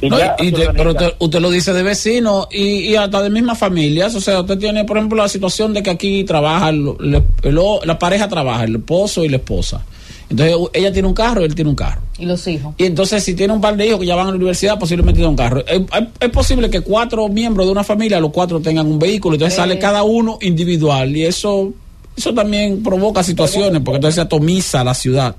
[0.00, 2.48] Y No, ya y- y se te- organiza- pero usted, usted lo dice de vecinos
[2.50, 4.14] y, y hasta de mismas familias.
[4.14, 7.58] O sea, usted tiene, por ejemplo, la situación de que aquí trabaja, el- el- el-
[7.84, 9.82] la pareja trabaja, el esposo y la esposa.
[10.30, 12.00] Entonces, ella tiene un carro, él tiene un carro.
[12.18, 12.74] Y los hijos.
[12.78, 15.18] Y entonces, si tiene un par de hijos que ya van a la universidad, posiblemente
[15.18, 15.60] tiene un carro.
[15.66, 19.34] Es, es- es posible que cuatro miembros de una familia, los cuatro tengan un vehículo,
[19.34, 21.14] entonces sale cada uno individual.
[21.16, 21.72] Y eso
[22.16, 25.34] eso también provoca situaciones, porque entonces se atomiza la ciudad.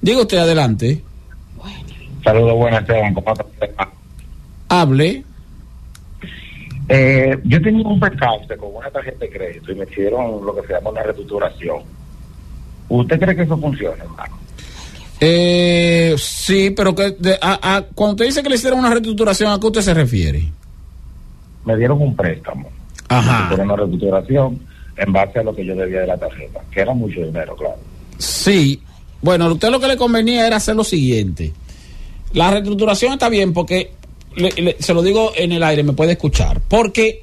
[0.00, 1.02] Diga usted adelante,
[2.26, 3.14] Saludos, buenas, Esteban.
[3.14, 3.88] ¿Cómo está?
[4.68, 5.22] hable.
[6.88, 10.66] Eh, yo tenía un percance con una tarjeta de crédito y me hicieron lo que
[10.66, 11.78] se llama una reestructuración.
[12.88, 14.36] ¿Usted cree que eso funciona, hermano?
[15.20, 19.52] Eh, sí, pero que de- a- a- cuando usted dice que le hicieron una reestructuración,
[19.52, 20.48] ¿a qué usted se refiere?
[21.64, 22.68] Me dieron un préstamo.
[23.08, 23.48] Ajá.
[23.50, 24.58] Por una reestructuración
[24.96, 27.76] en base a lo que yo debía de la tarjeta, que era mucho dinero, claro.
[28.18, 28.82] Sí.
[29.22, 31.52] Bueno, a usted lo que le convenía era hacer lo siguiente.
[32.32, 33.92] La reestructuración está bien porque,
[34.78, 36.60] se lo digo en el aire, me puede escuchar.
[36.68, 37.22] Porque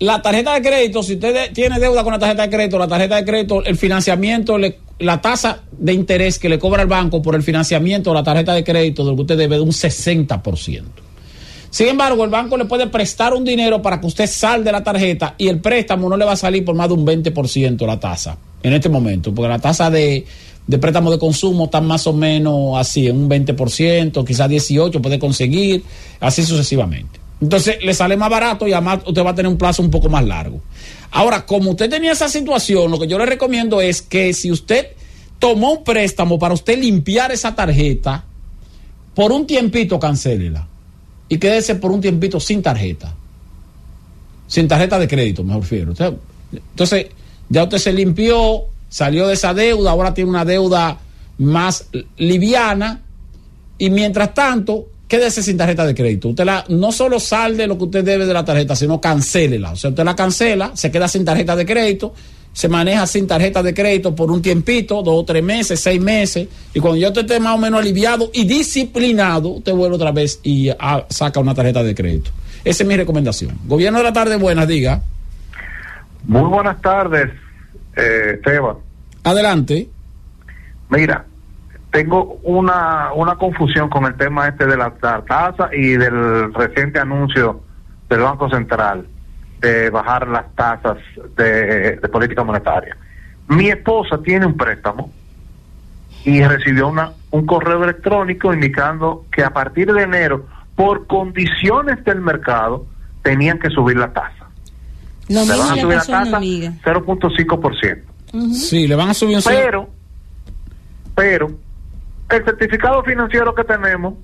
[0.00, 3.16] la tarjeta de crédito, si usted tiene deuda con la tarjeta de crédito, la tarjeta
[3.16, 4.58] de crédito, el financiamiento,
[4.98, 8.54] la tasa de interés que le cobra el banco por el financiamiento de la tarjeta
[8.54, 10.82] de crédito de lo que usted debe de un 60%.
[11.70, 15.34] Sin embargo, el banco le puede prestar un dinero para que usted salde la tarjeta
[15.36, 18.38] y el préstamo no le va a salir por más de un 20% la tasa
[18.62, 20.24] en este momento, porque la tasa de,
[20.66, 25.18] de préstamo de consumo está más o menos así, en un 20%, quizás 18% puede
[25.18, 25.84] conseguir,
[26.20, 27.20] así sucesivamente.
[27.40, 30.08] Entonces le sale más barato y además usted va a tener un plazo un poco
[30.08, 30.60] más largo.
[31.10, 34.88] Ahora, como usted tenía esa situación, lo que yo le recomiendo es que si usted
[35.38, 38.24] tomó un préstamo para usted limpiar esa tarjeta,
[39.14, 40.66] por un tiempito cancélela
[41.28, 43.14] y quédese por un tiempito sin tarjeta.
[44.46, 45.92] Sin tarjeta de crédito, me refiero.
[46.52, 47.06] Entonces,
[47.48, 48.64] ya usted se limpió,
[48.94, 50.98] salió de esa deuda, ahora tiene una deuda
[51.38, 53.00] más liviana
[53.76, 56.28] y mientras tanto, quédese sin tarjeta de crédito.
[56.28, 59.72] Usted la, no solo salde lo que usted debe de la tarjeta, sino cancélela.
[59.72, 62.14] O sea, usted la cancela, se queda sin tarjeta de crédito,
[62.52, 66.46] se maneja sin tarjeta de crédito por un tiempito, dos o tres meses, seis meses,
[66.72, 70.38] y cuando ya usted esté más o menos aliviado y disciplinado, usted vuelve otra vez
[70.44, 72.30] y ah, saca una tarjeta de crédito.
[72.64, 73.58] Esa es mi recomendación.
[73.66, 75.02] Gobierno de la tarde, buenas, diga.
[76.28, 77.28] Muy buenas tardes,
[77.96, 78.83] eh, Esteban.
[79.24, 79.88] Adelante.
[80.90, 81.24] Mira,
[81.90, 87.60] tengo una, una confusión con el tema este de la, tasa y del reciente anuncio
[88.08, 89.06] del Banco Central
[89.60, 90.98] de bajar las tasas
[91.36, 92.96] de, política monetaria.
[93.48, 95.10] Mi esposa tiene un préstamo
[96.24, 102.20] y recibió una, un correo electrónico indicando que a partir de enero, por condiciones del
[102.20, 102.86] mercado,
[103.22, 104.48] tenían que subir la tasa.
[105.28, 108.13] Lo Se van a subir la tasa 0.5%.
[108.52, 109.88] Sí, le van a subir un Pero,
[111.14, 111.50] pero,
[112.30, 114.14] el certificado financiero que tenemos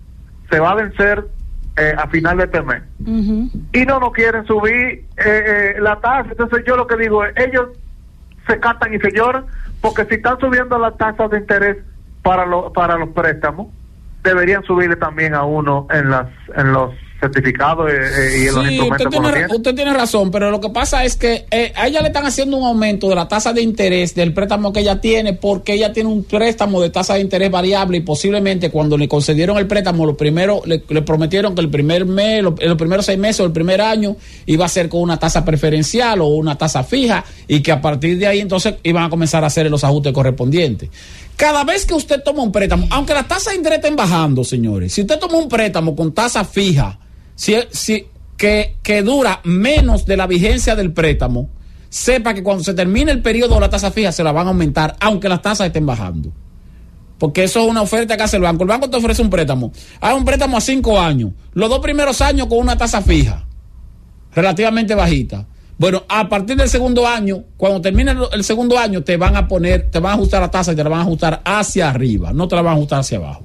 [0.50, 1.26] se va a vencer
[1.76, 2.82] eh, a final de este mes.
[3.72, 6.30] Y no nos quieren subir eh, eh, la tasa.
[6.30, 7.68] Entonces yo lo que digo es, ellos
[8.46, 9.46] se catan y se lloran
[9.80, 11.76] porque si están subiendo las tasas de interés
[12.22, 13.68] para, lo, para los préstamos,
[14.22, 18.66] deberían subirle también a uno en, las, en los certificados eh, eh, y en los
[18.66, 21.86] Sí, instrumentos usted tiene, usted tiene razón, pero lo que pasa es que eh, a
[21.86, 25.00] ella le están haciendo un aumento de la tasa de interés del préstamo que ella
[25.00, 29.06] tiene porque ella tiene un préstamo de tasa de interés variable y posiblemente cuando le
[29.08, 32.78] concedieron el préstamo, lo primero le, le prometieron que el primer mes, lo- en los
[32.78, 34.16] primeros seis meses o el primer año
[34.46, 38.18] iba a ser con una tasa preferencial o una tasa fija y que a partir
[38.18, 40.88] de ahí entonces iban a comenzar a hacer los ajustes correspondientes.
[41.36, 44.92] Cada vez que usted toma un préstamo, aunque las tasas de interés estén bajando, señores,
[44.92, 46.98] si usted toma un préstamo con tasa fija,
[47.40, 51.48] si, si, que, que dura menos de la vigencia del préstamo,
[51.88, 54.50] sepa que cuando se termine el periodo de la tasa fija se la van a
[54.50, 56.30] aumentar, aunque las tasas estén bajando.
[57.16, 58.64] Porque eso es una oferta que hace el banco.
[58.64, 59.72] El banco te ofrece un préstamo.
[60.02, 61.30] Hay un préstamo a cinco años.
[61.54, 63.46] Los dos primeros años con una tasa fija,
[64.34, 65.46] relativamente bajita.
[65.78, 69.90] Bueno, a partir del segundo año, cuando termine el, segundo año, te van a poner,
[69.90, 72.46] te van a ajustar la tasa y te la van a ajustar hacia arriba, no
[72.48, 73.44] te la van a ajustar hacia abajo.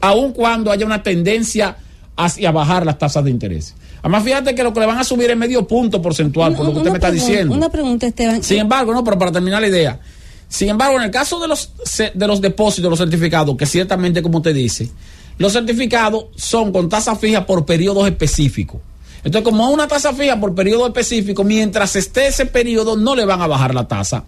[0.00, 1.76] Aun cuando haya una tendencia
[2.18, 3.74] hacia bajar las tasas de interés.
[4.02, 6.72] Además, fíjate que lo que le van a subir es medio punto porcentual, por lo
[6.72, 7.54] que usted me está diciendo.
[7.54, 8.42] Una pregunta, Esteban.
[8.42, 10.00] Sin embargo, no, pero para terminar la idea.
[10.48, 11.72] Sin embargo, en el caso de los,
[12.14, 14.90] de los depósitos, los certificados, que ciertamente, como usted dice,
[15.38, 18.80] los certificados son con tasa fija por periodos específicos.
[19.24, 23.24] Entonces, como es una tasa fija por periodo específico, mientras esté ese periodo, no le
[23.24, 24.24] van a bajar la tasa.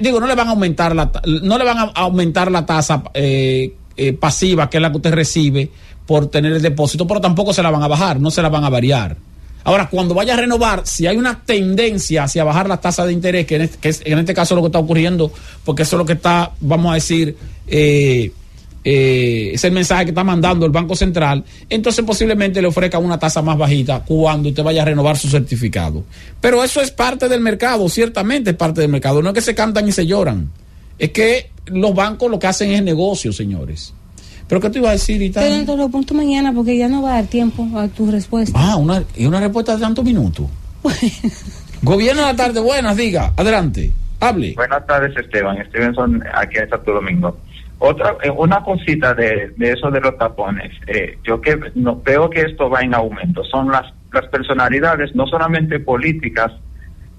[0.00, 3.02] Digo, no le van a aumentar la, ta- no le van a aumentar la tasa
[3.14, 5.70] eh, eh, pasiva, que es la que usted recibe
[6.06, 8.64] por tener el depósito, pero tampoco se la van a bajar, no se la van
[8.64, 9.16] a variar.
[9.64, 13.46] Ahora, cuando vaya a renovar, si hay una tendencia hacia bajar la tasa de interés,
[13.46, 15.30] que en este, que es- en este caso es lo que está ocurriendo,
[15.64, 17.36] porque eso es lo que está, vamos a decir,
[17.68, 18.32] eh,
[18.84, 23.16] eh, es el mensaje que está mandando el Banco Central, entonces posiblemente le ofrezca una
[23.16, 26.02] tasa más bajita cuando usted vaya a renovar su certificado.
[26.40, 29.22] Pero eso es parte del mercado, ciertamente es parte del mercado.
[29.22, 30.50] No es que se cantan y se lloran,
[30.98, 33.94] es que los bancos lo que hacen es negocio, señores.
[34.48, 35.40] ¿Pero qué te iba a decir, Ita?
[35.40, 38.58] Te lo apunto mañana porque ya no va a dar tiempo a tu respuesta.
[38.60, 40.46] Ah, una, y una respuesta de tantos minutos.
[41.82, 44.54] Gobierno de la tarde, buenas, diga, adelante, hable.
[44.54, 45.56] Buenas tardes, Esteban.
[45.68, 47.36] Stevenson, aquí en Santo Domingo.
[47.78, 50.72] Otra, eh, una cosita de, de eso de los tapones.
[50.86, 53.42] Eh, yo que no, veo que esto va en aumento.
[53.44, 56.52] Son las, las personalidades, no solamente políticas,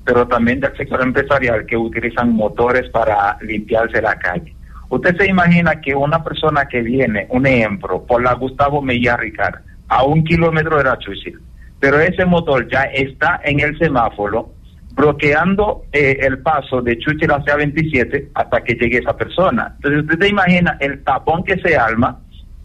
[0.06, 4.56] pero también del sector empresarial, que utilizan motores para limpiarse la calle.
[4.96, 9.56] Usted se imagina que una persona que viene, un ejemplo, por la Gustavo Mejía Ricard,
[9.88, 11.40] a un kilómetro de la Chuchil,
[11.80, 14.52] pero ese motor ya está en el semáforo
[14.96, 19.74] bloqueando eh, el paso de Chuchil hacia 27 hasta que llegue esa persona.
[19.78, 22.20] Entonces usted se imagina el tapón que se arma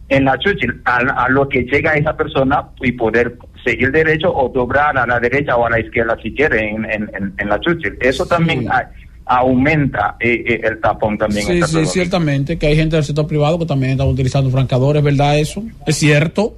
[0.09, 4.49] en la Churchill, a, a lo que llega esa persona y poder seguir derecho o
[4.49, 7.59] doblar a la derecha o a la izquierda si quiere en, en, en- en la
[7.59, 7.97] Churchill.
[8.01, 8.89] Eso también a-
[9.29, 11.45] aumenta eh, eh, el tapón también.
[11.45, 15.37] Sí, sí, ciertamente, que hay gente del sector privado que también está utilizando francadores, ¿verdad
[15.37, 15.63] eso?
[15.85, 16.55] Es cierto.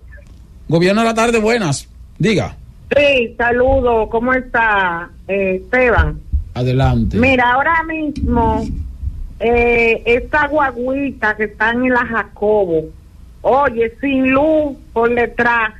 [0.69, 1.89] Gobierno de la tarde, buenas.
[2.17, 2.55] Diga,
[2.95, 4.09] Sí, saludo.
[4.09, 6.19] ¿Cómo está eh, Esteban?
[6.53, 7.17] adelante.
[7.17, 8.65] Mira, ahora mismo,
[9.39, 12.83] eh, esta guaguita que están en la Jacobo,
[13.41, 15.73] oye, sin luz por detrás,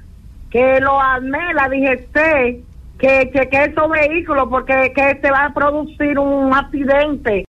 [0.50, 2.62] que lo armé, la DGC,
[3.02, 7.46] que cheque esos vehículos porque que se va a producir un accidente.